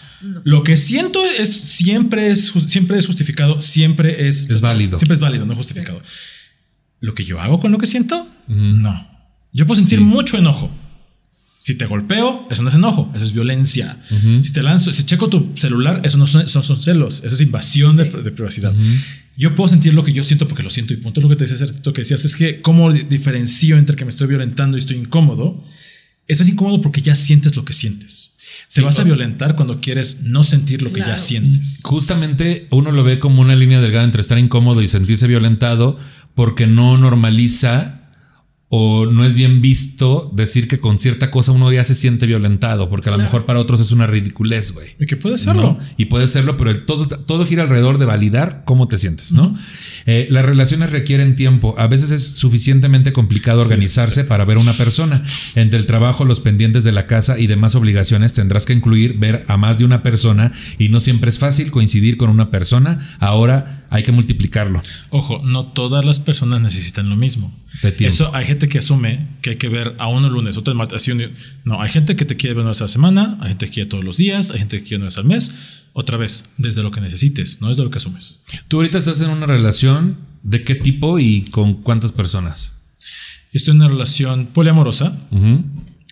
Lo 0.43 0.63
que 0.63 0.75
siento 0.77 1.23
es 1.23 1.53
siempre 1.53 2.31
es 2.31 2.51
siempre 2.67 2.97
es 2.97 3.05
justificado, 3.05 3.61
siempre 3.61 4.27
es 4.27 4.49
Es 4.49 4.59
válido. 4.61 4.97
Siempre 4.97 5.13
es 5.13 5.19
válido, 5.19 5.45
no 5.45 5.55
justificado. 5.55 6.01
Lo 6.99 7.13
que 7.13 7.23
yo 7.25 7.39
hago 7.39 7.59
con 7.59 7.71
lo 7.71 7.77
que 7.77 7.85
siento, 7.85 8.27
no. 8.47 9.07
Yo 9.53 9.65
puedo 9.67 9.79
sentir 9.79 9.99
Sí. 9.99 10.05
mucho 10.05 10.37
enojo. 10.37 10.71
Si 11.65 11.73
te 11.73 11.85
golpeo, 11.87 12.47
eso 12.51 12.61
no 12.61 12.69
es 12.69 12.75
enojo, 12.75 13.11
eso 13.15 13.25
es 13.25 13.33
violencia. 13.33 13.97
Si 14.43 14.53
te 14.53 14.61
lanzo, 14.61 14.93
si 14.93 15.03
checo 15.03 15.29
tu 15.29 15.49
celular, 15.55 16.01
eso 16.03 16.15
no 16.19 16.27
son, 16.27 16.41
eso 16.43 16.61
son 16.61 16.77
celos, 16.77 17.23
eso 17.25 17.33
es 17.33 17.41
invasión 17.41 17.95
de, 17.97 18.03
de 18.05 18.31
privacidad. 18.31 18.71
Yo 19.35 19.55
puedo 19.55 19.67
sentir 19.67 19.95
lo 19.95 20.03
que 20.03 20.13
yo 20.13 20.23
siento 20.23 20.47
porque 20.47 20.61
lo 20.61 20.69
siento 20.69 20.93
y 20.93 20.97
punto. 20.97 21.21
Lo 21.21 21.27
que 21.29 21.35
te 21.35 21.45
decía, 21.47 21.65
ratito 21.65 21.91
que 21.91 22.01
decías 22.01 22.23
es 22.23 22.35
que 22.35 22.61
cómo 22.61 22.93
di- 22.93 23.01
diferencio 23.03 23.77
entre 23.79 23.95
que 23.95 24.05
me 24.05 24.09
estoy 24.11 24.27
violentando 24.27 24.77
y 24.77 24.79
estoy 24.79 24.97
incómodo. 24.97 25.65
Estás 26.27 26.47
incómodo 26.47 26.81
porque 26.81 27.01
ya 27.01 27.15
sientes 27.15 27.55
lo 27.55 27.65
que 27.65 27.73
sientes. 27.73 28.33
Sí, 28.67 28.81
Te 28.81 28.85
vas 28.85 28.99
a 28.99 29.03
violentar 29.03 29.55
cuando 29.55 29.81
quieres 29.81 30.21
no 30.21 30.43
sentir 30.43 30.83
lo 30.83 30.93
que 30.93 30.99
ya 31.01 31.17
sientes. 31.17 31.79
Justamente 31.83 32.67
uno 32.69 32.91
lo 32.91 33.03
ve 33.03 33.17
como 33.17 33.41
una 33.41 33.55
línea 33.55 33.81
delgada 33.81 34.05
entre 34.05 34.21
estar 34.21 34.37
incómodo 34.37 34.83
y 34.83 34.87
sentirse 34.87 35.25
violentado 35.25 35.97
porque 36.35 36.67
no 36.67 36.97
normaliza 36.99 38.04
o 38.77 39.05
no 39.05 39.23
es 39.23 39.35
bien 39.35 39.61
visto 39.61 40.29
decir 40.33 40.67
que 40.67 40.79
con 40.81 40.99
cierta 40.99 41.31
cosa 41.31 41.53
uno 41.53 41.71
ya 41.71 41.85
se 41.85 41.95
siente 41.95 42.25
violentado, 42.25 42.89
porque 42.89 43.07
a 43.07 43.13
lo 43.13 43.17
mejor 43.19 43.45
para 43.45 43.59
otros 43.59 43.79
es 43.79 43.91
una 43.91 44.05
ridiculez, 44.05 44.73
güey. 44.73 44.89
Y 44.99 45.05
que 45.05 45.15
puede 45.15 45.37
serlo. 45.37 45.61
¿no? 45.61 45.79
Y 45.95 46.05
puede 46.05 46.27
serlo, 46.27 46.57
pero 46.57 46.71
el- 46.71 46.83
todo, 46.83 47.05
todo 47.05 47.45
gira 47.45 47.63
alrededor 47.63 47.99
de 47.99 48.05
validar 48.05 48.63
cómo 48.65 48.89
te 48.89 48.97
sientes, 48.97 49.31
¿no? 49.31 49.55
Eh, 50.05 50.27
las 50.29 50.43
relaciones 50.45 50.89
requieren 50.91 51.35
tiempo. 51.35 51.73
A 51.77 51.87
veces 51.87 52.11
es 52.11 52.23
suficientemente 52.37 53.13
complicado 53.13 53.59
Sí, 53.61 53.65
organizarse 53.65 54.25
para 54.25 54.43
ver 54.43 54.57
a 54.57 54.59
una 54.59 54.73
persona. 54.73 55.23
Entre 55.55 55.79
el 55.79 55.85
trabajo, 55.85 56.25
los 56.25 56.41
pendientes 56.41 56.83
de 56.83 56.91
la 56.91 57.07
casa 57.07 57.39
y 57.39 57.47
demás 57.47 57.75
obligaciones, 57.75 58.33
tendrás 58.33 58.65
que 58.65 58.73
incluir 58.73 59.17
ver 59.17 59.45
a 59.47 59.55
más 59.55 59.77
de 59.77 59.85
una 59.85 60.03
persona 60.03 60.51
y 60.77 60.89
no 60.89 60.99
siempre 60.99 61.29
es 61.29 61.39
fácil 61.39 61.71
coincidir 61.71 62.17
con 62.17 62.29
una 62.29 62.51
persona. 62.51 63.15
Ahora 63.19 63.85
hay 63.89 64.03
que 64.03 64.11
multiplicarlo. 64.11 64.81
Ojo, 65.11 65.41
no 65.45 65.67
todas 65.67 66.03
las 66.03 66.19
personas 66.19 66.59
necesitan 66.59 67.09
lo 67.09 67.15
mismo. 67.15 67.53
De 67.81 67.91
tiempo. 67.91 68.13
Eso 68.13 68.31
hay 68.33 68.45
gente 68.45 68.64
que 68.67 68.79
asume 68.79 69.27
que 69.41 69.51
hay 69.51 69.55
que 69.57 69.69
ver 69.69 69.95
a 69.99 70.07
uno 70.07 70.27
el 70.27 70.33
lunes, 70.33 70.57
otro 70.57 70.71
el 70.71 70.77
martes. 70.77 70.97
así 70.97 71.11
un- 71.11 71.31
no, 71.63 71.81
hay 71.81 71.89
gente 71.89 72.15
que 72.15 72.25
te 72.25 72.35
quiere 72.37 72.53
ver 72.55 72.61
una 72.61 72.69
vez 72.71 72.81
a 72.81 72.85
la 72.85 72.89
semana, 72.89 73.37
hay 73.41 73.49
gente 73.49 73.65
que 73.67 73.71
quiere 73.73 73.89
todos 73.89 74.03
los 74.03 74.17
días, 74.17 74.49
hay 74.51 74.59
gente 74.59 74.77
que 74.79 74.83
quiere 74.83 74.97
una 74.97 75.05
vez 75.05 75.17
al 75.17 75.25
mes. 75.25 75.55
Otra 75.93 76.17
vez, 76.17 76.43
desde 76.57 76.83
lo 76.83 76.91
que 76.91 76.99
necesites, 76.99 77.61
no 77.61 77.69
desde 77.69 77.83
lo 77.83 77.89
que 77.89 77.99
asumes. 77.99 78.41
Tú 78.67 78.77
ahorita 78.77 78.97
estás 78.97 79.21
en 79.21 79.29
una 79.29 79.45
relación 79.45 80.17
de 80.43 80.63
qué 80.65 80.75
tipo 80.75 81.19
y 81.19 81.43
con 81.51 81.75
cuántas 81.83 82.11
personas. 82.11 82.73
Estoy 83.53 83.71
en 83.71 83.77
una 83.77 83.87
relación 83.87 84.47
poliamorosa. 84.47 85.17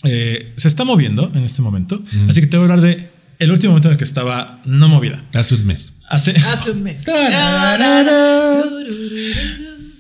Eh, 0.06 0.54
se 0.56 0.68
está 0.70 0.86
moviendo 0.86 1.30
en 1.36 1.44
este 1.44 1.62
momento. 1.62 2.02
Así 2.30 2.40
que 2.40 2.48
te 2.48 2.56
voy 2.58 2.70
a 2.70 2.74
hablar 2.74 2.82
de 2.82 3.12
el 3.40 3.52
último 3.52 3.72
momento 3.72 3.90
en 3.90 3.94
el 3.94 3.98
que 3.98 4.04
estaba 4.06 4.62
no 4.66 4.88
movida. 4.88 5.18
Hace 5.34 5.56
un 5.56 5.66
mes. 5.66 5.92
Hace, 6.08 6.32
Hace 6.32 6.72
un 6.72 6.84
mes. 6.84 7.04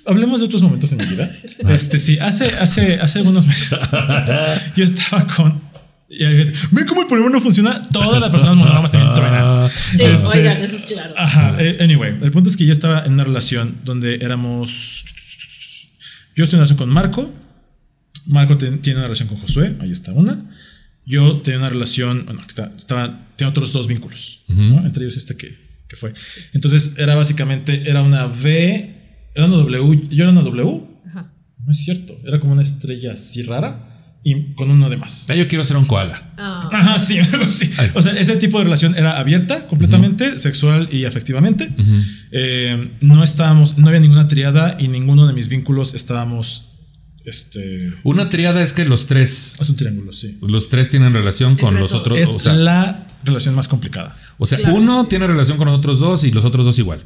Hablemos 0.05 0.39
de 0.41 0.45
otros 0.45 0.61
momentos 0.61 0.91
en 0.91 0.97
mi 0.99 1.05
vida. 1.05 1.31
Este 1.69 1.97
sí, 1.99 2.17
hace, 2.19 2.47
hace, 2.57 2.95
hace 2.99 3.19
algunos 3.19 3.45
meses 3.47 3.69
yo 4.75 4.83
estaba 4.83 5.25
con 5.27 5.61
Y 6.09 6.23
hay 6.25 6.37
gente, 6.39 6.59
¿ven 6.71 6.85
cómo 6.85 7.01
el 7.01 7.07
poliamor 7.07 7.31
no 7.31 7.39
funciona? 7.41 7.81
Todas 7.89 8.19
las 8.19 8.29
personas 8.29 8.55
monógamas 8.55 8.91
también 8.91 9.13
truenan. 9.15 9.69
Sí, 9.69 10.03
Este- 10.03 10.27
oigan, 10.39 10.57
eso 10.63 10.75
es 10.75 10.85
claro. 10.85 11.13
Ajá, 11.17 11.55
eh, 11.59 11.77
anyway, 11.81 12.17
el 12.21 12.31
punto 12.31 12.49
es 12.49 12.57
que 12.57 12.65
yo 12.65 12.71
estaba 12.73 13.03
en 13.05 13.13
una 13.13 13.23
relación 13.23 13.77
donde 13.85 14.15
éramos. 14.15 15.05
Yo 16.35 16.43
estoy 16.43 16.57
en 16.57 16.61
una 16.61 16.65
relación 16.65 16.77
con 16.77 16.89
Marco. 16.89 17.33
Marco 18.25 18.57
ten- 18.57 18.81
tiene 18.81 18.97
una 18.99 19.07
relación 19.07 19.27
con 19.29 19.37
Josué, 19.37 19.75
ahí 19.81 19.91
está 19.91 20.11
una. 20.13 20.45
Yo 21.05 21.41
tenía 21.41 21.59
una 21.59 21.69
relación, 21.69 22.25
bueno, 22.25 22.41
está- 22.47 22.71
estaba, 22.77 23.27
tenía 23.35 23.49
otros 23.49 23.73
dos 23.73 23.87
vínculos, 23.87 24.43
¿no? 24.47 24.85
entre 24.85 25.03
ellos 25.03 25.17
este 25.17 25.35
que, 25.35 25.57
que 25.89 25.95
fue. 25.97 26.13
Entonces 26.53 26.95
era 26.97 27.15
básicamente, 27.15 27.89
era 27.89 28.01
una 28.01 28.25
V, 28.27 29.02
era 29.35 29.45
una 29.47 29.57
W, 29.57 30.07
yo 30.09 30.23
era 30.23 30.31
una 30.31 30.41
W, 30.41 30.81
Ajá. 31.07 31.33
no 31.65 31.71
es 31.71 31.77
cierto, 31.79 32.13
era 32.25 32.39
como 32.39 32.53
una 32.53 32.63
estrella 32.63 33.13
así 33.13 33.41
rara 33.43 33.89
y 34.23 34.53
con 34.53 34.71
uno 34.71 34.89
de 34.89 34.95
más. 34.97 35.27
Yo 35.27 35.47
quiero 35.49 35.65
ser 35.65 35.75
un 35.75 35.85
koala. 35.85 36.33
Ah. 36.37 36.69
Ajá, 36.71 36.97
sí, 36.97 37.17
algo 37.33 37.45
así. 37.45 37.69
O 37.93 38.01
sea, 38.01 38.13
ese 38.13 38.37
tipo 38.37 38.57
de 38.57 38.63
relación 38.63 38.95
era 38.95 39.19
abierta 39.19 39.67
completamente, 39.67 40.39
sexual 40.39 40.87
y 40.91 41.03
afectivamente. 41.05 41.73
Eh, 42.31 42.91
no 43.01 43.23
estábamos, 43.23 43.77
no 43.77 43.87
había 43.89 43.99
ninguna 43.99 44.27
triada 44.27 44.77
y 44.79 44.87
ninguno 44.87 45.27
de 45.27 45.33
mis 45.33 45.49
vínculos 45.49 45.93
estábamos, 45.93 46.69
este, 47.25 47.93
Una 48.03 48.29
triada 48.29 48.61
es 48.63 48.71
que 48.73 48.85
los 48.85 49.07
tres, 49.07 49.55
es 49.59 49.69
un 49.69 49.75
triángulo, 49.75 50.11
sí. 50.13 50.37
los 50.41 50.69
tres 50.69 50.89
tienen 50.89 51.13
relación 51.13 51.55
con 51.57 51.77
los 51.79 51.93
otros. 51.93 52.17
Es 52.17 52.29
o 52.29 52.39
sea, 52.39 52.53
la 52.53 53.07
relación 53.25 53.55
más 53.55 53.67
complicada. 53.67 54.15
o 54.37 54.45
sea, 54.45 54.57
Claro, 54.59 54.75
uno 54.75 55.03
sí. 55.03 55.09
tiene 55.09 55.27
relación 55.27 55.57
con 55.57 55.67
los 55.67 55.77
otros 55.77 55.99
dos 55.99 56.23
y 56.23 56.31
los 56.31 56.45
otros 56.45 56.65
dos 56.65 56.79
igual. 56.79 57.03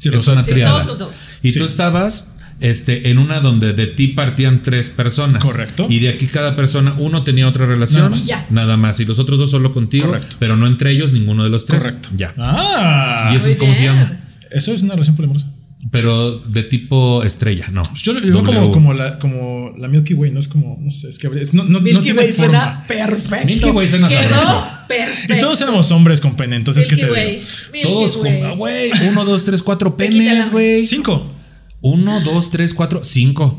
Sí, 0.00 0.08
es 0.12 0.26
una 0.28 0.42
Sí, 0.42 0.50
triada. 0.50 0.70
todos 0.72 0.86
con 0.86 0.98
todos. 0.98 1.16
Y 1.42 1.50
Sí. 1.50 1.58
tú 1.58 1.64
estabas 1.64 2.28
este, 2.60 3.10
en 3.10 3.18
una 3.18 3.40
donde 3.40 3.72
de 3.72 3.86
ti 3.86 4.08
partían 4.08 4.62
tres 4.62 4.90
personas. 4.90 5.42
Correcto. 5.42 5.86
Y 5.88 5.98
de 6.00 6.10
aquí 6.10 6.26
cada 6.26 6.56
persona, 6.56 6.94
uno 6.98 7.24
tenía 7.24 7.48
otra 7.48 7.64
relación. 7.66 8.02
Nada 8.02 8.10
más. 8.10 8.26
Ya. 8.26 8.46
Nada 8.50 8.76
más. 8.76 9.00
Y 9.00 9.04
los 9.06 9.18
otros 9.18 9.38
dos 9.38 9.50
solo 9.50 9.72
contigo. 9.72 10.08
Correcto. 10.08 10.36
Pero 10.38 10.56
no 10.56 10.66
entre 10.66 10.90
ellos 10.92 11.10
ninguno 11.12 11.42
de 11.44 11.48
los 11.50 11.64
tres. 11.64 11.82
Correcto. 11.82 12.10
Ya. 12.16 12.34
Ah, 12.36 13.30
¿Y 13.32 13.36
eso 13.36 13.48
es 13.48 13.56
cómo 13.56 13.74
se 13.74 13.84
llama? 13.84 14.20
eso 14.50 14.72
es 14.72 14.82
una 14.82 14.92
relación 14.94 15.16
poliamorosa. 15.16 15.46
Pero 15.90 16.38
de 16.40 16.62
tipo 16.62 17.22
estrella, 17.22 17.68
no. 17.72 17.82
Pues 17.82 18.02
yo 18.02 18.12
lo 18.12 18.20
digo 18.20 18.44
como, 18.44 18.70
como, 18.70 18.92
la, 18.92 19.18
como 19.18 19.72
la 19.78 19.88
Milky 19.88 20.12
Way, 20.14 20.30
no 20.30 20.38
es 20.38 20.46
como, 20.46 20.76
no 20.78 20.90
sé, 20.90 21.08
es 21.08 21.18
que 21.18 21.26
es- 21.40 21.54
no, 21.54 21.64
no, 21.64 21.70
no 21.70 21.80
Milky 21.80 22.02
tiene 22.02 22.20
Way 22.20 22.32
forma. 22.32 22.52
suena 22.52 22.84
perfecto. 22.86 23.46
Milky 23.46 23.70
Way 23.70 23.88
suena 23.88 24.08
Quedó 24.08 24.22
sabroso. 24.22 24.64
perfecto. 24.88 25.34
Y 25.36 25.40
todos 25.40 25.60
éramos 25.62 25.90
hombres 25.90 26.20
con 26.20 26.36
pene, 26.36 26.56
entonces, 26.56 26.86
¿qué 26.86 26.96
Milky 26.96 27.06
te 27.08 27.12
Way. 27.12 27.30
digo? 27.30 27.46
Milky 27.72 27.88
Todos 27.88 28.16
con. 28.18 28.44
Ah, 28.44 28.50
güey. 28.52 28.90
Uno, 29.08 29.24
dos, 29.24 29.44
tres, 29.44 29.62
cuatro 29.62 29.96
penes, 29.96 30.50
güey. 30.50 30.84
Cinco. 30.84 31.32
Uno, 31.80 32.20
dos, 32.20 32.50
tres, 32.50 32.74
cuatro, 32.74 33.02
cinco. 33.02 33.58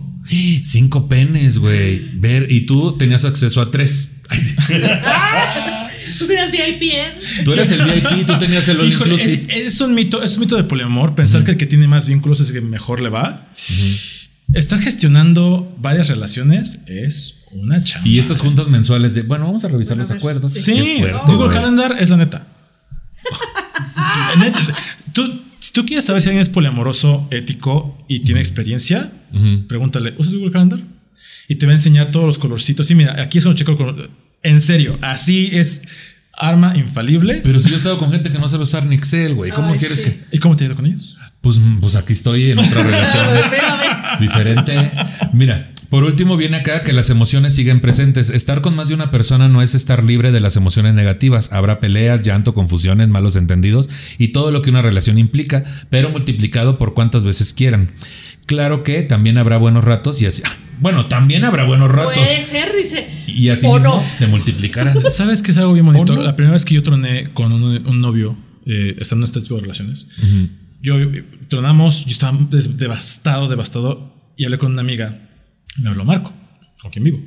Cinco 0.64 1.10
penes, 1.10 1.58
güey. 1.58 2.18
Ver, 2.20 2.52
y 2.52 2.68
tú 2.68 2.96
tenías 2.98 3.26
acceso 3.26 3.60
a 3.62 3.72
tres. 3.72 4.12
Tú 6.22 6.28
tenías 6.28 6.52
VIP, 6.52 6.82
¿eh? 6.94 7.14
Tú 7.44 7.54
eres 7.54 7.72
el 7.72 7.84
VIP, 7.84 8.26
tú 8.28 8.38
tenías 8.38 8.68
el 8.68 8.82
Híjole, 8.88 9.16
es, 9.16 9.40
es 9.50 9.82
un 9.82 9.94
mito, 9.96 10.22
es 10.22 10.36
un 10.36 10.42
mito 10.42 10.56
de 10.56 10.64
poliamor 10.64 11.16
pensar 11.16 11.44
que 11.44 11.52
el 11.52 11.58
que 11.58 11.66
tiene 11.66 11.88
más 11.88 12.06
vínculos 12.06 12.40
es 12.40 12.50
el 12.50 12.54
que 12.54 12.62
mejor 12.62 13.02
le 13.02 13.10
va. 13.10 13.52
Estar 14.54 14.80
gestionando 14.80 15.74
varias 15.80 16.08
relaciones 16.10 16.80
es 16.86 17.40
una 17.52 17.84
chamba. 17.84 18.08
Y 18.08 18.20
estas 18.20 18.42
juntas 18.42 18.68
mensuales 18.68 19.16
de, 19.16 19.24
bueno, 19.24 19.46
vamos 19.46 19.64
a 19.64 19.68
revisar 19.70 19.96
Bueno, 19.98 20.04
los 20.04 20.12
a 20.12 20.14
ver, 20.14 20.20
acuerdos. 20.20 20.52
sí. 20.54 20.62
Sí, 20.62 20.74
Qué 20.76 21.00
fuerte, 21.00 21.32
Google. 21.34 21.54
Calendar 21.54 21.96
es 22.00 22.10
la 22.10 22.18
neta. 22.18 22.48
Tú, 25.14 25.42
si 25.60 25.74
tú 25.74 25.86
quieres 25.86 26.06
saber 26.06 26.22
si 26.22 26.30
alguien 26.30 26.42
es 26.42 26.50
poliamoroso, 26.50 27.28
ético 27.32 28.04
y 28.08 28.22
tiene 28.22 28.40
experiencia, 28.42 29.12
pregúntale, 29.68 30.16
¿usas 30.18 30.34
Google 30.34 30.52
Calendar? 30.52 30.80
Y 31.48 31.56
te 31.56 31.66
va 31.66 31.72
a 31.72 31.76
enseñar 31.76 32.12
todos 32.12 32.26
los 32.26 32.38
colorcitos. 32.38 32.88
Sí, 32.88 32.96
mira, 32.96 33.22
aquí 33.22 33.38
es 33.40 33.46
un 33.46 33.56
checo. 33.56 33.78
En 34.44 34.60
serio, 34.62 34.98
así 35.02 35.50
es 35.54 35.84
arma 36.42 36.74
infalible. 36.76 37.42
Pero 37.44 37.60
si 37.60 37.70
yo 37.70 37.76
he 37.76 37.78
estado 37.78 37.98
con 37.98 38.12
gente 38.12 38.32
que 38.32 38.40
no 38.40 38.48
sabe 38.50 38.64
usar 38.64 38.86
ni 38.86 38.96
Excel, 38.96 39.36
güey. 39.36 39.52
¿Cómo 39.52 39.70
Ay, 39.72 39.80
quieres 39.80 40.00
sí. 40.00 40.04
que.? 40.06 40.24
¿Y 40.32 40.40
cómo 40.40 40.58
te 40.58 40.64
ha 40.64 40.68
ido 40.68 40.76
con 40.76 40.86
ellos? 40.86 41.18
Pues, 41.42 41.60
pues 41.80 41.96
aquí 41.96 42.14
estoy 42.14 42.52
en 42.52 42.60
otra 42.60 42.84
relación 42.84 43.26
diferente. 44.20 44.92
Mira, 45.34 45.72
por 45.90 46.04
último 46.04 46.38
viene 46.38 46.58
acá 46.58 46.84
que 46.84 46.94
las 46.94 47.10
emociones 47.10 47.54
siguen 47.54 47.82
presentes. 47.82 48.30
Estar 48.30 48.62
con 48.62 48.76
más 48.76 48.88
de 48.88 48.94
una 48.94 49.12
persona 49.12 49.50
no 49.50 49.62
es 49.62 49.76
estar 49.76 50.04
libre 50.04 50.32
de 50.32 50.40
las 50.40 50.56
emociones 50.56 50.94
negativas. 50.94 51.52
Habrá 51.52 51.80
peleas, 51.80 52.22
llanto, 52.22 52.54
confusiones, 52.54 53.10
malos 53.10 53.36
entendidos 53.36 53.90
y 54.18 54.30
todo 54.30 54.52
lo 54.52 54.62
que 54.62 54.70
una 54.70 54.82
relación 54.82 55.18
implica, 55.18 55.64
pero 55.90 56.10
multiplicado 56.10 56.78
por 56.78 56.94
cuántas 56.94 57.24
veces 57.24 57.54
quieran. 57.54 57.92
Claro 58.52 58.84
que 58.84 59.02
también 59.04 59.38
habrá 59.38 59.56
buenos 59.58 59.86
ratos 59.86 60.22
y 60.22 60.26
así. 60.26 60.44
Bueno, 60.82 61.06
también 61.06 61.46
habrá 61.46 61.64
buenos 61.64 61.90
ratos. 61.90 62.16
Puede 62.16 62.42
ser, 62.42 62.76
dice. 62.76 63.08
Y 63.28 63.48
así 63.48 63.66
¿O 63.66 63.76
mismo 63.80 63.96
no? 64.02 64.04
se 64.12 64.28
multiplicarán. 64.28 64.98
¿Sabes 65.10 65.42
que 65.42 65.52
es 65.52 65.58
algo 65.58 65.72
bien 65.72 65.86
bonito? 65.86 66.12
¿O 66.12 66.16
no? 66.18 66.22
La 66.22 66.36
primera 66.36 66.52
vez 66.52 66.66
que 66.66 66.74
yo 66.76 66.84
troné 66.84 67.32
con 67.34 67.54
un, 67.54 67.64
un 67.88 68.02
novio, 68.02 68.38
eh, 68.66 68.98
estando 69.00 69.24
en 69.26 69.30
este 69.30 69.40
tipo 69.40 69.56
de 69.56 69.62
relaciones, 69.62 70.10
yo 70.82 71.00
eh, 71.00 71.24
tronamos, 71.48 72.04
yo 72.06 72.12
estaba 72.12 72.38
des- 72.50 72.76
devastado, 72.78 73.48
devastado, 73.48 74.14
y 74.36 74.44
hablé 74.44 74.58
con 74.58 74.74
una 74.74 74.82
amiga, 74.82 75.30
me 75.78 75.88
habló 75.90 76.04
Marco, 76.04 76.34
con 76.82 76.92
quien 76.92 77.06
vivo, 77.06 77.22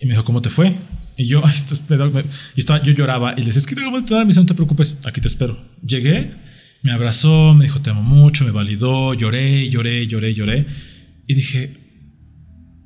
y 0.00 0.06
me 0.06 0.12
dijo, 0.12 0.24
¿cómo 0.24 0.40
te 0.40 0.48
fue? 0.48 0.74
Y 1.18 1.26
yo, 1.26 1.42
ay, 1.44 1.52
esto 1.54 1.74
es 1.74 1.80
pedo, 1.80 2.10
me- 2.10 2.24
y 2.56 2.60
estaba, 2.60 2.82
yo 2.82 2.92
lloraba, 2.92 3.34
y 3.36 3.40
le 3.40 3.46
decía, 3.46 3.58
es 3.58 3.66
que 3.66 3.74
te 3.74 3.82
vamos 3.82 4.02
a 4.02 4.06
tronar, 4.06 4.24
me 4.24 4.30
dice, 4.30 4.40
no 4.40 4.46
te 4.46 4.54
preocupes, 4.54 4.98
aquí 5.04 5.20
te 5.20 5.28
espero. 5.28 5.58
Llegué, 5.84 6.32
me 6.82 6.92
abrazó, 6.92 7.54
me 7.54 7.64
dijo, 7.64 7.80
te 7.80 7.90
amo 7.90 8.02
mucho, 8.02 8.44
me 8.44 8.50
validó, 8.50 9.14
lloré, 9.14 9.68
lloré, 9.68 10.06
lloré, 10.06 10.34
lloré, 10.34 10.66
y 11.26 11.34
dije, 11.34 11.76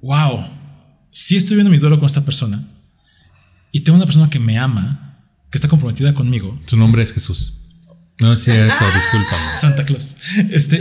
wow, 0.01 0.47
sí 1.11 1.37
estoy 1.37 1.57
viendo 1.57 1.71
mi 1.71 1.79
duelo 1.79 1.99
con 1.99 2.07
esta 2.07 2.25
persona, 2.25 2.69
y 3.71 3.81
tengo 3.81 3.97
una 3.97 4.07
persona 4.07 4.31
que 4.31 4.39
me 4.39 4.59
ama, 4.59 5.25
que 5.51 5.59
está 5.59 5.69
comprometida 5.69 6.15
conmigo, 6.15 6.59
Su 6.67 6.77
nombre 6.77 7.03
es 7.03 7.13
Jesús. 7.13 7.59
No 8.21 8.33
es 8.33 8.45
cierto, 8.45 8.85
discúlpame. 8.95 9.55
Santa 9.55 9.85
Claus, 9.85 10.17
este, 10.51 10.81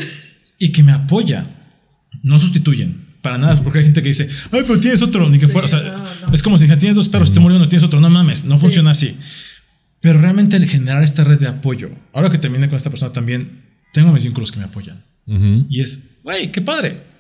y 0.60 0.72
que 0.72 0.84
me 0.84 0.92
apoya, 0.92 1.48
no 2.24 2.38
sustituyen. 2.40 3.10
Para 3.22 3.38
nada, 3.38 3.56
porque 3.62 3.80
hay 3.80 3.86
gente 3.86 4.02
que 4.02 4.08
dice, 4.08 4.28
ay, 4.52 4.64
pero 4.66 4.80
tienes 4.80 5.02
otro, 5.04 5.30
ni 5.30 5.38
que 5.38 5.48
fuera. 5.48 5.66
O 5.66 5.68
sea, 5.68 5.80
no, 5.80 6.28
no. 6.28 6.34
es 6.34 6.42
como 6.42 6.58
si 6.58 6.64
dijera, 6.64 6.80
tienes 6.80 6.96
dos 6.96 7.08
perros, 7.08 7.32
te 7.32 7.40
murió 7.40 7.58
uno, 7.58 7.68
tienes 7.68 7.84
otro. 7.84 8.00
No 8.00 8.10
mames, 8.10 8.46
no 8.46 8.58
funciona 8.58 8.92
así. 8.92 9.16
Pero 10.02 10.20
realmente 10.20 10.58
el 10.58 10.68
generar 10.68 11.04
esta 11.04 11.24
red 11.24 11.40
de 11.40 11.48
apoyo, 11.48 11.92
ahora 12.12 12.30
que 12.30 12.38
termine 12.38 12.68
con 12.68 12.76
esta 12.76 12.90
persona 12.90 13.14
también, 13.14 13.62
tengo 13.94 14.12
mis 14.12 14.24
vínculos 14.24 14.52
que 14.52 14.58
me 14.60 14.66
apoyan. 14.66 15.04
Ujú. 15.28 15.68
Y 15.70 15.82
es, 15.82 16.18
güey, 16.24 16.52
qué 16.52 16.62
padre. 16.62 17.12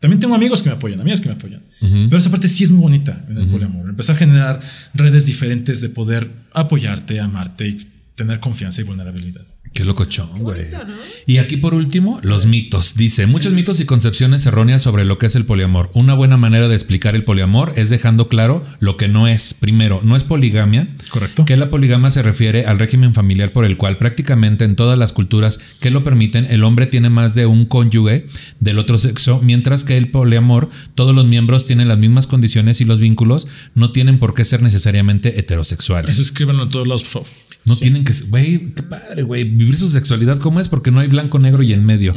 También 0.00 0.20
tengo 0.20 0.34
amigos 0.34 0.62
que 0.62 0.68
me 0.68 0.76
apoyan, 0.76 1.00
amigas 1.00 1.20
que 1.20 1.28
me 1.28 1.34
apoyan. 1.34 1.62
Pero 1.80 2.18
esa 2.18 2.30
parte 2.30 2.48
sí 2.48 2.64
es 2.64 2.70
muy 2.70 2.80
bonita 2.80 3.24
en 3.28 3.38
el 3.38 3.48
poliamor. 3.48 3.88
Empezar 3.88 4.16
a 4.16 4.18
generar 4.18 4.60
redes 4.94 5.26
diferentes 5.26 5.80
de 5.80 5.88
poder 5.88 6.30
apoyarte, 6.52 7.18
amarte 7.20 7.68
y 7.68 7.86
tener 8.14 8.40
confianza 8.40 8.80
y 8.80 8.84
vulnerabilidad. 8.84 9.46
Qué 9.72 9.84
locochón, 9.84 10.30
güey. 10.38 10.66
Y 11.26 11.38
aquí 11.38 11.56
por 11.56 11.74
último, 11.74 12.18
los 12.22 12.46
mitos. 12.46 12.94
Dice, 12.96 13.26
muchos 13.26 13.52
mitos 13.52 13.80
y 13.80 13.84
concepciones 13.84 14.46
erróneas 14.46 14.82
sobre 14.82 15.04
lo 15.04 15.18
que 15.18 15.26
es 15.26 15.36
el 15.36 15.44
poliamor. 15.44 15.90
Una 15.92 16.14
buena 16.14 16.36
manera 16.36 16.68
de 16.68 16.74
explicar 16.74 17.14
el 17.14 17.24
poliamor 17.24 17.72
es 17.76 17.90
dejando 17.90 18.28
claro 18.28 18.64
lo 18.80 18.96
que 18.96 19.08
no 19.08 19.28
es. 19.28 19.54
Primero, 19.54 20.00
no 20.02 20.16
es 20.16 20.24
poligamia. 20.24 20.88
Correcto. 21.10 21.44
Que 21.44 21.56
la 21.56 21.70
poligamia 21.70 22.10
se 22.10 22.22
refiere 22.22 22.64
al 22.64 22.78
régimen 22.78 23.14
familiar 23.14 23.50
por 23.50 23.64
el 23.64 23.76
cual 23.76 23.98
prácticamente 23.98 24.64
en 24.64 24.76
todas 24.76 24.98
las 24.98 25.12
culturas 25.12 25.58
que 25.80 25.90
lo 25.90 26.02
permiten, 26.02 26.46
el 26.46 26.64
hombre 26.64 26.86
tiene 26.86 27.10
más 27.10 27.34
de 27.34 27.46
un 27.46 27.66
cónyuge 27.66 28.26
del 28.60 28.78
otro 28.78 28.98
sexo, 28.98 29.40
mientras 29.42 29.84
que 29.84 29.96
el 29.96 30.10
poliamor, 30.10 30.70
todos 30.94 31.14
los 31.14 31.26
miembros 31.26 31.66
tienen 31.66 31.88
las 31.88 31.98
mismas 31.98 32.26
condiciones 32.26 32.80
y 32.80 32.84
los 32.84 32.98
vínculos 32.98 33.46
no 33.74 33.92
tienen 33.92 34.18
por 34.18 34.34
qué 34.34 34.44
ser 34.44 34.62
necesariamente 34.62 35.38
heterosexuales. 35.38 36.10
Eso 36.10 36.22
escríbanlo 36.22 36.64
en 36.64 36.70
todos 36.70 36.86
lados, 36.86 37.02
por 37.02 37.12
favor. 37.12 37.28
No 37.66 37.76
tienen 37.76 38.04
que 38.04 38.12
ser, 38.12 38.28
güey, 38.28 38.72
qué 38.74 38.82
padre, 38.82 39.22
güey, 39.22 39.44
vivir 39.44 39.76
su 39.76 39.88
sexualidad 39.88 40.38
como 40.38 40.60
es 40.60 40.68
porque 40.68 40.90
no 40.90 41.00
hay 41.00 41.08
blanco, 41.08 41.38
negro 41.38 41.62
y 41.62 41.72
en 41.72 41.84
medio. 41.84 42.14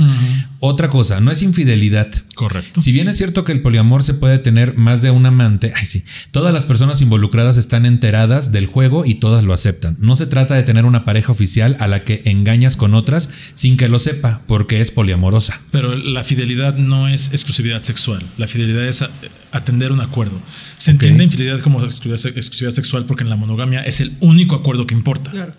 Otra 0.59 0.89
cosa, 0.89 1.19
no 1.19 1.31
es 1.31 1.41
infidelidad. 1.41 2.09
Correcto. 2.35 2.79
Si 2.81 2.91
bien 2.91 3.07
es 3.07 3.17
cierto 3.17 3.43
que 3.43 3.51
el 3.51 3.61
poliamor 3.61 4.03
se 4.03 4.13
puede 4.13 4.37
tener 4.39 4.75
más 4.75 5.01
de 5.01 5.09
un 5.11 5.25
amante, 5.25 5.73
ay 5.75 5.85
sí, 5.85 6.03
todas 6.31 6.53
las 6.53 6.65
personas 6.65 7.01
involucradas 7.01 7.57
están 7.57 7.85
enteradas 7.85 8.51
del 8.51 8.65
juego 8.67 9.05
y 9.05 9.15
todas 9.15 9.43
lo 9.43 9.53
aceptan. 9.53 9.97
No 9.99 10.15
se 10.15 10.27
trata 10.27 10.55
de 10.55 10.63
tener 10.63 10.85
una 10.85 11.03
pareja 11.05 11.31
oficial 11.31 11.75
a 11.79 11.87
la 11.87 12.03
que 12.03 12.21
engañas 12.25 12.75
con 12.77 12.93
otras 12.93 13.29
sin 13.55 13.75
que 13.77 13.89
lo 13.89 13.99
sepa, 13.99 14.41
porque 14.47 14.81
es 14.81 14.91
poliamorosa. 14.91 15.61
Pero 15.71 15.95
la 15.95 16.23
fidelidad 16.23 16.77
no 16.77 17.07
es 17.07 17.29
exclusividad 17.31 17.81
sexual. 17.81 18.23
La 18.37 18.47
fidelidad 18.47 18.87
es 18.87 19.01
a- 19.01 19.09
atender 19.51 19.91
un 19.91 20.01
acuerdo. 20.01 20.41
Se 20.77 20.91
entiende 20.91 21.23
infidelidad 21.23 21.59
como 21.61 21.83
exclusividad, 21.83 22.17
se- 22.17 22.29
exclusividad 22.29 22.73
sexual 22.73 23.05
porque 23.05 23.23
en 23.23 23.29
la 23.29 23.35
monogamia 23.35 23.81
es 23.81 24.01
el 24.01 24.13
único 24.19 24.55
acuerdo 24.55 24.85
que 24.87 24.95
importa. 24.95 25.31
Claro. 25.31 25.53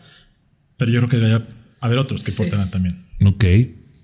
Pero 0.77 0.91
yo 0.93 1.01
creo 1.01 1.11
que 1.11 1.17
debe 1.19 1.45
haber 1.81 1.99
otros 1.99 2.23
que 2.25 2.31
importan 2.31 2.71
también. 2.71 3.05
Ok. 3.25 3.45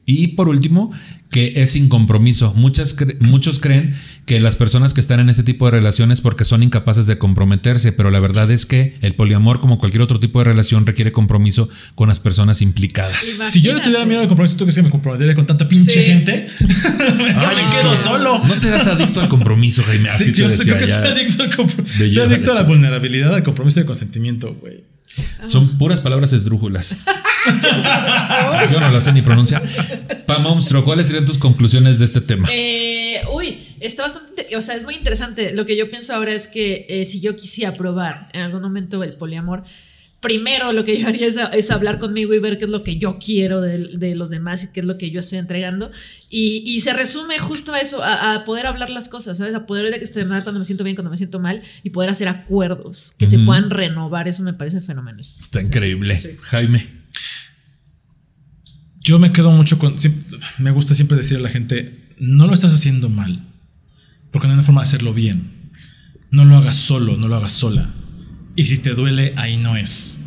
Y 0.09 0.29
por 0.29 0.49
último, 0.49 0.93
que 1.31 1.55
es 1.57 1.73
sin 1.73 1.89
compromiso. 1.89 2.55
Muchas 2.55 2.97
cre- 2.97 3.17
muchos 3.19 3.59
creen 3.59 3.97
que 4.25 4.39
las 4.39 4.55
personas 4.55 4.95
que 4.95 5.01
están 5.01 5.19
en 5.19 5.29
este 5.29 5.43
tipo 5.43 5.65
de 5.67 5.73
relaciones 5.73 6.21
porque 6.21 6.45
son 6.45 6.63
incapaces 6.63 7.09
de 7.09 7.19
comprometerse, 7.19 7.91
pero 7.91 8.13
la 8.13 8.21
verdad 8.21 8.49
es 8.53 8.67
que 8.67 8.97
el 9.03 9.17
poliamor, 9.17 9.59
como 9.59 9.79
cualquier 9.79 10.03
otro 10.03 10.21
tipo 10.21 10.39
de 10.39 10.45
relación, 10.45 10.87
requiere 10.87 11.11
compromiso 11.11 11.69
con 11.97 12.09
las 12.09 12.21
personas 12.21 12.63
implicadas. 12.63 13.17
Si 13.51 13.61
yo 13.63 13.73
no 13.73 13.83
tuviera 13.83 14.05
miedo 14.05 14.21
al 14.21 14.29
compromiso, 14.29 14.57
¿tú 14.57 14.65
crees 14.65 14.77
que 14.77 14.83
me 14.85 14.91
comprometería 14.91 15.35
con 15.35 15.45
tanta 15.45 15.67
pinche 15.67 15.91
Sí. 15.91 16.03
gente? 16.05 16.47
Ay, 16.61 17.57
me 17.67 17.73
quedo 17.81 17.91
que 17.91 17.97
solo. 17.97 18.39
No 18.47 18.55
serás 18.55 18.87
adicto 18.87 19.21
al 19.21 19.29
compromiso, 19.29 19.83
Jaime. 19.83 20.09
Así 20.09 20.27
Sí, 20.27 20.33
te 20.33 20.43
yo 20.43 20.49
sé- 20.49 20.63
creo 20.63 20.79
que 20.79 20.87
soy 20.87 21.09
adicto 21.09 21.43
al 21.43 21.51
compro- 21.51 21.85
De 21.99 22.11
soy 22.13 22.23
adicto 22.23 22.53
a 22.53 22.55
la 22.55 22.63
vulnerabilidad, 22.63 23.35
al 23.35 23.43
compromiso 23.43 23.81
y 23.81 23.83
al 23.83 23.87
consentimiento, 23.87 24.55
güey. 24.55 24.85
Son 25.47 25.79
puras 25.79 26.01
palabras 26.01 26.33
esdrújulas. 26.33 26.97
Yo 28.73 28.81
no 28.81 28.91
las 28.91 29.05
sé 29.05 29.13
ni 29.13 29.23
pronunciar. 29.23 29.63
Pa 30.27 30.39
monstruo, 30.39 30.85
¿cuáles 30.85 31.07
serían 31.07 31.25
tus 31.25 31.39
conclusiones 31.39 31.99
de 31.99 32.05
este 32.05 32.21
tema? 32.21 32.49
Eh, 32.53 33.21
uy, 33.33 33.77
está 33.81 34.03
bastante, 34.03 34.49
o 34.57 34.63
sea, 34.63 34.75
es 34.75 34.85
muy 34.85 34.95
interesante. 34.95 35.53
Lo 35.53 35.67
que 35.67 35.77
yo 35.77 35.91
pienso 35.91 36.15
ahora 36.15 36.33
es 36.33 36.49
que 36.49 36.87
eh, 36.89 37.05
si 37.05 37.21
yo 37.21 37.37
quisiera 37.37 37.75
probar 37.75 38.29
en 38.33 38.43
algún 38.43 38.63
momento 38.63 39.03
el 39.03 39.15
poliamor, 39.15 39.65
primero 40.21 40.73
lo 40.73 40.85
que 40.85 40.99
yo 40.99 41.07
haría 41.07 41.27
es, 41.27 41.37
es 41.53 41.71
hablar 41.71 41.99
conmigo 41.99 42.35
y 42.35 42.39
ver 42.39 42.59
qué 42.59 42.65
es 42.65 42.71
lo 42.71 42.83
que 42.83 42.97
yo 42.97 43.19
quiero 43.19 43.61
de, 43.61 43.97
de 43.97 44.15
los 44.15 44.31
demás 44.31 44.65
y 44.65 44.73
qué 44.73 44.81
es 44.81 44.87
lo 44.87 44.99
que 44.99 45.11
yo 45.11 45.21
estoy 45.21 45.39
entregando. 45.39 45.91
Y, 46.31 46.65
y 46.67 46.81
se 46.81 46.93
resume 46.93 47.39
justo 47.39 47.73
a 47.73 47.79
eso, 47.79 48.03
a, 48.03 48.35
a 48.35 48.45
poder 48.45 48.67
hablar 48.67 48.91
las 48.91 49.09
cosas, 49.09 49.39
¿sabes? 49.39 49.55
A 49.55 49.67
poder 49.67 49.93
externar 49.95 50.43
cuando 50.43 50.59
me 50.59 50.65
siento 50.65 50.85
bien, 50.85 50.97
cuando 50.97 51.11
me 51.11 51.17
siento 51.17 51.39
mal 51.39 51.63
y 51.83 51.91
poder 51.91 52.11
hacer 52.11 52.29
acuerdos 52.29 53.15
que 53.19 53.27
se 53.27 53.39
puedan 53.39 53.71
renovar. 53.71 54.27
Eso 54.27 54.43
me 54.43 54.53
parece 54.53 54.81
fenomenal. 54.81 55.25
Está 55.41 55.63
increíble. 55.63 56.21
Jaime. 56.41 57.06
Yo 59.07 59.19
me 59.21 59.31
quedo 59.33 59.51
mucho 59.53 59.79
con. 59.79 59.99
siempre- 60.01 60.39
me 60.59 60.73
gusta 60.73 60.95
siempre 60.95 61.17
decirle 61.17 61.39
a 61.41 61.43
la 61.49 61.51
gente: 61.51 62.15
no 62.19 62.47
lo 62.47 62.55
estás 62.55 62.73
haciendo 62.75 63.09
mal. 63.09 63.47
Porque 64.33 64.47
no 64.49 64.53
hay 64.53 64.59
una 64.59 64.65
forma 64.65 64.81
de 64.83 64.89
hacerlo 64.89 65.15
bien. 65.15 65.71
No 66.31 66.45
lo 66.45 66.57
hagas 66.57 66.75
solo, 66.77 67.17
no 67.17 67.29
lo 67.29 67.37
hagas 67.37 67.53
sola. 67.53 67.95
Y 68.57 68.65
si 68.65 68.79
te 68.79 68.95
duele, 68.95 69.33
ahí 69.37 69.57
no 69.57 69.77
es. 69.77 70.19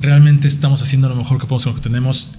Realmente 0.00 0.48
estamos 0.48 0.82
haciendo 0.82 1.08
lo 1.08 1.14
mejor 1.16 1.38
que 1.38 1.46
podemos 1.46 1.62
con 1.64 1.72
lo 1.74 1.76
que 1.80 1.88
tenemos. 1.88 2.32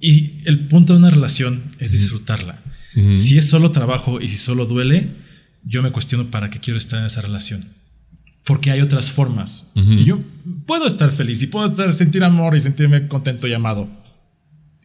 Y 0.00 0.38
el 0.48 0.66
punto 0.66 0.92
de 0.92 0.98
una 0.98 1.10
relación 1.10 1.62
es 1.78 1.92
disfrutarla. 1.92 2.62
Si 3.16 3.38
es 3.38 3.48
solo 3.48 3.70
trabajo 3.70 4.20
y 4.20 4.28
si 4.28 4.36
solo 4.38 4.66
duele, 4.66 5.14
yo 5.62 5.82
me 5.84 5.92
cuestiono 5.92 6.30
para 6.32 6.50
qué 6.50 6.58
quiero 6.58 6.78
estar 6.78 6.98
en 6.98 7.06
esa 7.06 7.20
relación. 7.22 7.64
Porque 8.44 8.70
hay 8.72 8.80
otras 8.80 9.12
formas. 9.12 9.70
Y 9.76 10.04
yo 10.04 10.20
puedo 10.66 10.86
estar 10.88 11.12
feliz 11.12 11.40
y 11.42 11.46
puedo 11.46 11.66
estar, 11.66 11.92
sentir 11.92 12.24
amor 12.24 12.56
y 12.56 12.60
sentirme 12.60 13.06
contento 13.06 13.46
y 13.46 13.52
amado. 13.52 13.88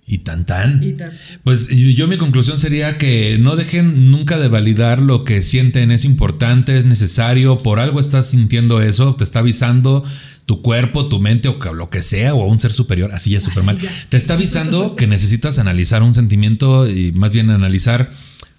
Y 0.06 0.20
tan 0.20 0.46
tan. 0.46 0.84
Y 0.84 0.94
tan. 0.94 1.12
Pues 1.44 1.70
yo 1.70 2.08
mi 2.08 2.18
conclusión 2.18 2.58
sería 2.58 2.98
que 2.98 3.38
no 3.40 3.56
dejen 3.56 4.12
nunca 4.12 4.38
de 4.38 4.50
validar 4.50 5.02
lo 5.02 5.24
que 5.24 5.42
sienten, 5.42 5.92
es 5.92 6.04
importante, 6.04 6.78
es 6.78 6.86
necesario, 6.86 7.58
por 7.58 7.80
algo 7.80 8.00
estás 8.00 8.32
sintiendo 8.32 8.82
eso, 8.82 9.16
te 9.16 9.24
está 9.24 9.40
avisando 9.40 10.04
tu 10.46 10.62
cuerpo, 10.62 11.08
tu 11.08 11.20
mente 11.20 11.48
o 11.48 11.74
lo 11.74 11.90
que 11.90 12.02
sea, 12.02 12.34
o 12.34 12.46
un 12.46 12.60
ser 12.60 12.72
superior, 12.72 13.14
así 13.14 13.32
ya 13.32 13.40
súper 13.40 13.64
mal, 13.64 13.80
ya. 13.80 13.90
te 14.10 14.18
está 14.18 14.34
avisando 14.34 14.96
que 14.96 15.08
necesitas 15.08 15.58
analizar 15.58 16.04
un 16.04 16.14
sentimiento 16.14 16.90
y 16.90 17.14
más 17.14 17.32
bien 17.32 17.50
analizar 17.50 18.12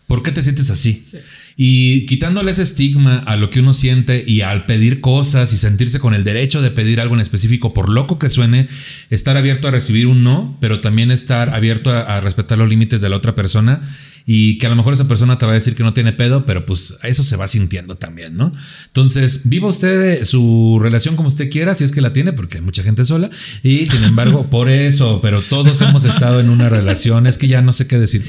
por 0.07 0.23
qué 0.23 0.33
te 0.33 0.43
sientes 0.43 0.71
así. 0.71 1.03
Sí. 1.05 1.19
Y 1.57 2.07
quitándole 2.07 2.51
ese 2.51 2.63
estigma 2.63 3.19
a 3.19 3.37
lo 3.37 3.51
que 3.51 3.61
uno 3.61 3.73
siente 3.73 4.25
y 4.27 4.41
al 4.41 4.67
pedir 4.67 5.01
cosas 5.01 5.53
y 5.53 5.57
sentirse 5.57 6.01
con 6.01 6.15
el 6.15 6.25
derecho 6.25 6.63
de 6.63 6.71
pedir 6.71 7.01
algo 7.01 7.15
en 7.15 7.21
específico, 7.21 7.73
por 7.73 7.89
loco 7.89 8.19
que 8.19 8.29
suene, 8.29 8.69
estar 9.11 9.37
abierto 9.37 9.69
a 9.69 9.71
recibir 9.71 10.07
un 10.07 10.25
no, 10.25 10.57
pero 10.61 10.81
también 10.81 11.11
estar 11.11 11.55
abierto 11.55 11.91
a, 11.91 12.17
a 12.17 12.21
respetar 12.21 12.59
los 12.59 12.69
límites 12.69 13.01
de 13.01 13.09
la 13.09 13.17
otra 13.17 13.35
persona 13.35 13.83
y 14.27 14.59
que 14.59 14.67
a 14.67 14.71
lo 14.71 14.77
mejor 14.77 14.95
esa 14.95 15.07
persona 15.07 15.39
te 15.39 15.45
va 15.45 15.53
a 15.53 15.55
decir 15.55 15.75
que 15.75 15.83
no 15.83 15.93
tiene 15.93 16.13
pedo, 16.13 16.47
pero 16.47 16.65
pues 16.65 16.95
eso 17.03 17.23
se 17.23 17.37
va 17.37 17.47
sintiendo 17.47 17.97
también, 17.97 18.37
¿no? 18.37 18.53
Entonces, 18.87 19.43
viva 19.45 19.69
usted 19.69 20.25
su 20.25 20.79
relación 20.81 21.17
como 21.17 21.29
usted 21.29 21.51
quiera, 21.51 21.75
si 21.75 21.85
es 21.85 21.93
que 21.93 22.01
la 22.01 22.13
tiene, 22.13 22.33
porque 22.33 22.59
hay 22.59 22.65
mucha 22.65 22.83
gente 22.83 23.05
sola 23.05 23.31
y 23.63 23.87
sin 23.87 24.03
embargo, 24.05 24.45
por 24.51 24.69
eso, 24.71 25.21
pero 25.21 25.43
todos 25.43 25.81
hemos 25.83 26.05
estado 26.05 26.41
en 26.41 26.49
una 26.49 26.69
relación, 26.69 27.27
es 27.27 27.37
que 27.37 27.49
ya 27.49 27.61
no 27.61 27.73
sé 27.73 27.87
qué 27.87 27.99
decir. 27.99 28.25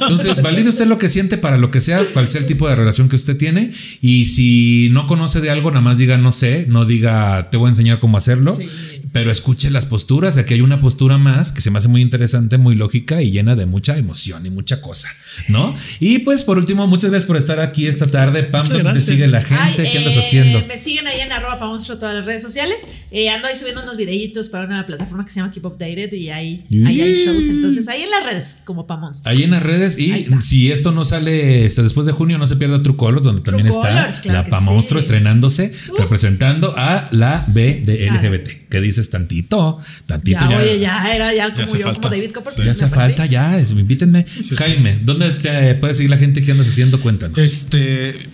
Entonces, 0.00 0.40
valide 0.42 0.68
usted 0.70 0.86
lo 0.86 0.98
que 0.98 1.08
siente 1.08 1.36
para 1.36 1.58
lo 1.58 1.70
que 1.70 1.80
sea, 1.80 2.02
cual 2.12 2.30
sea 2.30 2.40
el 2.40 2.46
tipo 2.46 2.68
de 2.68 2.76
relación 2.76 3.08
que 3.08 3.16
usted 3.16 3.36
tiene. 3.36 3.72
Y 4.00 4.26
si 4.26 4.88
no 4.92 5.06
conoce 5.06 5.40
de 5.40 5.50
algo, 5.50 5.70
nada 5.70 5.82
más 5.82 5.98
diga 5.98 6.16
no 6.16 6.32
sé, 6.32 6.66
no 6.68 6.84
diga 6.84 7.50
te 7.50 7.56
voy 7.56 7.66
a 7.66 7.70
enseñar 7.70 7.98
cómo 7.98 8.16
hacerlo, 8.16 8.56
Sí. 8.56 8.68
Pero 9.12 9.30
escuche 9.30 9.70
las 9.70 9.86
posturas. 9.86 10.36
Aquí 10.38 10.54
hay 10.54 10.60
una 10.60 10.80
postura 10.80 11.18
más 11.18 11.52
que 11.52 11.60
se 11.60 11.70
me 11.70 11.78
hace 11.78 11.88
muy 11.88 12.00
interesante, 12.00 12.58
muy 12.58 12.74
lógica 12.74 13.22
y 13.22 13.30
llena 13.30 13.56
de 13.56 13.66
mucha 13.66 13.96
emoción 13.96 14.46
y 14.46 14.50
mucha 14.50 14.80
cosa, 14.80 15.08
¿no? 15.48 15.74
Y 15.98 16.20
pues 16.20 16.42
por 16.42 16.58
último, 16.58 16.86
muchas 16.86 17.10
gracias 17.10 17.26
por 17.26 17.36
estar 17.36 17.60
aquí 17.60 17.86
esta 17.86 18.06
tarde. 18.06 18.44
Pam, 18.44 18.66
¿dónde 18.68 18.92
te 18.92 19.00
sigue 19.00 19.26
la 19.28 19.42
gente? 19.42 19.82
Ay, 19.82 19.90
¿Qué 19.92 19.98
andas 19.98 20.16
eh, 20.16 20.20
haciendo? 20.20 20.66
Me 20.66 20.78
siguen 20.78 21.06
ahí 21.06 21.20
en 21.20 21.32
arroba 21.32 21.58
pamonstro 21.58 21.98
todas 21.98 22.14
las 22.14 22.24
redes 22.24 22.42
sociales. 22.42 22.86
Eh, 23.10 23.28
ando 23.28 23.48
ahí 23.48 23.56
subiendo 23.56 23.82
unos 23.82 23.96
videitos 23.96 24.48
para 24.48 24.66
una 24.66 24.86
plataforma 24.86 25.24
que 25.24 25.30
se 25.32 25.40
llama 25.40 25.52
Keep 25.52 25.66
Updated 25.66 26.12
y 26.12 26.30
ahí, 26.30 26.64
ahí 26.86 27.00
hay 27.00 27.24
shows. 27.24 27.48
Entonces, 27.48 27.88
ahí 27.88 28.02
en 28.02 28.10
las 28.10 28.24
redes, 28.24 28.58
como 28.64 28.86
pamonstro. 28.86 29.30
Ahí 29.30 29.42
en 29.42 29.50
las 29.50 29.62
redes 29.62 29.98
y 29.98 30.26
si 30.42 30.70
esto 30.70 30.92
no 30.92 31.04
sale 31.04 31.66
este, 31.66 31.82
después 31.82 32.06
de 32.06 32.12
junio, 32.12 32.38
no 32.38 32.46
se 32.46 32.56
pierda 32.56 32.82
True 32.82 32.96
Colors, 32.96 33.24
donde 33.24 33.42
True 33.42 33.58
también 33.58 33.74
Colors, 33.74 34.14
está 34.14 34.20
claro 34.22 34.38
la 34.38 34.44
que 34.44 34.50
Pa 34.50 34.60
Monstruo 34.60 35.00
sí. 35.00 35.04
estrenándose, 35.06 35.72
Uf. 35.92 35.98
representando 35.98 36.74
a 36.76 37.08
la 37.10 37.44
B 37.48 37.82
de 37.84 38.06
Claro. 38.06 38.20
LGBT. 38.28 38.68
¿Qué 38.68 38.80
dices 39.00 39.10
tantito? 39.10 39.78
Tantito 40.06 40.40
Ya, 40.40 40.50
ya. 40.50 40.58
oye, 40.58 40.78
ya 40.78 41.14
era 41.14 41.34
ya 41.34 41.52
como 41.54 41.66
yo, 41.66 41.84
falta. 41.84 42.00
como 42.00 42.14
David 42.14 42.30
Copperfield. 42.32 42.64
Ya 42.66 42.70
hace 42.72 42.88
falta, 42.88 43.26
ya, 43.26 43.58
es- 43.58 43.70
invítenme. 43.70 44.26
Jaime, 44.56 45.00
¿dónde 45.02 45.30
te 45.32 45.74
puede 45.76 45.94
seguir 45.94 46.10
la 46.10 46.18
gente? 46.18 46.42
¿Qué 46.42 46.52
andas 46.52 46.68
haciendo? 46.68 47.00
Cuéntanos. 47.00 47.38
Este. 47.38 48.28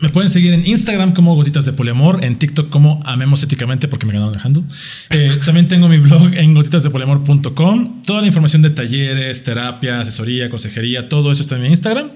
Me 0.00 0.08
pueden 0.08 0.28
seguir 0.28 0.52
en 0.52 0.66
Instagram 0.66 1.12
como 1.14 1.36
Gotitas 1.36 1.64
de 1.64 1.72
Poliamor, 1.74 2.24
en 2.24 2.34
TikTok 2.36 2.70
como 2.70 3.00
Amemos 3.06 3.40
Éticamente 3.44 3.86
porque 3.86 4.04
me 4.04 4.12
ganaron 4.12 4.36
handle. 4.42 4.64
Eh, 5.10 5.38
también 5.46 5.68
tengo 5.68 5.88
mi 5.88 5.98
blog 5.98 6.34
en 6.34 6.54
gotitasdepoliamor.com. 6.54 8.02
Toda 8.02 8.20
la 8.20 8.26
información 8.26 8.62
de 8.62 8.70
talleres, 8.70 9.44
terapia, 9.44 10.00
asesoría, 10.00 10.48
consejería, 10.50 11.08
todo 11.08 11.30
eso 11.30 11.42
está 11.42 11.54
en 11.54 11.62
mi 11.62 11.68
Instagram. 11.68 12.10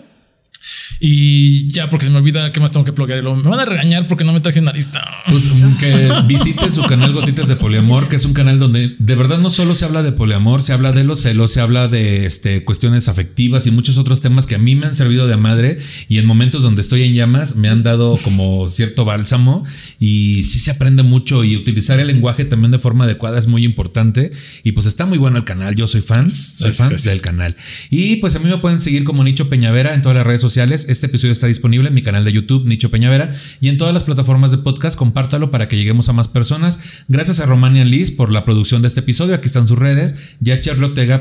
Y 1.00 1.68
ya, 1.68 1.90
porque 1.90 2.06
se 2.06 2.10
me 2.10 2.18
olvida 2.18 2.50
qué 2.52 2.60
más 2.60 2.72
tengo 2.72 2.84
que 2.84 2.92
plugar. 2.92 3.18
Y 3.18 3.22
luego 3.22 3.36
me 3.36 3.50
van 3.50 3.60
a 3.60 3.64
regañar 3.64 4.06
porque 4.06 4.24
no 4.24 4.32
me 4.32 4.40
traje 4.40 4.60
una 4.60 4.72
lista. 4.72 5.04
Pues 5.28 5.50
que 5.80 6.08
visite 6.26 6.70
su 6.70 6.82
canal 6.84 7.12
Gotitas 7.12 7.48
de 7.48 7.56
Poliamor, 7.56 8.08
que 8.08 8.16
es 8.16 8.24
un 8.24 8.32
canal 8.32 8.58
donde 8.58 8.94
de 8.98 9.14
verdad 9.16 9.38
no 9.38 9.50
solo 9.50 9.74
se 9.74 9.84
habla 9.84 10.02
de 10.02 10.12
poliamor, 10.12 10.62
se 10.62 10.72
habla 10.72 10.92
de 10.92 11.04
los 11.04 11.20
celos, 11.20 11.52
se 11.52 11.60
habla 11.60 11.88
de 11.88 12.26
este, 12.26 12.64
cuestiones 12.64 13.08
afectivas 13.08 13.66
y 13.66 13.70
muchos 13.70 13.98
otros 13.98 14.20
temas 14.20 14.46
que 14.46 14.54
a 14.54 14.58
mí 14.58 14.76
me 14.76 14.86
han 14.86 14.94
servido 14.94 15.26
de 15.26 15.36
madre 15.36 15.78
y 16.08 16.18
en 16.18 16.26
momentos 16.26 16.62
donde 16.62 16.80
estoy 16.80 17.02
en 17.02 17.14
llamas 17.14 17.56
me 17.56 17.68
han 17.68 17.82
dado 17.82 18.18
como 18.22 18.68
cierto 18.68 19.04
bálsamo 19.04 19.64
y 19.98 20.44
sí 20.44 20.58
se 20.58 20.70
aprende 20.70 21.02
mucho 21.02 21.44
y 21.44 21.56
utilizar 21.56 22.00
el 22.00 22.06
lenguaje 22.06 22.44
también 22.44 22.70
de 22.70 22.78
forma 22.78 23.04
adecuada 23.04 23.38
es 23.38 23.46
muy 23.46 23.64
importante 23.64 24.30
y 24.62 24.72
pues 24.72 24.86
está 24.86 25.06
muy 25.06 25.18
bueno 25.18 25.38
el 25.38 25.44
canal, 25.44 25.74
yo 25.74 25.86
soy 25.86 26.02
fan, 26.02 26.30
soy 26.30 26.72
fan 26.72 26.94
del 26.94 27.20
canal. 27.20 27.56
Y 27.90 28.16
pues 28.16 28.36
a 28.36 28.38
mí 28.38 28.48
me 28.48 28.58
pueden 28.58 28.80
seguir 28.80 29.04
como 29.04 29.24
Nicho 29.24 29.48
Peñavera 29.48 29.94
en 29.94 30.02
todas 30.02 30.16
las 30.16 30.26
redes 30.26 30.40
sociales. 30.40 30.85
Este 30.88 31.06
episodio 31.06 31.32
está 31.32 31.46
disponible 31.46 31.88
en 31.88 31.94
mi 31.94 32.02
canal 32.02 32.24
de 32.24 32.32
YouTube, 32.32 32.66
Nicho 32.66 32.90
Peñavera, 32.90 33.34
y 33.60 33.68
en 33.68 33.78
todas 33.78 33.94
las 33.94 34.04
plataformas 34.04 34.50
de 34.50 34.58
podcast. 34.58 34.96
Compártalo 34.96 35.50
para 35.50 35.68
que 35.68 35.76
lleguemos 35.76 36.08
a 36.08 36.12
más 36.12 36.28
personas. 36.28 36.78
Gracias 37.08 37.40
a 37.40 37.46
Romania 37.46 37.84
Liz 37.84 38.10
por 38.10 38.30
la 38.30 38.44
producción 38.44 38.82
de 38.82 38.88
este 38.88 39.00
episodio. 39.00 39.34
Aquí 39.34 39.46
están 39.46 39.66
sus 39.66 39.78
redes. 39.78 40.14
Y 40.44 40.50
a 40.50 40.60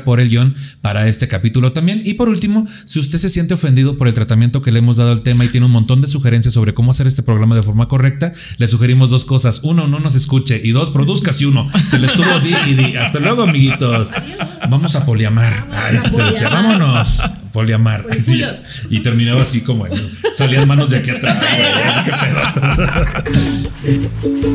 por 0.04 0.20
el 0.20 0.28
guion 0.28 0.54
para 0.80 1.08
este 1.08 1.28
capítulo 1.28 1.72
también. 1.72 2.02
Y 2.04 2.14
por 2.14 2.28
último, 2.28 2.66
si 2.84 2.98
usted 2.98 3.18
se 3.18 3.30
siente 3.30 3.54
ofendido 3.54 3.96
por 3.96 4.08
el 4.08 4.14
tratamiento 4.14 4.62
que 4.62 4.72
le 4.72 4.78
hemos 4.78 4.96
dado 4.96 5.12
al 5.12 5.22
tema 5.22 5.44
y 5.44 5.48
tiene 5.48 5.66
un 5.66 5.72
montón 5.72 6.00
de 6.00 6.08
sugerencias 6.08 6.54
sobre 6.54 6.74
cómo 6.74 6.90
hacer 6.90 7.06
este 7.06 7.22
programa 7.22 7.54
de 7.54 7.62
forma 7.62 7.88
correcta, 7.88 8.32
le 8.58 8.68
sugerimos 8.68 9.10
dos 9.10 9.24
cosas. 9.24 9.60
Uno, 9.62 9.86
no 9.86 10.00
nos 10.00 10.14
escuche. 10.14 10.60
Y 10.62 10.70
dos, 10.70 10.90
produzca 10.90 11.32
si 11.32 11.44
uno. 11.44 11.68
Se 11.88 11.98
le 11.98 12.06
estuvo 12.06 12.38
di 12.40 12.54
y 12.70 12.74
di. 12.74 12.96
Hasta 12.96 13.18
luego, 13.18 13.42
amiguitos. 13.42 14.10
Vamos 14.70 14.94
a 14.96 15.04
poliamar. 15.04 15.68
Te 16.14 16.22
decía, 16.22 16.48
vámonos. 16.48 17.20
Poliamar. 17.56 18.04
Sí, 18.18 18.32
Polipulos. 18.32 18.66
y 18.90 19.00
terminaba 19.00 19.40
así 19.40 19.62
como 19.62 19.86
salían 20.36 20.68
manos 20.68 20.90
de 20.90 20.98
aquí 20.98 21.08
atrás. 21.08 21.38
así 21.86 22.04
que 22.04 22.12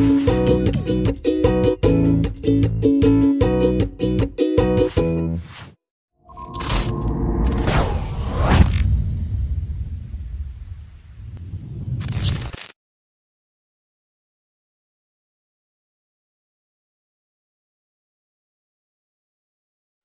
pedo. 0.06 0.38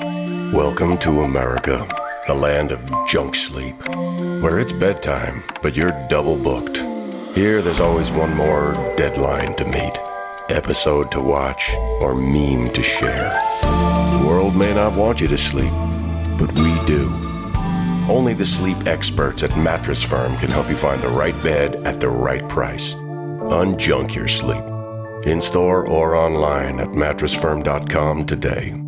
Welcome 0.00 0.98
to 0.98 1.22
America, 1.22 1.86
the 2.28 2.34
land 2.34 2.70
of 2.70 2.88
junk 3.08 3.34
sleep, 3.34 3.74
where 4.40 4.60
it's 4.60 4.72
bedtime, 4.72 5.42
but 5.60 5.76
you're 5.76 6.06
double 6.08 6.36
booked. 6.36 6.76
Here, 7.36 7.60
there's 7.60 7.80
always 7.80 8.12
one 8.12 8.36
more 8.36 8.74
deadline 8.96 9.56
to 9.56 9.64
meet, 9.64 9.98
episode 10.50 11.10
to 11.12 11.20
watch, 11.20 11.72
or 12.00 12.14
meme 12.14 12.68
to 12.68 12.82
share. 12.82 13.30
The 13.60 14.24
world 14.24 14.54
may 14.54 14.72
not 14.72 14.96
want 14.96 15.20
you 15.20 15.26
to 15.28 15.38
sleep, 15.38 15.72
but 16.38 16.52
we 16.52 16.84
do. 16.86 17.08
Only 18.08 18.34
the 18.34 18.46
sleep 18.46 18.86
experts 18.86 19.42
at 19.42 19.56
Mattress 19.58 20.02
Firm 20.02 20.36
can 20.36 20.50
help 20.50 20.68
you 20.68 20.76
find 20.76 21.02
the 21.02 21.08
right 21.08 21.40
bed 21.42 21.84
at 21.84 21.98
the 21.98 22.08
right 22.08 22.48
price. 22.48 22.94
Unjunk 22.94 24.14
your 24.14 24.28
sleep. 24.28 24.64
In 25.26 25.40
store 25.40 25.88
or 25.88 26.14
online 26.14 26.78
at 26.78 26.88
mattressfirm.com 26.88 28.26
today. 28.26 28.87